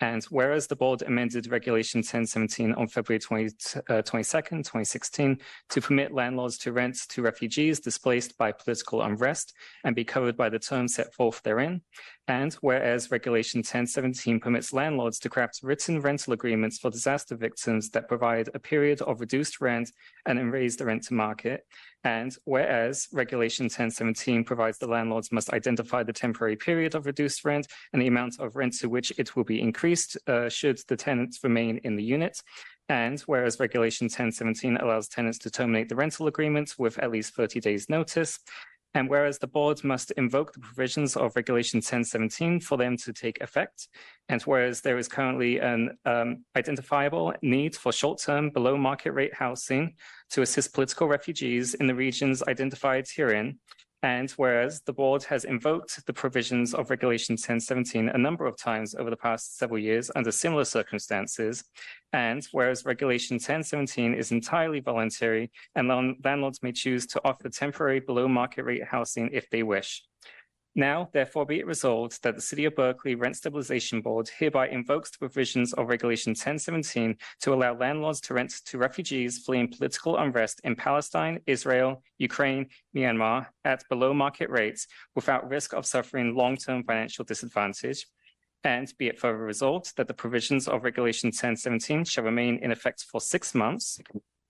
[0.00, 3.44] And whereas the board amended Regulation 1017 on February 20,
[3.88, 5.38] uh, 22nd, 2016,
[5.70, 10.48] to permit landlords to rent to refugees displaced by political unrest and be covered by
[10.48, 11.80] the terms set forth therein.
[12.26, 18.08] And whereas Regulation 1017 permits landlords to craft written rental agreements for disaster victims that
[18.08, 19.92] provide a period of reduced rent
[20.26, 21.66] and then raise the rent to market.
[22.04, 27.66] And whereas Regulation 1017 provides the landlords must identify the temporary period of reduced rent
[27.92, 31.42] and the amount of rent to which it will be increased uh, should the tenants
[31.42, 32.42] remain in the unit.
[32.90, 37.60] And whereas Regulation 1017 allows tenants to terminate the rental agreement with at least 30
[37.60, 38.38] days notice.
[38.94, 43.40] And whereas the board must invoke the provisions of Regulation 1017 for them to take
[43.40, 43.88] effect,
[44.28, 49.94] and whereas there is currently an um, identifiable need for short-term below market rate housing
[50.30, 53.58] to assist political refugees in the regions identified herein,
[54.04, 58.94] and whereas the board has invoked the provisions of Regulation 1017 a number of times
[58.94, 61.64] over the past several years under similar circumstances,
[62.12, 65.88] and whereas Regulation 1017 is entirely voluntary and
[66.22, 70.02] landlords may choose to offer temporary below market rate housing if they wish.
[70.76, 75.10] Now, therefore, be it resolved that the City of Berkeley Rent Stabilization Board hereby invokes
[75.12, 80.60] the provisions of Regulation 1017 to allow landlords to rent to refugees fleeing political unrest
[80.64, 87.24] in Palestine, Israel, Ukraine, Myanmar at below market rates without risk of suffering long-term financial
[87.24, 88.06] disadvantage.
[88.64, 93.04] And be it further resolved that the provisions of Regulation 1017 shall remain in effect
[93.04, 94.00] for six months.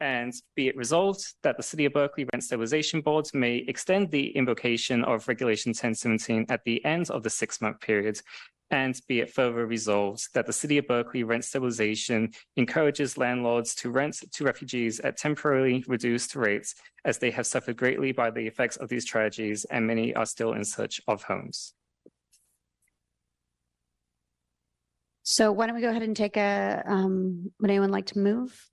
[0.00, 4.28] And be it resolved that the City of Berkeley Rent Stabilization Board may extend the
[4.36, 8.20] invocation of Regulation 1017 at the end of the six-month period.
[8.70, 13.90] And be it further resolved that the City of Berkeley Rent Stabilization encourages landlords to
[13.90, 16.74] rent to refugees at temporarily reduced rates
[17.04, 20.54] as they have suffered greatly by the effects of these tragedies and many are still
[20.54, 21.74] in search of homes.
[25.22, 28.70] So why don't we go ahead and take a, um, would anyone like to move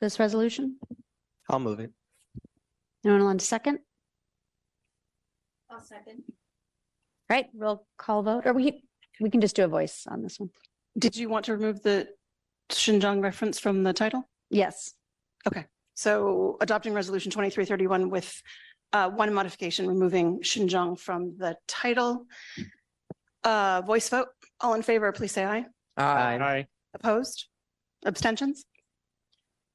[0.00, 0.78] this resolution?
[1.48, 1.90] I'll move it.
[3.04, 3.78] Anyone want to second?
[5.70, 6.22] I'll second.
[7.28, 8.82] Right, roll call vote, or we,
[9.20, 10.50] we can just do a voice on this one.
[10.98, 12.08] Did you want to remove the
[12.70, 14.28] Xinjiang reference from the title?
[14.50, 14.92] Yes.
[15.46, 15.64] Okay,
[15.94, 18.42] so adopting resolution twenty-three thirty-one with
[18.92, 22.26] uh, one modification, removing Xinjiang from the title.
[23.44, 24.26] Uh, voice vote,
[24.60, 25.64] all in favor, please say aye.
[25.96, 26.66] Aye.
[26.94, 27.46] Opposed?
[28.04, 28.64] Abstentions?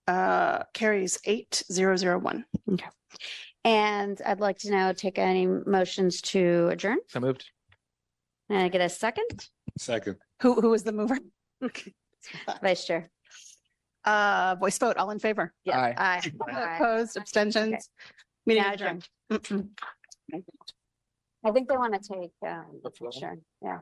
[0.08, 2.46] Uh, carries eight zero zero one.
[2.72, 2.86] Okay.
[3.64, 7.00] And I'd like to now take any motions to adjourn.
[7.08, 7.50] So moved.
[8.50, 9.48] And I get a second?
[9.78, 10.18] Second.
[10.44, 11.18] Who, who was the mover?
[12.62, 13.10] Vice Chair.
[14.04, 15.52] Uh, voice vote, all in favor?
[15.64, 15.80] Yeah.
[15.80, 15.96] Aye.
[15.98, 16.32] Aye.
[16.54, 16.76] Aye.
[16.76, 17.90] Opposed, abstentions?
[18.46, 19.10] Meeting Now adjourned.
[19.32, 19.38] I
[21.52, 23.80] think they want to take, um, sure, yeah.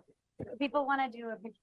[0.59, 1.59] People want to do a picture.